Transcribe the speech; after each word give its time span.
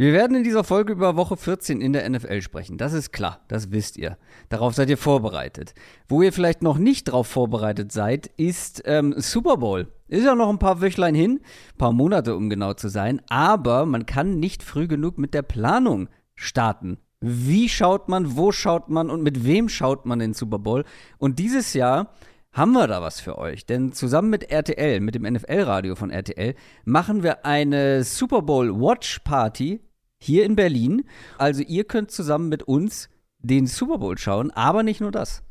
Wir 0.00 0.12
werden 0.12 0.36
in 0.36 0.44
dieser 0.44 0.62
Folge 0.62 0.92
über 0.92 1.16
Woche 1.16 1.36
14 1.36 1.80
in 1.80 1.92
der 1.92 2.08
NFL 2.08 2.40
sprechen. 2.40 2.78
Das 2.78 2.92
ist 2.92 3.10
klar, 3.12 3.40
das 3.48 3.72
wisst 3.72 3.96
ihr. 3.96 4.16
Darauf 4.48 4.72
seid 4.72 4.90
ihr 4.90 4.96
vorbereitet. 4.96 5.74
Wo 6.08 6.22
ihr 6.22 6.32
vielleicht 6.32 6.62
noch 6.62 6.78
nicht 6.78 7.06
drauf 7.06 7.26
vorbereitet 7.26 7.90
seid, 7.90 8.28
ist 8.36 8.80
ähm, 8.84 9.12
Super 9.16 9.56
Bowl. 9.56 9.92
Ist 10.06 10.24
ja 10.24 10.36
noch 10.36 10.50
ein 10.50 10.60
paar 10.60 10.80
Wöchlein 10.80 11.16
hin, 11.16 11.40
ein 11.72 11.78
paar 11.78 11.90
Monate, 11.90 12.36
um 12.36 12.48
genau 12.48 12.74
zu 12.74 12.86
sein. 12.86 13.20
Aber 13.28 13.86
man 13.86 14.06
kann 14.06 14.38
nicht 14.38 14.62
früh 14.62 14.86
genug 14.86 15.18
mit 15.18 15.34
der 15.34 15.42
Planung 15.42 16.08
starten. 16.36 16.98
Wie 17.20 17.68
schaut 17.68 18.08
man, 18.08 18.36
wo 18.36 18.52
schaut 18.52 18.90
man 18.90 19.10
und 19.10 19.24
mit 19.24 19.44
wem 19.44 19.68
schaut 19.68 20.06
man 20.06 20.20
den 20.20 20.32
Super 20.32 20.60
Bowl? 20.60 20.84
Und 21.18 21.40
dieses 21.40 21.74
Jahr 21.74 22.14
haben 22.52 22.70
wir 22.70 22.86
da 22.86 23.02
was 23.02 23.18
für 23.18 23.36
euch. 23.36 23.66
Denn 23.66 23.92
zusammen 23.92 24.30
mit 24.30 24.48
RTL, 24.48 25.00
mit 25.00 25.16
dem 25.16 25.24
NFL-Radio 25.24 25.96
von 25.96 26.10
RTL, 26.10 26.54
machen 26.84 27.24
wir 27.24 27.44
eine 27.44 28.04
Super 28.04 28.42
Bowl 28.42 28.80
Watch 28.80 29.18
Party 29.24 29.80
hier 30.18 30.44
in 30.44 30.56
Berlin. 30.56 31.04
Also 31.38 31.62
ihr 31.62 31.84
könnt 31.84 32.10
zusammen 32.10 32.48
mit 32.48 32.62
uns 32.64 33.08
den 33.38 33.66
Super 33.66 33.98
Bowl 33.98 34.18
schauen, 34.18 34.50
aber 34.50 34.82
nicht 34.82 35.00
nur 35.00 35.12
das. 35.12 35.42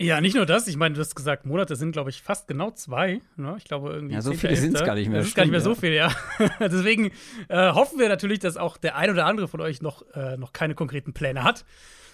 Ja, 0.00 0.20
nicht 0.20 0.36
nur 0.36 0.46
das. 0.46 0.68
Ich 0.68 0.76
meine, 0.76 0.94
du 0.94 1.00
hast 1.00 1.16
gesagt, 1.16 1.44
Monate 1.44 1.74
sind, 1.74 1.90
glaube 1.90 2.10
ich, 2.10 2.22
fast 2.22 2.46
genau 2.46 2.70
zwei. 2.70 3.20
Ne? 3.36 3.56
Ich 3.58 3.64
glaube 3.64 3.90
irgendwie. 3.90 4.14
Ja, 4.14 4.22
so 4.22 4.32
viele 4.32 4.54
sind 4.54 4.76
es 4.76 4.84
gar 4.84 4.94
nicht 4.94 5.08
mehr. 5.08 5.18
Das 5.18 5.28
ist 5.28 5.34
gar 5.34 5.42
nicht 5.42 5.50
mehr 5.50 5.60
so 5.60 5.74
viel, 5.74 5.92
ja. 5.92 6.12
Deswegen 6.60 7.10
äh, 7.48 7.72
hoffen 7.72 7.98
wir 7.98 8.08
natürlich, 8.08 8.38
dass 8.38 8.56
auch 8.56 8.76
der 8.76 8.96
ein 8.96 9.10
oder 9.10 9.26
andere 9.26 9.48
von 9.48 9.60
euch 9.60 9.82
noch, 9.82 10.02
äh, 10.14 10.36
noch 10.36 10.52
keine 10.52 10.76
konkreten 10.76 11.14
Pläne 11.14 11.42
hat 11.42 11.64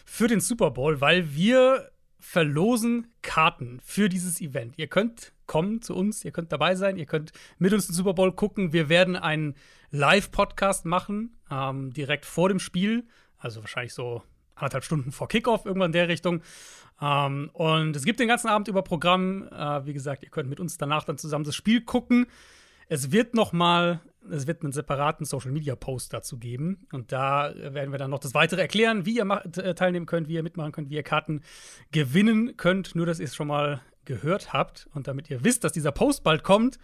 für 0.07 0.29
den 0.29 0.41
Super 0.41 0.71
Bowl, 0.71 1.03
weil 1.03 1.35
wir 1.35 1.91
verlosen 2.19 3.09
Karten 3.21 3.81
für 3.85 4.09
dieses 4.09 4.41
Event. 4.41 4.79
Ihr 4.79 4.87
könnt 4.87 5.35
kommen 5.47 5.83
zu 5.83 5.95
uns, 5.95 6.25
ihr 6.25 6.33
könnt 6.33 6.53
dabei 6.53 6.75
sein, 6.75 6.97
ihr 6.97 7.05
könnt 7.05 7.33
mit 7.59 7.75
uns 7.75 7.87
den 7.87 7.95
Super 7.95 8.15
Bowl 8.15 8.33
gucken. 8.33 8.73
Wir 8.73 8.89
werden 8.89 9.15
einen 9.15 9.57
Live-Podcast 9.95 10.87
machen, 10.87 11.37
ähm, 11.51 11.93
direkt 11.93 12.27
vor 12.27 12.49
dem 12.49 12.59
Spiel, 12.59 13.07
also 13.39 13.61
wahrscheinlich 13.61 13.95
so 13.95 14.23
anderthalb 14.57 14.83
Stunden 14.83 15.13
vor 15.13 15.29
Kickoff, 15.29 15.65
irgendwann 15.67 15.91
in 15.91 15.93
der 15.93 16.09
Richtung. 16.09 16.43
Ähm, 17.01 17.51
und 17.53 17.95
es 17.95 18.05
gibt 18.05 18.19
den 18.19 18.27
ganzen 18.27 18.49
Abend 18.49 18.67
über 18.67 18.83
Programm. 18.83 19.49
Äh, 19.49 19.87
wie 19.87 19.93
gesagt, 19.93 20.25
ihr 20.25 20.31
könnt 20.31 20.51
mit 20.51 20.59
uns 20.59 20.79
danach 20.79 21.05
dann 21.05 21.17
zusammen 21.17 21.45
das 21.45 21.55
Spiel 21.55 21.81
gucken. 21.81 22.27
Es 22.89 23.13
wird 23.13 23.35
noch 23.35 23.53
mal, 23.53 24.01
es 24.31 24.49
wird 24.49 24.63
einen 24.63 24.73
separaten 24.73 25.25
Social 25.25 25.53
Media 25.53 25.77
Post 25.77 26.13
dazu 26.13 26.39
geben 26.39 26.87
und 26.93 27.13
da 27.13 27.55
werden 27.57 27.93
wir 27.93 27.99
dann 27.99 28.11
noch 28.11 28.19
das 28.19 28.35
weitere 28.35 28.61
erklären, 28.61 29.07
wie 29.07 29.17
ihr 29.17 29.43
äh, 29.57 29.75
teilnehmen 29.75 30.07
könnt, 30.07 30.29
wie 30.29 30.35
ihr 30.35 30.43
mitmachen 30.43 30.73
könnt, 30.73 30.91
wie 30.91 30.95
ihr 30.97 31.05
Karten 31.05 31.43
gewinnen 31.93 32.57
könnt. 32.57 32.97
Nur, 32.97 33.07
dass 33.07 33.21
ihr 33.21 33.27
es 33.27 33.37
schon 33.37 33.49
mal 33.49 33.81
gehört 34.05 34.53
habt 34.53 34.89
und 34.93 35.07
damit 35.07 35.31
ihr 35.31 35.45
wisst, 35.45 35.63
dass 35.63 35.73
dieser 35.73 35.93
Post 35.93 36.25
bald 36.25 36.43
kommt, 36.43 36.79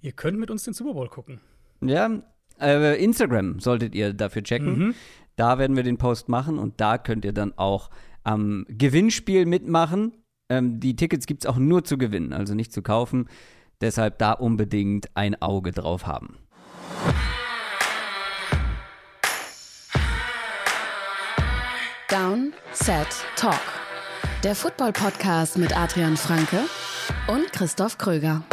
ihr 0.00 0.12
könnt 0.12 0.38
mit 0.38 0.50
uns 0.50 0.64
den 0.64 0.72
Super 0.72 0.94
Bowl 0.94 1.08
gucken. 1.08 1.40
Ja, 1.80 2.22
äh, 2.60 3.02
Instagram 3.02 3.60
solltet 3.60 3.94
ihr 3.94 4.12
dafür 4.12 4.42
checken. 4.42 4.78
Mhm. 4.78 4.94
Da 5.36 5.58
werden 5.58 5.76
wir 5.76 5.82
den 5.82 5.98
Post 5.98 6.28
machen 6.28 6.58
und 6.58 6.80
da 6.80 6.98
könnt 6.98 7.24
ihr 7.24 7.32
dann 7.32 7.52
auch 7.56 7.90
am 8.24 8.64
Gewinnspiel 8.68 9.46
mitmachen. 9.46 10.12
Ähm, 10.48 10.80
die 10.80 10.96
Tickets 10.96 11.26
gibt 11.26 11.44
es 11.44 11.46
auch 11.50 11.58
nur 11.58 11.84
zu 11.84 11.98
gewinnen, 11.98 12.32
also 12.32 12.54
nicht 12.54 12.72
zu 12.72 12.82
kaufen. 12.82 13.28
Deshalb 13.80 14.18
da 14.18 14.32
unbedingt 14.32 15.08
ein 15.14 15.40
Auge 15.42 15.72
drauf 15.72 16.06
haben. 16.06 16.38
Down, 22.08 22.52
Set, 22.72 23.08
Talk. 23.36 23.60
Der 24.44 24.54
Football-Podcast 24.54 25.58
mit 25.58 25.76
Adrian 25.76 26.16
Franke 26.16 26.60
und 27.26 27.52
Christoph 27.52 27.98
Kröger. 27.98 28.44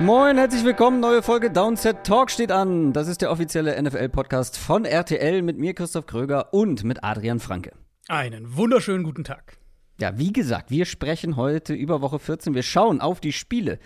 Moin, 0.00 0.36
herzlich 0.38 0.64
willkommen. 0.64 0.98
Neue 0.98 1.22
Folge 1.22 1.52
Downset 1.52 2.02
Talk 2.02 2.28
steht 2.28 2.50
an. 2.50 2.92
Das 2.92 3.06
ist 3.06 3.22
der 3.22 3.30
offizielle 3.30 3.80
NFL-Podcast 3.80 4.58
von 4.58 4.84
RTL 4.84 5.40
mit 5.42 5.56
mir, 5.56 5.72
Christoph 5.72 6.06
Kröger 6.06 6.52
und 6.52 6.82
mit 6.82 7.04
Adrian 7.04 7.38
Franke. 7.38 7.70
Einen 8.08 8.56
wunderschönen 8.56 9.04
guten 9.04 9.22
Tag. 9.22 9.56
Ja, 10.00 10.18
wie 10.18 10.32
gesagt, 10.32 10.72
wir 10.72 10.84
sprechen 10.84 11.36
heute 11.36 11.74
über 11.74 12.00
Woche 12.00 12.18
14. 12.18 12.54
Wir 12.56 12.64
schauen 12.64 13.00
auf 13.00 13.20
die 13.20 13.30
Spiele 13.30 13.78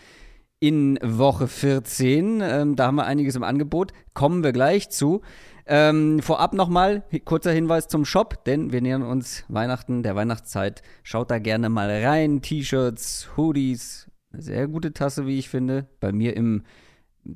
in 0.60 0.98
Woche 1.02 1.46
14. 1.46 2.40
Ähm, 2.40 2.74
da 2.74 2.86
haben 2.86 2.96
wir 2.96 3.04
einiges 3.04 3.36
im 3.36 3.42
Angebot. 3.42 3.92
Kommen 4.14 4.42
wir 4.42 4.52
gleich 4.52 4.88
zu. 4.88 5.20
Ähm, 5.66 6.20
vorab 6.20 6.54
nochmal 6.54 7.04
kurzer 7.26 7.52
Hinweis 7.52 7.86
zum 7.86 8.06
Shop, 8.06 8.44
denn 8.46 8.72
wir 8.72 8.80
nähern 8.80 9.02
uns 9.02 9.44
Weihnachten, 9.48 10.02
der 10.02 10.16
Weihnachtszeit. 10.16 10.80
Schaut 11.02 11.30
da 11.30 11.38
gerne 11.38 11.68
mal 11.68 11.90
rein. 12.02 12.40
T-Shirts, 12.40 13.28
Hoodies, 13.36 14.07
eine 14.32 14.42
sehr 14.42 14.68
gute 14.68 14.92
Tasse, 14.92 15.26
wie 15.26 15.38
ich 15.38 15.48
finde. 15.48 15.86
Bei 16.00 16.12
mir 16.12 16.36
im 16.36 16.64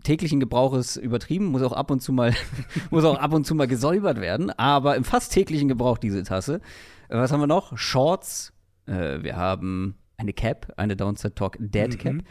täglichen 0.04 0.40
Gebrauch 0.40 0.74
ist 0.74 0.96
übertrieben, 0.96 1.46
muss 1.46 1.62
auch 1.62 1.72
ab 1.72 1.90
und 1.90 2.00
zu 2.00 2.12
mal, 2.12 2.34
muss 2.90 3.04
auch 3.04 3.18
ab 3.18 3.32
und 3.32 3.46
zu 3.46 3.54
mal 3.54 3.66
gesäubert 3.66 4.20
werden, 4.20 4.50
aber 4.50 4.96
im 4.96 5.04
fast 5.04 5.32
täglichen 5.32 5.68
Gebrauch 5.68 5.98
diese 5.98 6.22
Tasse. 6.22 6.60
Äh, 7.08 7.16
was 7.16 7.32
haben 7.32 7.40
wir 7.40 7.46
noch? 7.46 7.76
Shorts. 7.76 8.52
Äh, 8.86 9.22
wir 9.22 9.36
haben 9.36 9.96
eine 10.16 10.32
Cap, 10.32 10.72
eine 10.76 10.96
Downset 10.96 11.36
Talk 11.36 11.56
Dead 11.58 11.98
Cap. 11.98 12.14
Mhm. 12.14 12.22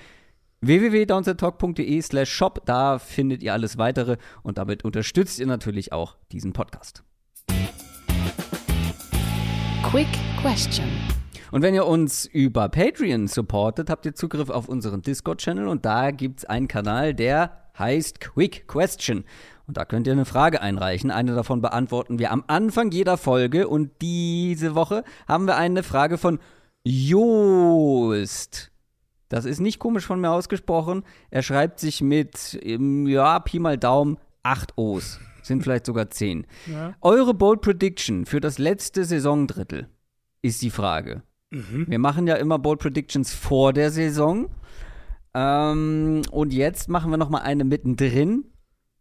www.downsettalk.de 0.61 2.01
slash 2.01 2.31
shop, 2.31 2.65
da 2.65 2.99
findet 2.99 3.43
ihr 3.43 3.53
alles 3.53 3.77
weitere 3.77 4.17
und 4.43 4.57
damit 4.57 4.83
unterstützt 4.83 5.39
ihr 5.39 5.47
natürlich 5.47 5.91
auch 5.91 6.17
diesen 6.31 6.53
Podcast. 6.53 7.03
Quick 9.83 10.07
Question. 10.41 10.87
Und 11.51 11.61
wenn 11.61 11.73
ihr 11.73 11.85
uns 11.85 12.25
über 12.25 12.69
Patreon 12.69 13.27
supportet, 13.27 13.89
habt 13.89 14.05
ihr 14.05 14.15
Zugriff 14.15 14.49
auf 14.49 14.69
unseren 14.69 15.01
Discord-Channel 15.01 15.67
und 15.67 15.85
da 15.85 16.11
gibt 16.11 16.39
es 16.39 16.45
einen 16.45 16.67
Kanal, 16.67 17.13
der 17.13 17.61
heißt 17.77 18.21
Quick 18.21 18.67
Question. 18.67 19.25
Und 19.67 19.77
da 19.77 19.85
könnt 19.85 20.07
ihr 20.07 20.13
eine 20.13 20.25
Frage 20.25 20.61
einreichen. 20.61 21.11
Eine 21.11 21.33
davon 21.33 21.61
beantworten 21.61 22.19
wir 22.19 22.31
am 22.31 22.43
Anfang 22.47 22.91
jeder 22.91 23.17
Folge. 23.17 23.67
Und 23.67 23.91
diese 24.01 24.75
Woche 24.75 25.03
haben 25.27 25.45
wir 25.45 25.55
eine 25.55 25.83
Frage 25.83 26.17
von 26.17 26.39
Joost. 26.83 28.71
Das 29.29 29.45
ist 29.45 29.61
nicht 29.61 29.79
komisch 29.79 30.05
von 30.05 30.19
mir 30.19 30.31
ausgesprochen. 30.31 31.03
Er 31.29 31.41
schreibt 31.41 31.79
sich 31.79 32.01
mit, 32.01 32.59
ja, 32.63 33.39
Pi 33.39 33.59
mal 33.59 33.77
Daumen, 33.77 34.17
acht 34.43 34.77
O's. 34.77 35.19
Sind 35.41 35.63
vielleicht 35.63 35.85
sogar 35.85 36.09
zehn. 36.09 36.45
Ja. 36.67 36.93
Eure 37.01 37.33
Bold 37.33 37.61
Prediction 37.61 38.25
für 38.25 38.41
das 38.41 38.57
letzte 38.57 39.05
Saisondrittel 39.05 39.87
ist 40.41 40.61
die 40.61 40.69
Frage. 40.69 41.23
Mhm. 41.51 41.85
Wir 41.87 41.99
machen 41.99 42.27
ja 42.27 42.35
immer 42.35 42.57
Bold 42.57 42.79
Predictions 42.79 43.33
vor 43.33 43.73
der 43.73 43.91
Saison. 43.91 44.49
Ähm, 45.33 46.23
und 46.31 46.53
jetzt 46.53 46.89
machen 46.89 47.11
wir 47.11 47.17
noch 47.17 47.29
mal 47.29 47.41
eine 47.41 47.63
mittendrin, 47.63 48.45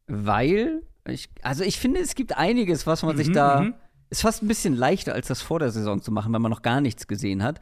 weil 0.06 0.82
ich, 1.06 1.28
also 1.42 1.64
ich 1.64 1.78
finde, 1.78 2.00
es 2.00 2.14
gibt 2.14 2.36
einiges, 2.36 2.86
was 2.86 3.02
man 3.02 3.14
mhm, 3.14 3.18
sich 3.18 3.32
da 3.32 3.62
mhm. 3.62 3.74
ist 4.10 4.22
fast 4.22 4.42
ein 4.42 4.48
bisschen 4.48 4.74
leichter 4.74 5.14
als 5.14 5.28
das 5.28 5.42
vor 5.42 5.58
der 5.58 5.70
Saison 5.70 6.02
zu 6.02 6.12
machen, 6.12 6.32
wenn 6.32 6.42
man 6.42 6.50
noch 6.50 6.62
gar 6.62 6.80
nichts 6.80 7.06
gesehen 7.06 7.42
hat. 7.42 7.60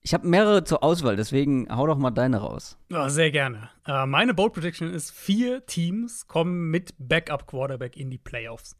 Ich 0.00 0.14
habe 0.14 0.28
mehrere 0.28 0.62
zur 0.62 0.84
Auswahl, 0.84 1.16
deswegen 1.16 1.66
hau 1.74 1.86
doch 1.86 1.98
mal 1.98 2.12
deine 2.12 2.38
raus. 2.38 2.78
Ja, 2.88 3.08
sehr 3.08 3.32
gerne. 3.32 3.70
Äh, 3.84 4.06
meine 4.06 4.32
Bold 4.32 4.52
Prediction 4.52 4.92
ist, 4.92 5.10
vier 5.10 5.66
Teams 5.66 6.28
kommen 6.28 6.70
mit 6.70 6.94
Backup 6.98 7.48
Quarterback 7.48 7.96
in 7.96 8.10
die 8.10 8.18
Playoffs. 8.18 8.76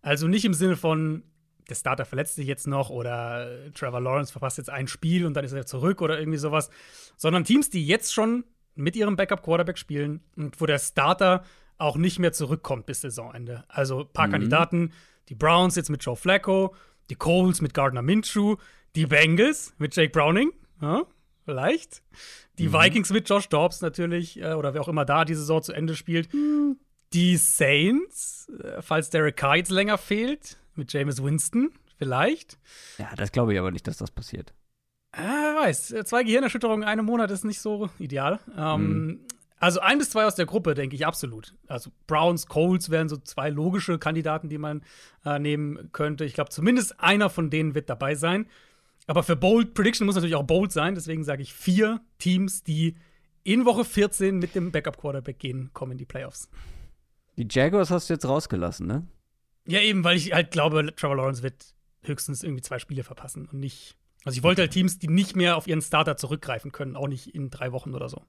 Also 0.00 0.26
nicht 0.26 0.44
im 0.44 0.54
Sinne 0.54 0.76
von, 0.76 1.22
der 1.68 1.74
Starter 1.74 2.04
verletzt 2.04 2.34
sich 2.34 2.46
jetzt 2.46 2.66
noch 2.66 2.90
oder 2.90 3.72
Trevor 3.74 4.00
Lawrence 4.00 4.32
verpasst 4.32 4.58
jetzt 4.58 4.70
ein 4.70 4.88
Spiel 4.88 5.26
und 5.26 5.34
dann 5.34 5.44
ist 5.44 5.52
er 5.52 5.66
zurück 5.66 6.02
oder 6.02 6.18
irgendwie 6.18 6.38
sowas, 6.38 6.70
sondern 7.16 7.44
Teams, 7.44 7.70
die 7.70 7.86
jetzt 7.86 8.12
schon 8.12 8.44
mit 8.74 8.96
ihrem 8.96 9.16
Backup-Quarterback 9.16 9.78
spielen 9.78 10.20
und 10.36 10.60
wo 10.60 10.66
der 10.66 10.78
Starter 10.78 11.44
auch 11.78 11.96
nicht 11.96 12.18
mehr 12.18 12.32
zurückkommt 12.32 12.86
bis 12.86 13.00
Saisonende. 13.00 13.64
Also 13.68 14.00
ein 14.00 14.12
paar 14.12 14.28
mhm. 14.28 14.32
Kandidaten, 14.32 14.92
die 15.28 15.34
Browns 15.34 15.76
jetzt 15.76 15.90
mit 15.90 16.04
Joe 16.04 16.16
Flacco, 16.16 16.74
die 17.10 17.14
Coles 17.14 17.60
mit 17.60 17.74
Gardner 17.74 18.02
Minshew, 18.02 18.56
die 18.94 19.06
Bengals 19.06 19.74
mit 19.78 19.96
Jake 19.96 20.10
Browning, 20.10 20.52
ja, 20.80 21.02
vielleicht. 21.44 22.02
Die 22.58 22.68
mhm. 22.68 22.74
Vikings 22.74 23.10
mit 23.10 23.28
Josh 23.28 23.48
Dobbs 23.48 23.80
natürlich, 23.80 24.40
äh, 24.40 24.54
oder 24.54 24.74
wer 24.74 24.82
auch 24.82 24.88
immer 24.88 25.04
da 25.04 25.24
die 25.24 25.34
Saison 25.34 25.62
zu 25.62 25.72
Ende 25.72 25.96
spielt. 25.96 26.32
Mhm. 26.32 26.78
Die 27.12 27.36
Saints, 27.36 28.50
äh, 28.62 28.82
falls 28.82 29.10
Derek 29.10 29.36
Carr 29.36 29.56
jetzt 29.56 29.70
länger 29.70 29.98
fehlt, 29.98 30.58
mit 30.76 30.92
James 30.92 31.22
Winston, 31.22 31.70
vielleicht. 31.98 32.58
Ja, 32.98 33.14
das 33.16 33.32
glaube 33.32 33.52
ich 33.52 33.58
aber 33.58 33.70
nicht, 33.70 33.86
dass 33.86 33.96
das 33.96 34.10
passiert. 34.10 34.52
Äh, 35.12 35.20
weiß. 35.20 35.94
Zwei 36.04 36.24
Gehirnerschütterungen 36.24 36.82
in 36.82 36.88
einem 36.88 37.06
Monat 37.06 37.30
ist 37.30 37.44
nicht 37.44 37.60
so 37.60 37.88
ideal. 37.98 38.40
Ähm, 38.56 39.06
mhm. 39.06 39.20
Also 39.58 39.80
ein 39.80 39.98
bis 39.98 40.10
zwei 40.10 40.26
aus 40.26 40.34
der 40.34 40.46
Gruppe, 40.46 40.74
denke 40.74 40.96
ich 40.96 41.06
absolut. 41.06 41.54
Also 41.68 41.90
Browns, 42.06 42.48
Coles 42.48 42.90
wären 42.90 43.08
so 43.08 43.16
zwei 43.16 43.48
logische 43.48 43.98
Kandidaten, 43.98 44.48
die 44.48 44.58
man 44.58 44.82
äh, 45.24 45.38
nehmen 45.38 45.90
könnte. 45.92 46.24
Ich 46.24 46.34
glaube, 46.34 46.50
zumindest 46.50 47.00
einer 47.00 47.30
von 47.30 47.48
denen 47.48 47.74
wird 47.74 47.88
dabei 47.88 48.14
sein. 48.14 48.46
Aber 49.06 49.22
für 49.22 49.36
Bold 49.36 49.74
Prediction 49.74 50.06
muss 50.06 50.16
natürlich 50.16 50.34
auch 50.34 50.44
bold 50.44 50.72
sein. 50.72 50.94
Deswegen 50.94 51.24
sage 51.24 51.42
ich 51.42 51.54
vier 51.54 52.00
Teams, 52.18 52.62
die 52.62 52.96
in 53.42 53.64
Woche 53.64 53.84
14 53.84 54.38
mit 54.38 54.54
dem 54.54 54.72
Backup 54.72 54.98
Quarterback 54.98 55.38
gehen, 55.38 55.70
kommen 55.72 55.92
in 55.92 55.98
die 55.98 56.06
Playoffs. 56.06 56.48
Die 57.36 57.46
Jaguars 57.48 57.90
hast 57.90 58.08
du 58.08 58.14
jetzt 58.14 58.26
rausgelassen, 58.26 58.86
ne? 58.86 59.06
Ja, 59.66 59.80
eben, 59.80 60.04
weil 60.04 60.16
ich 60.16 60.32
halt 60.32 60.50
glaube, 60.50 60.94
Trevor 60.94 61.16
Lawrence 61.16 61.42
wird 61.42 61.74
höchstens 62.02 62.42
irgendwie 62.42 62.62
zwei 62.62 62.78
Spiele 62.78 63.02
verpassen 63.02 63.48
und 63.50 63.60
nicht. 63.60 63.96
Also 64.24 64.38
ich 64.38 64.42
wollte 64.42 64.62
halt 64.62 64.72
Teams, 64.72 64.98
die 64.98 65.08
nicht 65.08 65.36
mehr 65.36 65.56
auf 65.56 65.66
ihren 65.66 65.82
Starter 65.82 66.16
zurückgreifen 66.16 66.72
können, 66.72 66.96
auch 66.96 67.08
nicht 67.08 67.34
in 67.34 67.50
drei 67.50 67.72
Wochen 67.72 67.94
oder 67.94 68.08
so. 68.08 68.22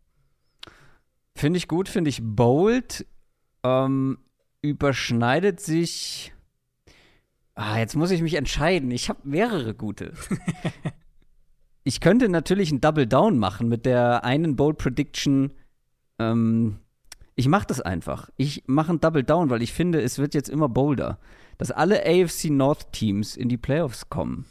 Finde 1.35 1.57
ich 1.57 1.67
gut, 1.67 1.89
finde 1.89 2.09
ich 2.09 2.21
bold. 2.21 3.05
Ähm, 3.63 4.19
überschneidet 4.61 5.59
sich. 5.59 6.33
Ah, 7.55 7.79
jetzt 7.79 7.95
muss 7.95 8.11
ich 8.11 8.21
mich 8.21 8.35
entscheiden. 8.35 8.91
Ich 8.91 9.09
habe 9.09 9.19
mehrere 9.23 9.73
gute. 9.73 10.13
ich 11.83 12.01
könnte 12.01 12.29
natürlich 12.29 12.71
ein 12.71 12.81
Double 12.81 13.07
Down 13.07 13.37
machen 13.37 13.67
mit 13.67 13.85
der 13.85 14.23
einen 14.23 14.55
Bold 14.55 14.77
Prediction. 14.77 15.53
Ähm, 16.19 16.79
ich 17.35 17.47
mache 17.47 17.67
das 17.67 17.81
einfach. 17.81 18.29
Ich 18.37 18.63
mache 18.67 18.93
ein 18.93 18.99
Double 19.01 19.23
Down, 19.23 19.49
weil 19.49 19.61
ich 19.61 19.73
finde, 19.73 20.01
es 20.01 20.19
wird 20.19 20.33
jetzt 20.33 20.49
immer 20.49 20.69
bolder, 20.69 21.19
dass 21.57 21.71
alle 21.71 22.01
AFC 22.05 22.45
North 22.49 22.91
Teams 22.91 23.35
in 23.35 23.49
die 23.49 23.57
Playoffs 23.57 24.09
kommen. 24.09 24.45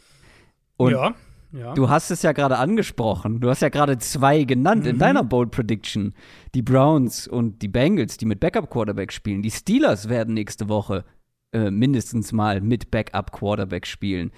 Und 0.77 0.91
ja, 0.91 1.13
ja. 1.51 1.73
Du 1.73 1.89
hast 1.89 2.11
es 2.11 2.21
ja 2.21 2.33
gerade 2.33 2.57
angesprochen. 2.57 3.39
Du 3.39 3.49
hast 3.49 3.61
ja 3.61 3.69
gerade 3.69 3.97
zwei 3.97 4.43
genannt 4.43 4.83
Mhm. 4.83 4.89
in 4.89 4.97
deiner 4.99 5.23
Bold 5.23 5.51
Prediction. 5.51 6.13
Die 6.53 6.61
Browns 6.61 7.27
und 7.29 7.61
die 7.61 7.69
Bengals, 7.69 8.17
die 8.17 8.25
mit 8.25 8.39
Backup 8.41 8.69
Quarterback 8.69 9.13
spielen. 9.13 9.41
Die 9.41 9.51
Steelers 9.51 10.09
werden 10.09 10.33
nächste 10.33 10.67
Woche 10.69 11.05
äh, 11.53 11.71
mindestens 11.71 12.33
mal 12.33 12.59
mit 12.59 12.91
Backup 12.91 13.31
Quarterback 13.31 13.87
spielen. 13.87 14.31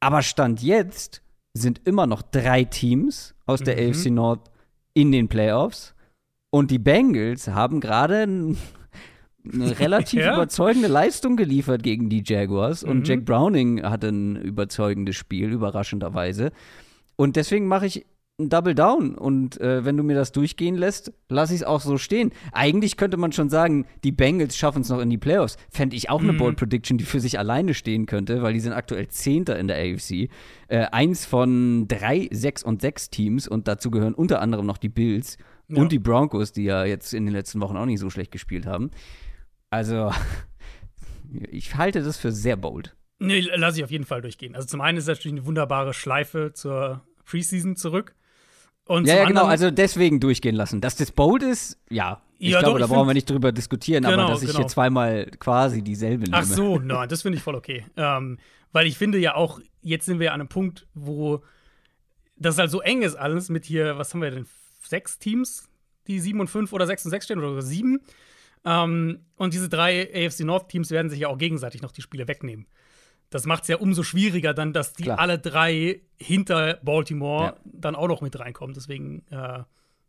Aber 0.00 0.22
Stand 0.22 0.60
jetzt 0.62 1.22
sind 1.52 1.80
immer 1.84 2.08
noch 2.08 2.22
drei 2.22 2.64
Teams 2.64 3.34
aus 3.46 3.60
der 3.60 3.76
Mhm. 3.80 3.90
AFC 3.90 4.10
Nord 4.10 4.50
in 4.94 5.12
den 5.12 5.28
Playoffs. 5.28 5.93
Und 6.54 6.70
die 6.70 6.78
Bengals 6.78 7.48
haben 7.48 7.80
gerade 7.80 8.22
ein- 8.22 8.56
eine 9.52 9.78
relativ 9.80 10.20
Ja. 10.20 10.34
überzeugende 10.34 10.86
Leistung 10.86 11.36
geliefert 11.36 11.82
gegen 11.82 12.08
die 12.08 12.22
Jaguars. 12.24 12.84
Und 12.84 12.98
Mhm. 12.98 13.04
Jack 13.04 13.24
Browning 13.24 13.82
hatte 13.82 14.08
ein 14.08 14.36
überzeugendes 14.36 15.16
Spiel, 15.16 15.50
überraschenderweise. 15.50 16.52
Und 17.16 17.34
deswegen 17.34 17.66
mache 17.66 17.86
ich 17.86 18.06
ein 18.38 18.50
Double 18.50 18.74
Down. 18.76 19.16
Und 19.16 19.60
äh, 19.60 19.84
wenn 19.84 19.96
du 19.96 20.04
mir 20.04 20.14
das 20.14 20.30
durchgehen 20.30 20.76
lässt, 20.76 21.12
lasse 21.28 21.54
ich 21.54 21.60
es 21.62 21.66
auch 21.66 21.80
so 21.80 21.98
stehen. 21.98 22.30
Eigentlich 22.52 22.96
könnte 22.96 23.16
man 23.16 23.32
schon 23.32 23.48
sagen, 23.50 23.86
die 24.04 24.12
Bengals 24.12 24.56
schaffen 24.56 24.82
es 24.82 24.88
noch 24.90 25.00
in 25.00 25.10
die 25.10 25.18
Playoffs. 25.18 25.56
Fände 25.70 25.96
ich 25.96 26.08
auch 26.08 26.22
eine 26.22 26.32
Mhm. 26.34 26.38
Bold 26.38 26.56
Prediction, 26.56 26.98
die 26.98 27.04
für 27.04 27.18
sich 27.20 27.36
alleine 27.36 27.74
stehen 27.74 28.06
könnte, 28.06 28.42
weil 28.42 28.52
die 28.54 28.60
sind 28.60 28.72
aktuell 28.74 29.08
Zehnter 29.08 29.58
in 29.58 29.66
der 29.66 29.76
AFC. 29.78 30.28
Äh, 30.68 30.86
eins 30.92 31.26
von 31.26 31.86
drei, 31.88 32.28
sechs 32.32 32.62
und 32.62 32.80
sechs 32.80 33.10
Teams 33.10 33.48
und 33.48 33.66
dazu 33.66 33.90
gehören 33.90 34.14
unter 34.14 34.40
anderem 34.40 34.66
noch 34.66 34.78
die 34.78 34.88
Bills 34.88 35.36
Ja. 35.68 35.80
und 35.80 35.92
die 35.92 35.98
Broncos, 35.98 36.52
die 36.52 36.64
ja 36.64 36.84
jetzt 36.84 37.14
in 37.14 37.24
den 37.26 37.32
letzten 37.34 37.60
Wochen 37.60 37.76
auch 37.76 37.86
nicht 37.86 38.00
so 38.00 38.10
schlecht 38.10 38.30
gespielt 38.32 38.66
haben. 38.66 38.90
Also, 39.70 40.12
ich 41.50 41.74
halte 41.76 42.02
das 42.02 42.16
für 42.18 42.32
sehr 42.32 42.56
bold. 42.56 42.94
Nee, 43.18 43.40
lasse 43.54 43.78
ich 43.78 43.84
auf 43.84 43.90
jeden 43.90 44.04
Fall 44.04 44.20
durchgehen. 44.22 44.54
Also 44.54 44.66
zum 44.66 44.80
einen 44.80 44.98
ist 44.98 45.08
das 45.08 45.18
natürlich 45.18 45.38
eine 45.38 45.46
wunderbare 45.46 45.94
Schleife 45.94 46.52
zur 46.52 47.02
Preseason 47.24 47.76
zurück. 47.76 48.14
Und 48.86 49.06
Ja, 49.06 49.16
ja, 49.16 49.24
genau, 49.24 49.46
also 49.46 49.70
deswegen 49.70 50.20
durchgehen 50.20 50.54
lassen. 50.54 50.80
Dass 50.82 50.96
das 50.96 51.10
bold 51.10 51.42
ist, 51.42 51.78
ja. 51.88 52.20
Ich 52.38 52.50
Ja, 52.50 52.58
glaube, 52.60 52.72
doch, 52.74 52.78
da 52.80 52.84
ich 52.84 52.90
brauchen 52.90 53.00
find- 53.02 53.08
wir 53.10 53.14
nicht 53.14 53.30
drüber 53.30 53.52
diskutieren, 53.52 54.04
aber 54.04 54.16
Genau, 54.16 54.28
dass 54.28 54.42
ich 54.42 54.48
genau. 54.48 54.58
hier 54.60 54.66
zweimal 54.68 55.26
quasi 55.38 55.80
dieselbe 55.82 56.24
nehme. 56.24 56.36
Ach 56.36 56.42
so, 56.44 56.78
nein, 56.82 57.08
das 57.08 57.22
finde 57.22 57.38
ich 57.38 57.42
voll 57.42 57.54
okay. 57.54 57.86
Ähm, 57.96 58.38
weil 58.72 58.86
ich 58.86 58.98
finde 58.98 59.18
ja 59.18 59.36
auch, 59.36 59.60
jetzt 59.80 60.04
sind 60.04 60.18
wir 60.20 60.34
an 60.34 60.40
einem 60.40 60.48
Punkt, 60.48 60.86
wo 60.92 61.42
das 62.36 62.58
halt 62.58 62.70
so 62.70 62.80
eng 62.82 63.02
ist 63.02 63.14
alles 63.14 63.48
mit 63.48 63.64
hier, 63.64 63.96
was 63.96 64.12
haben 64.12 64.20
wir 64.20 64.30
denn, 64.32 64.46
sechs 64.86 65.18
Teams, 65.18 65.68
die 66.06 66.20
sieben 66.20 66.40
und 66.40 66.48
fünf 66.48 66.72
oder 66.72 66.86
sechs 66.86 67.04
und 67.04 67.10
sechs 67.10 67.24
stehen 67.24 67.38
oder 67.38 67.62
sieben. 67.62 68.00
Ähm, 68.64 69.20
und 69.36 69.52
diese 69.54 69.68
drei 69.68 70.08
AFC 70.26 70.40
North 70.40 70.68
Teams 70.68 70.90
werden 70.90 71.10
sich 71.10 71.20
ja 71.20 71.28
auch 71.28 71.38
gegenseitig 71.38 71.82
noch 71.82 71.92
die 71.92 72.02
Spiele 72.02 72.28
wegnehmen. 72.28 72.66
Das 73.30 73.46
macht 73.46 73.62
es 73.62 73.68
ja 73.68 73.76
umso 73.78 74.02
schwieriger 74.02 74.54
dann, 74.54 74.72
dass 74.72 74.92
die 74.92 75.04
Klar. 75.04 75.18
alle 75.18 75.38
drei 75.38 76.00
hinter 76.20 76.78
Baltimore 76.82 77.44
Ja. 77.44 77.56
dann 77.64 77.96
auch 77.96 78.08
noch 78.08 78.20
mit 78.22 78.38
reinkommen. 78.38 78.74
Deswegen, 78.74 79.24
äh, 79.30 79.60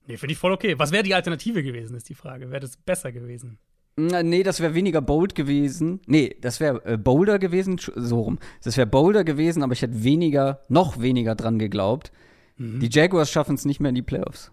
nee, 0.07 0.17
finde 0.17 0.33
ich 0.33 0.37
voll 0.37 0.51
okay. 0.51 0.77
Was 0.77 0.91
wäre 0.91 1.03
die 1.03 1.15
Alternative 1.15 1.63
gewesen, 1.63 1.95
ist 1.95 2.07
die 2.09 2.13
Frage. 2.15 2.49
Wäre 2.51 2.59
das 2.61 2.77
besser 2.77 3.11
gewesen? 3.11 3.57
Na, 3.97 4.21
Nee, 4.21 4.43
das 4.43 4.59
wäre 4.59 4.73
weniger 4.75 5.01
bold 5.01 5.35
gewesen. 5.35 6.01
Nee, 6.05 6.35
das 6.41 6.59
wäre 6.59 6.83
äh, 6.85 6.97
bolder 6.97 7.39
gewesen, 7.39 7.79
so 7.95 8.19
rum. 8.21 8.39
Das 8.63 8.77
wäre 8.77 8.87
bolder 8.87 9.23
gewesen, 9.23 9.63
aber 9.63 9.73
ich 9.73 9.81
hätte 9.81 10.03
weniger, 10.03 10.59
noch 10.67 11.01
weniger 11.01 11.33
dran 11.35 11.57
geglaubt. 11.59 12.11
Mhm. 12.57 12.79
Die 12.81 12.89
Jaguars 12.91 13.31
schaffen 13.31 13.55
es 13.55 13.65
nicht 13.65 13.79
mehr 13.79 13.89
in 13.89 13.95
die 13.95 14.01
Playoffs. 14.01 14.51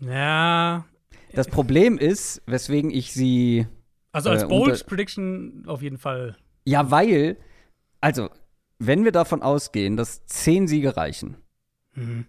Ja, 0.00 0.84
Das 1.32 1.48
Problem 1.48 1.98
ist, 1.98 2.42
weswegen 2.46 2.90
ich 2.90 3.12
sie 3.12 3.66
Also 4.12 4.30
als 4.30 4.44
Äh, 4.44 4.46
Bold 4.46 4.86
Prediction 4.86 5.64
auf 5.66 5.82
jeden 5.82 5.98
Fall. 5.98 6.36
Ja, 6.64 6.90
weil, 6.90 7.36
also, 8.00 8.30
wenn 8.78 9.04
wir 9.04 9.12
davon 9.12 9.42
ausgehen, 9.42 9.96
dass 9.96 10.24
zehn 10.26 10.66
Siege 10.68 10.96
reichen, 10.96 11.36
Mhm. 11.94 12.26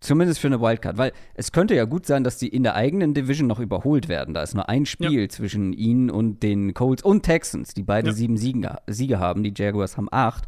zumindest 0.00 0.40
für 0.40 0.48
eine 0.48 0.60
Wildcard, 0.60 0.98
weil 0.98 1.12
es 1.34 1.52
könnte 1.52 1.74
ja 1.74 1.84
gut 1.84 2.06
sein, 2.06 2.24
dass 2.24 2.38
die 2.38 2.48
in 2.48 2.62
der 2.62 2.74
eigenen 2.74 3.14
Division 3.14 3.46
noch 3.48 3.60
überholt 3.60 4.08
werden. 4.08 4.34
Da 4.34 4.42
ist 4.42 4.54
nur 4.54 4.68
ein 4.68 4.84
Spiel 4.86 5.28
zwischen 5.30 5.72
ihnen 5.72 6.10
und 6.10 6.42
den 6.42 6.74
Colts 6.74 7.02
und 7.02 7.22
Texans, 7.22 7.72
die 7.72 7.82
beide 7.84 8.08
Ja. 8.08 8.14
sieben 8.14 8.36
Siege, 8.36 8.76
Siege 8.86 9.18
haben. 9.18 9.42
Die 9.42 9.54
Jaguars 9.56 9.96
haben 9.96 10.08
acht. 10.10 10.44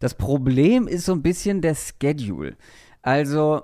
Das 0.00 0.14
Problem 0.14 0.88
ist 0.88 1.04
so 1.04 1.12
ein 1.12 1.22
bisschen 1.22 1.60
der 1.60 1.74
Schedule. 1.76 2.56
Also, 3.02 3.62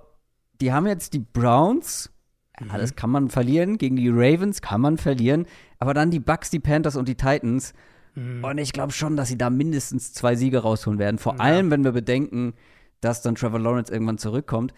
die 0.60 0.72
haben 0.72 0.86
jetzt 0.86 1.12
die 1.14 1.18
Browns. 1.20 2.12
Ja, 2.60 2.78
das 2.78 2.96
kann 2.96 3.10
man 3.10 3.28
verlieren. 3.28 3.76
Gegen 3.78 3.96
die 3.96 4.08
Ravens 4.08 4.62
kann 4.62 4.80
man 4.80 4.96
verlieren. 4.96 5.46
Aber 5.78 5.92
dann 5.94 6.10
die 6.10 6.20
Bucks, 6.20 6.50
die 6.50 6.60
Panthers 6.60 6.96
und 6.96 7.06
die 7.08 7.14
Titans. 7.16 7.74
Mhm. 8.14 8.42
Und 8.44 8.58
ich 8.58 8.72
glaube 8.72 8.92
schon, 8.92 9.16
dass 9.16 9.28
sie 9.28 9.36
da 9.38 9.50
mindestens 9.50 10.12
zwei 10.14 10.36
Siege 10.36 10.58
rausholen 10.60 10.98
werden. 10.98 11.18
Vor 11.18 11.34
Ja. 11.34 11.40
allem, 11.40 11.70
wenn 11.70 11.84
wir 11.84 11.92
bedenken, 11.92 12.54
dass 13.02 13.20
dann 13.22 13.34
Trevor 13.34 13.60
Lawrence 13.60 13.92
irgendwann 13.92 14.16
zurückkommt. 14.18 14.72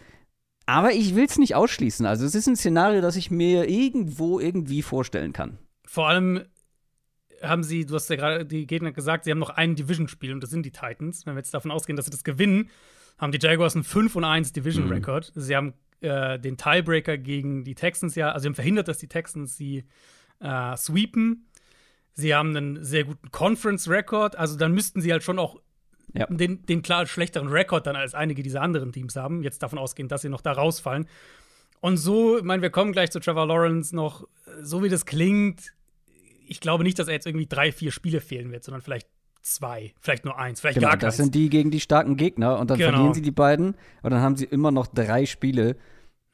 Aber 0.65 0.91
ich 0.91 1.15
will 1.15 1.25
es 1.25 1.37
nicht 1.37 1.55
ausschließen. 1.55 2.05
Also 2.05 2.25
es 2.25 2.35
ist 2.35 2.47
ein 2.47 2.55
Szenario, 2.55 3.01
das 3.01 3.15
ich 3.15 3.31
mir 3.31 3.67
irgendwo 3.69 4.39
irgendwie 4.39 4.81
vorstellen 4.81 5.33
kann. 5.33 5.57
Vor 5.85 6.07
allem 6.09 6.41
haben 7.41 7.63
sie, 7.63 7.85
du 7.85 7.95
hast 7.95 8.09
ja 8.09 8.17
gerade 8.17 8.45
die 8.45 8.67
Gegner 8.67 8.91
gesagt, 8.91 9.23
sie 9.23 9.31
haben 9.31 9.39
noch 9.39 9.49
ein 9.49 9.75
Division-Spiel 9.75 10.33
und 10.33 10.43
das 10.43 10.49
sind 10.49 10.65
die 10.65 10.71
Titans. 10.71 11.25
Wenn 11.25 11.33
wir 11.35 11.39
jetzt 11.39 11.53
davon 11.53 11.71
ausgehen, 11.71 11.95
dass 11.95 12.05
sie 12.05 12.11
das 12.11 12.23
gewinnen, 12.25 12.69
haben 13.17 13.31
die 13.31 13.39
Jaguars 13.41 13.75
einen 13.75 13.83
5 13.85 14.15
und 14.17 14.25
1 14.25 14.51
Division-Record. 14.53 15.31
Sie 15.35 15.55
haben 15.55 15.73
äh, 16.01 16.39
den 16.39 16.57
Tiebreaker 16.57 17.17
gegen 17.17 17.63
die 17.63 17.75
Texans 17.75 18.15
ja, 18.15 18.31
also 18.31 18.43
sie 18.43 18.47
haben 18.49 18.55
verhindert, 18.55 18.87
dass 18.87 18.97
die 18.97 19.07
Texans 19.07 19.57
sie 19.57 19.85
äh, 20.39 20.75
sweepen. 20.77 21.45
Sie 22.13 22.33
haben 22.35 22.55
einen 22.55 22.83
sehr 22.83 23.05
guten 23.05 23.31
Conference-Record, 23.31 24.35
also 24.35 24.57
dann 24.57 24.73
müssten 24.73 24.99
sie 25.01 25.11
halt 25.11 25.23
schon 25.23 25.39
auch 25.39 25.59
Ja. 26.13 26.25
den, 26.27 26.65
den 26.65 26.81
klar 26.81 27.05
schlechteren 27.05 27.47
Rekord 27.47 27.85
dann 27.87 27.95
als 27.95 28.13
einige 28.13 28.43
dieser 28.43 28.61
anderen 28.61 28.91
Teams 28.91 29.15
haben. 29.15 29.43
Jetzt 29.43 29.61
davon 29.63 29.77
ausgehen, 29.79 30.07
dass 30.09 30.21
sie 30.21 30.29
noch 30.29 30.41
da 30.41 30.51
rausfallen. 30.53 31.07
Und 31.81 31.95
so, 31.97 32.37
ich 32.37 32.43
meine, 32.43 32.61
wir 32.61 32.71
kommen 32.71 32.91
gleich 32.91 33.11
zu 33.11 33.19
Trevor 33.21 33.45
Lawrence 33.45 33.95
noch, 33.95 34.27
so 34.61 34.83
wie 34.83 34.89
das 34.89 35.05
klingt, 35.05 35.73
ich 36.45 36.59
glaube 36.59 36.83
nicht, 36.83 36.97
dass 36.99 37.07
er 37.07 37.13
jetzt 37.13 37.27
irgendwie 37.27 37.45
drei, 37.45 37.71
vier 37.71 37.91
Spiele 37.91 38.19
fehlen 38.21 38.51
wird, 38.51 38.63
sondern 38.65 38.81
vielleicht 38.81 39.07
zwei, 39.41 39.93
vielleicht 40.01 40.25
nur 40.25 40.37
eins, 40.37 40.59
vielleicht 40.59 40.75
Genau, 40.79 40.89
gar 40.89 40.97
das 40.97 41.15
keins. 41.15 41.17
sind 41.27 41.35
die 41.35 41.49
gegen 41.49 41.71
die 41.71 41.79
starken 41.79 42.17
Gegner 42.17 42.59
und 42.59 42.69
dann 42.69 42.77
Genau. 42.79 42.91
verlieren 42.91 43.13
sie 43.13 43.21
die 43.21 43.31
beiden 43.31 43.75
und 44.01 44.11
dann 44.11 44.19
haben 44.19 44.35
sie 44.35 44.45
immer 44.45 44.71
noch 44.71 44.87
drei 44.87 45.25
Spiele, 45.25 45.77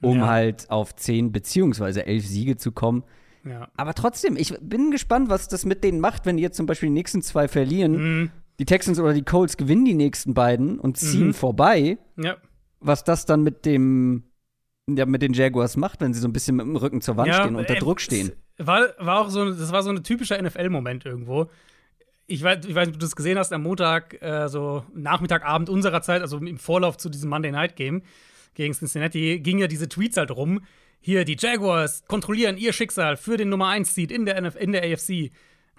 um 0.06 0.20
Ja. 0.20 0.28
halt 0.28 0.70
auf 0.70 0.96
zehn 0.96 1.32
beziehungsweise 1.32 2.06
elf 2.06 2.26
Siege 2.26 2.58
zu 2.58 2.72
kommen. 2.72 3.04
ja. 3.44 3.68
Aber 3.78 3.94
trotzdem, 3.94 4.38
ich 4.38 4.54
bin 4.62 4.92
gespannt, 4.92 5.30
was 5.30 5.48
das 5.48 5.66
mit 5.66 5.84
denen 5.84 6.00
macht, 6.00 6.26
wenn 6.26 6.38
die 6.38 6.44
jetzt 6.44 6.58
zum 6.58 6.66
Beispiel 6.66 6.88
die 6.90 6.94
nächsten 6.94 7.22
zwei 7.22 7.48
verlieren. 7.48 7.92
Mhm. 8.22 8.32
Die 8.60 8.66
Texans 8.66 9.00
oder 9.00 9.14
die 9.14 9.24
Colts 9.24 9.58
gewinnen 9.58 9.84
die 9.86 9.94
nächsten 9.94 10.34
beiden 10.34 10.80
und 10.80 10.98
ziehen 10.98 11.28
Mhm. 11.28 11.34
vorbei. 11.34 11.98
ja. 12.18 12.38
Was 12.80 13.04
das 13.04 13.26
dann 13.26 13.42
mit 13.42 13.66
dem, 13.66 14.24
ja, 14.88 15.06
mit 15.08 15.22
den 15.24 15.34
Jaguars 15.34 15.76
macht, 15.76 16.02
wenn 16.02 16.14
sie 16.14 16.20
so 16.20 16.28
ein 16.28 16.34
bisschen 16.34 16.56
mit 16.58 16.66
dem 16.68 16.76
Rücken 16.76 17.02
zur 17.02 17.18
Wand 17.18 17.34
stehen, 17.34 17.56
unter 17.56 17.76
äh, 17.76 17.80
Druck 17.80 18.00
stehen. 18.00 18.32
War, 18.58 18.90
war 19.00 19.22
auch 19.22 19.30
so, 19.30 19.50
das 19.52 19.72
war 19.72 19.82
so 19.82 19.90
ein 19.90 20.04
typischer 20.04 20.40
NFL-Moment 20.42 21.04
irgendwo. 21.06 21.48
Ich 22.28 22.44
weiß, 22.44 22.66
ich 22.66 22.76
weiß 22.76 22.88
nicht, 22.88 22.96
ob 22.96 23.00
du 23.00 23.06
das 23.06 23.16
gesehen 23.16 23.38
hast, 23.40 23.52
am 23.54 23.64
Montag, 23.64 24.22
äh, 24.22 24.48
so 24.50 24.84
Nachmittagabend 24.94 25.70
unserer 25.70 26.02
Zeit, 26.02 26.22
also 26.22 26.38
im 26.38 26.58
Vorlauf 26.58 26.98
zu 26.98 27.10
diesem 27.10 27.30
Monday 27.30 27.52
Night 27.52 27.76
Game 27.76 28.04
gegen 28.56 28.74
Cincinnati, 28.74 29.40
ging 29.40 29.60
ja 29.60 29.68
diese 29.68 29.88
Tweets 29.88 30.18
halt 30.18 30.32
rum. 30.32 30.62
Hier, 31.00 31.24
die 31.24 31.38
Jaguars 31.40 32.04
kontrollieren 32.08 32.58
ihr 32.58 32.74
Schicksal 32.74 33.16
für 33.18 33.38
den 33.38 33.50
Nummer 33.50 33.68
1 33.68 33.94
Seed 33.94 34.12
in 34.12 34.26
der, 34.26 34.38
NF 34.38 34.56
in 34.56 34.72
der 34.72 34.84
AFC. 34.84 35.32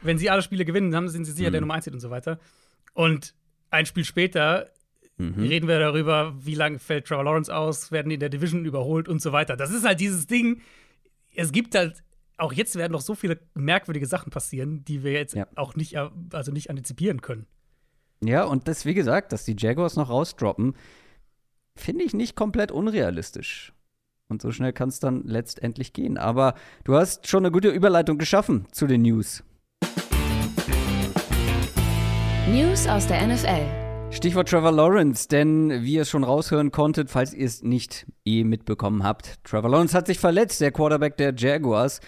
Wenn 0.03 0.19
sie 0.19 0.31
alle 0.31 0.43
Spiele 0.43 0.65
gewinnen, 0.65 0.91
dann 0.93 1.09
sind 1.09 1.25
sie 1.25 1.33
sicher 1.33 1.51
der 1.51 1.61
Nummer 1.61 1.75
1 1.75 1.87
Seed 1.87 1.95
und 1.95 2.01
so 2.01 2.11
weiter. 2.11 2.39
Und 2.95 3.35
ein 3.71 3.87
Spiel 3.87 4.05
später 4.05 4.71
reden 5.19 5.67
wir 5.67 5.79
darüber, 5.79 6.35
wie 6.45 6.55
lange 6.55 6.79
fällt 6.79 7.07
Trevor 7.07 7.25
Lawrence 7.25 7.55
aus, 7.55 7.91
werden 7.91 8.11
die 8.11 8.15
in 8.15 8.21
der 8.21 8.29
Division 8.29 8.67
überholt 8.67 9.09
und 9.09 9.23
so 9.23 9.33
weiter. 9.33 9.57
Das 9.57 9.71
ist 9.71 9.85
halt 9.87 9.99
dieses 9.99 10.27
Ding. 10.27 10.61
Es 11.35 11.53
gibt 11.53 11.75
halt, 11.75 12.05
auch 12.37 12.53
jetzt 12.53 12.77
werden 12.77 12.93
noch 12.93 13.01
so 13.01 13.15
viele 13.15 13.41
merkwürdige 13.55 14.07
Sachen 14.07 14.31
passieren, 14.31 14.85
die 14.85 15.03
wir 15.03 15.13
jetzt 15.13 15.35
Ja. 15.35 15.47
auch 15.55 15.75
nicht, 15.75 15.97
also 16.33 16.53
nicht 16.53 16.69
antizipieren 16.69 17.23
können. 17.23 17.47
Ja, 18.23 18.45
und 18.45 18.69
das, 18.69 18.85
wie 18.85 18.93
gesagt, 18.93 19.33
dass 19.33 19.45
die 19.47 19.57
Jaguars 19.59 19.97
noch 19.97 20.11
rausdroppen, 20.11 20.75
finde 21.77 22.05
ich 22.05 22.15
nicht 22.15 22.37
komplett 22.37 22.73
unrealistisch. 22.73 23.73
Und 24.29 24.43
so 24.43 24.51
schnell 24.51 24.73
kann 24.73 24.89
es 24.89 24.99
dann 24.99 25.23
letztendlich 25.25 25.93
gehen. 25.93 26.19
Aber 26.19 26.55
du 26.85 26.97
hast 26.97 27.29
schon 27.29 27.45
eine 27.45 27.53
gute 27.53 27.69
Überleitung 27.69 28.19
geschaffen 28.19 28.67
zu 28.73 28.87
den 28.87 29.03
News. 29.03 29.45
News 32.49 32.89
aus 32.89 33.07
der 33.07 33.27
NFL. 33.27 33.87
Stichwort 34.11 34.49
Trevor 34.49 34.73
Lawrence, 34.73 35.29
denn 35.29 35.83
wie 35.83 35.95
ihr 35.95 36.03
es 36.03 36.11
schon 36.11 36.25
raushören 36.25 36.73
konntet, 36.73 37.11
falls 37.11 37.35
ihr 37.35 37.45
es 37.45 37.63
nicht 37.63 38.07
eh 38.25 38.45
mitbekommen 38.45 39.03
habt, 39.03 39.45
Trevor 39.45 39.69
Lawrence 39.69 39.97
hat 39.97 40.07
sich 40.07 40.19
verletzt, 40.19 40.61
der 40.61 40.73
Quarterback 40.73 41.17
der 41.17 41.35
Jaguars. 41.37 42.01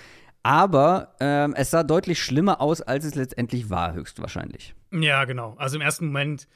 Aber 0.43 1.17
ähm, 1.21 1.55
es 1.55 1.71
sah 1.71 1.83
deutlich 1.83 2.23
schlimmer 2.23 2.61
aus, 2.61 2.81
als 2.81 3.05
es 3.05 3.15
letztendlich 3.15 3.69
war, 3.69 3.93
höchstwahrscheinlich. 3.93 4.75
Ja, 4.93 5.25
genau. 5.25 5.55
Also 5.59 5.77
im 5.77 5.83
ersten 5.83 6.07
Moment, 6.07 6.49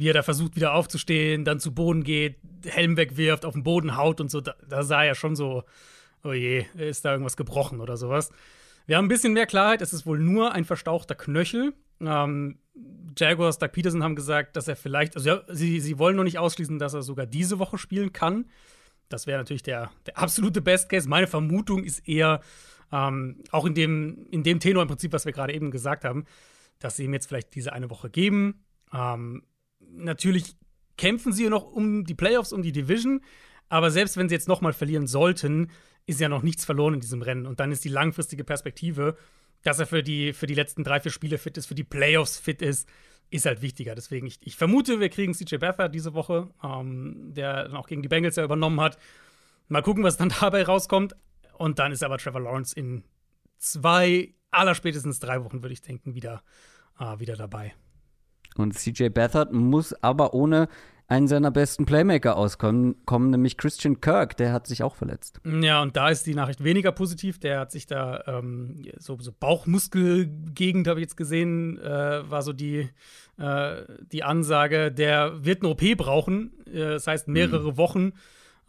wie 0.00 0.08
er 0.08 0.14
da 0.14 0.22
versucht, 0.22 0.56
wieder 0.56 0.72
aufzustehen, 0.72 1.44
dann 1.44 1.60
zu 1.60 1.74
Boden 1.74 2.04
geht, 2.04 2.36
Helm 2.64 2.96
wegwirft, 2.96 3.44
auf 3.44 3.52
den 3.52 3.62
Boden 3.62 3.98
haut 3.98 4.18
und 4.22 4.30
so, 4.30 4.40
da, 4.40 4.54
da 4.66 4.82
sah 4.82 5.04
er 5.04 5.14
schon 5.14 5.36
so, 5.36 5.64
oh 6.24 6.32
je, 6.32 6.64
ist 6.78 7.04
da 7.04 7.12
irgendwas 7.12 7.36
gebrochen 7.36 7.80
oder 7.82 7.98
sowas. 7.98 8.30
Wir 8.86 8.96
haben 8.96 9.04
ein 9.04 9.08
bisschen 9.08 9.34
mehr 9.34 9.44
Klarheit, 9.44 9.82
es 9.82 9.92
ist 9.92 10.06
wohl 10.06 10.18
nur 10.18 10.52
ein 10.52 10.64
verstauchter 10.64 11.14
Knöchel. 11.14 11.74
Ähm, 12.00 12.60
Jaguars, 13.14 13.58
Doug 13.58 13.72
Peterson 13.72 14.02
haben 14.02 14.16
gesagt, 14.16 14.56
dass 14.56 14.68
er 14.68 14.76
vielleicht, 14.76 15.16
also 15.16 15.28
ja, 15.28 15.42
sie, 15.48 15.80
sie 15.80 15.98
wollen 15.98 16.16
noch 16.16 16.24
nicht 16.24 16.38
ausschließen, 16.38 16.78
dass 16.78 16.94
er 16.94 17.02
sogar 17.02 17.26
diese 17.26 17.58
Woche 17.58 17.76
spielen 17.76 18.14
kann. 18.14 18.46
Das 19.10 19.26
wäre 19.26 19.36
natürlich 19.36 19.64
der, 19.64 19.90
der 20.06 20.16
absolute 20.16 20.62
Best 20.62 20.88
Case. 20.88 21.10
Meine 21.10 21.26
Vermutung 21.26 21.84
ist 21.84 22.08
eher, 22.08 22.40
ähm, 22.90 23.44
auch 23.50 23.66
in 23.66 23.74
dem, 23.74 24.26
in 24.30 24.44
dem 24.44 24.60
Tenor 24.60 24.80
im 24.80 24.88
Prinzip, 24.88 25.12
was 25.12 25.26
wir 25.26 25.32
gerade 25.32 25.52
eben 25.52 25.70
gesagt 25.70 26.06
haben, 26.06 26.24
dass 26.78 26.96
sie 26.96 27.04
ihm 27.04 27.12
jetzt 27.12 27.26
vielleicht 27.26 27.54
diese 27.54 27.74
eine 27.74 27.90
Woche 27.90 28.08
geben. 28.08 28.64
Ähm, 28.94 29.42
natürlich 29.92 30.56
kämpfen 30.96 31.32
sie 31.32 31.48
noch 31.48 31.72
um 31.72 32.04
die 32.04 32.14
Playoffs, 32.14 32.52
um 32.52 32.62
die 32.62 32.72
Division, 32.72 33.22
aber 33.68 33.90
selbst 33.90 34.16
wenn 34.16 34.28
sie 34.28 34.34
jetzt 34.34 34.48
noch 34.48 34.60
mal 34.60 34.72
verlieren 34.72 35.06
sollten, 35.06 35.70
ist 36.06 36.20
ja 36.20 36.28
noch 36.28 36.42
nichts 36.42 36.64
verloren 36.64 36.94
in 36.94 37.00
diesem 37.00 37.22
Rennen. 37.22 37.46
Und 37.46 37.60
dann 37.60 37.72
ist 37.72 37.84
die 37.84 37.88
langfristige 37.88 38.44
Perspektive, 38.44 39.16
dass 39.62 39.78
er 39.78 39.86
für 39.86 40.02
die, 40.02 40.32
für 40.32 40.46
die 40.46 40.54
letzten 40.54 40.84
drei, 40.84 41.00
vier 41.00 41.12
Spiele 41.12 41.38
fit 41.38 41.56
ist, 41.56 41.66
für 41.66 41.74
die 41.74 41.84
Playoffs 41.84 42.38
fit 42.38 42.62
ist, 42.62 42.88
ist 43.30 43.46
halt 43.46 43.62
wichtiger. 43.62 43.94
Deswegen, 43.94 44.26
ich, 44.26 44.38
ich 44.42 44.56
vermute, 44.56 45.00
wir 45.00 45.08
kriegen 45.08 45.34
CJ 45.34 45.56
Beathard 45.56 45.94
diese 45.94 46.14
Woche, 46.14 46.50
ähm, 46.64 47.32
der 47.32 47.64
dann 47.64 47.76
auch 47.76 47.86
gegen 47.86 48.02
die 48.02 48.08
Bengals 48.08 48.36
ja 48.36 48.44
übernommen 48.44 48.80
hat. 48.80 48.98
Mal 49.68 49.82
gucken, 49.82 50.02
was 50.02 50.16
dann 50.16 50.32
dabei 50.40 50.64
rauskommt. 50.64 51.14
Und 51.56 51.78
dann 51.78 51.92
ist 51.92 52.02
aber 52.02 52.18
Trevor 52.18 52.40
Lawrence 52.40 52.74
in 52.74 53.04
zwei, 53.58 54.34
allerspätestens 54.50 55.20
drei 55.20 55.44
Wochen, 55.44 55.62
würde 55.62 55.74
ich 55.74 55.82
denken, 55.82 56.14
wieder, 56.14 56.42
äh, 56.98 57.18
wieder 57.20 57.36
dabei. 57.36 57.74
Und 58.56 58.74
CJ 58.74 59.08
Beathard 59.08 59.52
muss 59.52 59.92
aber 60.02 60.34
ohne 60.34 60.68
einen 61.10 61.26
seiner 61.26 61.50
besten 61.50 61.86
Playmaker 61.86 62.36
auskommen, 62.36 62.94
kommen, 63.04 63.30
nämlich 63.30 63.56
Christian 63.56 64.00
Kirk, 64.00 64.36
der 64.36 64.52
hat 64.52 64.68
sich 64.68 64.84
auch 64.84 64.94
verletzt. 64.94 65.40
Ja, 65.44 65.82
und 65.82 65.96
da 65.96 66.08
ist 66.08 66.24
die 66.24 66.36
Nachricht 66.36 66.62
weniger 66.62 66.92
positiv. 66.92 67.40
Der 67.40 67.58
hat 67.58 67.72
sich 67.72 67.86
da 67.86 68.22
ähm, 68.28 68.84
so, 68.96 69.18
so 69.18 69.32
Bauchmuskelgegend, 69.32 70.86
habe 70.86 71.00
ich 71.00 71.06
jetzt 71.06 71.16
gesehen, 71.16 71.80
äh, 71.80 72.30
war 72.30 72.42
so 72.42 72.52
die, 72.52 72.88
äh, 73.38 73.82
die 74.12 74.22
Ansage, 74.22 74.92
der 74.92 75.44
wird 75.44 75.62
eine 75.62 75.70
OP 75.70 75.82
brauchen, 75.96 76.52
äh, 76.66 76.78
das 76.78 77.08
heißt 77.08 77.26
mehrere 77.26 77.72
mhm. 77.72 77.76
Wochen. 77.76 78.12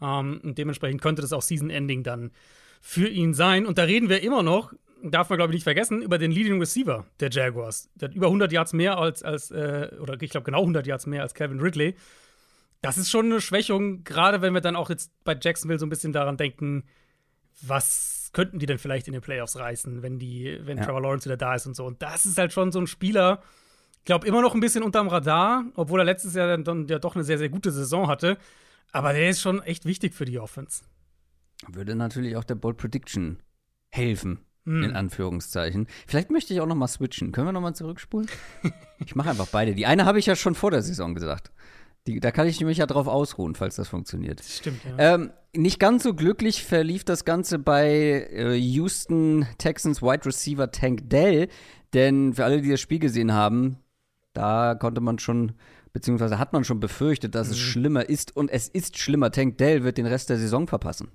Ähm, 0.00 0.40
und 0.42 0.58
dementsprechend 0.58 1.00
könnte 1.00 1.22
das 1.22 1.32
auch 1.32 1.42
Season-Ending 1.42 2.02
dann 2.02 2.32
für 2.80 3.06
ihn 3.06 3.34
sein. 3.34 3.66
Und 3.66 3.78
da 3.78 3.84
reden 3.84 4.08
wir 4.08 4.20
immer 4.20 4.42
noch, 4.42 4.72
darf 5.02 5.30
man 5.30 5.38
glaube 5.38 5.52
ich 5.52 5.56
nicht 5.56 5.64
vergessen, 5.64 6.02
über 6.02 6.18
den 6.18 6.30
Leading 6.30 6.58
Receiver 6.60 7.06
der 7.20 7.30
Jaguars. 7.30 7.90
Der 7.94 8.08
hat 8.08 8.14
über 8.14 8.26
100 8.26 8.52
Yards 8.52 8.72
mehr 8.72 8.98
als, 8.98 9.22
als 9.22 9.50
äh, 9.50 9.90
oder 10.00 10.20
ich 10.20 10.30
glaube 10.30 10.44
genau 10.44 10.60
100 10.60 10.86
Yards 10.86 11.06
mehr 11.06 11.22
als 11.22 11.34
Kevin 11.34 11.60
Ridley 11.60 11.94
das 12.82 12.98
ist 12.98 13.10
schon 13.10 13.26
eine 13.26 13.40
Schwächung, 13.40 14.04
gerade 14.04 14.42
wenn 14.42 14.52
wir 14.52 14.60
dann 14.60 14.76
auch 14.76 14.90
jetzt 14.90 15.12
bei 15.24 15.38
Jacksonville 15.40 15.78
so 15.78 15.86
ein 15.86 15.88
bisschen 15.88 16.12
daran 16.12 16.36
denken, 16.36 16.84
was 17.62 18.30
könnten 18.32 18.58
die 18.58 18.66
denn 18.66 18.78
vielleicht 18.78 19.06
in 19.06 19.12
den 19.12 19.22
Playoffs 19.22 19.56
reißen, 19.56 20.02
wenn 20.02 20.18
die, 20.18 20.58
wenn 20.64 20.78
ja. 20.78 20.84
Trevor 20.84 21.00
Lawrence 21.00 21.26
wieder 21.26 21.36
da 21.36 21.54
ist 21.54 21.66
und 21.66 21.76
so. 21.76 21.86
Und 21.86 22.02
das 22.02 22.26
ist 22.26 22.38
halt 22.38 22.52
schon 22.52 22.72
so 22.72 22.80
ein 22.80 22.88
Spieler, 22.88 23.40
ich 23.98 24.04
glaube 24.04 24.26
immer 24.26 24.42
noch 24.42 24.54
ein 24.54 24.60
bisschen 24.60 24.82
unterm 24.82 25.06
Radar, 25.06 25.64
obwohl 25.76 26.00
er 26.00 26.04
letztes 26.04 26.34
Jahr 26.34 26.58
dann 26.58 26.88
ja 26.88 26.98
doch 26.98 27.14
eine 27.14 27.22
sehr, 27.22 27.38
sehr 27.38 27.50
gute 27.50 27.70
Saison 27.70 28.08
hatte. 28.08 28.36
Aber 28.90 29.12
der 29.12 29.30
ist 29.30 29.40
schon 29.40 29.62
echt 29.62 29.84
wichtig 29.84 30.12
für 30.12 30.24
die 30.24 30.40
Offense. 30.40 30.82
Würde 31.68 31.94
natürlich 31.94 32.36
auch 32.36 32.44
der 32.44 32.56
Bold 32.56 32.78
Prediction 32.78 33.38
helfen, 33.90 34.40
hm. 34.64 34.84
in 34.84 34.92
Anführungszeichen. 34.92 35.86
Vielleicht 36.06 36.30
möchte 36.30 36.54
ich 36.54 36.60
auch 36.60 36.66
noch 36.66 36.76
mal 36.76 36.88
switchen. 36.88 37.32
Können 37.32 37.48
wir 37.48 37.52
noch 37.52 37.60
mal 37.60 37.74
zurückspulen? 37.74 38.28
ich 39.04 39.14
mache 39.14 39.30
einfach 39.30 39.48
beide. 39.48 39.74
Die 39.74 39.86
eine 39.86 40.04
habe 40.04 40.18
ich 40.18 40.26
ja 40.26 40.36
schon 40.36 40.54
vor 40.54 40.70
der 40.70 40.82
Saison 40.82 41.14
gesagt. 41.14 41.50
Die, 42.06 42.18
da 42.18 42.32
kann 42.32 42.48
ich 42.48 42.60
mich 42.60 42.78
ja 42.78 42.86
drauf 42.86 43.06
ausruhen, 43.06 43.54
falls 43.54 43.76
das 43.76 43.88
funktioniert. 43.88 44.40
Das 44.40 44.56
stimmt, 44.58 44.80
ja. 44.84 45.14
Ähm, 45.14 45.30
nicht 45.54 45.78
ganz 45.78 46.02
so 46.02 46.14
glücklich 46.14 46.64
verlief 46.64 47.04
das 47.04 47.24
Ganze 47.24 47.60
bei 47.60 48.28
äh, 48.32 48.54
Houston 48.54 49.46
Texans 49.58 50.02
Wide 50.02 50.26
Receiver 50.26 50.70
Tank 50.72 51.08
Dell, 51.10 51.48
denn 51.94 52.32
für 52.32 52.44
alle, 52.44 52.60
die 52.60 52.70
das 52.70 52.80
Spiel 52.80 52.98
gesehen 52.98 53.32
haben, 53.32 53.78
da 54.32 54.74
konnte 54.74 55.00
man 55.00 55.20
schon, 55.20 55.52
beziehungsweise 55.92 56.38
hat 56.38 56.52
man 56.52 56.64
schon 56.64 56.80
befürchtet, 56.80 57.36
dass 57.36 57.48
mhm. 57.48 57.52
es 57.52 57.58
schlimmer 57.58 58.08
ist 58.08 58.34
und 58.36 58.50
es 58.50 58.68
ist 58.68 58.98
schlimmer. 58.98 59.30
Tank 59.30 59.58
Dell 59.58 59.84
wird 59.84 59.98
den 59.98 60.06
Rest 60.06 60.30
der 60.30 60.38
Saison 60.38 60.66
verpassen. 60.66 61.12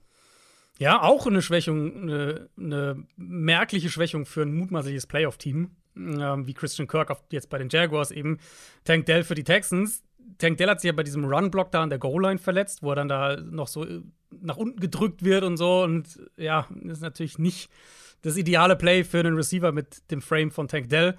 Ja, 0.80 1.02
auch 1.02 1.26
eine 1.26 1.42
Schwächung, 1.42 2.04
eine, 2.04 2.50
eine 2.58 3.04
merkliche 3.16 3.90
Schwächung 3.90 4.26
für 4.26 4.44
ein 4.44 4.54
mutmaßliches 4.56 5.08
Playoff-Team, 5.08 5.72
ähm, 5.96 6.48
wie 6.48 6.54
Christian 6.54 6.88
Kirk 6.88 7.16
jetzt 7.32 7.50
bei 7.50 7.58
den 7.58 7.70
Jaguars 7.70 8.12
eben. 8.12 8.38
Tank 8.84 9.06
Dell 9.08 9.24
für 9.24 9.36
die 9.36 9.44
Texans 9.44 10.04
Tank 10.38 10.58
Dell 10.58 10.70
hat 10.70 10.82
sich 10.82 10.90
ja 10.90 10.94
bei 10.94 11.04
diesem 11.04 11.26
Run-Block 11.26 11.72
da 11.72 11.84
an 11.84 11.90
der 11.90 12.00
Goal-Line 12.00 12.40
verletzt, 12.40 12.84
wo 12.84 12.92
er 12.92 12.96
dann 12.96 13.08
da 13.08 13.38
noch 13.38 13.68
so 13.68 13.86
äh, 13.86 14.02
nach 14.42 14.58
unten 14.58 14.80
gedrückt 14.80 15.24
wird 15.24 15.44
und 15.44 15.58
so. 15.58 15.84
Und 15.84 16.20
ja, 16.36 16.68
ist 16.84 17.02
natürlich 17.02 17.40
nicht 17.40 17.70
das 18.22 18.38
ideale 18.38 18.76
Play 18.76 19.04
für 19.04 19.20
einen 19.20 19.36
Receiver 19.36 19.72
mit 19.72 20.10
dem 20.12 20.22
Frame 20.22 20.52
von 20.52 20.68
Tank 20.68 20.90
Dell. 20.90 21.16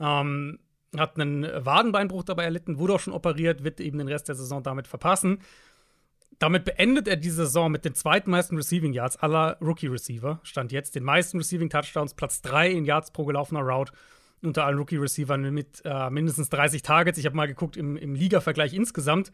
Ähm, 0.00 0.58
hat 0.96 1.20
einen 1.20 1.44
Wadenbeinbruch 1.64 2.24
dabei 2.24 2.44
erlitten, 2.44 2.78
wurde 2.78 2.94
auch 2.94 3.00
schon 3.00 3.12
operiert, 3.12 3.62
wird 3.62 3.80
eben 3.80 3.98
den 3.98 4.08
Rest 4.08 4.28
der 4.28 4.34
Saison 4.34 4.62
damit 4.62 4.88
verpassen. 4.88 5.40
Damit 6.38 6.64
beendet 6.64 7.08
er 7.08 7.16
die 7.16 7.30
Saison 7.30 7.70
mit 7.70 7.84
den 7.84 7.94
zweitmeisten 7.94 8.56
Receiving 8.56 8.92
Yards 8.92 9.16
aller 9.16 9.58
Rookie-Receiver. 9.60 10.40
Stand 10.44 10.70
jetzt 10.70 10.94
den 10.94 11.02
meisten 11.02 11.38
Receiving 11.38 11.68
Touchdowns, 11.68 12.14
Platz 12.14 12.42
3 12.42 12.70
in 12.70 12.84
Yards 12.84 13.10
pro 13.10 13.24
gelaufener 13.24 13.60
Route 13.60 13.92
unter 14.40 14.64
allen 14.64 14.78
Rookie-Receivern 14.78 15.52
mit 15.52 15.82
äh, 15.84 16.10
mindestens 16.10 16.48
30 16.50 16.82
Targets. 16.82 17.18
Ich 17.18 17.26
habe 17.26 17.36
mal 17.36 17.46
geguckt 17.46 17.76
im, 17.76 17.96
im 17.96 18.14
Liga-Vergleich 18.14 18.72
insgesamt. 18.72 19.32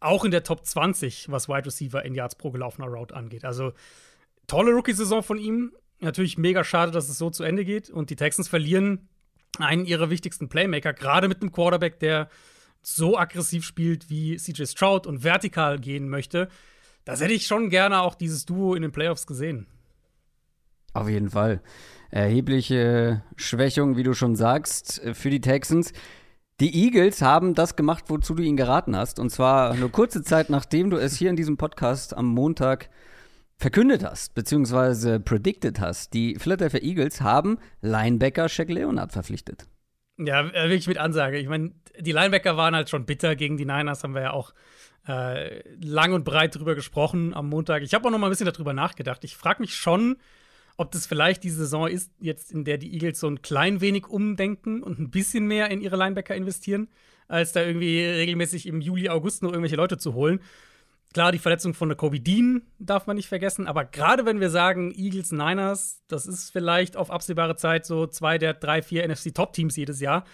Auch 0.00 0.24
in 0.24 0.30
der 0.30 0.42
Top 0.42 0.66
20, 0.66 1.30
was 1.30 1.48
Wide 1.48 1.64
Receiver 1.64 2.04
in 2.04 2.14
Yards 2.14 2.34
pro 2.34 2.50
gelaufener 2.50 2.88
Route 2.88 3.16
angeht. 3.16 3.46
Also 3.46 3.72
tolle 4.46 4.72
Rookie-Saison 4.72 5.22
von 5.22 5.38
ihm. 5.38 5.72
Natürlich 6.00 6.36
mega 6.36 6.62
schade, 6.62 6.92
dass 6.92 7.08
es 7.08 7.16
so 7.16 7.30
zu 7.30 7.42
Ende 7.42 7.64
geht. 7.64 7.88
Und 7.88 8.10
die 8.10 8.16
Texans 8.16 8.48
verlieren 8.48 9.08
einen 9.58 9.86
ihrer 9.86 10.10
wichtigsten 10.10 10.48
Playmaker, 10.48 10.92
gerade 10.92 11.28
mit 11.28 11.40
einem 11.40 11.52
Quarterback, 11.52 12.00
der 12.00 12.28
so 12.86 13.18
aggressiv 13.18 13.64
spielt 13.64 14.10
wie 14.10 14.36
CJ 14.36 14.66
Stroud 14.66 15.06
und 15.06 15.24
vertikal 15.24 15.78
gehen 15.78 16.08
möchte. 16.08 16.48
Das 17.04 17.20
hätte 17.20 17.34
ich 17.34 17.46
schon 17.46 17.70
gerne 17.70 18.00
auch 18.00 18.14
dieses 18.14 18.46
Duo 18.46 18.74
in 18.74 18.82
den 18.82 18.92
Playoffs 18.92 19.26
gesehen. 19.26 19.66
Auf 20.92 21.08
jeden 21.08 21.30
Fall 21.30 21.60
erhebliche 22.10 23.22
Schwächung, 23.36 23.96
wie 23.96 24.04
du 24.04 24.14
schon 24.14 24.36
sagst, 24.36 25.02
für 25.12 25.30
die 25.30 25.40
Texans. 25.40 25.92
Die 26.60 26.84
Eagles 26.84 27.20
haben 27.20 27.54
das 27.54 27.74
gemacht, 27.74 28.04
wozu 28.06 28.34
du 28.34 28.42
ihnen 28.42 28.56
geraten 28.56 28.96
hast. 28.96 29.18
Und 29.18 29.30
zwar 29.30 29.74
nur 29.74 29.90
kurze 29.90 30.22
Zeit, 30.22 30.50
nachdem 30.50 30.90
du 30.90 30.96
es 30.96 31.16
hier 31.16 31.30
in 31.30 31.36
diesem 31.36 31.56
Podcast 31.56 32.16
am 32.16 32.26
Montag 32.26 32.90
verkündet 33.56 34.04
hast, 34.04 34.34
beziehungsweise 34.34 35.18
predicted 35.18 35.80
hast. 35.80 36.14
Die 36.14 36.36
Philadelphia 36.36 36.80
Eagles 36.80 37.20
haben 37.20 37.58
Linebacker 37.80 38.48
Shaq 38.48 38.68
Leonard 38.68 39.12
verpflichtet. 39.12 39.66
Ja, 40.18 40.40
äh, 40.48 40.68
wirklich 40.68 40.86
mit 40.86 40.98
Ansage. 40.98 41.38
Ich 41.38 41.48
meine, 41.48 41.72
die 41.98 42.12
Linebacker 42.12 42.56
waren 42.56 42.74
halt 42.74 42.88
schon 42.88 43.06
bitter 43.06 43.34
gegen 43.36 43.56
die 43.56 43.64
Niners, 43.64 44.04
haben 44.04 44.14
wir 44.14 44.22
ja 44.22 44.32
auch 44.32 44.54
äh, 45.08 45.62
lang 45.80 46.12
und 46.12 46.24
breit 46.24 46.54
drüber 46.54 46.74
gesprochen 46.74 47.34
am 47.34 47.48
Montag. 47.48 47.82
Ich 47.82 47.94
habe 47.94 48.06
auch 48.06 48.12
noch 48.12 48.18
mal 48.18 48.28
ein 48.28 48.30
bisschen 48.30 48.50
darüber 48.50 48.72
nachgedacht. 48.72 49.24
Ich 49.24 49.36
frage 49.36 49.60
mich 49.60 49.74
schon, 49.74 50.16
ob 50.76 50.92
das 50.92 51.06
vielleicht 51.06 51.44
die 51.44 51.50
Saison 51.50 51.88
ist, 51.88 52.10
jetzt 52.20 52.52
in 52.52 52.64
der 52.64 52.78
die 52.78 52.92
Eagles 52.92 53.20
so 53.20 53.28
ein 53.28 53.42
klein 53.42 53.80
wenig 53.80 54.06
umdenken 54.06 54.82
und 54.82 54.98
ein 54.98 55.10
bisschen 55.10 55.46
mehr 55.46 55.70
in 55.70 55.80
ihre 55.80 55.96
Linebacker 55.96 56.34
investieren, 56.34 56.88
als 57.28 57.52
da 57.52 57.62
irgendwie 57.62 58.00
regelmäßig 58.00 58.66
im 58.66 58.80
Juli, 58.80 59.08
August 59.08 59.42
noch 59.42 59.50
irgendwelche 59.50 59.76
Leute 59.76 59.98
zu 59.98 60.14
holen. 60.14 60.40
Klar, 61.14 61.32
die 61.32 61.38
Verletzung 61.38 61.72
von 61.72 61.88
der 61.88 61.96
Kobe 61.96 62.20
Dean 62.20 62.62
darf 62.78 63.06
man 63.06 63.16
nicht 63.16 63.28
vergessen, 63.28 63.66
aber 63.66 63.84
gerade 63.84 64.26
wenn 64.26 64.40
wir 64.40 64.50
sagen 64.50 64.92
Eagles, 64.94 65.32
Niners, 65.32 66.02
das 66.08 66.26
ist 66.26 66.50
vielleicht 66.50 66.96
auf 66.96 67.10
absehbare 67.10 67.56
Zeit 67.56 67.86
so 67.86 68.06
zwei 68.06 68.36
der 68.36 68.52
drei, 68.52 68.82
vier 68.82 69.08
NFC-Top-Teams 69.08 69.76
jedes 69.76 70.00
Jahr, 70.00 70.24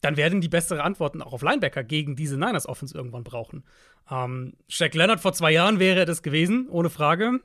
dann 0.00 0.16
werden 0.16 0.40
die 0.40 0.48
bessere 0.48 0.82
Antworten 0.82 1.22
auch 1.22 1.32
auf 1.32 1.42
Linebacker 1.42 1.84
gegen 1.84 2.16
diese 2.16 2.36
Niners-Offense 2.36 2.96
irgendwann 2.96 3.22
brauchen. 3.22 3.64
Ähm, 4.10 4.54
Shaq 4.68 4.94
Leonard 4.94 5.20
vor 5.20 5.32
zwei 5.34 5.52
Jahren 5.52 5.78
wäre 5.78 6.04
das 6.06 6.22
gewesen, 6.22 6.68
ohne 6.68 6.90
Frage 6.90 7.40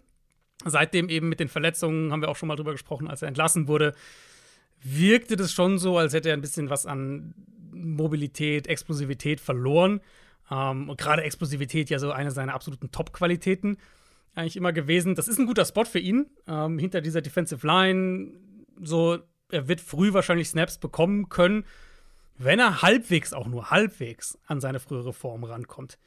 seitdem 0.66 1.10
eben 1.10 1.30
mit 1.30 1.40
den 1.40 1.50
Verletzungen, 1.50 2.12
haben 2.12 2.22
wir 2.22 2.30
auch 2.30 2.36
schon 2.36 2.48
mal 2.48 2.56
drüber 2.56 2.72
gesprochen, 2.72 3.08
als 3.08 3.22
er 3.22 3.28
entlassen 3.28 3.68
wurde, 3.68 3.94
wirkte 4.82 5.36
das 5.36 5.52
schon 5.52 5.78
so, 5.78 5.98
als 5.98 6.14
hätte 6.14 6.30
er 6.30 6.38
ein 6.38 6.42
bisschen 6.42 6.70
was 6.70 6.86
an 6.86 7.34
Mobilität, 7.72 8.68
Explosivität 8.68 9.40
verloren. 9.40 10.02
Ähm, 10.52 10.90
und 10.90 10.98
gerade 10.98 11.24
Explosivität 11.24 11.90
ja 11.90 12.00
so 12.00 12.12
eine 12.12 12.32
seiner 12.32 12.54
absoluten 12.54 12.92
Top-Qualitäten 12.92 13.78
eigentlich 14.36 14.58
immer 14.58 14.74
gewesen. 14.74 15.16
Das 15.16 15.28
ist 15.28 15.40
ein 15.40 15.46
guter 15.46 15.66
Spot 15.66 15.86
für 15.86 16.00
ihn. 16.00 16.28
Ähm, 16.48 16.80
hinter 16.80 17.02
dieser 17.02 17.22
Defensive 17.22 17.66
Line, 17.66 18.34
so, 18.82 19.20
er 19.52 19.68
wird 19.68 19.82
früh 19.82 20.14
wahrscheinlich 20.14 20.50
Snaps 20.50 20.78
bekommen 20.78 21.30
können. 21.30 21.66
wenn 22.38 22.60
er 22.60 22.82
halbwegs, 22.82 23.32
auch 23.32 23.48
nur 23.48 23.70
halbwegs, 23.70 24.40
an 24.48 24.60
seine 24.60 24.80
frühere 24.80 25.14
Form 25.14 25.44
rankommt, 25.44 26.00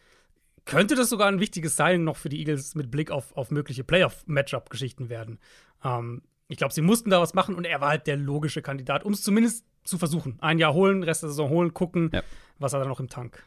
könnte 0.64 0.97
das 0.97 1.09
sogar 1.09 1.28
ein 1.28 1.38
wichtiges 1.38 1.76
Signing 1.76 2.02
noch 2.02 2.16
für 2.16 2.28
die 2.28 2.40
Eagles 2.40 2.75
mit 2.75 2.90
Blick 2.90 3.12
auf, 3.12 3.35
auf 3.37 3.52
mögliche 3.52 3.85
Playoff-Matchup-Geschichten 3.85 5.09
werden. 5.09 5.38
Ähm, 5.85 6.23
ich 6.49 6.59
glaube, 6.59 6.75
sie 6.75 6.83
mussten 6.83 7.11
da 7.11 7.21
was 7.21 7.35
machen 7.35 7.55
und 7.55 7.64
er 7.64 7.81
war 7.81 7.90
halt 7.90 8.07
der 8.09 8.16
logische 8.16 8.62
Kandidat, 8.62 9.05
um 9.05 9.12
es 9.12 9.23
zumindest 9.23 9.64
zu 9.85 9.99
versuchen. 9.99 10.37
Ein 10.40 10.59
Jahr 10.59 10.75
holen, 10.75 11.05
Rest 11.05 11.23
der 11.23 11.31
Saison 11.31 11.49
holen, 11.49 11.73
gucken, 11.73 12.11
ja. 12.12 12.23
was 12.59 12.73
hat 12.73 12.81
er 12.81 12.88
noch 12.88 13.00
im 13.00 13.09
Tank. 13.09 13.45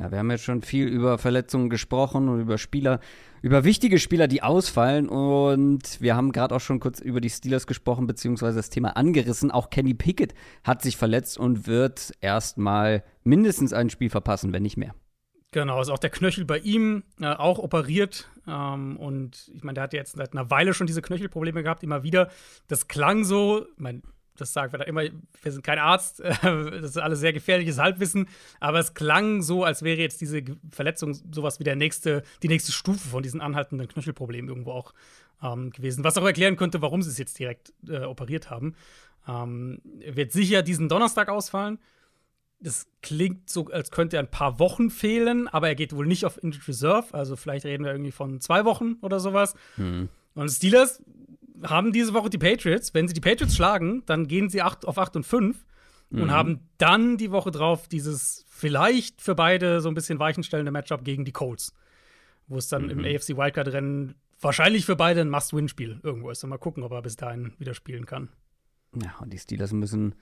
Ja, 0.00 0.10
wir 0.10 0.18
haben 0.18 0.30
jetzt 0.30 0.44
schon 0.44 0.62
viel 0.62 0.88
über 0.88 1.18
Verletzungen 1.18 1.68
gesprochen 1.68 2.30
und 2.30 2.40
über 2.40 2.56
Spieler, 2.56 3.00
über 3.42 3.64
wichtige 3.64 3.98
Spieler, 3.98 4.28
die 4.28 4.42
ausfallen. 4.42 5.10
Und 5.10 6.00
wir 6.00 6.16
haben 6.16 6.32
gerade 6.32 6.54
auch 6.54 6.60
schon 6.60 6.80
kurz 6.80 7.00
über 7.00 7.20
die 7.20 7.28
Steelers 7.28 7.66
gesprochen, 7.66 8.06
beziehungsweise 8.06 8.56
das 8.56 8.70
Thema 8.70 8.96
angerissen. 8.96 9.50
Auch 9.50 9.68
Kenny 9.68 9.92
Pickett 9.92 10.32
hat 10.64 10.80
sich 10.80 10.96
verletzt 10.96 11.36
und 11.36 11.66
wird 11.66 12.12
erstmal 12.22 13.04
mindestens 13.24 13.74
ein 13.74 13.90
Spiel 13.90 14.08
verpassen, 14.08 14.54
wenn 14.54 14.62
nicht 14.62 14.78
mehr. 14.78 14.94
Genau, 15.50 15.82
ist 15.82 15.90
auch 15.90 15.98
der 15.98 16.10
Knöchel 16.10 16.46
bei 16.46 16.58
ihm 16.58 17.02
äh, 17.20 17.26
auch 17.26 17.58
operiert. 17.58 18.30
Ähm, 18.46 18.96
und 18.96 19.50
ich 19.54 19.62
meine, 19.64 19.74
der 19.74 19.82
hat 19.82 19.92
jetzt 19.92 20.16
seit 20.16 20.32
einer 20.32 20.48
Weile 20.48 20.72
schon 20.72 20.86
diese 20.86 21.02
Knöchelprobleme 21.02 21.62
gehabt, 21.62 21.82
immer 21.82 22.02
wieder. 22.02 22.30
Das 22.68 22.88
klang 22.88 23.24
so, 23.24 23.66
ich 23.66 23.78
meine, 23.78 24.00
das 24.40 24.52
sagen 24.52 24.72
wir 24.72 24.78
da 24.78 24.84
immer, 24.84 25.02
wir 25.02 25.52
sind 25.52 25.62
kein 25.62 25.78
Arzt, 25.78 26.20
das 26.42 26.82
ist 26.82 26.98
alles 26.98 27.20
sehr 27.20 27.32
gefährliches 27.32 27.78
Halbwissen, 27.78 28.28
aber 28.58 28.78
es 28.78 28.94
klang 28.94 29.42
so, 29.42 29.64
als 29.64 29.82
wäre 29.82 30.00
jetzt 30.00 30.20
diese 30.20 30.42
Verletzung 30.70 31.14
sowas 31.32 31.60
wie 31.60 31.64
der 31.64 31.76
nächste, 31.76 32.22
die 32.42 32.48
nächste 32.48 32.72
Stufe 32.72 33.08
von 33.08 33.22
diesen 33.22 33.40
anhaltenden 33.40 33.88
Knöchelproblemen 33.88 34.48
irgendwo 34.48 34.72
auch 34.72 34.94
ähm, 35.42 35.70
gewesen. 35.70 36.04
Was 36.04 36.18
auch 36.18 36.24
erklären 36.24 36.56
könnte, 36.56 36.82
warum 36.82 37.02
sie 37.02 37.10
es 37.10 37.18
jetzt 37.18 37.38
direkt 37.38 37.72
äh, 37.88 38.00
operiert 38.00 38.50
haben. 38.50 38.74
Ähm, 39.28 39.80
wird 39.84 40.32
sicher 40.32 40.62
diesen 40.62 40.88
Donnerstag 40.88 41.28
ausfallen. 41.28 41.78
Das 42.60 42.86
klingt 43.00 43.48
so, 43.48 43.68
als 43.68 43.90
könnte 43.90 44.16
er 44.16 44.22
ein 44.22 44.30
paar 44.30 44.58
Wochen 44.58 44.90
fehlen, 44.90 45.48
aber 45.48 45.68
er 45.68 45.74
geht 45.74 45.94
wohl 45.94 46.06
nicht 46.06 46.26
auf 46.26 46.42
Injured 46.42 46.68
Reserve. 46.68 47.14
Also 47.14 47.36
vielleicht 47.36 47.64
reden 47.64 47.84
wir 47.84 47.92
irgendwie 47.92 48.12
von 48.12 48.40
zwei 48.40 48.64
Wochen 48.64 48.96
oder 49.00 49.18
sowas. 49.18 49.54
Hm. 49.76 50.08
Und 50.34 50.48
Steelers 50.50 51.02
haben 51.62 51.92
diese 51.92 52.14
Woche 52.14 52.30
die 52.30 52.38
Patriots. 52.38 52.94
Wenn 52.94 53.08
sie 53.08 53.14
die 53.14 53.20
Patriots 53.20 53.56
schlagen, 53.56 54.02
dann 54.06 54.26
gehen 54.28 54.48
sie 54.48 54.62
8 54.62 54.86
auf 54.86 54.98
8 54.98 55.16
und 55.16 55.26
5 55.26 55.64
mhm. 56.10 56.22
und 56.22 56.30
haben 56.30 56.60
dann 56.78 57.16
die 57.16 57.30
Woche 57.30 57.50
drauf 57.50 57.88
dieses 57.88 58.44
vielleicht 58.48 59.22
für 59.22 59.34
beide 59.34 59.80
so 59.80 59.88
ein 59.88 59.94
bisschen 59.94 60.18
weichenstellende 60.18 60.72
Matchup 60.72 61.04
gegen 61.04 61.24
die 61.24 61.32
Colts. 61.32 61.74
Wo 62.46 62.56
es 62.56 62.68
dann 62.68 62.84
mhm. 62.84 62.90
im 62.90 63.04
AFC 63.04 63.36
Wildcard-Rennen 63.36 64.14
wahrscheinlich 64.40 64.86
für 64.86 64.96
beide 64.96 65.20
ein 65.20 65.30
Must-Win-Spiel 65.30 66.00
irgendwo 66.02 66.30
ist. 66.30 66.42
Und 66.42 66.50
mal 66.50 66.58
gucken, 66.58 66.82
ob 66.82 66.92
er 66.92 67.02
bis 67.02 67.16
dahin 67.16 67.52
wieder 67.58 67.74
spielen 67.74 68.06
kann. 68.06 68.28
Ja, 69.00 69.16
und 69.20 69.32
die 69.32 69.38
Steelers 69.38 69.72
müssen 69.72 70.14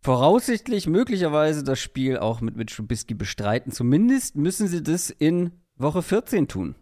voraussichtlich 0.00 0.86
möglicherweise 0.86 1.64
das 1.64 1.80
Spiel 1.80 2.18
auch 2.18 2.40
mit 2.40 2.56
Mitch 2.56 2.76
Trubisky 2.76 3.14
bestreiten. 3.14 3.72
Zumindest 3.72 4.36
müssen 4.36 4.68
sie 4.68 4.82
das 4.82 5.10
in 5.10 5.52
Woche 5.76 6.02
14 6.02 6.48
tun. 6.48 6.76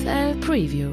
NFL 0.00 0.34
Preview. 0.40 0.92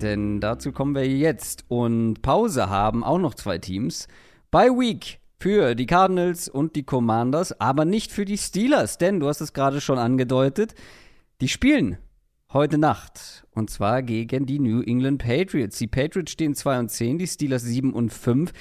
Denn 0.00 0.40
dazu 0.40 0.72
kommen 0.72 0.94
wir 0.94 1.06
jetzt. 1.06 1.64
Und 1.68 2.22
Pause 2.22 2.70
haben 2.70 3.04
auch 3.04 3.18
noch 3.18 3.34
zwei 3.34 3.58
Teams. 3.58 4.08
By 4.50 4.70
Week 4.70 5.20
für 5.38 5.74
die 5.74 5.84
Cardinals 5.84 6.48
und 6.48 6.74
die 6.74 6.82
Commanders, 6.82 7.60
aber 7.60 7.84
nicht 7.84 8.12
für 8.12 8.24
die 8.24 8.38
Steelers, 8.38 8.96
denn 8.98 9.20
du 9.20 9.28
hast 9.28 9.42
es 9.42 9.52
gerade 9.52 9.80
schon 9.80 9.98
angedeutet. 9.98 10.74
Die 11.40 11.48
spielen 11.48 11.98
heute 12.52 12.78
Nacht. 12.78 13.46
Und 13.50 13.68
zwar 13.68 14.02
gegen 14.02 14.46
die 14.46 14.58
New 14.58 14.80
England 14.80 15.22
Patriots. 15.22 15.76
Die 15.78 15.86
Patriots 15.86 16.32
stehen 16.32 16.54
2 16.54 16.78
und 16.78 16.90
10, 16.90 17.18
die 17.18 17.26
Steelers 17.26 17.62
7 17.62 17.92
und 17.92 18.10
5. 18.10 18.52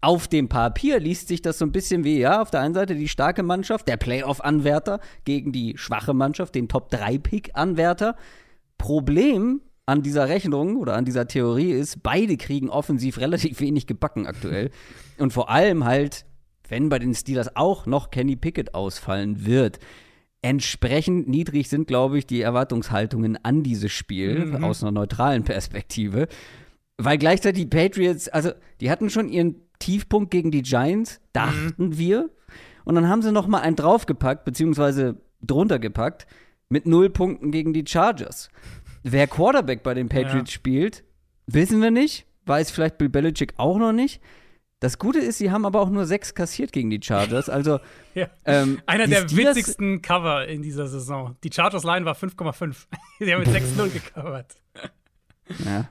Auf 0.00 0.26
dem 0.26 0.48
Papier 0.48 0.98
liest 0.98 1.28
sich 1.28 1.42
das 1.42 1.58
so 1.58 1.64
ein 1.64 1.72
bisschen 1.72 2.02
wie, 2.02 2.18
ja, 2.18 2.42
auf 2.42 2.50
der 2.50 2.60
einen 2.60 2.74
Seite 2.74 2.96
die 2.96 3.08
starke 3.08 3.42
Mannschaft, 3.42 3.86
der 3.86 3.98
Playoff-Anwärter 3.98 5.00
gegen 5.24 5.52
die 5.52 5.78
schwache 5.78 6.12
Mannschaft, 6.12 6.56
den 6.56 6.68
Top-3-Pick-Anwärter. 6.68 8.16
Problem 8.78 9.60
an 9.86 10.02
dieser 10.02 10.28
Rechnung 10.28 10.76
oder 10.76 10.94
an 10.94 11.04
dieser 11.04 11.26
Theorie 11.28 11.72
ist, 11.72 12.02
beide 12.02 12.36
kriegen 12.36 12.70
offensiv 12.70 13.18
relativ 13.18 13.60
wenig 13.60 13.86
gebacken 13.86 14.26
aktuell. 14.26 14.70
Und 15.18 15.32
vor 15.32 15.50
allem 15.50 15.84
halt, 15.84 16.24
wenn 16.68 16.88
bei 16.88 16.98
den 16.98 17.14
Steelers 17.14 17.56
auch 17.56 17.86
noch 17.86 18.10
Kenny 18.10 18.36
Pickett 18.36 18.74
ausfallen 18.74 19.44
wird. 19.44 19.78
Entsprechend 20.40 21.28
niedrig 21.28 21.68
sind, 21.68 21.86
glaube 21.86 22.18
ich, 22.18 22.26
die 22.26 22.42
Erwartungshaltungen 22.42 23.38
an 23.42 23.62
dieses 23.62 23.92
Spiel 23.92 24.46
mhm. 24.46 24.64
aus 24.64 24.82
einer 24.82 24.92
neutralen 24.92 25.44
Perspektive. 25.44 26.28
Weil 26.96 27.18
gleichzeitig 27.18 27.64
die 27.64 27.68
Patriots, 27.68 28.28
also 28.28 28.52
die 28.80 28.90
hatten 28.90 29.10
schon 29.10 29.28
ihren 29.28 29.56
Tiefpunkt 29.78 30.30
gegen 30.30 30.50
die 30.50 30.62
Giants, 30.62 31.20
dachten 31.32 31.88
mhm. 31.88 31.98
wir. 31.98 32.30
Und 32.84 32.94
dann 32.94 33.08
haben 33.08 33.22
sie 33.22 33.32
noch 33.32 33.46
mal 33.46 33.60
einen 33.60 33.76
draufgepackt, 33.76 34.44
beziehungsweise 34.44 35.16
drunter 35.42 35.78
gepackt 35.78 36.26
mit 36.68 36.86
null 36.86 37.10
Punkten 37.10 37.50
gegen 37.50 37.72
die 37.72 37.84
Chargers. 37.86 38.48
Wer 39.02 39.26
Quarterback 39.26 39.82
bei 39.82 39.94
den 39.94 40.08
Patriots 40.08 40.50
ja. 40.50 40.54
spielt, 40.54 41.04
wissen 41.46 41.80
wir 41.82 41.90
nicht. 41.90 42.26
Weiß 42.46 42.70
vielleicht 42.70 42.98
Bill 42.98 43.08
Belichick 43.08 43.54
auch 43.56 43.78
noch 43.78 43.92
nicht. 43.92 44.20
Das 44.80 44.98
Gute 44.98 45.18
ist, 45.18 45.38
sie 45.38 45.50
haben 45.50 45.64
aber 45.64 45.80
auch 45.80 45.88
nur 45.88 46.04
sechs 46.04 46.34
kassiert 46.34 46.72
gegen 46.72 46.90
die 46.90 47.00
Chargers. 47.02 47.48
Also 47.48 47.80
ja. 48.14 48.28
ähm, 48.44 48.82
einer 48.86 49.06
der 49.06 49.28
Steelers 49.28 49.56
witzigsten 49.56 50.02
Cover 50.02 50.46
in 50.46 50.62
dieser 50.62 50.88
Saison. 50.88 51.36
Die 51.42 51.50
Chargers 51.50 51.84
Line 51.84 52.04
war 52.04 52.14
5,5. 52.14 52.86
sie 53.18 53.32
haben 53.32 53.40
mit 53.40 53.48
6-0 53.48 53.88
gecovert. 53.90 54.56
Ja. 55.64 55.88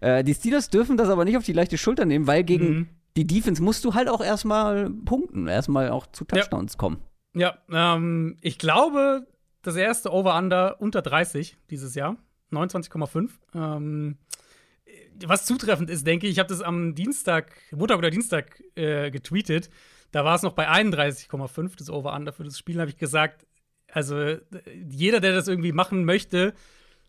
Äh, 0.00 0.24
die 0.24 0.34
Steelers 0.34 0.70
dürfen 0.70 0.96
das 0.96 1.08
aber 1.08 1.24
nicht 1.24 1.36
auf 1.36 1.44
die 1.44 1.52
leichte 1.52 1.76
Schulter 1.76 2.04
nehmen, 2.04 2.26
weil 2.26 2.44
gegen 2.44 2.68
mhm. 2.68 2.88
die 3.16 3.26
Defense 3.26 3.62
musst 3.62 3.84
du 3.84 3.94
halt 3.94 4.08
auch 4.08 4.22
erstmal 4.22 4.90
punkten, 4.90 5.48
erstmal 5.48 5.90
auch 5.90 6.06
zu 6.06 6.24
Touchdowns 6.24 6.74
ja. 6.74 6.78
kommen. 6.78 6.98
Ja, 7.34 7.58
ähm, 7.70 8.38
ich 8.40 8.58
glaube, 8.58 9.26
das 9.62 9.76
erste 9.76 10.12
Over-Under 10.12 10.80
unter 10.80 11.02
30 11.02 11.56
dieses 11.70 11.94
Jahr. 11.94 12.16
29,5. 12.52 13.30
Ähm, 13.54 14.18
was 15.24 15.44
zutreffend 15.44 15.90
ist, 15.90 16.06
denke 16.06 16.26
ich, 16.26 16.32
ich 16.32 16.38
habe 16.38 16.48
das 16.48 16.62
am 16.62 16.94
Dienstag, 16.94 17.52
Montag 17.70 17.98
oder 17.98 18.10
Dienstag 18.10 18.62
äh, 18.74 19.10
getweetet. 19.10 19.70
Da 20.12 20.24
war 20.24 20.34
es 20.34 20.42
noch 20.42 20.54
bei 20.54 20.68
31,5, 20.68 21.76
das 21.76 21.90
Over-Under 21.90 22.32
für 22.32 22.44
das 22.44 22.58
Spiel, 22.58 22.80
habe 22.80 22.90
ich 22.90 22.96
gesagt. 22.96 23.46
Also, 23.92 24.36
jeder, 24.88 25.20
der 25.20 25.32
das 25.32 25.48
irgendwie 25.48 25.72
machen 25.72 26.04
möchte, 26.04 26.54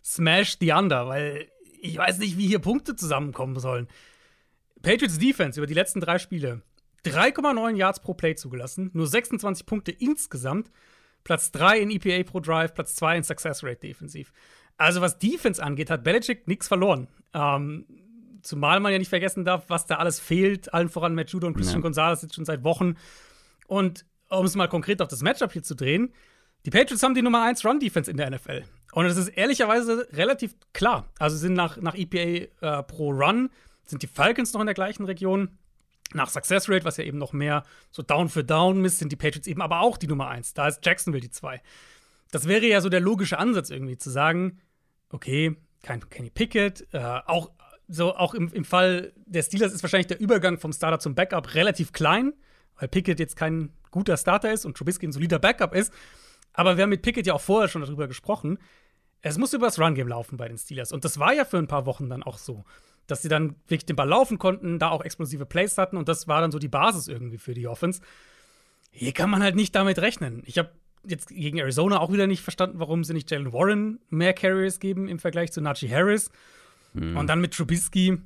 smash 0.03 0.57
the 0.59 0.71
Under, 0.71 1.07
weil 1.07 1.47
ich 1.81 1.97
weiß 1.97 2.19
nicht, 2.19 2.37
wie 2.37 2.47
hier 2.47 2.59
Punkte 2.59 2.95
zusammenkommen 2.95 3.59
sollen. 3.59 3.87
Patriots 4.81 5.19
Defense 5.19 5.59
über 5.59 5.67
die 5.67 5.73
letzten 5.73 5.99
drei 5.99 6.19
Spiele 6.19 6.61
3,9 7.05 7.75
Yards 7.75 7.99
pro 7.99 8.13
Play 8.13 8.35
zugelassen, 8.35 8.91
nur 8.93 9.07
26 9.07 9.65
Punkte 9.65 9.91
insgesamt. 9.91 10.71
Platz 11.23 11.51
3 11.51 11.79
in 11.79 11.91
EPA 11.91 12.29
pro 12.29 12.39
Drive, 12.39 12.73
Platz 12.73 12.95
2 12.95 13.17
in 13.17 13.23
Success 13.23 13.63
Rate 13.63 13.79
defensiv. 13.79 14.31
Also, 14.77 15.01
was 15.01 15.19
Defense 15.19 15.61
angeht, 15.61 15.89
hat 15.89 16.03
Belichick 16.03 16.47
nichts 16.47 16.67
verloren. 16.67 17.07
Ähm, 17.33 17.85
zumal 18.41 18.79
man 18.79 18.91
ja 18.91 18.99
nicht 18.99 19.09
vergessen 19.09 19.45
darf, 19.45 19.65
was 19.67 19.85
da 19.85 19.97
alles 19.97 20.19
fehlt. 20.19 20.73
Allen 20.73 20.89
voran 20.89 21.15
Matt 21.15 21.29
Judo 21.29 21.47
und 21.47 21.55
Christian 21.55 21.79
ja. 21.79 21.83
Gonzalez 21.83 22.21
jetzt 22.21 22.35
schon 22.35 22.45
seit 22.45 22.63
Wochen. 22.63 22.95
Und 23.67 24.05
um 24.29 24.45
es 24.45 24.55
mal 24.55 24.67
konkret 24.67 25.01
auf 25.01 25.07
das 25.07 25.21
Matchup 25.21 25.51
hier 25.51 25.63
zu 25.63 25.75
drehen, 25.75 26.13
die 26.65 26.69
Patriots 26.69 27.03
haben 27.03 27.15
die 27.15 27.21
Nummer 27.21 27.43
1 27.43 27.65
Run-Defense 27.65 28.09
in 28.09 28.17
der 28.17 28.29
NFL. 28.29 28.63
Und 28.93 29.05
es 29.05 29.17
ist 29.17 29.29
ehrlicherweise 29.29 30.07
relativ 30.13 30.55
klar. 30.73 31.09
Also 31.17 31.37
sind 31.37 31.53
nach, 31.53 31.77
nach 31.77 31.95
EPA 31.95 32.79
äh, 32.79 32.83
pro 32.83 33.11
Run, 33.11 33.49
sind 33.85 34.03
die 34.03 34.07
Falcons 34.07 34.53
noch 34.53 34.61
in 34.61 34.67
der 34.67 34.75
gleichen 34.75 35.05
Region. 35.05 35.57
Nach 36.13 36.29
Success 36.29 36.69
Rate, 36.69 36.85
was 36.85 36.97
ja 36.97 37.03
eben 37.03 37.17
noch 37.17 37.33
mehr 37.33 37.63
so 37.91 38.01
Down 38.01 38.29
für 38.29 38.43
Down 38.43 38.81
misst, 38.81 38.99
sind 38.99 39.11
die 39.11 39.15
Patriots 39.15 39.47
eben 39.47 39.61
aber 39.61 39.81
auch 39.81 39.97
die 39.97 40.07
Nummer 40.07 40.27
1. 40.27 40.53
Da 40.53 40.67
ist 40.67 40.85
Jacksonville 40.85 41.21
die 41.21 41.31
2. 41.31 41.61
Das 42.31 42.47
wäre 42.47 42.65
ja 42.65 42.81
so 42.81 42.89
der 42.89 42.99
logische 42.99 43.37
Ansatz 43.39 43.69
irgendwie, 43.69 43.97
zu 43.97 44.09
sagen, 44.09 44.59
okay, 45.09 45.55
kein 45.83 46.07
Kenny 46.09 46.29
Pickett, 46.29 46.87
äh, 46.93 47.19
auch 47.25 47.51
so 47.87 48.15
auch 48.15 48.33
im, 48.33 48.51
im 48.53 48.63
Fall 48.63 49.11
der 49.25 49.43
Steelers 49.43 49.73
ist 49.73 49.83
wahrscheinlich 49.83 50.07
der 50.07 50.19
Übergang 50.19 50.57
vom 50.57 50.71
Starter 50.71 50.99
zum 50.99 51.13
Backup 51.13 51.55
relativ 51.55 51.91
klein, 51.91 52.33
weil 52.77 52.87
Pickett 52.87 53.19
jetzt 53.19 53.35
kein 53.35 53.73
guter 53.91 54.15
Starter 54.15 54.51
ist 54.51 54.65
und 54.65 54.77
Trubisky 54.77 55.07
ein 55.07 55.11
solider 55.11 55.39
Backup 55.39 55.75
ist. 55.75 55.93
Aber 56.53 56.77
wir 56.77 56.83
haben 56.83 56.89
mit 56.89 57.01
Pickett 57.01 57.27
ja 57.27 57.33
auch 57.33 57.41
vorher 57.41 57.67
schon 57.67 57.81
darüber 57.81 58.07
gesprochen. 58.07 58.59
Es 59.21 59.37
muss 59.37 59.53
über 59.53 59.67
das 59.67 59.79
Run-Game 59.79 60.07
laufen 60.07 60.37
bei 60.37 60.47
den 60.47 60.57
Steelers. 60.57 60.91
Und 60.91 61.05
das 61.05 61.19
war 61.19 61.33
ja 61.33 61.45
für 61.45 61.57
ein 61.57 61.67
paar 61.67 61.85
Wochen 61.85 62.09
dann 62.09 62.23
auch 62.23 62.37
so 62.37 62.63
dass 63.11 63.21
sie 63.21 63.29
dann 63.29 63.55
wirklich 63.67 63.85
den 63.85 63.95
Ball 63.95 64.07
laufen 64.07 64.39
konnten, 64.39 64.79
da 64.79 64.89
auch 64.89 65.03
explosive 65.03 65.45
Plays 65.45 65.77
hatten 65.77 65.97
und 65.97 66.07
das 66.07 66.27
war 66.27 66.41
dann 66.41 66.51
so 66.51 66.59
die 66.59 66.67
Basis 66.67 67.07
irgendwie 67.07 67.37
für 67.37 67.53
die 67.53 67.67
Offense. 67.67 68.01
Hier 68.91 69.11
kann 69.11 69.29
man 69.29 69.43
halt 69.43 69.55
nicht 69.55 69.75
damit 69.75 69.99
rechnen. 69.99 70.43
Ich 70.45 70.57
habe 70.57 70.71
jetzt 71.05 71.29
gegen 71.29 71.57
Arizona 71.57 71.99
auch 71.99 72.11
wieder 72.11 72.27
nicht 72.27 72.41
verstanden, 72.41 72.79
warum 72.79 73.03
sie 73.03 73.13
nicht 73.13 73.29
Jalen 73.31 73.53
Warren 73.53 73.99
mehr 74.09 74.33
Carriers 74.33 74.79
geben 74.79 75.07
im 75.07 75.19
Vergleich 75.19 75.51
zu 75.51 75.61
Najee 75.61 75.89
Harris. 75.89 76.31
Mhm. 76.93 77.17
Und 77.17 77.27
dann 77.27 77.41
mit 77.41 77.53
Trubisky. 77.53 78.17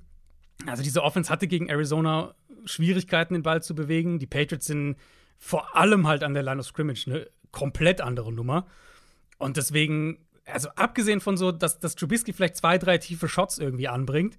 Also 0.65 0.84
diese 0.84 1.04
Offense 1.04 1.30
hatte 1.32 1.48
gegen 1.48 1.67
Arizona 1.67 2.34
Schwierigkeiten, 2.65 3.34
den 3.34 3.43
Ball 3.43 3.62
zu 3.62 3.76
bewegen. 3.76 4.19
Die 4.19 4.28
Patriots 4.28 4.65
sind 4.65 4.98
vor 5.38 5.76
allem 5.76 6.08
halt 6.08 6.24
an 6.24 6.34
der 6.34 6.43
Line 6.43 6.60
of 6.60 6.65
Scrimmage 6.65 7.08
eine 7.08 7.28
komplett 7.52 8.02
andere 8.02 8.34
Nummer. 8.34 8.65
Und 9.38 9.58
deswegen, 9.58 10.17
also 10.45 10.69
abgesehen 10.69 11.21
von 11.21 11.38
so, 11.38 11.52
dass, 11.52 11.80
dass 11.80 11.95
Trubisky 11.95 12.34
vielleicht 12.34 12.58
zwei, 12.58 12.78
drei 12.78 12.98
tiefe 12.98 13.28
Shots 13.28 13.58
irgendwie 13.58 13.88
anbringt, 13.88 14.38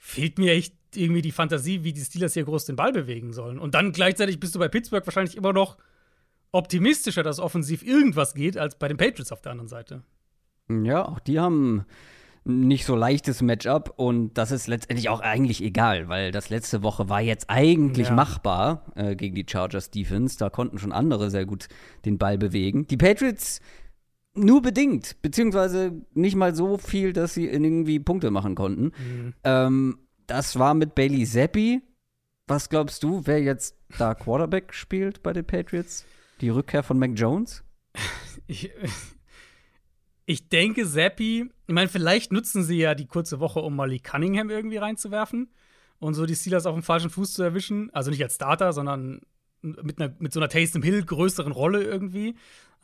fehlt 0.00 0.38
mir 0.38 0.52
echt 0.52 0.74
irgendwie 0.94 1.22
die 1.22 1.32
Fantasie, 1.32 1.84
wie 1.84 1.92
die 1.92 2.00
Steelers 2.00 2.34
hier 2.34 2.44
groß 2.44 2.64
den 2.66 2.76
Ball 2.76 2.92
bewegen 2.92 3.32
sollen. 3.32 3.58
Und 3.58 3.74
dann 3.74 3.92
gleichzeitig 3.92 4.40
bist 4.40 4.54
du 4.54 4.58
bei 4.58 4.68
Pittsburgh 4.68 5.06
wahrscheinlich 5.06 5.36
immer 5.36 5.52
noch 5.52 5.76
optimistischer, 6.52 7.22
dass 7.22 7.40
offensiv 7.40 7.82
irgendwas 7.82 8.34
geht, 8.34 8.56
als 8.56 8.78
bei 8.78 8.88
den 8.88 8.96
Patriots 8.96 9.32
auf 9.32 9.42
der 9.42 9.52
anderen 9.52 9.68
Seite. 9.68 10.02
Ja, 10.70 11.06
auch 11.06 11.20
die 11.20 11.38
haben 11.40 11.84
nicht 12.44 12.86
so 12.86 12.96
leichtes 12.96 13.42
Matchup 13.42 13.92
und 13.96 14.32
das 14.38 14.50
ist 14.52 14.68
letztendlich 14.68 15.10
auch 15.10 15.20
eigentlich 15.20 15.62
egal, 15.62 16.08
weil 16.08 16.30
das 16.30 16.48
letzte 16.48 16.82
Woche 16.82 17.10
war 17.10 17.20
jetzt 17.20 17.50
eigentlich 17.50 18.08
Ja. 18.08 18.14
machbar 18.14 18.86
äh, 18.94 19.16
gegen 19.16 19.34
die 19.34 19.44
Chargers 19.46 19.90
Defense. 19.90 20.38
Da 20.38 20.48
konnten 20.48 20.78
schon 20.78 20.92
andere 20.92 21.30
sehr 21.30 21.44
gut 21.44 21.68
den 22.06 22.16
Ball 22.16 22.38
bewegen. 22.38 22.86
Die 22.86 22.96
Patriots 22.96 23.60
nur 24.34 24.62
bedingt, 24.62 25.20
beziehungsweise 25.22 26.02
nicht 26.14 26.36
mal 26.36 26.54
so 26.54 26.78
viel, 26.78 27.12
dass 27.12 27.34
sie 27.34 27.46
irgendwie 27.46 27.98
Punkte 27.98 28.30
machen 28.30 28.54
konnten. 28.54 28.92
Ähm, 29.44 29.98
das 30.26 30.58
war 30.58 30.74
mit 30.74 30.94
Bailey 30.94 31.24
Zappi. 31.24 31.82
Was 32.46 32.68
glaubst 32.68 33.02
du, 33.02 33.22
wer 33.26 33.42
jetzt 33.42 33.76
da 33.98 34.14
Quarterback 34.14 34.72
spielt 34.72 35.22
bei 35.22 35.32
den 35.32 35.44
Patriots? 35.44 36.06
Die 36.40 36.48
Rückkehr 36.48 36.82
von 36.82 36.98
Mac 36.98 37.12
Jones? 37.14 37.64
Ich, 38.46 38.70
ich 40.24 40.48
denke, 40.48 40.86
Zappi, 40.86 41.50
ich 41.66 41.74
meine, 41.74 41.88
vielleicht 41.88 42.32
nutzen 42.32 42.62
sie 42.62 42.78
ja 42.78 42.94
die 42.94 43.06
kurze 43.06 43.40
Woche, 43.40 43.60
um 43.60 43.76
Molly 43.76 43.98
Cunningham 43.98 44.48
irgendwie 44.48 44.78
reinzuwerfen 44.78 45.50
und 45.98 46.14
so 46.14 46.24
die 46.26 46.36
Steelers 46.36 46.64
auf 46.64 46.74
dem 46.74 46.82
falschen 46.82 47.10
Fuß 47.10 47.34
zu 47.34 47.42
erwischen. 47.42 47.90
Also 47.92 48.10
nicht 48.10 48.22
als 48.22 48.36
Starter, 48.36 48.72
sondern 48.72 49.20
mit, 49.62 50.00
einer, 50.00 50.14
mit 50.18 50.32
so 50.32 50.40
einer 50.40 50.48
Taysom 50.48 50.82
Hill 50.82 51.04
größeren 51.04 51.52
Rolle 51.52 51.82
irgendwie. 51.82 52.36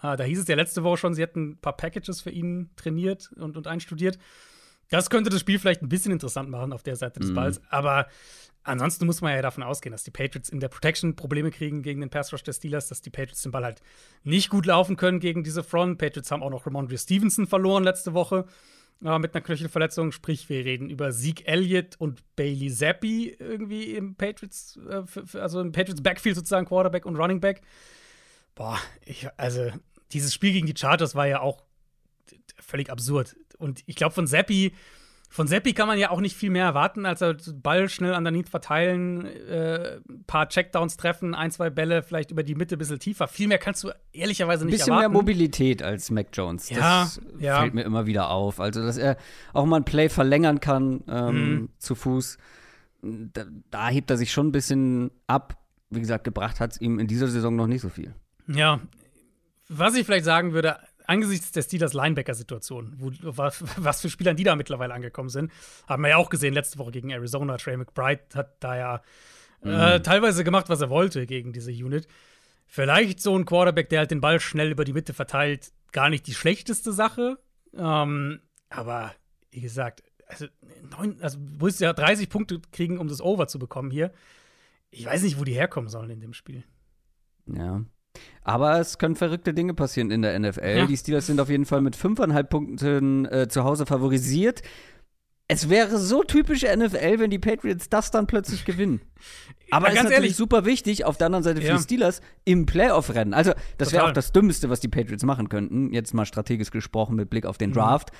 Äh, 0.02 0.16
da 0.16 0.24
hieß 0.24 0.40
es 0.40 0.48
ja 0.48 0.56
letzte 0.56 0.82
Woche 0.82 0.98
schon, 0.98 1.14
sie 1.14 1.22
hätten 1.22 1.50
ein 1.50 1.56
paar 1.58 1.76
Packages 1.76 2.20
für 2.20 2.30
ihn 2.30 2.70
trainiert 2.76 3.30
und, 3.36 3.56
und 3.56 3.66
einstudiert. 3.66 4.18
Das 4.90 5.08
könnte 5.10 5.30
das 5.30 5.40
Spiel 5.40 5.58
vielleicht 5.58 5.82
ein 5.82 5.88
bisschen 5.88 6.12
interessant 6.12 6.50
machen 6.50 6.72
auf 6.72 6.82
der 6.82 6.96
Seite 6.96 7.20
des 7.20 7.30
Mhm. 7.30 7.34
Balls. 7.34 7.60
Aber 7.70 8.06
ansonsten 8.64 9.06
muss 9.06 9.22
man 9.22 9.34
ja 9.34 9.42
davon 9.42 9.62
ausgehen, 9.62 9.92
dass 9.92 10.04
die 10.04 10.10
Patriots 10.10 10.50
in 10.50 10.60
der 10.60 10.68
Protection 10.68 11.16
Probleme 11.16 11.50
kriegen 11.50 11.82
gegen 11.82 12.00
den 12.00 12.10
Pass 12.10 12.32
Rush 12.32 12.42
der 12.42 12.52
Steelers, 12.52 12.88
dass 12.88 13.00
die 13.00 13.10
Patriots 13.10 13.42
den 13.42 13.52
Ball 13.52 13.64
halt 13.64 13.80
nicht 14.24 14.50
gut 14.50 14.66
laufen 14.66 14.96
können 14.96 15.20
gegen 15.20 15.42
diese 15.42 15.62
Front. 15.64 15.98
Patriots 15.98 16.30
haben 16.30 16.42
auch 16.42 16.50
noch 16.50 16.66
Ramondre 16.66 16.98
Stevenson 16.98 17.46
verloren 17.46 17.84
letzte 17.84 18.12
Woche 18.14 18.46
äh, 19.02 19.18
mit 19.18 19.34
einer 19.34 19.42
Knöchelverletzung. 19.42 20.12
Sprich, 20.12 20.48
wir 20.48 20.64
reden 20.64 20.90
über 20.90 21.10
Zeke 21.12 21.46
Elliott 21.46 21.96
und 21.98 22.22
Bailey 22.36 22.70
Zappi 22.70 23.36
irgendwie 23.38 23.94
im 23.94 24.14
Patriots, 24.14 24.78
äh, 24.88 25.38
also 25.38 25.60
im 25.60 25.72
Patriots 25.72 26.02
Backfield 26.02 26.36
sozusagen 26.36 26.66
Quarterback 26.66 27.06
und 27.06 27.16
Running 27.16 27.40
Back. 27.40 27.62
Boah, 28.54 28.78
ich, 29.04 29.28
also 29.36 29.70
dieses 30.12 30.32
Spiel 30.32 30.52
gegen 30.52 30.66
die 30.66 30.76
Chargers 30.76 31.14
war 31.14 31.26
ja 31.26 31.40
auch 31.40 31.62
völlig 32.58 32.90
absurd. 32.90 33.36
Und 33.58 33.82
ich 33.86 33.96
glaube, 33.96 34.14
von 34.14 34.26
Zappi, 34.26 34.72
von 35.34 35.48
Zappi 35.48 35.72
kann 35.72 35.88
man 35.88 35.98
ja 35.98 36.10
auch 36.10 36.20
nicht 36.20 36.36
viel 36.36 36.50
mehr 36.50 36.64
erwarten, 36.64 37.06
als 37.06 37.20
er 37.20 37.34
Ball 37.54 37.88
schnell 37.88 38.14
underneath 38.14 38.48
verteilen, 38.48 39.26
äh, 39.26 39.96
ein 40.08 40.22
paar 40.28 40.48
Checkdowns 40.48 40.96
treffen, 40.96 41.34
ein, 41.34 41.50
zwei 41.50 41.70
Bälle 41.70 42.04
vielleicht 42.04 42.30
über 42.30 42.44
die 42.44 42.54
Mitte 42.54 42.76
ein 42.76 42.78
bisschen 42.78 43.00
tiefer. 43.00 43.26
Viel 43.26 43.48
mehr 43.48 43.58
kannst 43.58 43.82
du 43.82 43.90
ehrlicherweise 44.12 44.62
Ein 44.64 44.66
nicht 44.68 44.76
bisschen 44.78 44.92
erwarten. 44.92 45.12
mehr 45.12 45.20
Mobilität 45.20 45.82
als 45.82 46.12
Mac 46.12 46.28
Jones. 46.32 46.70
Ja, 46.70 46.78
das 47.02 47.20
ja. 47.40 47.58
fällt 47.58 47.74
mir 47.74 47.82
immer 47.82 48.06
wieder 48.06 48.30
auf. 48.30 48.60
Also, 48.60 48.80
dass 48.84 48.96
er 48.96 49.16
auch 49.52 49.66
mal 49.66 49.78
ein 49.78 49.84
Play 49.84 50.08
verlängern 50.08 50.60
kann 50.60 51.02
ähm, 51.08 51.34
Mhm. 51.54 51.68
zu 51.78 51.96
Fuß. 51.96 52.38
Da, 53.02 53.44
da 53.72 53.88
hebt 53.88 54.10
er 54.12 54.16
sich 54.16 54.30
schon 54.30 54.46
ein 54.46 54.52
bisschen 54.52 55.10
ab. 55.26 55.58
Wie 55.90 55.98
gesagt, 56.00 56.22
gebracht 56.22 56.60
hat 56.60 56.70
es 56.74 56.80
ihm 56.80 57.00
in 57.00 57.08
dieser 57.08 57.26
Saison 57.26 57.56
noch 57.56 57.66
nicht 57.66 57.80
so 57.80 57.88
viel. 57.88 58.14
Ja, 58.46 58.78
was 59.68 59.96
ich 59.96 60.06
vielleicht 60.06 60.24
sagen 60.26 60.52
würde, 60.52 60.76
angesichts 61.06 61.52
der 61.52 61.62
Steelers 61.62 61.92
Linebacker-Situation, 61.92 62.96
was, 63.22 63.62
was 63.76 64.00
für 64.00 64.10
Spieler 64.10 64.34
die 64.34 64.44
da 64.44 64.56
mittlerweile 64.56 64.94
angekommen 64.94 65.28
sind, 65.28 65.52
haben 65.86 66.02
wir 66.02 66.10
ja 66.10 66.16
auch 66.16 66.30
gesehen 66.30 66.54
letzte 66.54 66.78
Woche 66.78 66.92
gegen 66.92 67.10
Arizona. 67.10 67.56
Trey 67.56 67.76
McBride 67.76 68.22
hat 68.34 68.56
da 68.60 68.76
ja 68.76 69.02
äh, 69.62 70.00
teilweise 70.00 70.44
gemacht, 70.44 70.68
was 70.68 70.80
er 70.80 70.90
wollte 70.90 71.26
gegen 71.26 71.52
diese 71.52 71.72
Unit. 71.72 72.06
Vielleicht 72.66 73.20
so 73.20 73.36
ein 73.36 73.44
Quarterback, 73.44 73.88
der 73.88 74.00
halt 74.00 74.10
den 74.10 74.20
Ball 74.20 74.40
schnell 74.40 74.70
über 74.70 74.84
die 74.84 74.92
Mitte 74.92 75.14
verteilt, 75.14 75.72
gar 75.92 76.10
nicht 76.10 76.26
die 76.26 76.34
schlechteste 76.34 76.92
Sache. 76.92 77.38
Ähm, 77.76 78.40
aber 78.68 79.14
wie 79.50 79.60
gesagt, 79.60 80.02
also, 80.26 80.46
neun, 80.90 81.20
also 81.20 81.38
du 81.38 81.64
musst 81.64 81.80
ja 81.80 81.92
30 81.92 82.28
Punkte 82.28 82.60
kriegen, 82.72 82.98
um 82.98 83.08
das 83.08 83.20
Over 83.20 83.46
zu 83.46 83.58
bekommen 83.58 83.90
hier. 83.90 84.12
Ich 84.90 85.06
weiß 85.06 85.22
nicht, 85.22 85.38
wo 85.38 85.44
die 85.44 85.54
herkommen 85.54 85.88
sollen 85.88 86.10
in 86.10 86.20
dem 86.20 86.34
Spiel. 86.34 86.64
Ja. 87.46 87.84
Aber 88.42 88.78
es 88.78 88.98
können 88.98 89.16
verrückte 89.16 89.54
Dinge 89.54 89.74
passieren 89.74 90.10
in 90.10 90.22
der 90.22 90.38
NFL. 90.38 90.76
Ja. 90.76 90.86
Die 90.86 90.96
Steelers 90.96 91.26
sind 91.26 91.40
auf 91.40 91.48
jeden 91.48 91.64
Fall 91.64 91.80
mit 91.80 91.96
fünfeinhalb 91.96 92.50
Punkten 92.50 93.24
äh, 93.26 93.48
zu 93.48 93.64
Hause 93.64 93.86
favorisiert. 93.86 94.62
Es 95.48 95.68
wäre 95.68 95.98
so 95.98 96.22
typisch 96.22 96.62
NFL, 96.62 97.18
wenn 97.18 97.30
die 97.30 97.38
Patriots 97.38 97.88
das 97.90 98.10
dann 98.10 98.26
plötzlich 98.26 98.64
gewinnen. 98.64 99.02
Aber 99.70 99.86
Ja, 99.86 99.92
es 99.92 99.92
ist 99.92 99.96
ganz 99.96 100.04
natürlich 100.04 100.14
ehrlich. 100.14 100.36
super 100.36 100.64
wichtig, 100.64 101.04
auf 101.04 101.18
der 101.18 101.26
anderen 101.26 101.42
Seite 101.44 101.60
für 101.60 101.66
Ja. 101.68 101.76
die 101.76 101.82
Steelers 101.82 102.20
im 102.44 102.64
Playoff-Rennen. 102.64 103.34
Also, 103.34 103.52
das 103.76 103.92
wäre 103.92 104.04
auch 104.06 104.12
das 104.12 104.32
Dümmste, 104.32 104.70
was 104.70 104.80
die 104.80 104.88
Patriots 104.88 105.22
machen 105.24 105.48
könnten. 105.50 105.92
Jetzt 105.92 106.14
mal 106.14 106.24
strategisch 106.24 106.70
gesprochen 106.70 107.16
mit 107.16 107.28
Blick 107.28 107.44
auf 107.44 107.58
den 107.58 107.70
Mhm. 107.70 107.74
Draft. 107.74 108.10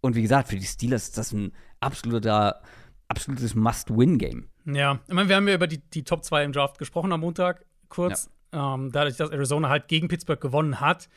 Und 0.00 0.16
wie 0.16 0.22
gesagt, 0.22 0.48
für 0.48 0.56
die 0.56 0.64
Steelers 0.64 1.04
ist 1.04 1.18
das 1.18 1.30
ein 1.32 1.52
absoluter, 1.78 2.62
absolutes 3.06 3.54
Must-Win-Game. 3.54 4.48
Ja, 4.66 4.98
ich 5.06 5.14
meine, 5.14 5.28
wir 5.28 5.36
haben 5.36 5.46
ja 5.46 5.54
über 5.54 5.68
die, 5.68 5.78
die 5.78 6.02
Top 6.02 6.24
2 6.24 6.42
im 6.44 6.52
Draft 6.52 6.78
gesprochen 6.78 7.12
am 7.12 7.20
Montag 7.20 7.64
kurz. 7.88 8.28
Ähm, 8.52 8.90
dadurch, 8.92 9.16
dass 9.16 9.30
Arizona 9.30 9.68
halt 9.68 9.88
gegen 9.88 10.08
Pittsburgh 10.08 10.40
gewonnen 10.40 10.80
hat, 10.80 11.08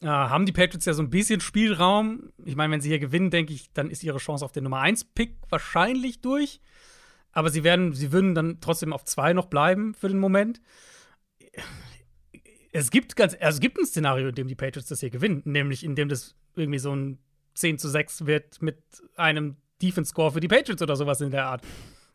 äh, 0.00 0.06
haben 0.06 0.46
die 0.46 0.52
Patriots 0.52 0.86
ja 0.86 0.94
so 0.94 1.02
ein 1.02 1.10
bisschen 1.10 1.40
Spielraum. 1.40 2.32
Ich 2.44 2.56
meine, 2.56 2.72
wenn 2.72 2.80
sie 2.80 2.88
hier 2.88 2.98
gewinnen, 2.98 3.30
denke 3.30 3.52
ich, 3.52 3.72
dann 3.72 3.90
ist 3.90 4.02
ihre 4.02 4.18
Chance 4.18 4.44
auf 4.44 4.52
den 4.52 4.64
Nummer 4.64 4.82
1-Pick 4.82 5.36
wahrscheinlich 5.48 6.20
durch. 6.20 6.60
Aber 7.32 7.50
sie 7.50 7.64
werden, 7.64 7.92
sie 7.92 8.12
würden 8.12 8.34
dann 8.34 8.60
trotzdem 8.60 8.92
auf 8.92 9.04
2 9.04 9.32
noch 9.32 9.46
bleiben 9.46 9.94
für 9.94 10.08
den 10.08 10.18
Moment. 10.18 10.60
Es 12.72 12.90
gibt 12.90 13.16
ganz, 13.16 13.34
also 13.34 13.56
es 13.56 13.60
gibt 13.60 13.78
ein 13.78 13.86
Szenario, 13.86 14.28
in 14.28 14.34
dem 14.34 14.48
die 14.48 14.54
Patriots 14.54 14.88
das 14.88 15.00
hier 15.00 15.10
gewinnen, 15.10 15.42
nämlich 15.44 15.84
in 15.84 15.94
dem 15.94 16.08
das 16.08 16.34
irgendwie 16.56 16.78
so 16.78 16.94
ein 16.94 17.18
10 17.54 17.78
zu 17.78 17.88
6 17.88 18.26
wird 18.26 18.60
mit 18.62 18.82
einem 19.16 19.56
Defense-Score 19.80 20.32
für 20.32 20.40
die 20.40 20.48
Patriots 20.48 20.82
oder 20.82 20.96
sowas 20.96 21.20
in 21.20 21.30
der 21.30 21.46
Art. 21.46 21.62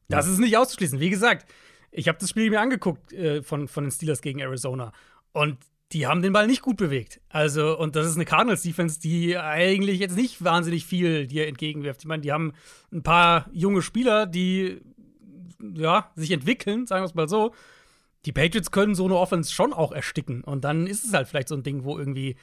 Das 0.09 0.27
ist 0.27 0.39
nicht 0.39 0.57
auszuschließen. 0.57 0.99
Wie 0.99 1.09
gesagt, 1.09 1.49
ich 1.91 2.07
habe 2.07 2.17
das 2.19 2.29
Spiel 2.29 2.49
mir 2.49 2.61
angeguckt 2.61 3.13
äh, 3.13 3.41
von, 3.41 3.67
von 3.67 3.85
den 3.85 3.91
Steelers 3.91 4.21
gegen 4.21 4.39
Arizona. 4.39 4.91
Und 5.31 5.57
die 5.93 6.05
haben 6.05 6.21
den 6.21 6.33
Ball 6.33 6.47
nicht 6.47 6.61
gut 6.61 6.77
bewegt. 6.77 7.21
Also, 7.29 7.77
und 7.77 7.95
das 7.95 8.07
ist 8.07 8.15
eine 8.15 8.25
Cardinals-Defense, 8.25 8.99
die 8.99 9.37
eigentlich 9.37 9.99
jetzt 9.99 10.17
nicht 10.17 10.43
wahnsinnig 10.43 10.85
viel 10.85 11.27
dir 11.27 11.47
entgegenwirft. 11.47 12.01
Ich 12.01 12.07
meine, 12.07 12.21
die 12.21 12.31
haben 12.31 12.53
ein 12.91 13.03
paar 13.03 13.49
junge 13.53 13.81
Spieler, 13.81 14.25
die 14.25 14.81
ja, 15.61 16.11
sich 16.15 16.31
entwickeln, 16.31 16.87
sagen 16.87 17.03
wir 17.03 17.07
es 17.07 17.15
mal 17.15 17.29
so. 17.29 17.53
Die 18.25 18.33
Patriots 18.33 18.71
können 18.71 18.95
so 18.95 19.05
eine 19.05 19.15
Offense 19.15 19.53
schon 19.53 19.71
auch 19.71 19.93
ersticken. 19.93 20.43
Und 20.43 20.65
dann 20.65 20.87
ist 20.87 21.05
es 21.05 21.13
halt 21.13 21.27
vielleicht 21.29 21.47
so 21.47 21.55
ein 21.55 21.63
Ding, 21.63 21.85
wo 21.85 21.97
irgendwie 21.97 22.35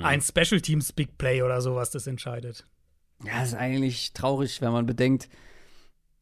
ein 0.00 0.22
Special 0.22 0.60
Teams 0.60 0.92
Big 0.92 1.18
Play 1.18 1.42
oder 1.42 1.60
sowas 1.60 1.90
das 1.90 2.06
entscheidet. 2.06 2.64
Ja, 3.24 3.42
ist 3.42 3.54
eigentlich 3.54 4.12
traurig, 4.14 4.60
wenn 4.60 4.72
man 4.72 4.86
bedenkt, 4.86 5.28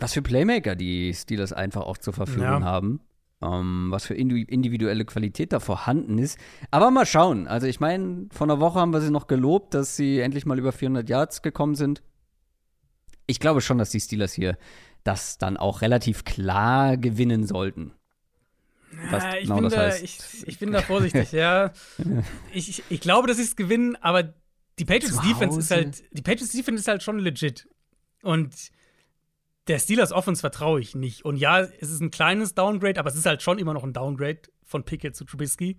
was 0.00 0.12
für 0.14 0.22
Playmaker 0.22 0.74
die 0.74 1.12
Steelers 1.14 1.52
einfach 1.52 1.82
auch 1.82 1.98
zur 1.98 2.12
Verfügung 2.12 2.42
Ja. 2.44 2.60
haben. 2.62 3.00
Ähm, 3.42 3.86
was 3.90 4.04
für 4.04 4.12
indi- 4.14 4.46
individuelle 4.46 5.06
Qualität 5.06 5.52
da 5.54 5.60
vorhanden 5.60 6.18
ist. 6.18 6.38
Aber 6.70 6.90
mal 6.90 7.06
schauen. 7.06 7.48
Also, 7.48 7.66
ich 7.66 7.80
meine, 7.80 8.26
vor 8.30 8.46
einer 8.46 8.60
Woche 8.60 8.78
haben 8.78 8.92
wir 8.92 9.00
sie 9.00 9.10
noch 9.10 9.28
gelobt, 9.28 9.72
dass 9.72 9.96
sie 9.96 10.20
endlich 10.20 10.44
mal 10.44 10.58
über 10.58 10.72
400 10.72 11.08
Yards 11.08 11.40
gekommen 11.40 11.74
sind. 11.74 12.02
Ich 13.26 13.40
glaube 13.40 13.62
schon, 13.62 13.78
dass 13.78 13.88
die 13.90 14.00
Steelers 14.00 14.34
hier 14.34 14.58
das 15.04 15.38
dann 15.38 15.56
auch 15.56 15.80
relativ 15.80 16.24
klar 16.24 16.98
gewinnen 16.98 17.46
sollten. 17.46 17.92
Was 19.10 19.22
Ja, 19.22 19.34
ich, 19.36 19.42
genau 19.44 19.54
bin 19.54 19.64
das 19.64 19.72
da, 19.72 19.80
heißt. 19.82 20.02
ich, 20.02 20.18
ich 20.46 20.58
bin 20.58 20.72
da 20.72 20.82
vorsichtig, 20.82 21.32
ja. 21.32 21.72
Ich, 22.52 22.68
ich, 22.68 22.82
ich 22.90 23.00
glaube, 23.00 23.26
dass 23.28 23.38
sie 23.38 23.44
es 23.44 23.56
gewinnen, 23.56 23.96
aber 24.02 24.34
die 24.78 24.84
Patriots 24.84 25.20
Defense 25.22 25.58
ist 25.58 25.70
halt, 25.70 26.02
die 26.12 26.20
Patriots 26.22 26.52
Defense 26.52 26.80
ist 26.80 26.88
halt 26.88 27.02
schon 27.02 27.18
legit. 27.20 27.68
Und 28.22 28.52
der 29.70 29.78
Steelers 29.78 30.10
Offense 30.10 30.40
vertraue 30.40 30.80
ich 30.80 30.96
nicht. 30.96 31.24
Und 31.24 31.36
ja, 31.36 31.60
es 31.60 31.90
ist 31.90 32.00
ein 32.00 32.10
kleines 32.10 32.54
Downgrade, 32.54 32.98
aber 32.98 33.08
es 33.08 33.14
ist 33.14 33.24
halt 33.24 33.40
schon 33.40 33.60
immer 33.60 33.72
noch 33.72 33.84
ein 33.84 33.92
Downgrade 33.92 34.40
von 34.64 34.82
Pickett 34.82 35.14
zu 35.14 35.24
Trubisky. 35.24 35.78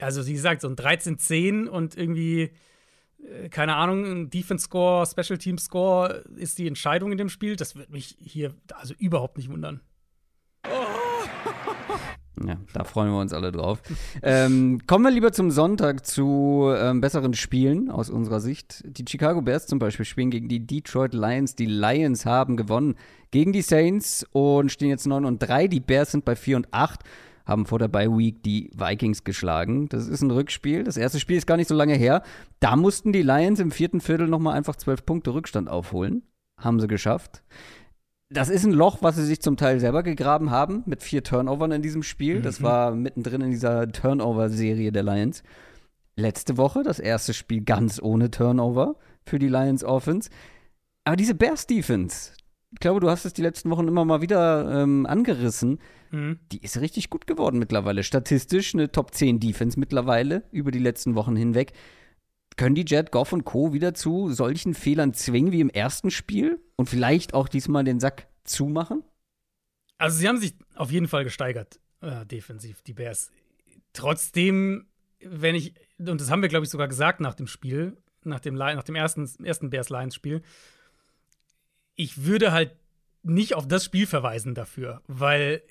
Also, 0.00 0.26
wie 0.26 0.32
gesagt, 0.32 0.62
so 0.62 0.68
ein 0.68 0.74
13-10 0.74 1.68
und 1.68 1.96
irgendwie, 1.96 2.50
äh, 3.22 3.48
keine 3.50 3.76
Ahnung, 3.76 4.04
ein 4.04 4.30
Defense-Score, 4.30 5.06
Special 5.06 5.38
Team-Score 5.38 6.24
ist 6.34 6.58
die 6.58 6.66
Entscheidung 6.66 7.12
in 7.12 7.18
dem 7.18 7.28
Spiel. 7.28 7.54
Das 7.54 7.76
würde 7.76 7.92
mich 7.92 8.16
hier 8.18 8.52
also 8.74 8.94
überhaupt 8.98 9.36
nicht 9.38 9.48
wundern. 9.48 9.80
Ja, 12.46 12.56
da 12.72 12.84
freuen 12.84 13.10
wir 13.10 13.20
uns 13.20 13.32
alle 13.32 13.52
drauf. 13.52 13.82
ähm, 14.22 14.80
kommen 14.86 15.04
wir 15.04 15.10
lieber 15.10 15.32
zum 15.32 15.50
Sonntag 15.50 16.06
zu 16.06 16.72
ähm, 16.74 17.00
besseren 17.00 17.34
Spielen 17.34 17.90
aus 17.90 18.08
unserer 18.08 18.40
Sicht. 18.40 18.82
Die 18.86 19.04
Chicago 19.06 19.42
Bears 19.42 19.66
zum 19.66 19.78
Beispiel 19.78 20.06
spielen 20.06 20.30
gegen 20.30 20.48
die 20.48 20.66
Detroit 20.66 21.12
Lions. 21.12 21.54
Die 21.54 21.66
Lions 21.66 22.24
haben 22.24 22.56
gewonnen 22.56 22.94
gegen 23.30 23.52
die 23.52 23.62
Saints 23.62 24.24
und 24.32 24.72
stehen 24.72 24.88
jetzt 24.88 25.06
9 25.06 25.24
und 25.24 25.38
3. 25.38 25.68
Die 25.68 25.80
Bears 25.80 26.12
sind 26.12 26.24
bei 26.24 26.34
4 26.34 26.56
und 26.56 26.68
8, 26.72 27.00
haben 27.44 27.66
vor 27.66 27.78
der 27.78 27.88
Bye 27.88 28.16
Week 28.16 28.42
die 28.42 28.70
Vikings 28.74 29.24
geschlagen. 29.24 29.88
Das 29.88 30.06
ist 30.06 30.22
ein 30.22 30.30
Rückspiel. 30.30 30.84
Das 30.84 30.96
erste 30.96 31.20
Spiel 31.20 31.36
ist 31.36 31.46
gar 31.46 31.56
nicht 31.56 31.68
so 31.68 31.74
lange 31.74 31.94
her. 31.94 32.22
Da 32.60 32.76
mussten 32.76 33.12
die 33.12 33.22
Lions 33.22 33.60
im 33.60 33.70
vierten 33.70 34.00
Viertel 34.00 34.28
nochmal 34.28 34.56
einfach 34.56 34.76
12 34.76 35.04
Punkte 35.04 35.34
Rückstand 35.34 35.68
aufholen. 35.68 36.22
Haben 36.56 36.80
sie 36.80 36.88
geschafft. 36.88 37.42
Das 38.30 38.48
ist 38.48 38.64
ein 38.64 38.72
Loch, 38.72 38.98
was 39.00 39.16
sie 39.16 39.24
sich 39.24 39.42
zum 39.42 39.56
Teil 39.56 39.80
selber 39.80 40.04
gegraben 40.04 40.50
haben, 40.50 40.84
mit 40.86 41.02
vier 41.02 41.24
Turnovern 41.24 41.72
in 41.72 41.82
diesem 41.82 42.04
Spiel. 42.04 42.38
Mhm. 42.38 42.42
Das 42.42 42.62
war 42.62 42.92
mittendrin 42.92 43.40
in 43.40 43.50
dieser 43.50 43.90
Turnover-Serie 43.90 44.92
der 44.92 45.02
Lions. 45.02 45.42
Letzte 46.16 46.56
Woche 46.56 46.82
das 46.84 47.00
erste 47.00 47.34
Spiel 47.34 47.62
ganz 47.62 48.00
ohne 48.00 48.30
Turnover 48.30 48.96
für 49.24 49.40
die 49.40 49.48
Lions 49.48 49.82
Offense. 49.82 50.30
Aber 51.04 51.16
diese 51.16 51.34
Bears 51.34 51.66
Defense, 51.66 52.32
ich 52.72 52.78
glaube, 52.78 53.00
du 53.00 53.10
hast 53.10 53.24
es 53.24 53.32
die 53.32 53.42
letzten 53.42 53.68
Wochen 53.70 53.88
immer 53.88 54.04
mal 54.04 54.20
wieder 54.20 54.82
ähm, 54.82 55.06
angerissen. 55.06 55.80
Mhm. 56.12 56.38
Die 56.52 56.62
ist 56.62 56.80
richtig 56.80 57.10
gut 57.10 57.26
geworden 57.26 57.58
mittlerweile. 57.58 58.04
Statistisch 58.04 58.74
eine 58.74 58.92
Top 58.92 59.12
10 59.12 59.40
Defense 59.40 59.78
mittlerweile 59.78 60.44
über 60.52 60.70
die 60.70 60.78
letzten 60.78 61.16
Wochen 61.16 61.34
hinweg. 61.34 61.72
Können 62.56 62.74
die 62.74 62.84
Jet, 62.86 63.10
Goff 63.10 63.32
und 63.32 63.44
Co. 63.44 63.72
wieder 63.72 63.94
zu 63.94 64.32
solchen 64.32 64.74
Fehlern 64.74 65.14
zwingen 65.14 65.52
wie 65.52 65.60
im 65.60 65.70
ersten 65.70 66.10
Spiel 66.10 66.60
und 66.76 66.88
vielleicht 66.88 67.34
auch 67.34 67.48
diesmal 67.48 67.84
den 67.84 68.00
Sack 68.00 68.28
zumachen? 68.44 69.02
Also, 69.98 70.18
sie 70.18 70.28
haben 70.28 70.38
sich 70.38 70.54
auf 70.74 70.90
jeden 70.90 71.08
Fall 71.08 71.24
gesteigert, 71.24 71.80
äh, 72.00 72.26
defensiv, 72.26 72.82
die 72.82 72.94
Bears. 72.94 73.30
Trotzdem, 73.92 74.86
wenn 75.20 75.54
ich, 75.54 75.74
und 75.98 76.20
das 76.20 76.30
haben 76.30 76.42
wir, 76.42 76.48
glaube 76.48 76.64
ich, 76.64 76.70
sogar 76.70 76.88
gesagt 76.88 77.20
nach 77.20 77.34
dem 77.34 77.46
Spiel, 77.46 77.96
nach 78.24 78.40
dem, 78.40 78.54
nach 78.54 78.82
dem 78.82 78.94
ersten, 78.94 79.28
ersten 79.44 79.70
Bears-Lions-Spiel, 79.70 80.42
ich 81.96 82.24
würde 82.24 82.52
halt 82.52 82.76
nicht 83.22 83.54
auf 83.54 83.68
das 83.68 83.84
Spiel 83.84 84.06
verweisen 84.06 84.54
dafür, 84.54 85.02
weil 85.06 85.62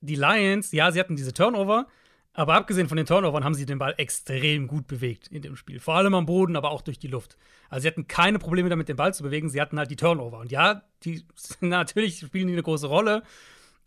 die 0.00 0.14
Lions, 0.16 0.72
ja, 0.72 0.90
sie 0.90 1.00
hatten 1.00 1.16
diese 1.16 1.32
Turnover, 1.32 1.86
aber 2.34 2.54
abgesehen 2.54 2.88
von 2.88 2.96
den 2.96 3.06
Turnovern 3.06 3.44
haben 3.44 3.54
sie 3.54 3.66
den 3.66 3.78
Ball 3.78 3.94
extrem 3.98 4.66
gut 4.66 4.86
bewegt 4.86 5.28
in 5.28 5.42
dem 5.42 5.54
Spiel. 5.54 5.80
Vor 5.80 5.94
allem 5.94 6.14
am 6.14 6.24
Boden, 6.24 6.56
aber 6.56 6.70
auch 6.70 6.80
durch 6.80 6.98
die 6.98 7.08
Luft. 7.08 7.36
Also 7.68 7.82
sie 7.82 7.88
hatten 7.88 8.08
keine 8.08 8.38
Probleme 8.38 8.70
damit, 8.70 8.88
den 8.88 8.96
Ball 8.96 9.12
zu 9.12 9.22
bewegen. 9.22 9.50
Sie 9.50 9.60
hatten 9.60 9.78
halt 9.78 9.90
die 9.90 9.96
Turnover. 9.96 10.38
Und 10.38 10.50
ja, 10.50 10.82
die 11.04 11.26
natürlich 11.60 12.20
spielen 12.20 12.46
die 12.46 12.54
eine 12.54 12.62
große 12.62 12.86
Rolle. 12.86 13.22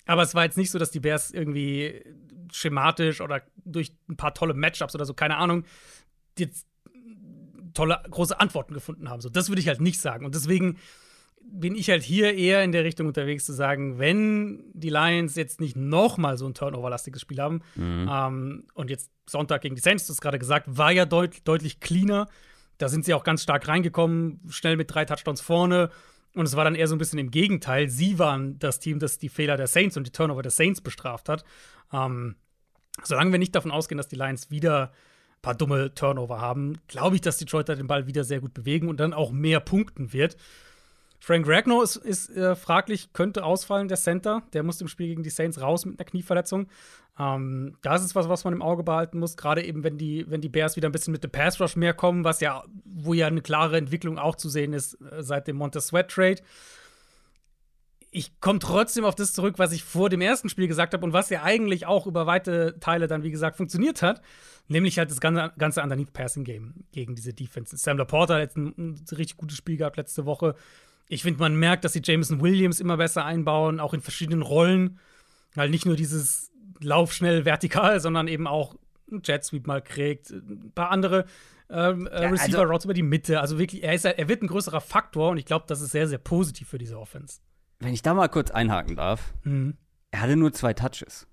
Aber 0.06 0.22
es 0.22 0.36
war 0.36 0.44
jetzt 0.44 0.58
nicht 0.58 0.70
so, 0.70 0.78
dass 0.78 0.92
die 0.92 1.00
Bears 1.00 1.32
irgendwie 1.32 2.04
schematisch 2.52 3.22
oder 3.22 3.42
durch 3.64 3.94
ein 4.08 4.18
paar 4.18 4.36
tolle 4.36 4.54
Matchups 4.54 4.94
oder 4.94 5.06
so, 5.06 5.16
keine 5.16 5.38
Ahnung, 5.38 5.66
jetzt 6.38 6.68
tolle 7.74 8.02
große 8.10 8.40
Antworten 8.40 8.76
gefunden 8.76 9.10
haben. 9.10 9.22
So, 9.22 9.30
das 9.30 9.50
würde 9.50 9.62
ich 9.62 9.68
halt 9.68 9.82
nicht 9.82 10.00
sagen. 10.00 10.24
Und 10.24 10.36
deswegen 10.36 10.78
bin 11.48 11.76
ich 11.76 11.90
halt 11.90 12.04
hier 12.04 12.36
eher 12.36 12.64
in 12.64 12.72
der 12.72 12.84
Richtung 12.84 13.08
unterwegs 13.08 13.46
zu 13.46 13.54
sagen, 13.54 14.00
wenn 14.00 14.64
die 14.74 14.90
Lions 14.90 15.36
jetzt 15.36 15.62
nicht 15.62 15.76
noch 15.76 16.18
mal 16.18 16.38
so 16.38 16.46
ein 16.46 16.54
Turnover-lastiges 16.54 17.22
Spiel 17.22 17.40
haben 17.40 17.62
mhm. 17.76 18.10
ähm, 18.12 18.68
und 18.74 18.90
jetzt 18.90 19.12
Sonntag 19.28 19.62
gegen 19.62 19.76
die 19.76 19.82
Saints, 19.82 20.06
du 20.08 20.12
hast 20.12 20.22
gerade 20.22 20.40
gesagt, 20.40 20.66
war 20.70 20.92
ja 20.92 21.06
deut 21.06 21.48
deutlich 21.48 21.80
cleaner. 21.80 22.28
Da 22.78 22.90
sind 22.90 23.06
sie 23.06 23.14
auch 23.14 23.24
ganz 23.24 23.42
stark 23.42 23.68
reingekommen, 23.68 24.42
schnell 24.50 24.76
mit 24.76 24.94
drei 24.94 25.06
Touchdowns 25.06 25.42
vorne. 25.42 25.90
Und 26.36 26.46
es 26.46 26.58
war 26.58 26.66
dann 26.66 26.76
eher 26.76 26.88
so 26.88 26.96
ein 26.96 27.00
bisschen 27.00 27.20
im 27.20 27.32
Gegenteil. 27.32 27.90
Sie 27.90 28.20
waren 28.20 28.60
das 28.60 28.80
Team, 28.80 29.00
das 29.00 29.18
die 29.18 29.30
Fehler 29.30 29.56
der 29.56 29.68
Saints 29.68 29.96
und 29.96 30.06
die 30.06 30.12
Turnover 30.12 30.42
der 30.42 30.52
Saints 30.52 30.82
bestraft 30.82 31.30
hat. 31.30 31.46
Ähm, 31.94 32.36
solange 33.04 33.32
wir 33.32 33.40
nicht 33.40 33.56
davon 33.56 33.72
ausgehen, 33.72 33.98
dass 33.98 34.10
die 34.10 34.18
Lions 34.18 34.52
wieder 34.52 34.92
ein 35.38 35.42
paar 35.42 35.56
dumme 35.56 35.94
Turnover 35.94 36.42
haben, 36.42 36.80
glaube 36.88 37.16
ich, 37.16 37.22
dass 37.22 37.38
Detroit 37.38 37.70
den 37.70 37.88
Ball 37.88 38.08
wieder 38.08 38.26
sehr 38.26 38.42
gut 38.42 38.54
bewegen 38.54 38.90
und 38.90 39.00
dann 39.00 39.14
auch 39.14 39.32
mehr 39.32 39.62
punkten 39.62 40.12
wird. 40.12 40.36
Frank 41.26 41.48
Ragnow 41.48 41.82
ist, 41.82 41.96
ist 41.96 42.30
äh, 42.38 42.54
fraglich, 42.54 43.12
könnte 43.12 43.44
ausfallen, 43.44 43.88
der 43.88 43.98
Center. 43.98 44.44
Der 44.54 44.62
muss 44.62 44.80
im 44.80 44.88
Spiel 44.88 45.08
gegen 45.08 45.24
die 45.24 45.32
Saints 45.32 45.60
raus 45.60 45.84
mit 45.84 46.00
einer 46.00 46.06
Knieverletzung. 46.06 46.68
Ähm, 47.18 47.78
das 47.82 48.06
ist 48.06 48.14
was, 48.14 48.30
was 48.30 48.44
man 48.44 48.54
im 48.54 48.62
Auge 48.62 48.84
behalten 48.84 49.18
muss, 49.18 49.36
gerade 49.36 49.66
eben, 49.66 49.84
wenn 49.84 49.98
die, 49.98 50.30
wenn 50.30 50.42
die 50.42 50.50
Bears 50.50 50.76
wieder 50.76 50.88
ein 50.88 50.92
bisschen 50.92 51.14
mit 51.14 51.24
dem 51.24 51.32
Pass 51.32 51.60
Rush 51.60 51.78
mehr 51.78 51.96
kommen, 51.96 52.26
was 52.26 52.42
ja, 52.42 52.64
wo 52.84 53.16
ja 53.16 53.26
eine 53.26 53.42
klare 53.42 53.76
Entwicklung 53.76 54.20
auch 54.20 54.36
zu 54.36 54.50
sehen 54.50 54.72
ist 54.72 55.02
äh, 55.02 55.24
seit 55.24 55.48
dem 55.48 55.56
Montez 55.56 55.88
Sweat 55.88 56.12
Trade. 56.12 56.44
Ich 58.12 58.40
komme 58.40 58.60
trotzdem 58.60 59.04
auf 59.04 59.16
das 59.16 59.34
zurück, 59.34 59.56
was 59.58 59.72
ich 59.72 59.84
vor 59.84 60.10
dem 60.10 60.22
ersten 60.22 60.50
Spiel 60.50 60.68
gesagt 60.68 60.94
habe 60.94 61.04
und 61.04 61.14
was 61.14 61.32
ja 61.32 61.42
eigentlich 61.42 61.88
auch 61.88 62.06
über 62.06 62.28
weite 62.28 62.80
Teile 62.80 63.08
dann, 63.08 63.24
wie 63.24 63.32
gesagt, 63.32 63.58
funktioniert 63.58 64.04
hat. 64.04 64.22
Nämlich 64.68 65.00
halt 65.00 65.10
das 65.10 65.20
ganze, 65.20 65.52
ganze 65.58 65.82
Underneath 65.82 66.14
Passing 66.14 66.44
Game 66.44 66.86
gegen 66.92 67.16
diese 67.16 67.34
Defense. 67.34 67.76
Sam 67.78 67.98
Laporta 67.98 68.36
hat 68.36 68.42
jetzt 68.42 68.58
ein, 68.58 68.76
ein 68.78 69.06
richtig 69.12 69.38
gutes 69.38 69.58
Spiel 69.58 69.78
gehabt 69.78 69.98
letzte 69.98 70.28
Woche 70.28 70.54
ich 71.08 71.24
finde, 71.24 71.40
man 71.40 71.56
merkt, 71.56 71.86
dass 71.86 71.94
sie 71.94 72.02
Jameson 72.04 72.42
Williams 72.42 72.80
immer 72.80 72.98
besser 72.98 73.26
einbauen, 73.26 73.80
auch 73.80 73.94
in 73.94 74.02
verschiedenen 74.02 74.42
Rollen. 74.42 75.00
Halt 75.56 75.72
nicht 75.72 75.86
nur 75.86 75.96
dieses 75.96 76.52
Lauf 76.80 77.14
schnell 77.14 77.46
vertikal, 77.46 78.00
sondern 78.00 78.28
eben 78.28 78.48
auch 78.48 78.76
ein 79.12 79.22
Jet 79.24 79.44
Sweep 79.44 79.68
mal 79.68 79.82
kriegt, 79.82 80.32
ein 80.32 80.72
paar 80.74 80.90
andere 80.90 81.26
ähm, 81.70 82.08
äh, 82.08 82.24
ja, 82.24 82.30
Receiver 82.30 82.64
Routes 82.64 82.72
also, 82.72 82.88
über 82.88 82.94
die 82.94 83.04
Mitte. 83.04 83.40
Also 83.40 83.58
wirklich, 83.58 83.84
er, 83.84 83.94
ist, 83.94 84.06
er 84.06 84.28
wird 84.28 84.42
ein 84.42 84.48
größerer 84.48 84.82
Faktor 84.82 85.32
und 85.32 85.38
ich 85.38 85.46
glaube, 85.46 85.66
das 85.68 85.82
ist 85.82 85.92
sehr, 85.92 86.08
sehr 86.08 86.18
positiv 86.18 86.68
für 86.68 86.78
diese 86.78 87.00
Offense. 87.00 87.40
Wenn 87.80 87.94
ich 87.94 88.02
da 88.02 88.14
mal 88.14 88.30
kurz 88.30 88.52
einhaken 88.52 88.96
darf, 88.96 89.34
mhm. 89.44 89.78
er 90.12 90.22
hatte 90.22 90.36
nur 90.36 90.54
zwei 90.54 90.74
Touches 90.74 91.28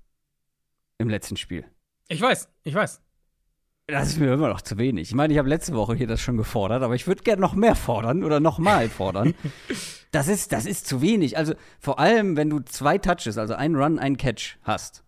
im 0.99 1.09
letzten 1.09 1.37
Spiel. 1.37 1.65
Ich 2.09 2.21
weiß, 2.21 2.49
ich 2.65 2.75
weiß. 2.75 3.01
Das 3.88 4.09
ist 4.09 4.21
mir 4.21 4.33
immer 4.33 4.49
noch 4.49 4.62
zu 4.62 4.79
wenig. 4.79 5.09
Ich 5.09 5.14
meine, 5.14 5.33
ich 5.33 5.38
habe 5.38 5.49
letzte 5.49 5.75
Woche 5.75 5.95
hier 5.95 6.07
das 6.07 6.21
schon 6.21 6.37
gefordert, 6.37 6.83
aber 6.83 6.95
ich 6.95 7.07
würde 7.07 7.23
gerne 7.25 7.42
noch 7.42 7.55
mehr 7.55 7.75
fordern 7.75 8.23
oder 8.23 8.38
noch 8.38 8.59
mal 8.59 8.88
fordern. 8.88 9.35
das, 10.12 10.29
ist, 10.29 10.53
das 10.53 10.66
ist 10.66 10.87
zu 10.87 11.03
wenig. 11.03 11.37
Also 11.37 11.55
vor 11.81 11.99
allem, 11.99 12.37
wenn 12.37 12.49
du 12.49 12.61
zwei 12.61 12.99
Touches, 12.99 13.38
also 13.38 13.55
ein 13.55 13.75
Run, 13.75 13.99
ein 13.99 14.16
Catch 14.16 14.59
hast 14.62 15.03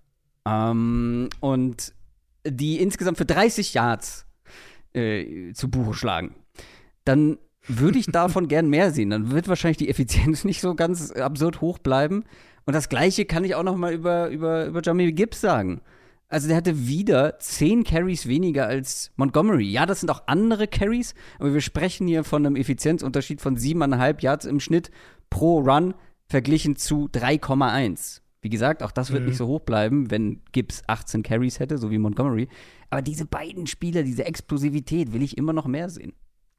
ähm, 0.47 1.29
und 1.41 1.95
die 2.47 2.81
insgesamt 2.81 3.17
für 3.17 3.25
30 3.25 3.75
Yards 3.75 4.27
äh, 4.93 5.53
zu 5.53 5.71
Buche 5.71 5.95
schlagen, 5.95 6.35
dann 7.05 7.39
würde 7.67 7.99
ich 7.99 8.07
davon 8.07 8.49
gern 8.49 8.69
mehr 8.69 8.91
sehen. 8.91 9.11
Dann 9.11 9.31
wird 9.31 9.47
wahrscheinlich 9.47 9.79
die 9.79 9.89
Effizienz 9.89 10.45
nicht 10.45 10.61
so 10.61 10.75
ganz 10.75 11.13
absurd 11.13 11.61
hoch 11.61 11.79
bleiben. 11.79 12.25
Und 12.67 12.75
das 12.75 12.89
Gleiche 12.89 13.25
kann 13.25 13.45
ich 13.45 13.55
auch 13.55 13.63
noch 13.63 13.77
mal 13.77 13.93
über, 13.93 14.31
über, 14.31 14.67
über 14.67 14.83
Jamie 14.83 15.13
Gibbs 15.13 15.41
sagen. 15.41 15.81
Also 16.35 16.49
der 16.49 16.57
hatte 16.57 16.89
wieder 16.89 17.39
zehn 17.39 17.85
Carries 17.85 18.27
weniger 18.27 18.67
als 18.67 19.13
Montgomery. 19.15 19.71
Ja, 19.71 19.87
das 19.87 20.01
sind 20.01 20.11
auch 20.11 20.25
andere 20.27 20.67
Carries, 20.67 21.15
aber 21.39 21.55
wir 21.55 21.61
sprechen 21.61 22.09
hier 22.09 22.25
von 22.25 22.45
einem 22.45 22.57
Effizienzunterschied 22.57 23.41
von 23.41 23.57
siebeneinhalb 23.57 24.21
Yards 24.21 24.45
im 24.45 24.59
Schnitt 24.59 24.91
pro 25.31 25.61
Run 25.61 25.95
verglichen 26.27 26.75
zu 26.75 27.07
3,1. 27.07 28.21
Wie 28.41 28.49
gesagt, 28.49 28.83
auch 28.83 28.91
das 28.91 29.13
wird 29.13 29.23
mhm. 29.23 29.29
nicht 29.29 29.37
so 29.37 29.47
hoch 29.47 29.61
bleiben, 29.61 30.11
wenn 30.11 30.43
Gibbs 30.51 30.83
18 30.89 31.23
Carries 31.23 31.61
hätte, 31.61 31.79
so 31.79 31.93
wie 31.93 31.99
Montgomery. 31.99 32.49
Aber 32.91 33.01
diese 33.01 33.27
beiden 33.27 33.69
Spieler, 33.69 34.03
diese 34.03 34.25
Explosivität, 34.25 35.13
will 35.13 35.23
ich 35.23 35.39
immer 35.39 35.53
noch 35.53 35.69
mehr 35.69 35.89
sehen. 35.89 36.15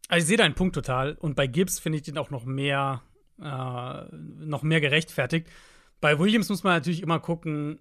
Also 0.07 0.23
ich 0.23 0.27
sehe 0.29 0.37
deinen 0.37 0.55
Punkt 0.55 0.75
total. 0.75 1.15
Und 1.15 1.35
bei 1.35 1.47
Gibbs 1.47 1.79
finde 1.79 1.97
ich 1.97 2.03
den 2.03 2.17
auch 2.17 2.29
noch 2.29 2.45
mehr, 2.45 3.01
äh, 3.41 4.15
noch 4.15 4.63
mehr 4.63 4.79
gerechtfertigt. 4.79 5.49
Bei 5.99 6.17
Williams 6.17 6.47
muss 6.47 6.63
man 6.63 6.75
natürlich 6.75 7.03
immer 7.03 7.19
gucken, 7.19 7.79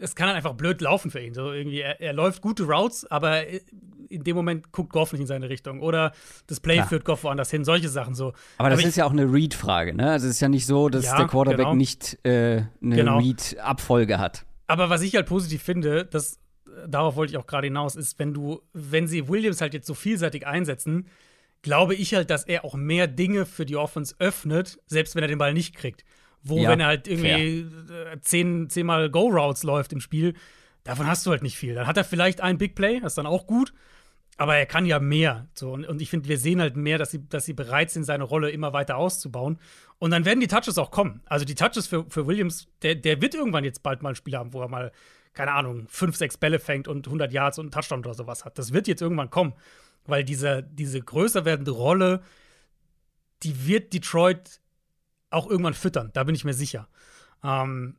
es 0.00 0.14
kann 0.14 0.28
halt 0.28 0.36
einfach 0.36 0.54
blöd 0.54 0.80
laufen 0.80 1.10
für 1.10 1.20
ihn. 1.20 1.34
So 1.34 1.52
irgendwie, 1.52 1.80
er, 1.80 2.00
er, 2.00 2.12
läuft 2.12 2.42
gute 2.42 2.64
Routes, 2.64 3.08
aber 3.10 3.46
in 4.08 4.24
dem 4.24 4.34
Moment 4.34 4.72
guckt 4.72 4.92
Goff 4.92 5.12
nicht 5.12 5.20
in 5.20 5.26
seine 5.26 5.48
Richtung. 5.48 5.80
Oder 5.80 6.12
das 6.46 6.58
Play 6.60 6.76
Klar. 6.76 6.88
führt 6.88 7.04
Goff 7.04 7.22
woanders 7.24 7.50
hin, 7.50 7.64
solche 7.64 7.88
Sachen 7.88 8.14
so. 8.14 8.32
Aber, 8.58 8.70
das 8.70 8.80
aber 8.80 8.88
ist 8.88 8.96
ja 8.96 9.04
auch 9.04 9.12
eine 9.12 9.30
Read-Frage, 9.30 9.94
ne? 9.94 10.10
Also 10.10 10.26
es 10.26 10.34
ist 10.34 10.40
ja 10.40 10.48
nicht 10.48 10.66
so, 10.66 10.88
dass 10.88 11.04
ja, 11.04 11.16
der 11.16 11.26
Quarterback 11.26 11.58
genau. 11.58 11.74
nicht 11.74 12.18
äh, 12.24 12.62
eine 12.82 12.96
genau. 12.96 13.18
Read-Abfolge 13.18 14.18
hat. 14.18 14.44
Aber 14.66 14.90
was 14.90 15.02
ich 15.02 15.14
halt 15.14 15.26
positiv 15.26 15.62
finde, 15.62 16.06
das, 16.06 16.38
darauf 16.86 17.16
wollte 17.16 17.32
ich 17.32 17.38
auch 17.38 17.46
gerade 17.46 17.66
hinaus, 17.66 17.96
ist, 17.96 18.18
wenn 18.18 18.32
du, 18.32 18.62
wenn 18.72 19.06
sie 19.06 19.28
Williams 19.28 19.60
halt 19.60 19.74
jetzt 19.74 19.86
so 19.86 19.94
vielseitig 19.94 20.46
einsetzen, 20.46 21.06
glaube 21.62 21.94
ich 21.94 22.14
halt, 22.14 22.30
dass 22.30 22.44
er 22.44 22.64
auch 22.64 22.74
mehr 22.74 23.06
Dinge 23.06 23.44
für 23.44 23.66
die 23.66 23.76
Offense 23.76 24.14
öffnet, 24.18 24.78
selbst 24.86 25.14
wenn 25.14 25.22
er 25.22 25.28
den 25.28 25.38
Ball 25.38 25.52
nicht 25.52 25.76
kriegt 25.76 26.04
wo, 26.42 26.58
ja, 26.58 26.70
wenn 26.70 26.80
er 26.80 26.86
halt 26.86 27.08
irgendwie 27.08 27.66
fair. 27.86 28.22
zehn, 28.22 28.70
zehnmal 28.70 29.10
Go-Routes 29.10 29.62
läuft 29.62 29.92
im 29.92 30.00
Spiel, 30.00 30.34
davon 30.84 31.06
hast 31.06 31.26
du 31.26 31.30
halt 31.30 31.42
nicht 31.42 31.56
viel. 31.56 31.74
Dann 31.74 31.86
hat 31.86 31.96
er 31.96 32.04
vielleicht 32.04 32.40
ein 32.40 32.58
Big 32.58 32.74
Play, 32.74 33.00
das 33.00 33.12
ist 33.12 33.18
dann 33.18 33.26
auch 33.26 33.46
gut, 33.46 33.72
aber 34.36 34.56
er 34.56 34.66
kann 34.66 34.86
ja 34.86 35.00
mehr. 35.00 35.48
So, 35.54 35.72
und, 35.72 35.84
und 35.86 36.00
ich 36.00 36.08
finde, 36.08 36.28
wir 36.28 36.38
sehen 36.38 36.60
halt 36.60 36.76
mehr, 36.76 36.96
dass 36.96 37.10
sie, 37.10 37.28
dass 37.28 37.44
sie 37.44 37.52
bereit 37.52 37.90
sind, 37.90 38.04
seine 38.04 38.24
Rolle 38.24 38.50
immer 38.50 38.72
weiter 38.72 38.96
auszubauen. 38.96 39.58
Und 39.98 40.12
dann 40.12 40.24
werden 40.24 40.40
die 40.40 40.46
Touches 40.46 40.78
auch 40.78 40.90
kommen. 40.90 41.20
Also 41.26 41.44
die 41.44 41.54
Touches 41.54 41.86
für, 41.86 42.06
für 42.08 42.26
Williams, 42.26 42.66
der, 42.80 42.94
der 42.94 43.20
wird 43.20 43.34
irgendwann 43.34 43.64
jetzt 43.64 43.82
bald 43.82 44.02
mal 44.02 44.10
ein 44.10 44.14
Spiel 44.14 44.34
haben, 44.36 44.54
wo 44.54 44.62
er 44.62 44.68
mal, 44.68 44.92
keine 45.34 45.52
Ahnung, 45.52 45.86
fünf, 45.88 46.16
sechs 46.16 46.38
Bälle 46.38 46.58
fängt 46.58 46.88
und 46.88 47.06
100 47.06 47.32
Yards 47.32 47.58
und 47.58 47.66
einen 47.66 47.70
Touchdown 47.72 48.00
oder 48.00 48.14
sowas 48.14 48.46
hat. 48.46 48.58
Das 48.58 48.72
wird 48.72 48.88
jetzt 48.88 49.02
irgendwann 49.02 49.28
kommen, 49.28 49.52
weil 50.06 50.24
diese, 50.24 50.62
diese 50.62 51.02
größer 51.02 51.44
werdende 51.44 51.72
Rolle, 51.72 52.22
die 53.42 53.66
wird 53.66 53.92
Detroit 53.92 54.59
auch 55.30 55.48
irgendwann 55.48 55.74
füttern, 55.74 56.10
da 56.12 56.24
bin 56.24 56.34
ich 56.34 56.44
mir 56.44 56.54
sicher. 56.54 56.88
Ähm, 57.42 57.96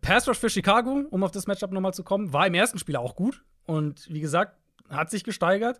Pass 0.00 0.28
Rush 0.28 0.38
für 0.38 0.50
Chicago, 0.50 1.04
um 1.10 1.24
auf 1.24 1.30
das 1.30 1.46
Matchup 1.46 1.72
nochmal 1.72 1.94
zu 1.94 2.04
kommen, 2.04 2.32
war 2.32 2.46
im 2.46 2.54
ersten 2.54 2.78
Spiel 2.78 2.96
auch 2.96 3.16
gut 3.16 3.44
und 3.64 4.08
wie 4.12 4.20
gesagt, 4.20 4.56
hat 4.88 5.10
sich 5.10 5.24
gesteigert. 5.24 5.78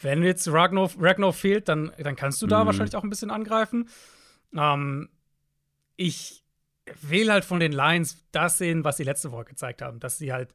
Wenn 0.00 0.22
jetzt 0.22 0.48
Ragnar, 0.50 1.32
fehlt, 1.32 1.68
dann, 1.68 1.92
dann 1.98 2.16
kannst 2.16 2.42
du 2.42 2.46
da 2.46 2.62
mhm. 2.62 2.66
wahrscheinlich 2.66 2.96
auch 2.96 3.04
ein 3.04 3.10
bisschen 3.10 3.30
angreifen. 3.30 3.88
Ähm, 4.54 5.08
ich 5.96 6.44
will 7.00 7.30
halt 7.30 7.44
von 7.44 7.60
den 7.60 7.72
Lions 7.72 8.24
das 8.32 8.58
sehen, 8.58 8.84
was 8.84 8.96
sie 8.96 9.04
letzte 9.04 9.32
Woche 9.32 9.44
gezeigt 9.44 9.82
haben, 9.82 10.00
dass 10.00 10.18
sie 10.18 10.32
halt 10.32 10.54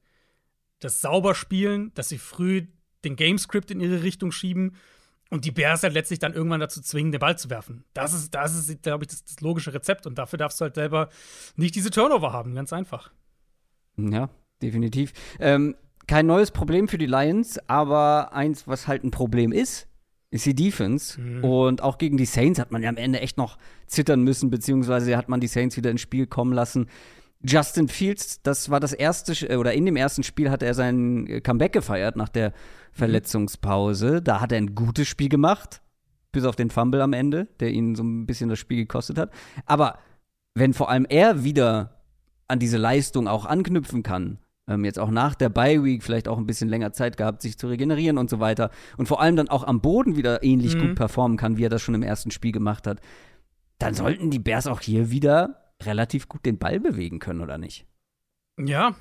das 0.79 1.01
sauber 1.01 1.35
spielen, 1.35 1.93
dass 1.93 2.09
sie 2.09 2.17
früh 2.17 2.67
den 3.03 3.15
Gamescript 3.15 3.71
in 3.71 3.79
ihre 3.79 4.03
Richtung 4.03 4.31
schieben 4.31 4.75
und 5.29 5.45
die 5.45 5.51
Bears 5.51 5.83
halt 5.83 5.93
letztlich 5.93 6.19
dann 6.19 6.33
irgendwann 6.33 6.59
dazu 6.59 6.81
zwingen, 6.81 7.11
den 7.11 7.19
Ball 7.19 7.37
zu 7.37 7.49
werfen. 7.49 7.83
Das 7.93 8.13
ist, 8.13 8.33
das 8.33 8.55
ist 8.55 8.81
glaube 8.81 9.03
ich, 9.03 9.09
das, 9.09 9.23
das, 9.23 9.41
logische 9.41 9.73
Rezept. 9.73 10.07
Und 10.07 10.17
dafür 10.17 10.37
darfst 10.37 10.59
du 10.59 10.63
halt 10.63 10.75
selber 10.75 11.09
nicht 11.55 11.75
diese 11.75 11.91
Turnover 11.91 12.33
haben. 12.33 12.55
Ganz 12.55 12.73
einfach. 12.73 13.11
Ja, 13.97 14.29
definitiv. 14.61 15.13
Ähm, 15.39 15.75
kein 16.07 16.25
neues 16.25 16.51
Problem 16.51 16.87
für 16.87 16.97
die 16.97 17.05
Lions, 17.05 17.59
aber 17.69 18.33
eins, 18.33 18.67
was 18.67 18.87
halt 18.87 19.03
ein 19.03 19.11
Problem 19.11 19.51
ist, 19.51 19.87
ist 20.31 20.45
die 20.45 20.55
Defense. 20.55 21.19
Mhm. 21.19 21.43
Und 21.43 21.83
auch 21.83 21.97
gegen 21.97 22.17
die 22.17 22.25
Saints 22.25 22.59
hat 22.59 22.71
man 22.71 22.81
ja 22.81 22.89
am 22.89 22.97
Ende 22.97 23.19
echt 23.19 23.37
noch 23.37 23.57
zittern 23.85 24.23
müssen, 24.23 24.49
beziehungsweise 24.49 25.15
hat 25.15 25.29
man 25.29 25.39
die 25.39 25.47
Saints 25.47 25.77
wieder 25.77 25.91
ins 25.91 26.01
Spiel 26.01 26.25
kommen 26.25 26.53
lassen. 26.53 26.87
Justin 27.41 27.87
Fields, 27.87 28.41
das 28.41 28.69
war 28.69 28.79
das 28.79 28.91
erste, 28.91 29.57
oder 29.57 29.73
in 29.73 29.85
dem 29.85 29.95
ersten 29.95 30.23
Spiel 30.23 30.49
hat 30.49 30.61
er 30.61 30.73
sein 30.73 31.25
äh, 31.27 31.41
Comeback 31.41 31.71
gefeiert 31.71 32.15
nach 32.15 32.29
der 32.29 32.53
Verletzungspause. 32.91 34.21
Da 34.21 34.41
hat 34.41 34.51
er 34.51 34.57
ein 34.57 34.75
gutes 34.75 35.07
Spiel 35.07 35.29
gemacht, 35.29 35.81
bis 36.31 36.43
auf 36.43 36.55
den 36.55 36.69
Fumble 36.69 37.01
am 37.01 37.13
Ende, 37.13 37.47
der 37.59 37.71
ihn 37.71 37.95
so 37.95 38.03
ein 38.03 38.25
bisschen 38.25 38.49
das 38.49 38.59
Spiel 38.59 38.77
gekostet 38.77 39.17
hat. 39.17 39.31
Aber 39.65 39.99
wenn 40.53 40.73
vor 40.73 40.89
allem 40.89 41.05
er 41.07 41.43
wieder 41.43 42.01
an 42.47 42.59
diese 42.59 42.77
Leistung 42.77 43.27
auch 43.27 43.45
anknüpfen 43.45 44.03
kann, 44.03 44.39
ähm, 44.67 44.83
jetzt 44.83 44.99
auch 44.99 45.09
nach 45.09 45.33
der 45.35 45.49
Bye 45.49 45.83
Week 45.83 46.03
vielleicht 46.03 46.27
auch 46.27 46.37
ein 46.37 46.45
bisschen 46.45 46.67
länger 46.67 46.91
Zeit 46.91 47.15
gehabt, 47.15 47.41
sich 47.41 47.57
zu 47.57 47.67
regenerieren 47.67 48.17
und 48.17 48.29
so 48.29 48.41
weiter 48.41 48.69
und 48.97 49.07
vor 49.07 49.21
allem 49.21 49.37
dann 49.37 49.49
auch 49.49 49.63
am 49.63 49.79
Boden 49.79 50.17
wieder 50.17 50.43
ähnlich 50.43 50.75
mhm. 50.75 50.81
gut 50.81 50.95
performen 50.95 51.37
kann, 51.37 51.57
wie 51.57 51.65
er 51.65 51.69
das 51.69 51.81
schon 51.81 51.95
im 51.95 52.03
ersten 52.03 52.31
Spiel 52.31 52.51
gemacht 52.51 52.85
hat, 52.85 52.99
dann 53.77 53.93
sollten 53.93 54.29
die 54.29 54.39
Bears 54.39 54.67
auch 54.67 54.81
hier 54.81 55.09
wieder 55.09 55.68
relativ 55.83 56.27
gut 56.27 56.45
den 56.45 56.57
Ball 56.57 56.79
bewegen 56.79 57.19
können, 57.19 57.41
oder 57.41 57.57
nicht? 57.57 57.85
Ja, 58.57 58.95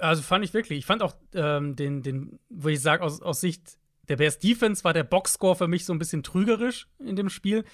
also 0.00 0.22
fand 0.22 0.44
ich 0.44 0.54
wirklich. 0.54 0.78
Ich 0.78 0.86
fand 0.86 1.02
auch 1.02 1.14
ähm, 1.34 1.76
den, 1.76 2.02
den, 2.02 2.38
wo 2.48 2.68
ich 2.68 2.80
sage, 2.80 3.02
aus, 3.02 3.22
aus 3.22 3.40
Sicht 3.40 3.78
der 4.08 4.16
Bears 4.16 4.38
Defense 4.38 4.84
war 4.84 4.92
der 4.92 5.04
Boxscore 5.04 5.56
für 5.56 5.68
mich 5.68 5.84
so 5.84 5.92
ein 5.92 5.98
bisschen 5.98 6.22
trügerisch 6.22 6.88
in 6.98 7.16
dem 7.16 7.28
Spiel. 7.28 7.64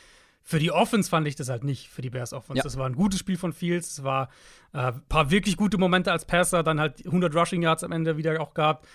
Für 0.42 0.58
die 0.58 0.72
Offense 0.72 1.08
fand 1.08 1.28
ich 1.28 1.36
das 1.36 1.48
halt 1.48 1.62
nicht, 1.62 1.88
für 1.88 2.02
die 2.02 2.10
Bears 2.10 2.32
Offense. 2.32 2.58
Ja. 2.58 2.64
Das 2.64 2.76
war 2.76 2.86
ein 2.86 2.96
gutes 2.96 3.20
Spiel 3.20 3.36
von 3.36 3.52
Fields. 3.52 3.92
Es 3.92 4.04
war 4.04 4.28
ein 4.72 4.88
äh, 4.88 4.92
paar 5.08 5.30
wirklich 5.30 5.56
gute 5.56 5.78
Momente 5.78 6.10
als 6.10 6.24
Passer, 6.24 6.62
dann 6.62 6.80
halt 6.80 7.04
100 7.04 7.34
Rushing 7.34 7.62
Yards 7.62 7.84
am 7.84 7.92
Ende 7.92 8.16
wieder 8.16 8.40
auch 8.40 8.54
gab. 8.54 8.86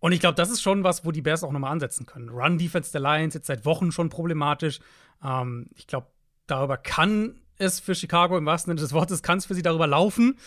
Und 0.00 0.10
ich 0.10 0.18
glaube, 0.18 0.34
das 0.34 0.50
ist 0.50 0.60
schon 0.60 0.82
was, 0.82 1.04
wo 1.04 1.12
die 1.12 1.22
Bears 1.22 1.44
auch 1.44 1.52
nochmal 1.52 1.70
ansetzen 1.70 2.06
können. 2.06 2.28
Run 2.28 2.58
Defense 2.58 2.90
der 2.90 3.00
Lions 3.00 3.34
jetzt 3.34 3.46
seit 3.46 3.64
Wochen 3.64 3.92
schon 3.92 4.08
problematisch. 4.08 4.80
Ähm, 5.22 5.68
ich 5.76 5.86
glaube, 5.86 6.08
darüber 6.48 6.76
kann 6.76 7.40
es 7.62 7.80
für 7.80 7.94
Chicago 7.94 8.36
im 8.36 8.46
wahrsten 8.46 8.70
Sinne 8.70 8.80
des 8.80 8.92
Wortes, 8.92 9.22
kann 9.22 9.38
es 9.38 9.46
für 9.46 9.54
sie 9.54 9.62
darüber 9.62 9.86
laufen. 9.86 10.38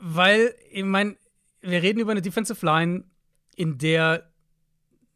Weil, 0.00 0.54
ich 0.70 0.84
meine, 0.84 1.16
wir 1.60 1.82
reden 1.82 2.00
über 2.00 2.12
eine 2.12 2.22
Defensive 2.22 2.64
Line, 2.64 3.04
in 3.56 3.78
der 3.78 4.30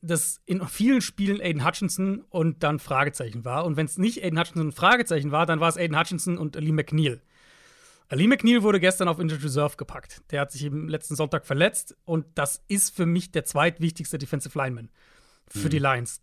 das 0.00 0.40
in 0.46 0.64
vielen 0.68 1.00
Spielen 1.00 1.40
Aiden 1.40 1.66
Hutchinson 1.66 2.24
und 2.30 2.62
dann 2.62 2.78
Fragezeichen 2.78 3.44
war. 3.44 3.64
Und 3.64 3.76
wenn 3.76 3.86
es 3.86 3.98
nicht 3.98 4.22
Aiden 4.22 4.38
Hutchinson 4.38 4.66
und 4.66 4.72
Fragezeichen 4.72 5.32
war, 5.32 5.44
dann 5.44 5.60
war 5.60 5.68
es 5.68 5.76
Aiden 5.76 5.98
Hutchinson 5.98 6.38
und 6.38 6.56
Ali 6.56 6.70
McNeil. 6.70 7.20
Ali 8.08 8.26
McNeil 8.26 8.62
wurde 8.62 8.80
gestern 8.80 9.08
auf 9.08 9.18
Injured 9.18 9.42
Reserve 9.42 9.76
gepackt. 9.76 10.22
Der 10.30 10.40
hat 10.42 10.52
sich 10.52 10.64
im 10.64 10.88
letzten 10.88 11.16
Sonntag 11.16 11.46
verletzt 11.46 11.96
und 12.04 12.26
das 12.36 12.62
ist 12.68 12.94
für 12.94 13.06
mich 13.06 13.32
der 13.32 13.44
zweitwichtigste 13.44 14.18
Defensive 14.18 14.56
Lineman 14.56 14.88
für 15.48 15.66
mhm. 15.66 15.70
die 15.70 15.78
Lions 15.78 16.20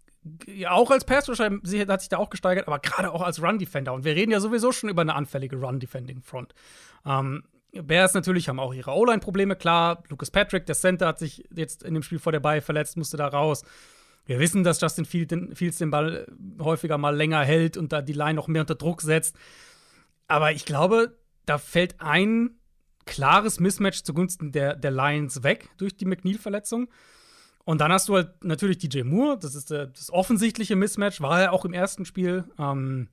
auch 0.68 0.92
als 0.92 1.06
Pass-Rusher 1.06 1.60
hat 1.88 2.02
sich 2.02 2.10
da 2.10 2.18
auch 2.18 2.30
gesteigert, 2.30 2.68
aber 2.68 2.80
gerade 2.80 3.12
auch 3.12 3.22
als 3.22 3.42
Run-Defender. 3.42 3.94
Und 3.94 4.06
wir 4.06 4.16
reden 4.16 4.32
ja 4.32 4.40
sowieso 4.40 4.72
schon 4.72 4.90
über 4.90 5.02
eine 5.02 5.16
anfällige 5.16 5.58
Run-Defending-Front. 5.58 6.54
Ähm, 7.06 7.44
Bears 7.72 8.14
natürlich 8.14 8.48
haben 8.50 8.60
auch 8.60 8.74
ihre 8.74 8.92
O-Line-Probleme, 8.92 9.56
klar. 9.56 10.04
Lucas 10.10 10.32
Patrick, 10.32 10.66
der 10.66 10.76
Center, 10.76 11.08
hat 11.08 11.20
sich 11.20 11.44
jetzt 11.54 11.84
in 11.84 11.94
dem 11.94 12.04
Spiel 12.04 12.20
vor 12.20 12.32
der 12.32 12.40
Bay 12.40 12.62
verletzt, 12.62 12.98
musste 12.98 13.18
da 13.18 13.28
raus. 13.28 13.64
Wir 14.26 14.40
wissen, 14.40 14.64
dass 14.64 14.82
Justin 14.82 15.06
Fields 15.06 15.78
den 15.78 15.92
Ball 15.92 16.26
häufiger 16.60 16.98
mal 16.98 17.16
länger 17.16 17.44
hält 17.44 17.78
und 17.78 17.94
da 17.94 18.02
die 18.02 18.14
Line 18.14 18.34
noch 18.34 18.48
mehr 18.48 18.62
unter 18.62 18.76
Druck 18.76 19.02
setzt. 19.02 19.36
Aber 20.28 20.52
ich 20.52 20.66
glaube, 20.66 21.18
da 21.46 21.60
fällt 21.60 22.02
ein 22.02 22.58
klares 23.06 23.60
Mismatch 23.60 24.02
zugunsten 24.02 24.52
der, 24.52 24.76
der 24.76 24.90
Lions 24.90 25.44
weg 25.44 25.70
durch 25.78 25.96
die 25.96 26.06
McNeil-Verletzung. 26.06 26.90
Und 27.66 27.82
dann 27.82 27.92
hast 27.92 28.08
du 28.08 28.16
halt 28.16 28.44
natürlich 28.44 28.78
DJ 28.78 29.02
Moore, 29.02 29.38
das 29.40 29.56
ist 29.56 29.72
äh, 29.72 29.88
das 29.92 30.12
offensichtliche 30.12 30.76
Mismatch, 30.76 31.20
war 31.20 31.42
er 31.42 31.52
auch 31.52 31.66
im 31.66 31.74
ersten 31.74 32.06
Spiel. 32.06 32.46
Ähm, 32.58 33.10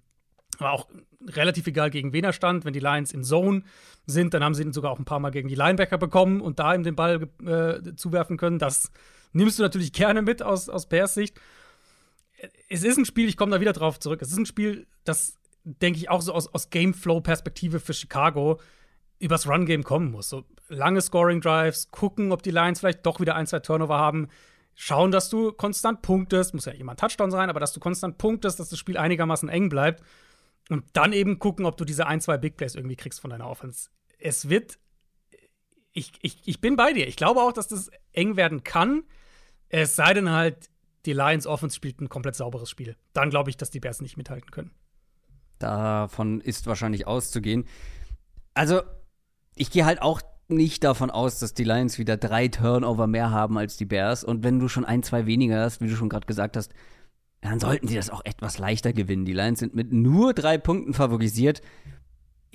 war 0.58 0.72
auch 0.72 0.88
relativ 1.26 1.66
egal, 1.66 1.90
gegen 1.90 2.12
wen 2.12 2.24
er 2.24 2.34
stand. 2.34 2.64
Wenn 2.64 2.74
die 2.74 2.80
Lions 2.80 3.12
in 3.12 3.24
Zone 3.24 3.62
sind, 4.06 4.34
dann 4.34 4.44
haben 4.44 4.54
sie 4.54 4.62
ihn 4.62 4.72
sogar 4.72 4.90
auch 4.90 4.98
ein 4.98 5.06
paar 5.06 5.20
Mal 5.20 5.30
gegen 5.30 5.48
die 5.48 5.54
Linebacker 5.54 5.98
bekommen 5.98 6.40
und 6.40 6.58
da 6.58 6.74
ihm 6.74 6.82
den 6.82 6.94
Ball 6.94 7.28
äh, 7.44 7.94
zuwerfen 7.96 8.36
können. 8.36 8.58
Das 8.58 8.92
nimmst 9.32 9.58
du 9.58 9.62
natürlich 9.62 9.92
gerne 9.92 10.20
mit 10.20 10.42
aus, 10.42 10.68
aus 10.68 10.86
Bears 10.86 11.14
Sicht. 11.14 11.40
Es 12.68 12.82
ist 12.82 12.98
ein 12.98 13.04
Spiel, 13.04 13.28
ich 13.28 13.36
komme 13.36 13.52
da 13.52 13.60
wieder 13.60 13.72
drauf 13.72 14.00
zurück. 14.00 14.20
Es 14.20 14.30
ist 14.30 14.38
ein 14.38 14.46
Spiel, 14.46 14.86
das, 15.04 15.36
denke 15.64 15.98
ich, 15.98 16.10
auch 16.10 16.20
so 16.20 16.32
aus, 16.32 16.52
aus 16.52 16.70
Gameflow-Perspektive 16.70 17.80
für 17.80 17.94
Chicago 17.94 18.60
übers 19.22 19.46
Run-Game 19.48 19.84
kommen 19.84 20.10
muss. 20.10 20.28
So 20.28 20.44
lange 20.68 21.00
Scoring-Drives, 21.00 21.90
gucken, 21.90 22.32
ob 22.32 22.42
die 22.42 22.50
Lions 22.50 22.80
vielleicht 22.80 23.06
doch 23.06 23.20
wieder 23.20 23.36
ein, 23.36 23.46
zwei 23.46 23.60
Turnover 23.60 23.96
haben. 23.96 24.28
Schauen, 24.74 25.12
dass 25.12 25.30
du 25.30 25.52
konstant 25.52 26.02
punktest, 26.02 26.54
muss 26.54 26.64
ja 26.64 26.72
jemand 26.72 26.98
Touchdown 26.98 27.30
sein, 27.30 27.48
aber 27.48 27.60
dass 27.60 27.72
du 27.72 27.80
konstant 27.80 28.18
punktest, 28.18 28.58
dass 28.58 28.70
das 28.70 28.78
Spiel 28.78 28.96
einigermaßen 28.96 29.48
eng 29.48 29.68
bleibt. 29.68 30.02
Und 30.70 30.84
dann 30.94 31.12
eben 31.12 31.38
gucken, 31.38 31.66
ob 31.66 31.76
du 31.76 31.84
diese 31.84 32.06
ein, 32.06 32.20
zwei 32.20 32.36
Big 32.36 32.56
Plays 32.56 32.74
irgendwie 32.74 32.96
kriegst 32.96 33.20
von 33.20 33.30
deiner 33.30 33.48
Offense. 33.48 33.90
Es 34.18 34.48
wird. 34.48 34.78
Ich, 35.92 36.12
ich, 36.22 36.40
ich 36.46 36.60
bin 36.60 36.76
bei 36.76 36.92
dir. 36.92 37.06
Ich 37.06 37.16
glaube 37.16 37.42
auch, 37.42 37.52
dass 37.52 37.68
das 37.68 37.90
eng 38.12 38.36
werden 38.36 38.64
kann. 38.64 39.04
Es 39.68 39.94
sei 39.94 40.14
denn 40.14 40.30
halt, 40.30 40.70
die 41.04 41.12
Lions 41.12 41.46
Offense 41.46 41.76
spielt 41.76 42.00
ein 42.00 42.08
komplett 42.08 42.34
sauberes 42.34 42.70
Spiel. 42.70 42.96
Dann 43.12 43.30
glaube 43.30 43.50
ich, 43.50 43.56
dass 43.56 43.70
die 43.70 43.80
Bears 43.80 44.00
nicht 44.00 44.16
mithalten 44.16 44.50
können. 44.50 44.70
Davon 45.58 46.40
ist 46.40 46.66
wahrscheinlich 46.66 47.06
auszugehen. 47.06 47.66
Also, 48.54 48.82
ich 49.54 49.70
gehe 49.70 49.84
halt 49.84 50.02
auch 50.02 50.20
nicht 50.48 50.84
davon 50.84 51.10
aus, 51.10 51.38
dass 51.38 51.54
die 51.54 51.64
Lions 51.64 51.98
wieder 51.98 52.16
drei 52.16 52.48
Turnover 52.48 53.06
mehr 53.06 53.30
haben 53.30 53.58
als 53.58 53.76
die 53.76 53.84
Bears. 53.84 54.24
Und 54.24 54.42
wenn 54.42 54.58
du 54.58 54.68
schon 54.68 54.84
ein, 54.84 55.02
zwei 55.02 55.26
weniger 55.26 55.62
hast, 55.62 55.80
wie 55.80 55.88
du 55.88 55.96
schon 55.96 56.08
gerade 56.08 56.26
gesagt 56.26 56.56
hast, 56.56 56.72
dann 57.40 57.58
sollten 57.58 57.88
sie 57.88 57.96
das 57.96 58.10
auch 58.10 58.24
etwas 58.24 58.58
leichter 58.58 58.92
gewinnen. 58.92 59.24
Die 59.24 59.32
Lions 59.32 59.58
sind 59.58 59.74
mit 59.74 59.92
nur 59.92 60.32
drei 60.32 60.58
Punkten 60.58 60.94
favorisiert. 60.94 61.60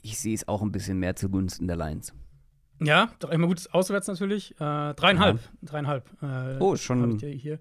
Ich 0.02 0.20
sehe 0.20 0.34
es 0.34 0.48
auch 0.48 0.62
ein 0.62 0.72
bisschen 0.72 1.00
mehr 1.00 1.16
zugunsten 1.16 1.68
der 1.68 1.76
Lions. 1.76 2.14
Ja, 2.80 3.12
doch 3.20 3.30
immer 3.32 3.48
gut 3.48 3.68
auswärts 3.72 4.08
natürlich. 4.08 4.52
Äh, 4.60 4.94
dreieinhalb. 4.94 5.38
Ja. 5.38 5.50
Dreieinhalb. 5.64 6.10
Äh, 6.22 6.58
oh, 6.60 6.76
schon. 6.76 7.20
hier. 7.20 7.60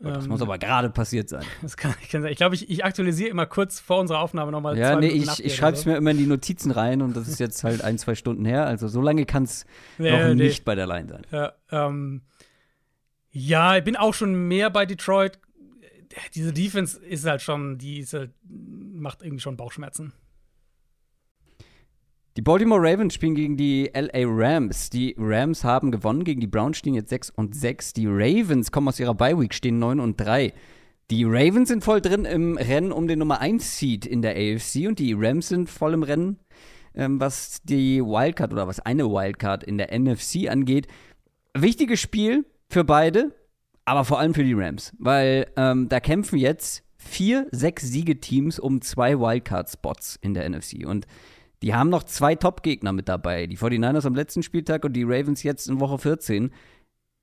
Das 0.00 0.24
ähm, 0.24 0.30
muss 0.30 0.42
aber 0.42 0.58
gerade 0.58 0.90
passiert 0.90 1.28
sein. 1.28 1.44
Das 1.62 1.76
kann, 1.76 1.94
kann 2.10 2.22
sein. 2.22 2.30
Ich 2.32 2.38
glaube, 2.38 2.54
ich, 2.54 2.70
ich, 2.70 2.84
aktualisiere 2.84 3.30
immer 3.30 3.46
kurz 3.46 3.80
vor 3.80 3.98
unserer 3.98 4.20
Aufnahme 4.20 4.52
nochmal. 4.52 4.78
Ja, 4.78 4.96
nee, 4.96 5.08
ich, 5.08 5.44
ich 5.44 5.56
schreibe 5.56 5.76
es 5.76 5.82
so. 5.82 5.90
mir 5.90 5.96
immer 5.96 6.12
in 6.12 6.18
die 6.18 6.26
Notizen 6.26 6.70
rein 6.70 7.02
und 7.02 7.16
das 7.16 7.28
ist 7.28 7.40
jetzt 7.40 7.64
halt 7.64 7.82
ein, 7.82 7.98
zwei 7.98 8.14
Stunden 8.14 8.44
her. 8.44 8.66
Also 8.66 8.88
so 8.88 9.00
lange 9.00 9.26
kann 9.26 9.44
es 9.44 9.66
nee, 9.98 10.10
noch 10.10 10.34
nee. 10.34 10.34
nicht 10.34 10.64
bei 10.64 10.74
der 10.74 10.86
Line 10.86 11.08
sein. 11.08 11.22
Ja, 11.30 11.52
ähm, 11.70 12.22
ja, 13.30 13.76
ich 13.76 13.84
bin 13.84 13.96
auch 13.96 14.14
schon 14.14 14.34
mehr 14.48 14.70
bei 14.70 14.86
Detroit. 14.86 15.38
Diese 16.34 16.52
Defense 16.52 16.98
ist 16.98 17.26
halt 17.26 17.42
schon, 17.42 17.78
die 17.78 17.98
ist 18.00 18.12
halt, 18.12 18.30
macht 18.48 19.22
irgendwie 19.22 19.40
schon 19.40 19.56
Bauchschmerzen. 19.56 20.12
Die 22.38 22.42
Baltimore 22.42 22.80
Ravens 22.80 23.14
spielen 23.14 23.34
gegen 23.34 23.56
die 23.56 23.90
LA 23.92 24.22
Rams. 24.24 24.90
Die 24.90 25.12
Rams 25.18 25.64
haben 25.64 25.90
gewonnen 25.90 26.22
gegen 26.22 26.40
die 26.40 26.46
Browns, 26.46 26.78
stehen 26.78 26.94
jetzt 26.94 27.10
6 27.10 27.30
und 27.30 27.56
6. 27.56 27.94
Die 27.94 28.06
Ravens 28.06 28.70
kommen 28.70 28.86
aus 28.86 29.00
ihrer 29.00 29.14
Bye 29.14 29.40
Week, 29.40 29.52
stehen 29.52 29.80
9 29.80 29.98
und 29.98 30.20
3. 30.20 30.52
Die 31.10 31.24
Ravens 31.24 31.68
sind 31.68 31.82
voll 31.82 32.00
drin 32.00 32.24
im 32.24 32.56
Rennen 32.56 32.92
um 32.92 33.08
den 33.08 33.18
Nummer 33.18 33.40
1 33.40 33.76
Seed 33.76 34.06
in 34.06 34.22
der 34.22 34.36
AFC 34.36 34.86
und 34.86 35.00
die 35.00 35.14
Rams 35.14 35.48
sind 35.48 35.68
voll 35.68 35.94
im 35.94 36.04
Rennen, 36.04 36.38
ähm, 36.94 37.18
was 37.18 37.60
die 37.64 38.00
Wildcard 38.00 38.52
oder 38.52 38.68
was 38.68 38.78
eine 38.78 39.06
Wildcard 39.06 39.64
in 39.64 39.76
der 39.76 39.98
NFC 39.98 40.48
angeht. 40.48 40.86
Wichtiges 41.54 41.98
Spiel 41.98 42.46
für 42.68 42.84
beide, 42.84 43.34
aber 43.84 44.04
vor 44.04 44.20
allem 44.20 44.34
für 44.34 44.44
die 44.44 44.54
Rams, 44.54 44.92
weil 45.00 45.48
ähm, 45.56 45.88
da 45.88 45.98
kämpfen 45.98 46.38
jetzt 46.38 46.84
vier, 46.98 47.48
sechs 47.50 47.82
Siegeteams 47.82 48.60
um 48.60 48.80
zwei 48.80 49.18
Wildcard-Spots 49.18 50.20
in 50.22 50.34
der 50.34 50.48
NFC 50.48 50.86
und 50.86 51.08
die 51.62 51.74
haben 51.74 51.90
noch 51.90 52.04
zwei 52.04 52.34
Top-Gegner 52.34 52.92
mit 52.92 53.08
dabei. 53.08 53.46
Die 53.46 53.58
49ers 53.58 54.06
am 54.06 54.14
letzten 54.14 54.42
Spieltag 54.42 54.84
und 54.84 54.92
die 54.92 55.04
Ravens 55.04 55.42
jetzt 55.42 55.68
in 55.68 55.80
Woche 55.80 55.98
14. 55.98 56.50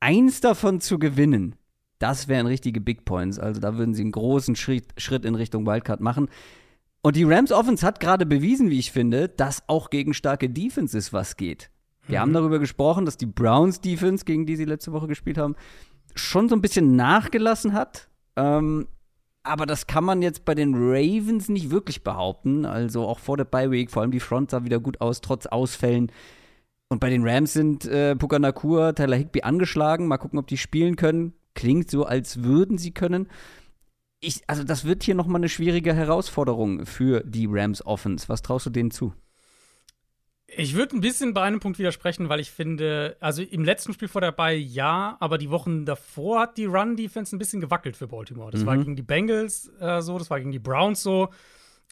Eins 0.02 0.42
davon 0.42 0.82
zu 0.82 1.00
gewinnen, 1.00 1.56
das 2.00 2.28
wären 2.28 2.46
richtige 2.46 2.82
Big 2.82 3.06
Points. 3.06 3.40
Also 3.40 3.62
da 3.62 3.78
würden 3.78 3.94
sie 3.94 4.02
einen 4.02 4.12
großen 4.12 4.56
Schritt, 4.56 4.94
Schritt 4.98 5.26
in 5.26 5.36
Richtung 5.36 5.66
Wildcard 5.66 6.02
machen. 6.02 6.30
Und 7.02 7.16
die 7.16 7.24
Rams 7.24 7.52
Offense 7.52 7.86
hat 7.86 8.00
gerade 8.00 8.26
bewiesen, 8.26 8.70
wie 8.70 8.80
ich 8.80 8.92
finde, 8.92 9.30
dass 9.30 9.70
auch 9.70 9.90
gegen 9.90 10.14
starke 10.14 10.50
Defenses 10.50 11.14
was 11.14 11.38
geht. 11.38 11.70
Wir 12.08 12.18
mhm. 12.18 12.22
haben 12.22 12.34
darüber 12.34 12.60
gesprochen, 12.60 13.06
dass 13.06 13.18
die 13.18 13.26
Browns 13.26 13.80
Defense, 13.80 14.26
gegen 14.26 14.46
die 14.46 14.56
sie 14.56 14.66
letzte 14.66 14.92
Woche 14.92 15.08
gespielt 15.08 15.38
haben, 15.38 15.56
schon 16.16 16.50
so 16.50 16.56
ein 16.56 16.62
bisschen 16.62 16.96
nachgelassen 16.96 17.74
hat. 17.74 18.10
Ähm, 18.36 18.88
aber 19.46 19.66
das 19.66 19.88
kann 19.88 20.04
man 20.04 20.22
jetzt 20.22 20.46
bei 20.46 20.56
den 20.56 20.74
Ravens 20.76 21.50
nicht 21.50 21.70
wirklich 21.70 22.04
behaupten. 22.04 22.66
Also 22.66 23.06
auch 23.06 23.20
vor 23.20 23.38
der 23.38 23.46
Bye 23.46 23.72
Week, 23.72 23.92
vor 23.92 24.02
allem 24.02 24.12
die 24.12 24.20
Front 24.20 24.52
sah 24.52 24.64
wieder 24.64 24.80
gut 24.80 25.02
aus, 25.02 25.22
trotz 25.22 25.46
Ausfällen. 25.46 26.12
Und 26.90 27.00
bei 27.00 27.10
den 27.10 27.28
Rams 27.28 27.54
sind 27.54 27.86
äh, 27.86 28.16
Puka 28.16 28.40
Nakur, 28.40 28.94
Tyler 28.94 29.18
Higby 29.18 29.42
angeschlagen. 29.42 30.08
Mal 30.08 30.18
gucken, 30.18 30.40
ob 30.40 30.48
die 30.48 30.58
spielen 30.58 30.96
können. 30.96 31.34
Klingt 31.54 31.90
so, 31.90 32.06
als 32.06 32.44
würden 32.44 32.78
sie 32.78 32.92
können. 32.92 33.28
ich, 34.20 34.42
also 34.48 34.64
das 34.64 34.86
wird 34.86 35.04
hier 35.04 35.16
nochmal 35.16 35.40
eine 35.40 35.50
schwierige 35.50 35.94
Herausforderung 35.94 36.86
für 36.86 37.22
die 37.24 37.48
Rams 37.50 37.86
Offense. 37.86 38.30
Was 38.30 38.42
traust 38.42 38.66
du 38.66 38.70
denen 38.70 38.92
zu? 38.92 39.14
Ich 40.48 40.76
würde 40.76 40.96
ein 40.96 41.02
bisschen 41.02 41.34
bei 41.34 41.42
einem 41.42 41.60
Punkt 41.60 41.80
widersprechen, 41.80 42.30
weil 42.30 42.40
ich 42.40 42.52
finde, 42.52 43.18
also 43.20 43.42
im 43.42 43.64
letzten 43.64 43.94
Spiel 43.94 44.08
vor 44.08 44.22
dabei 44.22 44.54
ja, 44.54 45.18
aber 45.20 45.38
die 45.38 45.50
Wochen 45.50 45.86
davor 45.86 46.42
hat 46.42 46.58
die 46.58 46.66
Run-Defense 46.66 47.36
ein 47.36 47.40
bisschen 47.40 47.62
gewackelt 47.62 47.98
für 47.98 48.08
Baltimore. 48.08 48.52
Das 48.52 48.62
mhm. 48.62 48.66
war 48.68 48.78
gegen 48.78 48.96
die 48.96 49.02
Bengals 49.02 49.72
äh, 49.80 50.02
so, 50.02 50.20
das 50.20 50.30
war 50.30 50.40
gegen 50.40 50.52
die 50.52 50.60
Browns 50.60 51.02
so. 51.02 51.30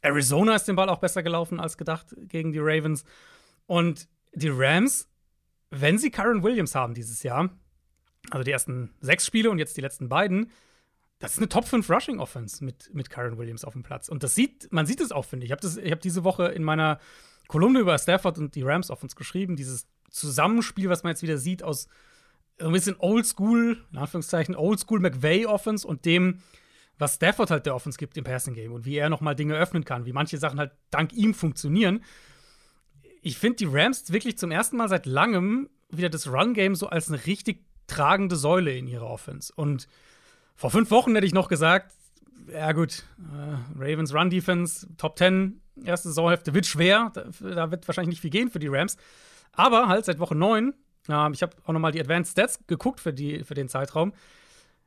Arizona 0.03 0.55
ist 0.55 0.67
den 0.67 0.75
Ball 0.75 0.89
auch 0.89 0.99
besser 0.99 1.23
gelaufen 1.23 1.59
als 1.59 1.77
gedacht 1.77 2.15
gegen 2.27 2.51
die 2.51 2.59
Ravens. 2.59 3.05
Und 3.65 4.07
die 4.33 4.49
Rams, 4.49 5.09
wenn 5.71 5.97
sie 5.97 6.11
Karen 6.11 6.43
Williams 6.43 6.75
haben 6.75 6.93
dieses 6.93 7.23
Jahr, 7.23 7.49
also 8.29 8.43
die 8.43 8.51
ersten 8.51 8.93
sechs 8.99 9.25
Spiele 9.25 9.49
und 9.49 9.59
jetzt 9.59 9.77
die 9.77 9.81
letzten 9.81 10.09
beiden, 10.09 10.51
das 11.19 11.33
ist 11.33 11.37
eine 11.37 11.49
Top 11.49 11.65
5 11.65 11.89
Rushing 11.89 12.19
Offense 12.19 12.63
mit, 12.63 12.93
mit 12.93 13.09
Karen 13.09 13.37
Williams 13.37 13.63
auf 13.63 13.73
dem 13.73 13.83
Platz. 13.83 14.09
Und 14.09 14.23
das 14.23 14.35
sieht, 14.35 14.71
man 14.71 14.85
sieht 14.85 14.99
es 14.99 15.11
auch, 15.11 15.23
finde 15.23 15.45
ich. 15.45 15.51
Ich 15.51 15.57
habe 15.57 15.91
hab 15.91 16.01
diese 16.01 16.23
Woche 16.23 16.47
in 16.47 16.63
meiner 16.63 16.99
Kolumne 17.47 17.79
über 17.79 17.97
Stafford 17.97 18.37
und 18.37 18.55
die 18.55 18.63
Rams 18.63 18.89
Offense 18.89 19.15
geschrieben. 19.15 19.55
Dieses 19.55 19.87
Zusammenspiel, 20.09 20.89
was 20.89 21.03
man 21.03 21.11
jetzt 21.11 21.23
wieder 21.23 21.37
sieht 21.37 21.63
aus 21.63 21.87
ein 22.59 22.71
bisschen 22.71 22.95
Oldschool, 22.99 23.83
in 23.91 23.97
Anführungszeichen, 23.97 24.55
Oldschool 24.55 24.99
McVay 24.99 25.45
Offense 25.45 25.87
und 25.87 26.05
dem, 26.05 26.39
was 26.97 27.15
Stafford 27.15 27.49
halt 27.49 27.65
der 27.65 27.75
Offense 27.75 27.97
gibt 27.97 28.17
im 28.17 28.23
Passing 28.23 28.53
Game 28.53 28.71
und 28.71 28.85
wie 28.85 28.95
er 28.95 29.09
nochmal 29.09 29.35
Dinge 29.35 29.55
öffnen 29.55 29.83
kann, 29.83 30.05
wie 30.05 30.13
manche 30.13 30.37
Sachen 30.37 30.59
halt 30.59 30.71
dank 30.91 31.13
ihm 31.13 31.33
funktionieren. 31.33 32.03
Ich 33.21 33.37
finde 33.37 33.57
die 33.57 33.65
Rams 33.65 34.11
wirklich 34.11 34.37
zum 34.37 34.51
ersten 34.51 34.77
Mal 34.77 34.89
seit 34.89 35.05
langem 35.05 35.69
wieder 35.89 36.09
das 36.09 36.27
Run 36.27 36.53
Game 36.53 36.75
so 36.75 36.87
als 36.87 37.09
eine 37.09 37.25
richtig 37.25 37.65
tragende 37.87 38.35
Säule 38.35 38.75
in 38.77 38.87
ihrer 38.87 39.07
Offense. 39.07 39.51
Und 39.55 39.87
vor 40.55 40.71
fünf 40.71 40.91
Wochen 40.91 41.15
hätte 41.15 41.25
ich 41.25 41.33
noch 41.33 41.47
gesagt, 41.47 41.93
ja 42.51 42.71
gut, 42.71 43.05
äh, 43.19 43.79
Ravens 43.79 44.13
Run 44.13 44.29
Defense, 44.29 44.87
Top 44.97 45.17
10, 45.17 45.61
erste 45.83 46.09
Saisonhälfte 46.09 46.53
wird 46.53 46.65
schwer. 46.65 47.11
Da, 47.13 47.25
da, 47.39 47.71
wird 47.71 47.87
wahrscheinlich 47.87 48.15
nicht 48.15 48.21
viel 48.21 48.29
gehen 48.29 48.49
für 48.49 48.59
die 48.59 48.67
Rams. 48.67 48.97
Aber 49.51 49.87
halt 49.87 50.05
seit 50.05 50.19
Woche 50.19 50.35
9, 50.35 50.73
äh, 51.09 51.31
ich 51.31 51.41
habe 51.41 51.55
auch 51.65 51.73
noch 51.73 51.79
mal 51.79 51.91
die 51.91 51.99
Advanced 51.99 52.31
Stats 52.31 52.59
geguckt 52.67 52.99
für, 52.99 53.13
die, 53.13 53.43
für 53.43 53.53
den 53.53 53.69
Zeitraum. 53.69 54.13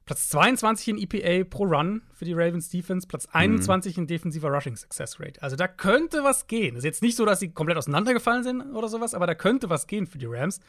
Platz 0.07 0.29
22 0.29 0.89
in 0.89 0.99
EPA 0.99 1.45
pro 1.51 1.65
Run 1.65 2.01
für 2.13 2.25
die 2.25 2.33
Ravens 2.33 2.69
Defense, 2.71 3.09
Platz 3.09 3.27
21 3.33 3.97
mhm. 3.97 4.03
in 4.03 4.07
defensiver 4.07 4.51
Rushing 4.51 4.77
Success 4.77 5.19
Rate. 5.19 5.43
Also 5.43 5.57
da 5.57 5.67
könnte 5.67 6.23
was 6.23 6.47
gehen. 6.47 6.77
Ist 6.77 6.85
jetzt 6.85 7.03
nicht 7.03 7.17
so, 7.17 7.25
dass 7.25 7.41
sie 7.41 7.51
komplett 7.51 7.77
auseinandergefallen 7.77 8.45
sind 8.45 8.61
oder 8.73 8.87
sowas, 8.87 9.15
aber 9.15 9.27
da 9.27 9.35
könnte 9.35 9.69
was 9.69 9.89
gehen 9.89 10.07
für 10.07 10.19
die 10.19 10.27
Rams. 10.27 10.61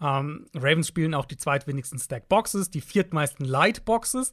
Ähm, 0.00 0.46
Ravens 0.54 0.88
spielen 0.88 1.14
auch 1.14 1.24
die 1.24 1.36
zweitwenigsten 1.36 2.00
Stack 2.00 2.28
Boxes, 2.28 2.68
die 2.70 2.80
viertmeisten 2.80 3.46
Light 3.46 3.84
Boxes. 3.84 4.32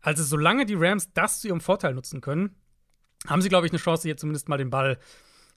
Also 0.00 0.22
solange 0.22 0.64
die 0.64 0.76
Rams 0.76 1.12
das 1.12 1.40
zu 1.40 1.48
ihrem 1.48 1.60
Vorteil 1.60 1.92
nutzen 1.92 2.20
können, 2.20 2.54
haben 3.26 3.42
sie, 3.42 3.48
glaube 3.48 3.66
ich, 3.66 3.72
eine 3.72 3.80
Chance, 3.80 4.02
hier 4.02 4.16
zumindest 4.16 4.48
mal 4.48 4.58
den 4.58 4.70
Ball 4.70 4.98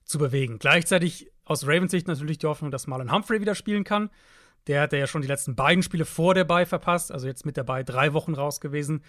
zu 0.04 0.18
bewegen. 0.18 0.60
Gleichzeitig 0.60 1.32
aus 1.46 1.66
Ravens 1.66 1.92
Sicht 1.92 2.08
natürlich 2.08 2.38
die 2.38 2.48
Hoffnung, 2.48 2.72
dass 2.72 2.88
Marlon 2.88 3.12
Humphrey 3.12 3.42
wieder 3.42 3.56
spielen 3.56 3.84
kann. 3.84 4.10
Der 4.68 4.82
hat 4.82 4.94
ja 4.94 5.08
schon 5.08 5.22
die 5.22 5.28
letzten 5.28 5.56
beiden 5.56 5.84
Spiele 5.84 6.06
vor 6.06 6.34
der 6.34 6.44
Bye 6.44 6.66
verpasst, 6.66 7.12
also 7.12 7.28
jetzt 7.28 7.46
mit 7.46 7.58
der 7.58 7.64
Bye 7.64 7.84
drei 7.84 8.14
Wochen 8.14 8.34
raus 8.34 8.62
gewesen. 8.62 9.04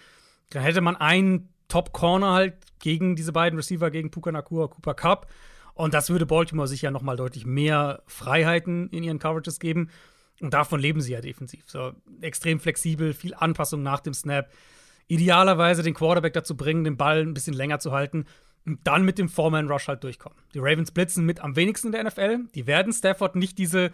Dann 0.49 0.63
hätte 0.63 0.81
man 0.81 0.95
einen 0.95 1.49
Top-Corner 1.67 2.31
halt 2.31 2.55
gegen 2.79 3.15
diese 3.15 3.31
beiden 3.31 3.57
Receiver, 3.57 3.89
gegen 3.91 4.11
Puka 4.11 4.31
Nakua, 4.31 4.67
Cooper 4.67 4.93
Cup. 4.93 5.31
Und 5.73 5.93
das 5.93 6.09
würde 6.09 6.25
Baltimore 6.25 6.67
sicher 6.67 6.91
noch 6.91 7.01
mal 7.01 7.15
deutlich 7.15 7.45
mehr 7.45 8.03
Freiheiten 8.05 8.89
in 8.89 9.03
ihren 9.03 9.19
Coverages 9.19 9.59
geben. 9.59 9.89
Und 10.39 10.53
davon 10.53 10.79
leben 10.79 11.01
sie 11.01 11.13
ja 11.13 11.21
defensiv. 11.21 11.63
So 11.67 11.93
extrem 12.21 12.59
flexibel, 12.59 13.13
viel 13.13 13.33
Anpassung 13.33 13.81
nach 13.81 13.99
dem 13.99 14.13
Snap. 14.13 14.51
Idealerweise 15.07 15.83
den 15.83 15.93
Quarterback 15.93 16.33
dazu 16.33 16.55
bringen, 16.55 16.83
den 16.83 16.97
Ball 16.97 17.21
ein 17.21 17.33
bisschen 17.33 17.53
länger 17.53 17.79
zu 17.79 17.91
halten 17.91 18.25
und 18.65 18.79
dann 18.85 19.03
mit 19.03 19.17
dem 19.17 19.29
Foreman 19.29 19.69
Rush 19.69 19.87
halt 19.87 20.03
durchkommen. 20.03 20.37
Die 20.53 20.59
Ravens 20.59 20.91
blitzen 20.91 21.25
mit 21.25 21.41
am 21.41 21.55
wenigsten 21.55 21.87
in 21.87 21.93
der 21.93 22.03
NFL. 22.05 22.45
Die 22.55 22.67
werden 22.67 22.93
Stafford 22.93 23.35
nicht 23.35 23.57
diese 23.57 23.91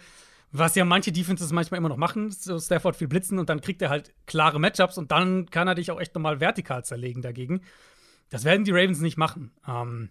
was 0.51 0.75
ja 0.75 0.85
manche 0.85 1.11
Defenses 1.11 1.51
manchmal 1.51 1.77
immer 1.77 1.89
noch 1.89 1.97
machen, 1.97 2.31
so 2.31 2.59
Stafford 2.59 2.95
viel 2.95 3.07
blitzen 3.07 3.37
und 3.39 3.49
dann 3.49 3.61
kriegt 3.61 3.81
er 3.81 3.89
halt 3.89 4.13
klare 4.25 4.59
Matchups 4.59 4.97
und 4.97 5.11
dann 5.11 5.49
kann 5.49 5.67
er 5.67 5.75
dich 5.75 5.91
auch 5.91 5.99
echt 5.99 6.15
nochmal 6.15 6.39
vertikal 6.39 6.83
zerlegen 6.83 7.21
dagegen. 7.21 7.61
Das 8.29 8.43
werden 8.45 8.63
die 8.63 8.71
Ravens 8.71 8.99
nicht 8.99 9.17
machen. 9.17 9.51
Ähm, 9.67 10.09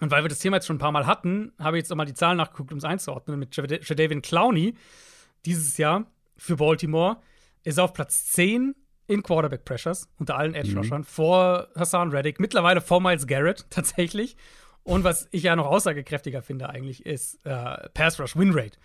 und 0.00 0.10
weil 0.10 0.24
wir 0.24 0.28
das 0.28 0.38
Thema 0.38 0.56
jetzt 0.56 0.66
schon 0.66 0.76
ein 0.76 0.80
paar 0.80 0.92
Mal 0.92 1.06
hatten, 1.06 1.52
habe 1.58 1.76
ich 1.76 1.82
jetzt 1.82 1.90
nochmal 1.90 2.06
die 2.06 2.14
Zahlen 2.14 2.36
nachgeguckt, 2.36 2.72
um 2.72 2.78
es 2.78 2.84
einzuordnen. 2.84 3.38
Mit 3.38 3.56
Jadavian 3.56 4.22
Clowney 4.22 4.74
dieses 5.44 5.76
Jahr 5.76 6.06
für 6.36 6.56
Baltimore 6.56 7.18
ist 7.64 7.78
er 7.78 7.84
auf 7.84 7.92
Platz 7.92 8.26
10 8.26 8.74
in 9.08 9.22
Quarterback 9.22 9.64
Pressures 9.64 10.08
unter 10.18 10.36
allen 10.36 10.54
Edge 10.54 10.76
Rushern 10.76 11.00
mhm. 11.00 11.04
vor 11.04 11.68
Hassan 11.74 12.10
Reddick, 12.10 12.38
mittlerweile 12.38 12.80
vor 12.80 13.00
Miles 13.00 13.26
Garrett 13.26 13.66
tatsächlich. 13.70 14.36
Und 14.84 15.04
was 15.04 15.28
ich 15.32 15.42
ja 15.42 15.56
noch 15.56 15.66
aussagekräftiger 15.66 16.42
finde 16.42 16.70
eigentlich, 16.70 17.04
ist 17.04 17.44
äh, 17.44 17.88
Pass 17.90 18.20
Rush 18.20 18.36
Win 18.36 18.52
Rate. 18.52 18.78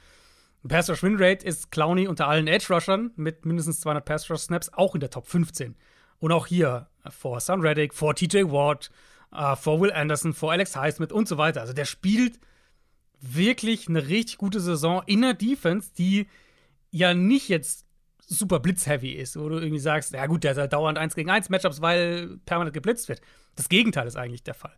Pass 0.67 0.89
Rush 0.89 1.03
Win 1.03 1.17
Rate 1.17 1.45
ist 1.45 1.71
Clowney 1.71 2.07
unter 2.07 2.27
allen 2.27 2.47
Edge 2.47 2.73
Rushern 2.73 3.11
mit 3.15 3.45
mindestens 3.45 3.81
200 3.81 4.03
Pass 4.03 4.29
Rush 4.29 4.41
Snaps 4.41 4.71
auch 4.73 4.95
in 4.95 5.01
der 5.01 5.09
Top 5.09 5.27
15. 5.27 5.75
Und 6.19 6.31
auch 6.31 6.47
hier 6.47 6.87
äh, 7.03 7.11
vor 7.11 7.39
Sam 7.39 7.61
Reddick, 7.61 7.93
vor 7.93 8.15
TJ 8.15 8.43
Watt, 8.45 8.89
äh, 9.33 9.55
vor 9.55 9.79
Will 9.81 9.91
Anderson, 9.91 10.33
vor 10.33 10.51
Alex 10.51 10.75
Highsmith 10.75 11.11
und 11.11 11.27
so 11.27 11.37
weiter. 11.37 11.61
Also 11.61 11.73
der 11.73 11.85
spielt 11.85 12.39
wirklich 13.19 13.87
eine 13.87 14.07
richtig 14.07 14.37
gute 14.37 14.59
Saison 14.59 15.03
in 15.05 15.21
der 15.21 15.33
Defense, 15.33 15.91
die 15.97 16.27
ja 16.91 17.13
nicht 17.13 17.49
jetzt 17.49 17.85
super 18.27 18.59
blitzheavy 18.59 19.11
ist, 19.11 19.37
wo 19.37 19.49
du 19.49 19.57
irgendwie 19.57 19.79
sagst, 19.79 20.13
ja 20.13 20.25
gut, 20.25 20.43
der 20.43 20.55
hat 20.55 20.73
dauernd 20.73 20.97
1 20.97 21.15
gegen 21.15 21.29
1 21.29 21.49
Matchups, 21.49 21.81
weil 21.81 22.37
permanent 22.45 22.73
geblitzt 22.73 23.09
wird. 23.09 23.21
Das 23.55 23.69
Gegenteil 23.69 24.07
ist 24.07 24.15
eigentlich 24.15 24.43
der 24.43 24.53
Fall. 24.53 24.75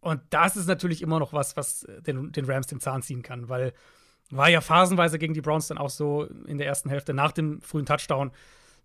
Und 0.00 0.20
das 0.30 0.56
ist 0.56 0.66
natürlich 0.66 1.00
immer 1.02 1.18
noch 1.18 1.32
was, 1.32 1.56
was 1.56 1.86
den, 2.06 2.30
den 2.32 2.44
Rams 2.44 2.66
den 2.66 2.80
Zahn 2.80 3.02
ziehen 3.02 3.22
kann, 3.22 3.48
weil 3.48 3.72
war 4.30 4.48
ja 4.48 4.60
phasenweise 4.60 5.18
gegen 5.18 5.34
die 5.34 5.40
Browns 5.40 5.68
dann 5.68 5.78
auch 5.78 5.90
so 5.90 6.24
in 6.46 6.58
der 6.58 6.66
ersten 6.66 6.88
Hälfte 6.88 7.14
nach 7.14 7.32
dem 7.32 7.60
frühen 7.60 7.86
Touchdown, 7.86 8.32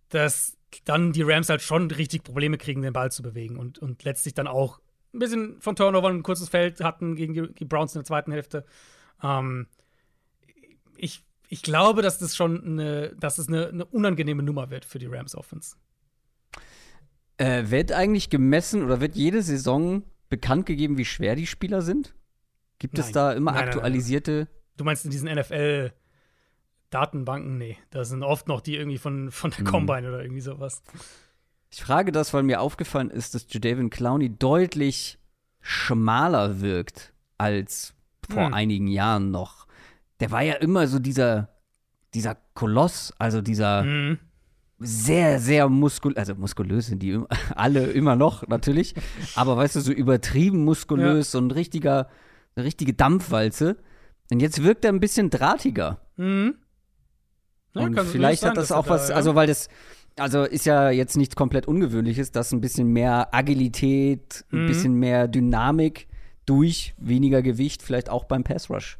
dass 0.10 0.58
dann 0.86 1.14
die 1.14 1.24
Rams 1.24 1.50
halt 1.50 1.62
schon 1.62 1.90
richtig 1.92 2.24
Probleme 2.24 2.58
kriegen, 2.58 2.82
den 2.82 2.94
Ball 2.94 3.12
zu 3.12 3.22
bewegen 3.22 3.58
und, 3.58 3.80
und 3.80 4.04
letztlich 4.04 4.34
dann 4.34 4.48
auch 4.48 4.80
ein 5.14 5.20
bisschen 5.20 5.60
von 5.62 5.76
Turnover 5.76 6.10
ein 6.10 6.24
kurzes 6.24 6.50
Feld 6.50 6.82
hatten 6.82 7.16
gegen 7.16 7.34
die, 7.34 7.54
die 7.54 7.66
Browns 7.66 7.96
in 7.96 8.00
der 8.00 8.06
zweiten 8.06 8.32
Hälfte. 8.32 8.66
Ähm, 9.24 9.68
ich, 10.98 11.24
ich 11.50 11.62
glaube, 11.62 12.02
dass 12.02 12.20
das 12.20 12.36
schon 12.36 12.64
eine, 12.64 13.16
dass 13.16 13.38
es 13.38 13.48
eine, 13.48 13.68
eine 13.68 13.86
unangenehme 13.86 14.44
Nummer 14.44 14.70
wird 14.70 14.86
für 14.86 15.00
die 15.00 15.08
Rams 15.08 15.36
Offense. 15.36 15.76
Äh, 17.38 17.70
wird 17.70 17.92
eigentlich 17.92 18.30
gemessen 18.30 18.84
oder 18.84 19.02
wird 19.02 19.16
jede 19.16 19.42
Saison 19.42 20.04
bekannt 20.30 20.66
gegeben, 20.66 20.98
wie 20.98 21.06
schwer 21.06 21.36
die 21.36 21.48
Spieler 21.48 21.82
sind? 21.82 22.14
Gibt 22.78 22.96
nein. 22.96 23.06
es 23.06 23.12
da 23.12 23.34
immer 23.34 23.52
nein, 23.52 23.66
aktualisierte 23.66 24.48
nein, 24.48 24.60
Du 24.80 24.86
meinst 24.86 25.04
in 25.04 25.12
diesen 25.12 25.30
NFL 25.30 25.92
Datenbanken? 26.90 27.58
Nee, 27.58 27.78
da 27.90 28.06
sind 28.06 28.24
oft 28.24 28.48
noch 28.48 28.62
die 28.62 28.78
irgendwie 28.78 28.98
von, 28.98 29.30
von 29.30 29.52
der 29.52 29.60
hm. 29.60 29.66
Combine 29.66 30.04
mhm. 30.04 30.08
oder 30.08 30.22
irgendwie 30.22 30.42
sowas. 30.42 30.82
Ich 31.70 31.84
frage 31.84 32.14
das, 32.14 32.34
weil 32.34 32.44
mir 32.44 32.62
aufgefallen 32.62 33.10
ist, 33.10 33.36
dass 33.36 33.46
Jadavion 33.50 33.90
Clowney 33.90 34.30
deutlich 34.30 35.20
schmaler 35.60 36.62
wirkt 36.62 37.14
als 37.38 37.94
vor 38.30 38.48
mhm. 38.48 38.54
einigen 38.54 38.88
Jahren 38.88 39.32
noch. 39.32 39.68
Der 40.20 40.32
war 40.32 40.42
ja 40.42 40.56
immer 40.56 40.88
so 40.88 41.00
dieser, 41.00 41.50
dieser 42.14 42.36
Koloss, 42.54 43.14
also 43.18 43.42
dieser 43.42 43.84
mhm. 43.84 44.20
sehr, 44.80 45.40
sehr 45.40 45.70
muskulös, 45.70 46.18
also 46.18 46.36
muskulös 46.36 46.88
sind 46.88 47.02
die 47.02 47.20
alle 47.56 47.86
immer 47.88 48.16
noch 48.16 48.48
natürlich, 48.48 48.96
aber 49.36 49.56
weißt 49.58 49.78
du, 49.78 49.82
so 49.82 49.92
übertrieben 49.92 50.64
muskulös, 50.66 51.28
ja. 51.28 51.40
so 51.40 51.46
ein 51.46 51.52
richtiger, 51.52 52.10
eine 52.56 52.66
richtige 52.66 52.94
Dampfwalze. 52.94 53.78
Und 54.32 54.42
jetzt 54.42 54.64
wirkt 54.64 54.86
er 54.86 54.92
ein 54.92 55.00
bisschen 55.00 55.30
drahtiger. 55.30 56.02
Mhm. 56.18 56.56
Ja, 57.74 57.84
und 57.84 58.00
vielleicht 58.02 58.42
sein, 58.42 58.52
hat 58.52 58.58
das 58.58 58.72
auch 58.72 58.90
was, 58.90 59.08
da, 59.08 59.12
ja. 59.12 59.16
also 59.16 59.36
weil 59.36 59.48
das, 59.48 59.70
also 60.18 60.44
ist 60.44 60.66
ja 60.66 60.90
jetzt 60.90 61.18
nichts 61.18 61.36
komplett 61.36 61.68
Ungewöhnliches, 61.68 62.32
dass 62.32 62.52
ein 62.52 62.62
bisschen 62.62 62.88
mehr 62.88 63.34
Agilität, 63.34 64.46
ein 64.52 64.64
mhm. 64.64 64.68
bisschen 64.68 64.94
mehr 64.96 65.28
Dynamik 65.28 66.08
durch 66.46 66.94
weniger 66.98 67.42
Gewicht 67.42 67.82
vielleicht 67.84 68.10
auch 68.10 68.26
beim 68.26 68.44
Pass 68.44 68.70
Rush 68.70 68.98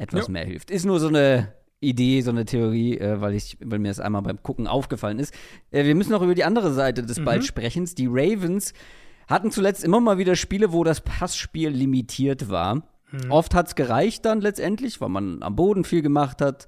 etwas 0.00 0.26
ja. 0.26 0.32
mehr 0.32 0.44
hilft. 0.44 0.70
Ist 0.70 0.86
nur 0.86 0.98
so 0.98 1.08
eine 1.08 1.52
Idee, 1.80 2.20
so 2.22 2.30
eine 2.30 2.44
Theorie, 2.44 2.98
äh, 2.98 3.20
weil, 3.20 3.34
ich, 3.34 3.56
weil 3.62 3.78
mir 3.78 3.88
das 3.88 4.00
einmal 4.00 4.22
beim 4.22 4.42
Gucken 4.42 4.66
aufgefallen 4.66 5.18
ist. 5.18 5.34
Äh, 5.70 5.84
wir 5.84 5.94
müssen 5.94 6.12
noch 6.12 6.22
über 6.22 6.34
die 6.34 6.44
andere 6.44 6.72
Seite 6.72 7.02
des 7.02 7.18
mhm. 7.18 7.24
Balls 7.24 7.46
sprechen. 7.46 7.88
Die 7.96 8.08
Ravens 8.08 8.72
hatten 9.28 9.50
zuletzt 9.50 9.84
immer 9.84 10.00
mal 10.00 10.18
wieder 10.18 10.36
Spiele, 10.36 10.72
wo 10.72 10.84
das 10.84 11.00
Passspiel 11.00 11.70
limitiert 11.70 12.50
war. 12.50 12.76
Mhm. 13.12 13.30
Oft 13.30 13.54
hat 13.54 13.68
es 13.68 13.74
gereicht 13.74 14.24
dann 14.24 14.40
letztendlich, 14.40 15.00
weil 15.00 15.08
man 15.08 15.42
am 15.42 15.56
Boden 15.56 15.84
viel 15.84 16.02
gemacht 16.02 16.40
hat. 16.40 16.66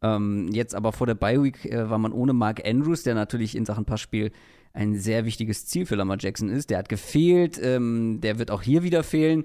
Ähm, 0.00 0.48
jetzt 0.52 0.74
aber 0.74 0.92
vor 0.92 1.06
der 1.06 1.14
Bye-Week 1.14 1.64
äh, 1.64 1.90
war 1.90 1.98
man 1.98 2.12
ohne 2.12 2.32
Mark 2.32 2.64
Andrews, 2.64 3.02
der 3.02 3.14
natürlich 3.14 3.56
in 3.56 3.64
Sachen 3.64 3.84
Passspiel 3.84 4.30
ein 4.72 4.94
sehr 4.96 5.24
wichtiges 5.24 5.66
Ziel 5.66 5.86
für 5.86 5.96
Lamar 5.96 6.18
Jackson 6.20 6.50
ist. 6.50 6.70
Der 6.70 6.78
hat 6.78 6.88
gefehlt, 6.88 7.60
ähm, 7.60 8.20
der 8.20 8.38
wird 8.38 8.50
auch 8.50 8.62
hier 8.62 8.82
wieder 8.84 9.02
fehlen. 9.02 9.44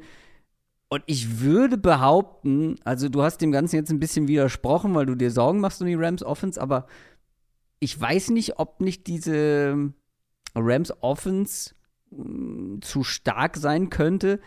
Und 0.93 1.03
ich 1.07 1.39
würde 1.39 1.77
behaupten, 1.77 2.75
also 2.83 3.09
du 3.09 3.23
hast 3.23 3.39
dem 3.39 3.51
Ganzen 3.51 3.75
jetzt 3.77 3.89
ein 3.89 3.99
bisschen 3.99 4.27
widersprochen, 4.27 4.93
weil 4.93 5.05
du 5.07 5.15
dir 5.15 5.31
Sorgen 5.31 5.59
machst 5.59 5.81
um 5.81 5.87
die 5.87 5.95
Rams 5.95 6.21
Offense, 6.23 6.61
aber 6.61 6.85
ich 7.79 7.99
weiß 7.99 8.29
nicht, 8.29 8.59
ob 8.59 8.79
nicht 8.79 9.07
diese 9.07 9.91
Rams 10.55 10.93
Offense 11.01 11.73
mh, 12.11 12.81
zu 12.81 13.03
stark 13.03 13.57
sein 13.57 13.89
könnte. 13.89 14.39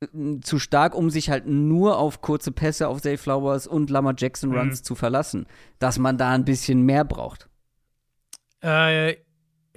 Äh, 0.00 0.40
Zu 0.40 0.58
stark, 0.58 0.94
um 0.94 1.10
sich 1.10 1.28
halt 1.28 1.46
nur 1.46 1.98
auf 1.98 2.20
kurze 2.22 2.50
Pässe 2.52 2.88
auf 2.88 3.02
Zay 3.02 3.16
Flowers 3.18 3.66
und 3.66 3.90
Lamar 3.90 4.14
Jackson 4.16 4.52
Runs 4.56 4.80
Mhm. 4.80 4.84
zu 4.84 4.94
verlassen. 4.94 5.46
Dass 5.80 5.98
man 5.98 6.16
da 6.16 6.30
ein 6.30 6.44
bisschen 6.46 6.82
mehr 6.82 7.04
braucht. 7.04 7.48
Äh, 8.62 9.16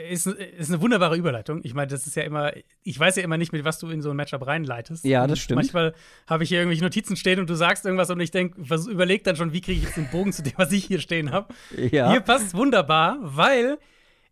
ist, 0.10 0.28
ist 0.28 0.70
eine 0.70 0.82
wunderbare 0.82 1.16
Überleitung. 1.16 1.62
Ich 1.64 1.74
meine, 1.74 1.88
das 1.88 2.08
ist 2.08 2.16
ja 2.16 2.24
immer, 2.24 2.52
ich 2.84 3.00
weiß 3.00 3.16
ja 3.16 3.24
immer 3.24 3.38
nicht, 3.38 3.54
mit 3.54 3.64
was 3.64 3.80
du 3.80 3.90
in 3.90 4.02
so 4.02 4.10
ein 4.10 4.16
Matchup 4.16 4.46
reinleitest. 4.46 5.06
Ja, 5.06 5.22
das 5.22 5.32
Und 5.32 5.38
stimmt. 5.38 5.56
Manchmal 5.58 5.94
habe 6.28 6.44
ich 6.44 6.50
hier 6.50 6.60
irgendwelche 6.60 6.84
Notizen 6.84 7.16
stehen 7.16 7.40
und 7.40 7.50
du 7.50 7.56
sagst 7.56 7.86
irgendwas 7.86 8.10
und 8.10 8.20
ich 8.20 8.32
denke, 8.32 8.62
überleg 8.90 9.24
dann 9.24 9.36
schon, 9.36 9.54
wie 9.54 9.62
kriege 9.62 9.80
ich 9.80 9.86
jetzt 9.86 9.98
den 9.98 10.10
Bogen 10.10 10.34
zu 10.34 10.44
dem, 10.44 10.54
was 10.58 10.72
ich 10.72 10.86
hier 10.86 11.00
stehen 11.00 11.32
habe. 11.32 11.54
Ja. 11.92 12.12
Hier 12.12 12.22
passt 12.22 12.48
es 12.48 12.54
wunderbar, 12.54 13.18
weil 13.22 13.78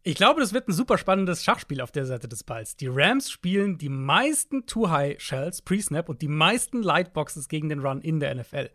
ich 0.03 0.15
glaube, 0.15 0.39
das 0.39 0.53
wird 0.53 0.67
ein 0.67 0.73
super 0.73 0.97
spannendes 0.97 1.43
Schachspiel 1.43 1.81
auf 1.81 1.91
der 1.91 2.05
Seite 2.05 2.27
des 2.27 2.43
Balls. 2.43 2.77
Die 2.77 2.87
Rams 2.87 3.29
spielen 3.29 3.77
die 3.77 3.89
meisten 3.89 4.65
Two-High-Shells 4.65 5.61
pre-Snap 5.63 6.07
und 6.07 6.21
die 6.21 6.29
meisten 6.29 6.81
Lightboxes 6.81 7.49
gegen 7.49 7.69
den 7.69 7.79
Run 7.79 8.01
in 8.01 8.19
der 8.19 8.33
NFL. 8.33 8.69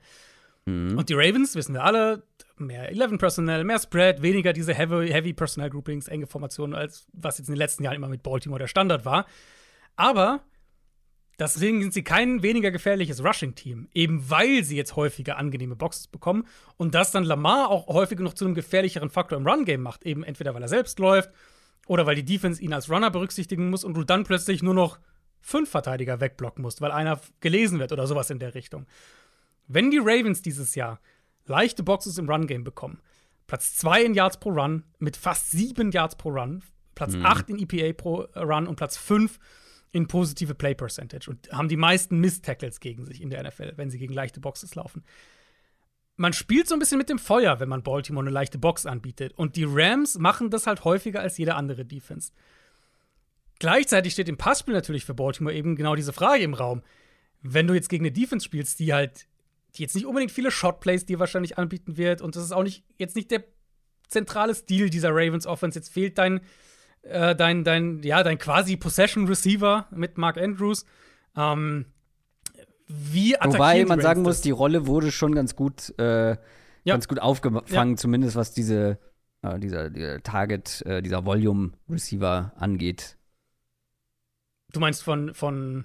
Und 0.66 1.08
die 1.10 1.14
Ravens, 1.14 1.54
wissen 1.54 1.74
wir 1.74 1.84
alle, 1.84 2.22
mehr 2.56 2.88
11 2.88 3.18
Personnel, 3.18 3.64
mehr 3.64 3.78
Spread, 3.78 4.22
weniger 4.22 4.52
diese 4.52 4.74
Heavy, 4.74 5.08
heavy 5.08 5.32
Personnel 5.34 5.70
Groupings, 5.70 6.08
enge 6.08 6.26
Formationen, 6.26 6.74
als 6.74 7.06
was 7.12 7.38
jetzt 7.38 7.48
in 7.48 7.54
den 7.54 7.58
letzten 7.58 7.84
Jahren 7.84 7.96
immer 7.96 8.08
mit 8.08 8.22
Baltimore 8.22 8.58
der 8.58 8.68
Standard 8.68 9.04
war. 9.04 9.26
Aber 9.96 10.42
deswegen 11.38 11.82
sind 11.82 11.92
sie 11.92 12.02
kein 12.02 12.42
weniger 12.42 12.70
gefährliches 12.70 13.22
Rushing-Team, 13.22 13.88
eben 13.92 14.30
weil 14.30 14.64
sie 14.64 14.76
jetzt 14.76 14.96
häufiger 14.96 15.36
angenehme 15.36 15.76
Boxes 15.76 16.06
bekommen 16.06 16.46
und 16.76 16.94
das 16.94 17.10
dann 17.10 17.24
Lamar 17.24 17.68
auch 17.68 17.88
häufiger 17.88 18.22
noch 18.22 18.34
zu 18.34 18.44
einem 18.44 18.54
gefährlicheren 18.54 19.10
Faktor 19.10 19.38
im 19.38 19.46
Run-Game 19.46 19.82
macht, 19.82 20.04
eben 20.04 20.24
entweder 20.24 20.54
weil 20.54 20.62
er 20.62 20.68
selbst 20.68 20.98
läuft 20.98 21.30
oder 21.86 22.06
weil 22.06 22.16
die 22.16 22.24
Defense 22.24 22.62
ihn 22.62 22.72
als 22.72 22.88
Runner 22.88 23.10
berücksichtigen 23.10 23.68
muss 23.68 23.84
und 23.84 23.94
du 23.94 24.04
dann 24.04 24.24
plötzlich 24.24 24.62
nur 24.62 24.74
noch 24.74 24.98
fünf 25.40 25.68
Verteidiger 25.68 26.20
wegblocken 26.20 26.62
musst, 26.62 26.80
weil 26.80 26.90
einer 26.90 27.20
gelesen 27.40 27.78
wird 27.78 27.92
oder 27.92 28.06
sowas 28.06 28.30
in 28.30 28.38
der 28.38 28.54
Richtung. 28.54 28.86
Wenn 29.66 29.90
die 29.90 29.98
Ravens 29.98 30.42
dieses 30.42 30.74
Jahr 30.74 31.00
leichte 31.46 31.82
Boxes 31.82 32.18
im 32.18 32.28
Run-Game 32.28 32.64
bekommen, 32.64 33.00
Platz 33.46 33.76
2 33.76 34.04
in 34.04 34.14
Yards 34.14 34.38
pro 34.38 34.50
Run 34.50 34.84
mit 34.98 35.16
fast 35.16 35.50
7 35.50 35.90
Yards 35.90 36.16
pro 36.16 36.30
Run, 36.30 36.62
Platz 36.94 37.14
8 37.14 37.50
in 37.50 37.58
EPA 37.58 37.92
pro 37.92 38.26
Run 38.36 38.66
und 38.66 38.76
Platz 38.76 38.96
5 38.96 39.38
in 39.92 40.08
positive 40.08 40.54
Play 40.54 40.74
Percentage 40.74 41.30
und 41.30 41.52
haben 41.52 41.68
die 41.68 41.76
meisten 41.76 42.18
Miss-Tackles 42.18 42.80
gegen 42.80 43.04
sich 43.04 43.20
in 43.20 43.30
der 43.30 43.44
NFL, 43.44 43.74
wenn 43.76 43.90
sie 43.90 43.98
gegen 43.98 44.12
leichte 44.12 44.40
Boxes 44.40 44.74
laufen. 44.74 45.04
Man 46.16 46.32
spielt 46.32 46.68
so 46.68 46.74
ein 46.74 46.78
bisschen 46.78 46.98
mit 46.98 47.08
dem 47.08 47.18
Feuer, 47.18 47.58
wenn 47.60 47.68
man 47.68 47.82
Baltimore 47.82 48.24
eine 48.24 48.32
leichte 48.32 48.58
Box 48.58 48.86
anbietet. 48.86 49.32
Und 49.34 49.56
die 49.56 49.66
Rams 49.66 50.18
machen 50.18 50.50
das 50.50 50.66
halt 50.66 50.84
häufiger 50.84 51.20
als 51.20 51.38
jede 51.38 51.54
andere 51.54 51.84
Defense. 51.84 52.32
Gleichzeitig 53.58 54.12
steht 54.12 54.28
im 54.28 54.36
Passspiel 54.36 54.74
natürlich 54.74 55.04
für 55.04 55.14
Baltimore 55.14 55.54
eben 55.54 55.76
genau 55.76 55.94
diese 55.94 56.12
Frage 56.12 56.42
im 56.42 56.54
Raum. 56.54 56.82
Wenn 57.42 57.66
du 57.66 57.74
jetzt 57.74 57.88
gegen 57.88 58.04
eine 58.04 58.12
Defense 58.12 58.44
spielst, 58.44 58.78
die 58.78 58.92
halt, 58.92 59.26
die 59.76 59.82
jetzt 59.82 59.94
nicht 59.94 60.06
unbedingt 60.06 60.32
viele 60.32 60.50
Shotplays 60.50 61.06
dir 61.06 61.18
wahrscheinlich 61.18 61.58
anbieten 61.58 61.96
wird, 61.96 62.22
und 62.22 62.36
das 62.36 62.44
ist 62.44 62.52
auch 62.52 62.62
nicht 62.62 62.84
jetzt 62.98 63.16
nicht 63.16 63.30
der 63.30 63.44
zentrale 64.08 64.54
Stil 64.54 64.90
dieser 64.90 65.10
Ravens 65.10 65.46
Offense. 65.46 65.78
Jetzt 65.78 65.92
fehlt 65.92 66.18
dein, 66.18 66.40
äh, 67.02 67.34
dein, 67.34 67.64
dein, 67.64 68.02
ja, 68.02 68.22
dein 68.22 68.38
quasi 68.38 68.76
Possession 68.76 69.26
Receiver 69.26 69.86
mit 69.90 70.18
Mark 70.18 70.38
Andrews. 70.38 70.84
Ähm, 71.36 71.86
wie 72.86 73.36
attackieren 73.36 73.58
Wobei 73.58 73.84
man 73.86 74.00
sagen 74.00 74.22
muss, 74.22 74.40
die 74.40 74.50
Rolle 74.50 74.86
wurde 74.86 75.10
schon 75.10 75.34
ganz 75.34 75.56
gut, 75.56 75.98
äh, 75.98 76.36
ganz 76.84 77.08
gut 77.08 77.18
aufgefangen, 77.18 77.96
zumindest 77.96 78.36
was 78.36 78.52
diese, 78.52 78.98
äh, 79.42 79.58
dieser, 79.58 79.90
dieser 79.90 80.22
Target, 80.22 80.82
äh, 80.86 81.02
dieser 81.02 81.24
Volume 81.24 81.72
Receiver 81.88 82.52
angeht. 82.56 83.16
Du 84.72 84.80
meinst 84.80 85.02
von, 85.02 85.34
von, 85.34 85.84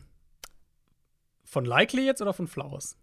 von 1.45 1.65
Likely 1.65 2.05
jetzt 2.05 2.21
oder 2.21 2.33
von 2.33 2.47
Flowers? 2.47 2.97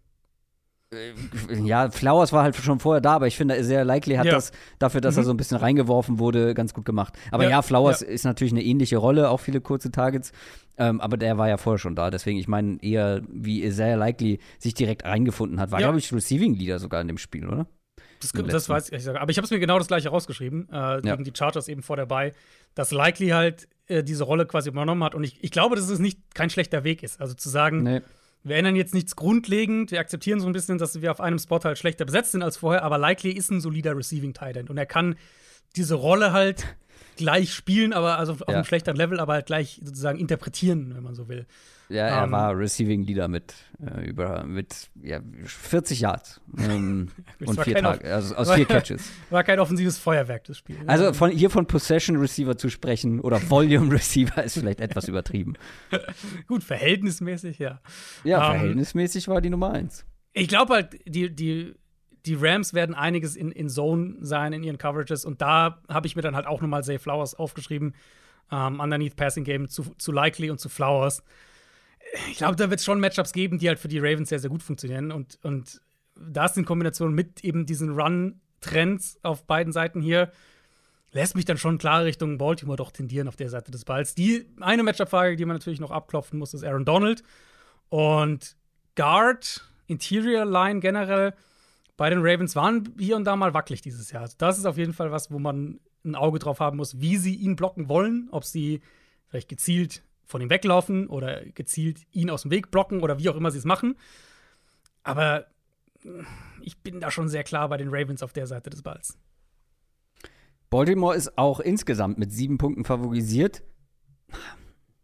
Ja, 1.63 1.89
Flowers 1.91 2.31
war 2.31 2.43
halt 2.43 2.55
schon 2.55 2.79
vorher 2.79 3.01
da, 3.01 3.13
aber 3.15 3.27
ich 3.27 3.35
finde, 3.35 3.61
sehr 3.63 3.83
likely 3.83 4.15
hat 4.15 4.25
Ja. 4.25 4.31
das 4.33 4.51
dafür, 4.79 5.01
dass 5.01 5.17
er 5.17 5.23
Mhm. 5.23 5.25
so 5.25 5.31
ein 5.31 5.37
bisschen 5.37 5.57
reingeworfen 5.57 6.17
wurde, 6.19 6.53
ganz 6.53 6.73
gut 6.73 6.85
gemacht. 6.85 7.13
Aber 7.31 7.43
ja, 7.43 7.49
Ja, 7.49 7.61
Flowers 7.61 7.99
ja. 8.01 8.07
ist 8.07 8.23
natürlich 8.23 8.53
eine 8.53 8.63
ähnliche 8.63 8.97
Rolle, 8.97 9.29
auch 9.29 9.39
viele 9.41 9.59
kurze 9.59 9.91
Targets. 9.91 10.31
Ähm, 10.77 11.01
aber 11.01 11.17
der 11.17 11.37
war 11.37 11.49
ja 11.49 11.57
vorher 11.57 11.79
schon 11.79 11.95
da. 11.95 12.09
Deswegen, 12.09 12.37
ich 12.39 12.47
meine, 12.47 12.77
eher 12.81 13.21
wie 13.27 13.69
sehr 13.71 13.97
likely 13.97 14.39
sich 14.59 14.75
direkt 14.75 15.03
reingefunden 15.05 15.59
hat. 15.59 15.71
War, 15.71 15.79
glaube 15.79 15.97
ich, 15.97 16.13
Receiving 16.13 16.53
Leader 16.53 16.79
sogar 16.79 17.01
in 17.01 17.07
dem 17.07 17.17
Spiel, 17.17 17.47
oder? 17.47 17.67
Das, 18.21 18.31
das 18.31 18.69
weiß 18.69 18.91
ich. 18.91 19.07
Aber 19.09 19.29
ich 19.29 19.37
habe 19.37 19.45
es 19.45 19.51
mir 19.51 19.59
genau 19.59 19.77
das 19.79 19.87
gleiche 19.87 20.09
rausgeschrieben, 20.09 20.69
äh, 20.71 21.01
gegen 21.01 21.23
die 21.23 21.33
Chargers 21.35 21.67
eben 21.67 21.83
vor 21.83 21.97
dabei, 21.97 22.31
dass 22.75 22.91
Likely 22.91 23.29
halt 23.29 23.67
äh, 23.87 24.03
diese 24.03 24.23
Rolle 24.23 24.45
quasi 24.45 24.69
übernommen 24.69 25.03
hat. 25.03 25.15
Und 25.15 25.23
ich, 25.23 25.43
ich 25.43 25.51
glaube, 25.51 25.75
dass 25.75 25.89
es 25.89 25.99
nicht 25.99 26.19
kein 26.33 26.49
schlechter 26.49 26.83
Weg 26.83 27.03
ist. 27.03 27.19
Also 27.21 27.33
zu 27.33 27.49
sagen, 27.49 27.83
Nee. 27.83 28.01
Wir 28.43 28.55
ändern 28.55 28.75
jetzt 28.75 28.93
nichts 28.93 29.15
grundlegend, 29.15 29.91
wir 29.91 29.99
akzeptieren 29.99 30.39
so 30.39 30.47
ein 30.47 30.53
bisschen, 30.53 30.77
dass 30.77 31.01
wir 31.01 31.11
auf 31.11 31.19
einem 31.19 31.39
Spot 31.39 31.59
halt 31.63 31.77
schlechter 31.77 32.05
besetzt 32.05 32.31
sind 32.31 32.43
als 32.43 32.57
vorher, 32.57 32.83
aber 32.83 32.97
Likely 32.97 33.31
ist 33.31 33.51
ein 33.51 33.61
solider 33.61 33.95
Receiving 33.97 34.33
Tight 34.33 34.55
End 34.57 34.69
und 34.69 34.77
er 34.77 34.85
kann 34.85 35.15
diese 35.75 35.95
Rolle 35.95 36.31
halt 36.31 36.63
gleich 37.17 37.53
spielen, 37.53 37.93
aber 37.93 38.17
also 38.17 38.33
auf 38.33 38.39
Ja. 38.41 38.47
einem 38.47 38.63
schlechteren 38.65 38.95
Level, 38.95 39.19
aber 39.19 39.33
halt 39.33 39.47
gleich 39.47 39.79
sozusagen 39.83 40.19
interpretieren, 40.19 40.93
wenn 40.95 41.03
man 41.03 41.15
so 41.15 41.27
will. 41.27 41.45
Ja, 41.89 42.07
er 42.07 42.23
Ähm, 42.25 42.31
war 42.31 42.57
Receiving 42.57 43.03
Leader 43.03 43.27
mit, 43.29 43.53
äh, 43.79 44.05
über, 44.09 44.43
mit 44.43 44.89
ja, 45.01 45.21
40 45.45 46.01
Yards 46.01 46.41
ähm, 46.57 47.09
und 47.45 47.61
vier 47.61 47.75
Tage, 47.77 48.13
also 48.13 48.35
aus 48.35 48.47
war- 48.49 48.55
vier 48.57 48.65
Catches. 48.65 49.09
War 49.29 49.43
kein 49.45 49.59
offensives 49.59 49.97
Feuerwerk, 49.97 50.43
das 50.43 50.57
Spiel. 50.57 50.77
Also 50.85 51.13
von, 51.13 51.31
hier 51.31 51.49
von 51.49 51.65
Possession 51.65 52.17
Receiver 52.17 52.57
zu 52.57 52.69
sprechen 52.69 53.21
oder 53.21 53.39
Volume 53.49 53.91
Receiver 53.93 54.43
ist 54.43 54.57
vielleicht 54.59 54.81
etwas 54.81 55.07
übertrieben. 55.07 55.53
Gut, 56.47 56.63
verhältnismäßig, 56.63 57.59
ja. 57.59 57.79
Ja, 58.23 58.37
Ähm, 58.53 58.59
verhältnismäßig 58.59 59.27
war 59.29 59.39
die 59.41 59.49
Nummer 59.49 59.71
eins. 59.71 60.05
Ich 60.33 60.47
glaube 60.49 60.73
halt, 60.73 60.99
die, 61.05 61.33
die, 61.33 61.73
die 62.25 62.35
Rams 62.35 62.73
werden 62.73 62.95
einiges 62.95 63.35
in, 63.37 63.51
in 63.51 63.69
Zone 63.69 64.15
sein 64.19 64.51
in 64.53 64.61
ihren 64.63 64.77
Coverages 64.77 65.23
und 65.23 65.41
da 65.41 65.81
habe 65.87 66.05
ich 66.07 66.15
mir 66.17 66.21
dann 66.21 66.35
halt 66.35 66.47
auch 66.47 66.61
nochmal 66.61 66.83
Zay 66.83 66.99
Flowers 66.99 67.33
aufgeschrieben. 67.33 67.95
Ähm, 68.51 68.79
underneath 68.79 69.15
Passing 69.15 69.43
Game 69.43 69.67
zu, 69.67 69.83
zu 69.97 70.11
Likely 70.11 70.49
und 70.49 70.59
zu 70.59 70.69
Flowers. 70.69 71.23
Ich 72.29 72.37
glaube, 72.37 72.55
da 72.55 72.69
wird 72.69 72.79
es 72.79 72.85
schon 72.85 72.99
Matchups 72.99 73.33
geben, 73.33 73.59
die 73.59 73.67
halt 73.67 73.79
für 73.79 73.87
die 73.87 73.99
Ravens 73.99 74.29
sehr, 74.29 74.39
sehr 74.39 74.49
gut 74.49 74.63
funktionieren 74.63 75.11
und, 75.11 75.39
und 75.43 75.81
das 76.15 76.57
in 76.57 76.65
Kombination 76.65 77.13
mit 77.13 77.43
eben 77.43 77.65
diesen 77.65 77.91
Run-Trends 77.91 79.19
auf 79.23 79.45
beiden 79.45 79.73
Seiten 79.73 80.01
hier 80.01 80.31
lässt 81.11 81.35
mich 81.35 81.45
dann 81.45 81.57
schon 81.57 81.77
klar 81.77 82.03
Richtung 82.03 82.37
Baltimore 82.37 82.77
doch 82.77 82.91
tendieren 82.91 83.27
auf 83.27 83.35
der 83.35 83.49
Seite 83.49 83.71
des 83.71 83.85
Balls. 83.85 84.15
Die 84.15 84.45
eine 84.59 84.83
Matchup-Frage, 84.83 85.35
die 85.35 85.45
man 85.45 85.55
natürlich 85.55 85.79
noch 85.79 85.91
abklopfen 85.91 86.37
muss, 86.37 86.53
ist 86.53 86.63
Aaron 86.63 86.85
Donald. 86.85 87.23
Und 87.89 88.55
Guard, 88.95 89.65
Interior 89.87 90.45
Line 90.45 90.79
generell 90.79 91.33
bei 91.95 92.09
den 92.09 92.19
Ravens 92.19 92.55
waren 92.55 92.93
hier 92.99 93.15
und 93.15 93.23
da 93.23 93.35
mal 93.35 93.53
wackelig 93.53 93.81
dieses 93.81 94.11
Jahr. 94.11 94.23
Also 94.23 94.35
das 94.37 94.57
ist 94.57 94.65
auf 94.65 94.77
jeden 94.77 94.93
Fall 94.93 95.11
was, 95.11 95.31
wo 95.31 95.39
man 95.39 95.79
ein 96.05 96.15
Auge 96.15 96.39
drauf 96.39 96.59
haben 96.59 96.77
muss, 96.77 96.99
wie 97.01 97.17
sie 97.17 97.35
ihn 97.35 97.55
blocken 97.55 97.89
wollen, 97.89 98.27
ob 98.31 98.43
sie 98.43 98.81
vielleicht 99.29 99.49
gezielt 99.49 100.03
von 100.27 100.41
ihm 100.41 100.49
weglaufen 100.49 101.07
oder 101.07 101.43
gezielt 101.45 102.01
ihn 102.11 102.29
aus 102.29 102.43
dem 102.43 102.51
Weg 102.51 102.69
blocken 102.69 103.01
oder 103.01 103.17
wie 103.17 103.29
auch 103.29 103.35
immer 103.35 103.49
sie 103.49 103.57
es 103.57 103.65
machen. 103.65 103.95
Aber 105.03 105.47
ich 106.61 106.77
bin 106.83 106.99
da 106.99 107.09
schon 107.09 107.29
sehr 107.29 107.43
klar 107.43 107.69
bei 107.69 107.77
den 107.77 107.89
Ravens 107.89 108.21
auf 108.21 108.33
der 108.33 108.45
Seite 108.45 108.69
des 108.69 108.83
Balls. 108.83 109.17
Baltimore 110.69 111.15
ist 111.15 111.37
auch 111.37 111.61
insgesamt 111.61 112.17
mit 112.17 112.31
sieben 112.31 112.57
Punkten 112.57 112.83
favorisiert. 112.83 113.63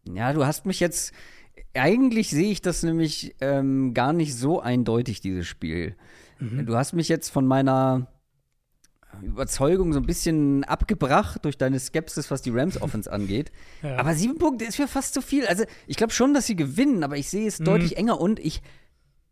Ja, 0.06 0.34
du 0.34 0.46
hast 0.46 0.66
mich 0.66 0.82
jetzt. 0.82 1.14
Eigentlich 1.74 2.30
sehe 2.30 2.52
ich 2.52 2.62
das 2.62 2.84
nämlich 2.84 3.36
ähm, 3.40 3.94
gar 3.94 4.12
nicht 4.12 4.36
so 4.36 4.60
eindeutig, 4.60 5.22
dieses 5.22 5.48
Spiel. 5.48 5.96
Du 6.40 6.76
hast 6.76 6.94
mich 6.94 7.08
jetzt 7.08 7.30
von 7.30 7.48
meiner 7.48 8.13
Überzeugung 9.22 9.94
so 9.94 10.00
ein 10.00 10.06
bisschen 10.06 10.64
abgebracht 10.64 11.46
durch 11.46 11.58
deine 11.58 11.80
Skepsis, 11.80 12.32
was 12.32 12.42
die 12.42 12.50
Rams 12.50 12.82
Offense 12.82 13.12
angeht. 13.12 13.52
Ja. 13.82 13.98
Aber 13.98 14.14
sieben 14.14 14.38
Punkte 14.38 14.64
ist 14.64 14.80
mir 14.80 14.88
fast 14.88 15.14
zu 15.14 15.22
viel. 15.22 15.46
Also, 15.46 15.66
ich 15.88 15.98
glaube 15.98 16.14
schon, 16.14 16.34
dass 16.34 16.48
sie 16.48 16.56
gewinnen, 16.56 17.04
aber 17.04 17.18
ich 17.18 17.30
sehe 17.30 17.46
es 17.46 17.58
deutlich 17.58 17.98
enger 17.98 18.18
und 18.22 18.40
ich 18.40 18.62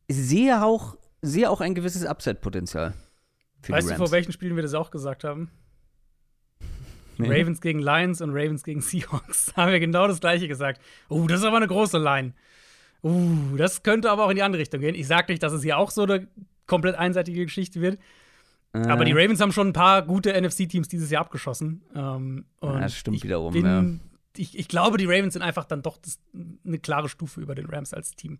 sehe 0.10 0.62
auch, 0.62 0.98
sehe 1.22 1.50
auch 1.50 1.62
ein 1.62 1.74
gewisses 1.74 2.06
Upset-Potenzial. 2.06 2.94
Weißt 3.68 3.92
du, 3.92 3.96
vor 3.96 4.12
welchen 4.12 4.34
Spielen 4.34 4.58
wir 4.58 4.64
das 4.64 4.74
auch 4.74 4.92
gesagt 4.92 5.24
haben? 5.24 5.52
Nee. 7.18 7.28
Ravens 7.28 7.62
gegen 7.62 7.80
Lions 7.80 8.20
und 8.22 8.32
Ravens 8.32 8.64
gegen 8.64 8.82
Seahawks. 8.82 9.54
haben 9.56 9.72
wir 9.72 9.80
genau 9.80 10.08
das 10.08 10.22
gleiche 10.22 10.48
gesagt. 10.48 10.82
Uh, 11.08 11.28
das 11.28 11.42
ist 11.42 11.46
aber 11.46 11.58
eine 11.58 11.68
große 11.68 12.00
Line. 12.00 12.34
Uh, 13.04 13.56
das 13.58 13.84
könnte 13.84 14.10
aber 14.10 14.26
auch 14.26 14.30
in 14.30 14.38
die 14.38 14.42
andere 14.42 14.60
Richtung 14.60 14.82
gehen. 14.82 14.96
Ich 14.96 15.06
sage 15.06 15.32
nicht, 15.32 15.44
dass 15.44 15.54
es 15.54 15.62
hier 15.62 15.78
auch 15.78 15.92
so 15.92 16.04
eine 16.04 16.28
komplett 16.66 16.96
einseitige 16.96 17.46
Geschichte 17.46 17.80
wird. 17.80 18.00
Aber 18.74 19.04
die 19.06 19.12
Ravens 19.12 19.42
haben 19.42 19.52
schon 19.52 19.68
ein 19.68 19.74
paar 19.74 20.02
gute 20.02 20.32
NFC-Teams 20.40 20.88
dieses 20.88 21.10
Jahr 21.12 21.22
abgeschossen. 21.22 21.84
Ähm, 21.94 22.46
und 22.60 22.80
das 22.82 22.96
stimmt 22.96 23.18
ich 23.18 23.24
wiederum, 23.24 23.52
bin, 23.54 23.66
ja. 23.66 23.86
Ich, 24.38 24.58
ich 24.58 24.68
glaube, 24.70 24.98
die 24.98 25.06
Ravens 25.06 25.34
sind 25.34 25.42
einfach 25.42 25.66
dann 25.66 25.82
doch 25.82 25.98
das, 25.98 26.20
eine 26.66 26.80
klare 26.80 27.10
Stufe 27.10 27.42
über 27.42 27.54
den 27.54 27.66
Rams 27.66 27.94
als 27.94 28.16
Team. 28.16 28.40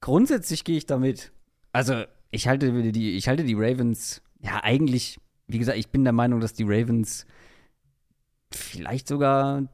Grundsätzlich 0.00 0.62
gehe 0.64 0.76
ich 0.76 0.86
damit. 0.86 1.32
Also, 1.72 2.04
ich 2.30 2.46
halte 2.46 2.92
die, 2.92 3.16
ich 3.16 3.28
halte 3.28 3.42
die 3.44 3.54
Ravens, 3.54 4.22
ja, 4.40 4.62
eigentlich, 4.62 5.18
wie 5.48 5.58
gesagt, 5.58 5.78
ich 5.78 5.88
bin 5.88 6.04
der 6.04 6.12
Meinung, 6.12 6.38
dass 6.40 6.54
die 6.54 6.64
Ravens 6.64 7.26
vielleicht 8.52 9.08
sogar 9.08 9.64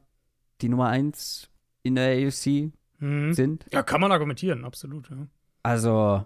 die 0.61 0.69
Nummer 0.69 0.87
1 0.87 1.49
in 1.83 1.95
der 1.95 2.27
AFC 2.27 2.71
Mhm. 2.99 3.33
sind. 3.33 3.65
Ja, 3.71 3.83
kann 3.83 3.99
man 3.99 4.11
argumentieren, 4.13 4.63
absolut. 4.63 5.09
Ja, 5.09 5.27
Also 5.61 6.25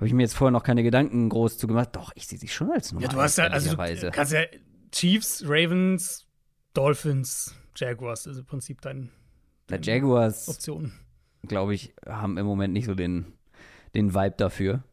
habe 0.00 0.06
ich 0.06 0.14
mir 0.14 0.22
jetzt 0.22 0.34
vorher 0.34 0.50
noch 0.50 0.62
keine 0.62 0.82
Gedanken 0.82 1.28
groß 1.28 1.58
zu 1.58 1.66
gemacht. 1.66 1.90
Doch, 1.92 2.10
ich 2.14 2.26
sehe 2.26 2.38
sie 2.38 2.48
schon 2.48 2.70
als 2.70 2.90
Nummer 2.90 3.04
ja 3.04 3.12
du 3.12 3.20
hast 3.20 3.36
ja, 3.36 3.48
also 3.48 3.76
du 3.76 4.10
kannst 4.10 4.32
ja 4.32 4.40
Chiefs, 4.92 5.44
Ravens, 5.46 6.26
Dolphins, 6.72 7.54
Jaguars, 7.76 8.26
also 8.26 8.40
im 8.40 8.46
Prinzip 8.46 8.80
deine 8.80 9.10
Der 9.68 9.78
Jaguars, 9.82 10.48
Optionen. 10.48 10.94
glaube 11.46 11.74
ich, 11.74 11.94
haben 12.06 12.38
im 12.38 12.46
Moment 12.46 12.72
nicht 12.72 12.86
so 12.86 12.94
den, 12.94 13.34
den 13.94 14.14
Vibe 14.14 14.36
dafür. 14.38 14.84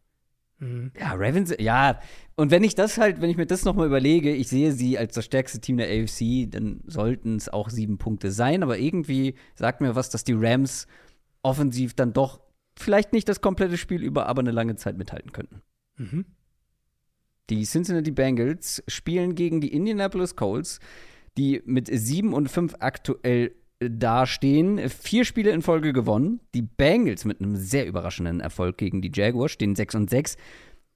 Mhm. 0.60 0.92
Ja, 1.00 1.14
Ravens, 1.14 1.56
ja. 1.58 2.02
Und 2.36 2.52
wenn 2.52 2.66
ich 2.66 2.76
das 2.76 2.98
halt, 2.98 3.22
wenn 3.22 3.30
ich 3.30 3.38
mir 3.38 3.46
das 3.46 3.64
nochmal 3.64 3.88
überlege, 3.88 4.36
ich 4.36 4.50
sehe 4.50 4.74
sie 4.74 4.98
als 4.98 5.16
das 5.16 5.24
stärkste 5.24 5.62
Team 5.62 5.78
der 5.78 5.88
AFC, 5.88 6.52
dann 6.52 6.82
sollten 6.86 7.38
es 7.38 7.48
auch 7.48 7.70
sieben 7.70 7.98
Punkte 7.98 8.30
sein. 8.32 8.62
Aber 8.62 8.78
irgendwie 8.78 9.36
sagt 9.56 9.80
mir 9.80 9.96
was, 9.96 10.10
dass 10.10 10.26
die 10.26 10.36
Rams 10.36 10.86
offensiv 11.44 11.94
dann 11.94 12.12
doch 12.12 12.42
vielleicht 12.80 13.14
nicht 13.14 13.28
das 13.30 13.42
komplette 13.42 13.78
Spiel 13.78 14.04
über, 14.04 14.28
aber 14.28 14.42
eine 14.42 14.52
lange 14.52 14.76
Zeit 14.76 14.98
mithalten 14.98 15.32
könnten. 15.32 15.62
Mhm. 15.98 16.26
Die 17.50 17.64
Cincinnati 17.64 18.12
Bengals 18.12 18.84
spielen 18.88 19.36
gegen 19.36 19.62
die 19.62 19.74
Indianapolis 19.74 20.36
Colts, 20.36 20.80
die 21.38 21.62
mit 21.66 21.88
7 21.92 22.34
und 22.34 22.50
5 22.50 22.76
aktuell 22.80 23.56
dastehen. 23.80 24.90
Vier 24.90 25.24
Spiele 25.24 25.52
in 25.52 25.62
Folge 25.62 25.94
gewonnen. 25.94 26.42
Die 26.54 26.64
Bengals 26.64 27.26
mit 27.26 27.40
einem 27.40 27.56
sehr 27.56 27.88
überraschenden 27.88 28.40
Erfolg 28.40 28.78
gegen 28.78 29.02
die 29.02 29.12
Jaguars 29.14 29.52
stehen 29.52 29.76
6 29.76 29.96
und 29.96 30.10
6. 30.10 30.36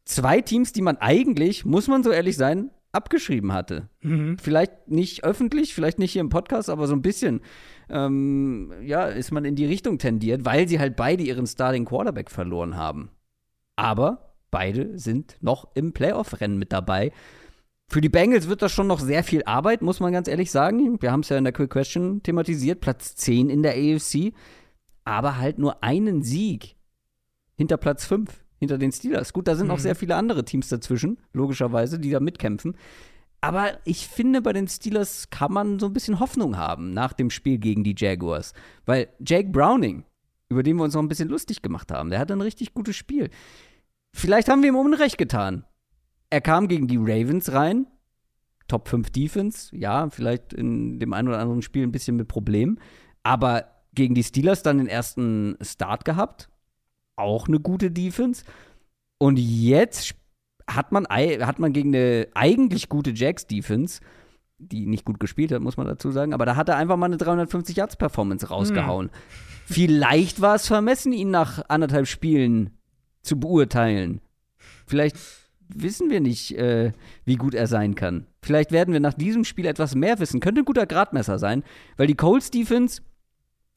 Zwei 0.04 0.42
Teams, 0.42 0.74
die 0.74 0.82
man 0.82 0.98
eigentlich, 0.98 1.64
muss 1.64 1.88
man 1.88 2.04
so 2.04 2.12
ehrlich 2.12 2.36
sein, 2.36 2.72
abgeschrieben 2.92 3.54
hatte. 3.54 3.90
Mhm. 4.02 4.38
Vielleicht 4.38 4.88
nicht 4.88 5.24
öffentlich, 5.24 5.74
vielleicht 5.74 6.00
nicht 6.00 6.12
hier 6.12 6.22
im 6.22 6.30
Podcast, 6.30 6.70
aber 6.70 6.88
so 6.88 6.94
ein 6.94 7.02
bisschen, 7.02 7.42
ähm, 7.90 8.74
ja, 8.84 9.06
ist 9.06 9.32
man 9.32 9.46
in 9.46 9.56
die 9.56 9.66
Richtung 9.66 9.98
tendiert, 9.98 10.46
weil 10.46 10.68
sie 10.68 10.80
halt 10.80 10.96
beide 10.96 11.24
ihren 11.24 11.48
Starting 11.48 11.86
Quarterback 11.86 12.30
verloren 12.30 12.76
haben. 12.76 13.12
Aber 13.76 14.34
beide 14.52 14.98
sind 15.00 15.38
noch 15.42 15.70
im 15.76 15.94
Playoff-Rennen 15.94 16.58
mit 16.58 16.74
dabei. 16.74 17.12
Für 17.88 18.02
die 18.02 18.10
Bengals 18.10 18.48
wird 18.48 18.62
das 18.62 18.72
schon 18.72 18.88
noch 18.88 19.00
sehr 19.00 19.24
viel 19.24 19.44
Arbeit, 19.44 19.82
muss 19.82 20.00
man 20.00 20.14
ganz 20.14 20.28
ehrlich 20.28 20.52
sagen. 20.52 21.02
Wir 21.02 21.12
haben 21.12 21.22
es 21.22 21.30
ja 21.30 21.38
in 21.38 21.44
der 21.44 21.54
Quick 21.54 21.72
Question 21.72 22.24
thematisiert, 22.24 22.80
Platz 22.80 23.16
10 23.16 23.50
in 23.50 23.64
der 23.64 23.74
AFC, 23.74 24.34
aber 25.04 25.38
halt 25.38 25.60
nur 25.60 25.84
einen 25.84 26.24
Sieg 26.24 26.76
hinter 27.56 27.78
Platz 27.78 28.06
5, 28.06 28.41
hinter 28.62 28.78
den 28.78 28.92
Steelers. 28.92 29.34
Gut, 29.34 29.48
da 29.48 29.56
sind 29.56 29.68
Mhm. 29.68 29.78
sehr 29.78 29.96
viele 29.96 30.16
andere 30.16 30.46
Teams 30.46 30.70
dazwischen, 30.70 31.18
logischerweise, 31.34 32.00
die 32.00 32.12
da 32.12 32.20
mitkämpfen. 32.20 32.78
Aber 33.42 33.80
ich 33.86 34.08
finde, 34.08 34.42
bei 34.42 34.54
den 34.54 34.68
Steelers 34.68 35.32
kann 35.32 35.52
man 35.52 35.80
so 35.80 35.88
ein 35.88 35.94
bisschen 35.94 36.20
Hoffnung 36.20 36.58
haben 36.58 36.92
nach 36.94 37.12
dem 37.14 37.32
Spiel 37.32 37.58
gegen 37.58 37.84
die 37.84 37.96
Jaguars. 37.98 38.54
Weil 38.86 39.10
Jake 39.20 39.50
Browning, 39.50 40.06
über 40.48 40.62
den 40.62 40.76
wir 40.78 40.84
uns 40.84 40.94
noch 40.94 41.02
ein 41.02 41.08
bisschen 41.08 41.28
lustig 41.30 41.64
gemacht 41.64 41.92
haben, 41.92 42.12
der 42.12 42.20
hatte 42.20 42.34
ein 42.34 42.42
richtig 42.42 42.76
gutes 42.76 42.96
Spiel. 42.96 43.32
Vielleicht 44.14 44.48
haben 44.48 44.62
wir 44.62 44.70
ihm 44.70 44.76
Unrecht 44.76 45.18
getan. 45.18 45.66
Er 46.30 46.42
kam 46.42 46.68
gegen 46.68 46.88
die 46.88 46.98
Ravens 46.98 47.52
rein, 47.52 47.88
Top 48.68 48.88
5 48.88 49.10
Defense, 49.10 49.76
ja, 49.76 50.08
vielleicht 50.12 50.54
in 50.54 51.00
dem 51.00 51.12
einen 51.12 51.28
oder 51.28 51.40
anderen 51.40 51.64
Spiel 51.64 51.84
ein 51.84 51.92
bisschen 51.92 52.16
mit 52.18 52.28
Problemen, 52.28 52.80
aber 53.24 53.66
gegen 53.94 54.14
die 54.14 54.24
Steelers 54.24 54.62
dann 54.64 54.78
den 54.78 54.88
ersten 54.88 55.58
Start 55.62 56.06
gehabt, 56.06 56.48
auch 57.22 57.48
eine 57.48 57.60
gute 57.60 57.92
Defense. 57.92 58.44
Und 59.18 59.38
jetzt 59.38 60.16
hat 60.70 60.92
man, 60.92 61.06
hat 61.06 61.60
man 61.60 61.74
gegen 61.74 61.96
eine 61.96 62.28
eigentlich 62.34 62.90
gute 62.90 63.12
Jacks-Defense, 63.12 64.02
die 64.58 64.86
nicht 64.86 65.06
gut 65.06 65.20
gespielt 65.20 65.52
hat, 65.52 65.62
muss 65.62 65.78
man 65.78 65.88
dazu 65.88 66.12
sagen, 66.12 66.34
aber 66.34 66.46
da 66.46 66.56
hat 66.56 66.70
er 66.70 66.78
einfach 66.78 66.98
mal 66.98 67.08
eine 67.08 67.18
350-Yards-Performance 67.18 68.48
rausgehauen. 68.50 69.10
Vielleicht 69.66 70.42
war 70.42 70.56
es 70.56 70.68
vermessen, 70.68 71.14
ihn 71.14 71.32
nach 71.32 71.64
anderthalb 71.68 72.08
Spielen 72.08 72.72
zu 73.22 73.40
beurteilen. 73.40 74.22
Vielleicht 74.86 75.18
wissen 75.68 76.10
wir 76.10 76.20
nicht, 76.20 76.58
äh, 76.58 76.92
wie 77.26 77.36
gut 77.36 77.54
er 77.54 77.68
sein 77.68 77.96
kann. 77.96 78.28
Vielleicht 78.42 78.72
werden 78.72 78.94
wir 78.94 79.00
nach 79.00 79.14
diesem 79.14 79.46
Spiel 79.46 79.66
etwas 79.66 79.96
mehr 79.96 80.20
wissen. 80.20 80.40
Könnte 80.40 80.62
ein 80.62 80.66
guter 80.66 80.86
Gradmesser 80.86 81.40
sein, 81.40 81.64
weil 81.98 82.08
die 82.08 82.16
Colts 82.16 82.52
Defense, 82.52 83.02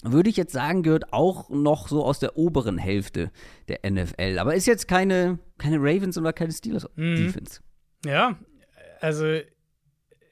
würde 0.05 0.31
ich 0.31 0.37
jetzt 0.37 0.53
sagen, 0.53 0.83
gehört 0.83 1.13
auch 1.13 1.49
noch 1.51 1.89
so 1.89 2.05
aus 2.05 2.19
der 2.19 2.37
oberen 2.37 2.79
Hälfte 2.79 3.31
der 3.69 3.81
NFL. 3.89 4.39
Aber 4.39 4.55
ist 4.55 4.67
jetzt 4.67 4.87
keine, 4.87 5.39
keine 5.59 5.79
Ravens 5.79 6.19
oder 6.19 6.33
keine 6.33 6.53
Steelers 6.53 6.87
Mhm. 6.97 7.35
Ja, 8.05 8.37
also 9.01 9.25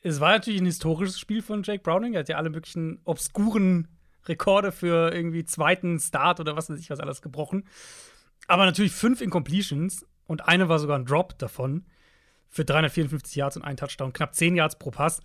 es 0.03 0.21
war 0.21 0.33
natürlich 0.33 0.61
ein 0.61 0.67
historisches 0.67 1.19
Spiel 1.19 1.43
von 1.43 1.63
Jake 1.63 1.83
Browning. 1.83 2.15
Er 2.15 2.21
hat 2.21 2.29
ja 2.29 2.37
alle 2.37 2.51
möglichen 2.51 3.01
obskuren 3.05 3.89
Rekorde 4.27 4.73
für 4.73 5.13
irgendwie 5.13 5.45
zweiten 5.45 5.99
Start 5.99 6.39
oder 6.39 6.57
was 6.57 6.71
weiß 6.71 6.79
ich 6.79 6.91
was 6.91 7.01
alles 7.01 7.23
gebrochen. 7.23 7.65
Aber 8.47 8.65
natürlich 8.65 8.93
fünf 8.93 9.21
Incompletions 9.21 10.07
und 10.27 10.47
eine 10.49 10.69
war 10.69 10.79
sogar 10.79 10.99
ein 10.99 11.05
Drop 11.05 11.39
davon 11.39 11.87
für 12.49 12.65
354 12.65 13.35
Yards 13.37 13.57
und 13.57 13.63
einen 13.63 13.77
Touchdown, 13.77 14.13
knapp 14.13 14.35
10 14.35 14.57
Yards 14.57 14.79
pro 14.79 14.91
Pass. 14.91 15.23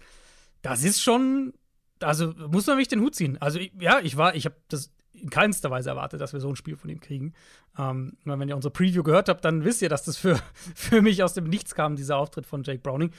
Das 0.62 0.84
ist 0.84 1.02
schon, 1.02 1.54
also 2.02 2.34
muss 2.50 2.68
man 2.68 2.76
wirklich 2.78 2.88
den 2.89 3.02
Hut 3.02 3.16
ziehen. 3.16 3.38
Also 3.41 3.60
ich- 3.60 3.72
ja, 3.80 4.00
ich 4.00 4.18
war, 4.18 4.36
ich 4.36 4.45
habe 4.45 4.56
das 4.70 4.91
in 5.14 5.30
keinster 5.32 5.72
Weise 5.72 5.89
erwartet, 5.89 6.22
dass 6.22 6.34
wir 6.34 6.39
so 6.39 6.50
ein 6.50 6.56
Spiel 6.56 6.76
von 6.78 6.89
ihm 6.89 7.00
kriegen. 7.00 7.34
Ähm, 7.78 8.18
wenn 8.24 8.48
ihr 8.50 8.56
unsere 8.56 8.72
Preview 8.72 9.02
gehört 9.04 9.30
habt, 9.30 9.43
dann 9.45 9.64
wisst 9.64 9.82
ihr, 9.82 9.89
dass 9.89 10.04
das 10.04 10.18
für, 10.18 10.39
für 10.76 11.02
mich 11.02 11.24
aus 11.24 11.34
dem 11.34 11.45
Nichts 11.45 11.74
kam, 11.76 11.95
dieser 11.95 12.18
Auftritt 12.18 12.45
von 12.45 12.64
Jake 12.64 12.80
Browning. 12.80 13.12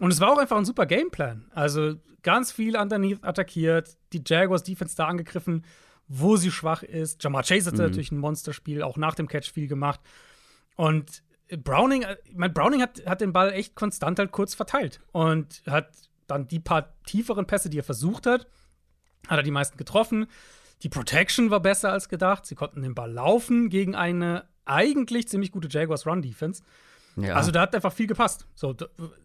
Und 0.00 0.12
es 0.12 0.20
war 0.20 0.32
auch 0.32 0.38
einfach 0.38 0.56
ein 0.56 0.64
super 0.64 0.86
Gameplan. 0.86 1.50
Also 1.54 1.96
ganz 2.22 2.52
viel 2.52 2.76
underneath 2.76 3.22
attackiert, 3.24 3.96
die 4.12 4.22
Jaguars 4.24 4.62
Defense 4.62 4.96
da 4.96 5.06
angegriffen, 5.08 5.64
wo 6.08 6.36
sie 6.36 6.50
schwach 6.50 6.82
ist. 6.82 7.22
Jamar 7.22 7.42
Chase 7.42 7.66
hatte 7.70 7.82
Mhm. 7.82 7.88
natürlich 7.88 8.12
ein 8.12 8.18
Monsterspiel, 8.18 8.82
auch 8.82 8.96
nach 8.96 9.14
dem 9.14 9.28
Catch 9.28 9.50
viel 9.52 9.66
gemacht. 9.68 10.00
Und 10.76 11.22
Browning, 11.62 12.02
äh, 12.02 12.16
ich 12.24 12.36
mein, 12.36 12.52
Browning 12.54 12.80
hat, 12.80 13.02
hat 13.06 13.20
den 13.20 13.32
Ball 13.32 13.52
echt 13.52 13.74
konstant 13.74 14.18
halt 14.18 14.32
kurz 14.32 14.54
verteilt 14.54 15.00
und 15.12 15.62
hat 15.66 15.88
dann 16.32 16.48
die 16.48 16.60
paar 16.60 16.94
tieferen 17.04 17.46
Pässe, 17.46 17.70
die 17.70 17.78
er 17.78 17.84
versucht 17.84 18.26
hat, 18.26 18.46
hat 19.28 19.38
er 19.38 19.42
die 19.42 19.50
meisten 19.50 19.76
getroffen. 19.76 20.26
Die 20.82 20.88
Protection 20.88 21.50
war 21.50 21.60
besser 21.60 21.92
als 21.92 22.08
gedacht. 22.08 22.46
Sie 22.46 22.54
konnten 22.54 22.82
den 22.82 22.94
Ball 22.94 23.12
laufen 23.12 23.68
gegen 23.68 23.94
eine 23.94 24.48
eigentlich 24.64 25.28
ziemlich 25.28 25.52
gute 25.52 25.68
Jaguars 25.68 26.06
Run 26.06 26.22
Defense. 26.22 26.62
Ja. 27.16 27.34
Also 27.34 27.50
da 27.50 27.62
hat 27.62 27.74
einfach 27.74 27.92
viel 27.92 28.06
gepasst. 28.06 28.46
So 28.54 28.74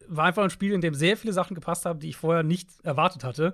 war 0.08 0.26
einfach 0.26 0.43
ein 0.43 0.49
Spiel, 0.49 0.74
in 0.74 0.82
dem 0.82 0.93
sehr 0.93 1.18
viele 1.18 1.34
Sachen 1.34 1.55
gepasst 1.55 1.86
haben, 1.86 1.99
die 1.99 2.10
ich 2.10 2.18
vorher 2.18 2.43
nicht 2.43 2.70
erwartet 2.84 3.24
hatte. 3.24 3.53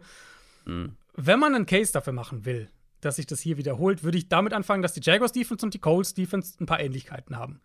Wenn 0.65 1.39
man 1.39 1.55
einen 1.55 1.65
Case 1.65 1.93
dafür 1.93 2.13
machen 2.13 2.45
will, 2.45 2.69
dass 3.01 3.17
sich 3.17 3.27
das 3.27 3.41
hier 3.41 3.57
wiederholt, 3.57 4.03
würde 4.03 4.17
ich 4.17 4.29
damit 4.29 4.53
anfangen, 4.53 4.81
dass 4.81 4.93
die 4.93 5.01
Jaguars 5.03 5.33
Defense 5.33 5.65
und 5.65 5.73
die 5.73 5.79
Colts 5.79 6.13
Defense 6.13 6.55
ein 6.59 6.65
paar 6.65 6.79
Ähnlichkeiten 6.79 7.37
haben. 7.37 7.61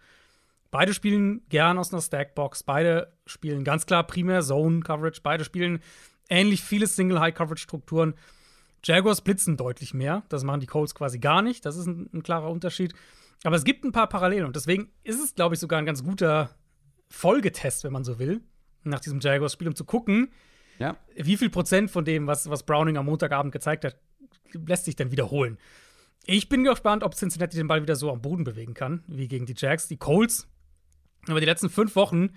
Beide 0.70 0.92
spielen 0.92 1.42
gern 1.48 1.78
aus 1.78 1.92
einer 1.92 2.02
Stackbox, 2.02 2.62
beide 2.62 3.12
spielen 3.26 3.64
ganz 3.64 3.86
klar 3.86 4.06
primär 4.06 4.42
Zone 4.42 4.80
Coverage, 4.80 5.20
beide 5.22 5.44
spielen 5.44 5.80
ähnlich 6.28 6.62
viele 6.62 6.86
Single 6.86 7.20
High 7.20 7.34
Coverage 7.34 7.62
Strukturen. 7.62 8.14
Jaguars 8.84 9.22
blitzen 9.22 9.56
deutlich 9.56 9.94
mehr, 9.94 10.24
das 10.28 10.44
machen 10.44 10.60
die 10.60 10.66
Colts 10.66 10.94
quasi 10.94 11.18
gar 11.18 11.42
nicht, 11.42 11.64
das 11.64 11.76
ist 11.76 11.86
ein, 11.86 12.10
ein 12.12 12.22
klarer 12.22 12.50
Unterschied. 12.50 12.92
Aber 13.44 13.56
es 13.56 13.64
gibt 13.64 13.84
ein 13.84 13.92
paar 13.92 14.08
Parallelen 14.08 14.44
und 14.44 14.56
deswegen 14.56 14.90
ist 15.04 15.22
es, 15.22 15.34
glaube 15.34 15.54
ich, 15.54 15.60
sogar 15.60 15.78
ein 15.78 15.86
ganz 15.86 16.04
guter 16.04 16.50
Folgetest, 17.08 17.84
wenn 17.84 17.92
man 17.92 18.04
so 18.04 18.18
will, 18.18 18.42
nach 18.84 19.00
diesem 19.00 19.20
Jaguars-Spiel, 19.20 19.68
um 19.68 19.74
zu 19.74 19.84
gucken, 19.84 20.30
ja. 20.78 20.96
wie 21.14 21.36
viel 21.36 21.50
Prozent 21.50 21.90
von 21.90 22.04
dem, 22.04 22.26
was, 22.26 22.50
was 22.50 22.64
Browning 22.64 22.96
am 22.98 23.06
Montagabend 23.06 23.52
gezeigt 23.52 23.84
hat, 23.84 23.96
lässt 24.52 24.84
sich 24.84 24.96
denn 24.96 25.10
wiederholen. 25.10 25.58
Ich 26.24 26.48
bin 26.48 26.64
gespannt, 26.64 27.04
ob 27.04 27.14
Cincinnati 27.14 27.56
den 27.56 27.68
Ball 27.68 27.82
wieder 27.82 27.96
so 27.96 28.10
am 28.10 28.20
Boden 28.20 28.44
bewegen 28.44 28.74
kann, 28.74 29.02
wie 29.06 29.28
gegen 29.28 29.46
die 29.46 29.54
Jags. 29.56 29.88
Die 29.88 29.96
Colts 29.96 30.46
über 31.32 31.40
die 31.40 31.46
letzten 31.46 31.70
fünf 31.70 31.96
Wochen 31.96 32.30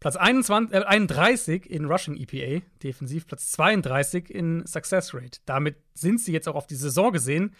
Platz 0.00 0.16
21, 0.16 0.74
äh, 0.74 0.82
31 0.82 1.70
in 1.70 1.84
Rushing 1.84 2.16
EPA, 2.16 2.64
defensiv, 2.82 3.26
Platz 3.26 3.50
32 3.52 4.30
in 4.30 4.66
Success 4.66 5.14
Rate. 5.14 5.40
Damit 5.44 5.76
sind 5.94 6.20
sie 6.20 6.32
jetzt 6.32 6.48
auch 6.48 6.54
auf 6.54 6.66
die 6.66 6.74
Saison 6.74 7.12
gesehen 7.12 7.54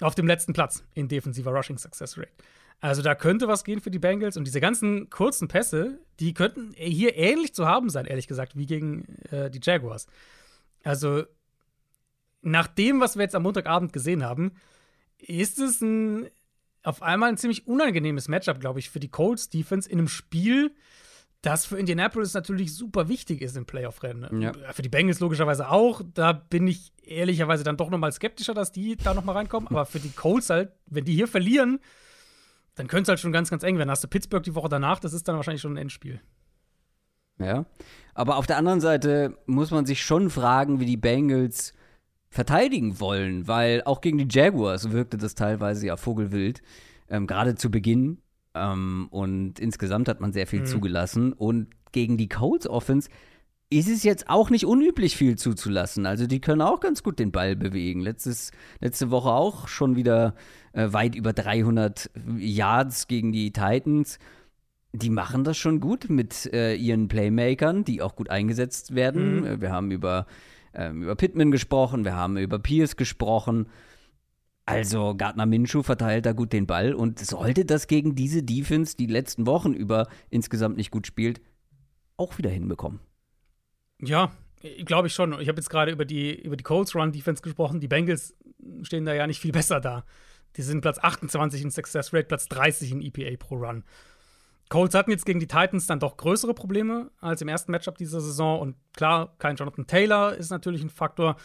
auf 0.00 0.14
dem 0.14 0.26
letzten 0.26 0.52
Platz 0.52 0.84
in 0.94 1.08
defensiver 1.08 1.52
Rushing 1.52 1.78
Success 1.78 2.18
Rate. 2.18 2.32
Also 2.80 3.02
da 3.02 3.14
könnte 3.14 3.48
was 3.48 3.64
gehen 3.64 3.80
für 3.80 3.90
die 3.90 3.98
Bengals 3.98 4.36
und 4.36 4.44
diese 4.44 4.60
ganzen 4.60 5.10
kurzen 5.10 5.48
Pässe, 5.48 5.98
die 6.20 6.34
könnten 6.34 6.72
hier 6.74 7.16
ähnlich 7.16 7.52
zu 7.52 7.66
haben 7.66 7.90
sein, 7.90 8.06
ehrlich 8.06 8.28
gesagt, 8.28 8.56
wie 8.56 8.66
gegen 8.66 9.04
äh, 9.30 9.50
die 9.50 9.60
Jaguars. 9.62 10.06
Also 10.84 11.24
nach 12.40 12.68
dem, 12.68 13.00
was 13.00 13.16
wir 13.16 13.22
jetzt 13.22 13.34
am 13.34 13.42
Montagabend 13.42 13.92
gesehen 13.92 14.24
haben, 14.24 14.52
ist 15.18 15.58
es 15.58 15.80
ein 15.80 16.28
auf 16.82 17.02
einmal 17.02 17.28
ein 17.28 17.36
ziemlich 17.36 17.66
unangenehmes 17.66 18.28
Matchup, 18.28 18.60
glaube 18.60 18.78
ich, 18.78 18.90
für 18.90 19.00
die 19.00 19.08
Colts 19.08 19.48
Defense 19.50 19.88
in 19.88 19.98
einem 19.98 20.08
Spiel, 20.08 20.74
das 21.42 21.66
für 21.66 21.78
Indianapolis 21.78 22.34
natürlich 22.34 22.74
super 22.74 23.08
wichtig 23.08 23.42
ist 23.42 23.56
im 23.56 23.64
Playoff-Rennen. 23.64 24.42
Ja. 24.42 24.52
Für 24.72 24.82
die 24.82 24.88
Bengals 24.88 25.20
logischerweise 25.20 25.68
auch. 25.68 26.02
Da 26.14 26.32
bin 26.32 26.66
ich 26.66 26.92
ehrlicherweise 27.02 27.62
dann 27.62 27.76
doch 27.76 27.90
noch 27.90 27.98
mal 27.98 28.10
skeptischer, 28.12 28.54
dass 28.54 28.72
die 28.72 28.96
da 28.96 29.14
noch 29.14 29.24
mal 29.24 29.32
reinkommen. 29.32 29.68
Aber 29.68 29.86
für 29.86 30.00
die 30.00 30.10
Colts 30.10 30.50
halt, 30.50 30.72
wenn 30.86 31.04
die 31.04 31.14
hier 31.14 31.28
verlieren, 31.28 31.78
dann 32.74 32.88
könnte 32.88 33.02
es 33.02 33.08
halt 33.08 33.20
schon 33.20 33.32
ganz, 33.32 33.50
ganz 33.50 33.62
eng 33.62 33.78
werden. 33.78 33.90
Hast 33.90 34.02
du 34.02 34.08
Pittsburgh 34.08 34.42
die 34.42 34.54
Woche 34.54 34.68
danach, 34.68 34.98
das 34.98 35.12
ist 35.12 35.28
dann 35.28 35.36
wahrscheinlich 35.36 35.62
schon 35.62 35.74
ein 35.74 35.78
Endspiel. 35.78 36.20
Ja. 37.38 37.66
Aber 38.14 38.36
auf 38.36 38.46
der 38.46 38.56
anderen 38.56 38.80
Seite 38.80 39.38
muss 39.46 39.70
man 39.70 39.86
sich 39.86 40.02
schon 40.02 40.30
fragen, 40.30 40.80
wie 40.80 40.86
die 40.86 40.96
Bengals 40.96 41.72
verteidigen 42.30 43.00
wollen, 43.00 43.48
weil 43.48 43.82
auch 43.84 44.00
gegen 44.00 44.18
die 44.18 44.28
Jaguars 44.30 44.90
wirkte 44.90 45.16
das 45.16 45.34
teilweise 45.34 45.86
ja 45.86 45.96
vogelwild, 45.96 46.62
ähm, 47.08 47.26
gerade 47.26 47.54
zu 47.54 47.70
Beginn. 47.70 48.18
Ähm, 48.54 49.08
und 49.10 49.58
insgesamt 49.60 50.08
hat 50.08 50.20
man 50.20 50.32
sehr 50.32 50.46
viel 50.46 50.60
Mhm. 50.60 50.66
zugelassen. 50.66 51.32
Und 51.32 51.68
gegen 51.92 52.16
die 52.16 52.28
Colts 52.28 52.68
Offense 52.68 53.08
ist 53.70 53.88
es 53.88 54.02
jetzt 54.02 54.30
auch 54.30 54.48
nicht 54.50 54.64
unüblich, 54.64 55.16
viel 55.16 55.36
zuzulassen. 55.36 56.06
Also 56.06 56.26
die 56.26 56.40
können 56.40 56.62
auch 56.62 56.80
ganz 56.80 57.02
gut 57.02 57.18
den 57.18 57.32
Ball 57.32 57.54
bewegen. 57.56 58.00
Letztes, 58.00 58.50
letzte 58.80 59.10
Woche 59.10 59.30
auch 59.30 59.68
schon 59.68 59.94
wieder 59.96 60.34
äh, 60.72 60.92
weit 60.92 61.14
über 61.14 61.32
300 61.34 62.10
Yards 62.38 63.08
gegen 63.08 63.30
die 63.32 63.52
Titans. 63.52 64.18
Die 64.94 65.10
machen 65.10 65.44
das 65.44 65.58
schon 65.58 65.80
gut 65.80 66.08
mit 66.08 66.50
äh, 66.52 66.74
ihren 66.74 67.08
Playmakern, 67.08 67.84
die 67.84 68.00
auch 68.00 68.16
gut 68.16 68.30
eingesetzt 68.30 68.94
werden. 68.94 69.40
Mhm. 69.40 69.46
Äh, 69.46 69.60
Wir 69.60 69.70
haben 69.70 69.90
über, 69.90 70.26
ähm, 70.78 71.02
über 71.02 71.16
Pittman 71.16 71.50
gesprochen, 71.50 72.04
wir 72.04 72.14
haben 72.14 72.36
über 72.38 72.58
Pierce 72.58 72.96
gesprochen. 72.96 73.68
Also 74.64 75.14
Gardner 75.16 75.46
Minshew 75.46 75.82
verteilt 75.82 76.26
da 76.26 76.32
gut 76.32 76.52
den 76.52 76.66
Ball 76.66 76.94
und 76.94 77.18
sollte 77.18 77.64
das 77.64 77.86
gegen 77.86 78.14
diese 78.14 78.42
Defense, 78.42 78.96
die 78.96 79.06
letzten 79.06 79.46
Wochen 79.46 79.72
über 79.72 80.08
insgesamt 80.30 80.76
nicht 80.76 80.90
gut 80.90 81.06
spielt, 81.06 81.40
auch 82.16 82.38
wieder 82.38 82.50
hinbekommen. 82.50 83.00
Ja, 84.00 84.30
glaube 84.84 85.08
ich 85.08 85.14
schon. 85.14 85.32
Ich 85.40 85.48
habe 85.48 85.58
jetzt 85.58 85.70
gerade 85.70 85.90
über 85.90 86.04
die, 86.04 86.38
über 86.40 86.56
die 86.56 86.64
Colts 86.64 86.94
Run 86.94 87.12
Defense 87.12 87.42
gesprochen. 87.42 87.80
Die 87.80 87.88
Bengals 87.88 88.36
stehen 88.82 89.04
da 89.04 89.14
ja 89.14 89.26
nicht 89.26 89.40
viel 89.40 89.52
besser 89.52 89.80
da. 89.80 90.04
Die 90.56 90.62
sind 90.62 90.80
Platz 90.80 90.98
28 90.98 91.62
in 91.62 91.70
Success 91.70 92.12
Rate, 92.12 92.26
Platz 92.26 92.46
30 92.48 92.92
in 92.92 93.02
EPA 93.02 93.36
pro 93.38 93.56
Run. 93.56 93.84
Colts 94.68 94.94
hatten 94.94 95.10
jetzt 95.10 95.26
gegen 95.26 95.40
die 95.40 95.46
Titans 95.46 95.86
dann 95.86 96.00
doch 96.00 96.16
größere 96.16 96.54
Probleme 96.54 97.10
als 97.20 97.40
im 97.40 97.48
ersten 97.48 97.72
Matchup 97.72 97.96
dieser 97.96 98.20
Saison. 98.20 98.60
Und 98.60 98.76
klar, 98.94 99.34
kein 99.38 99.56
Jonathan 99.56 99.86
Taylor 99.86 100.34
ist 100.34 100.50
natürlich 100.50 100.82
ein 100.82 100.90
Faktor. 100.90 101.36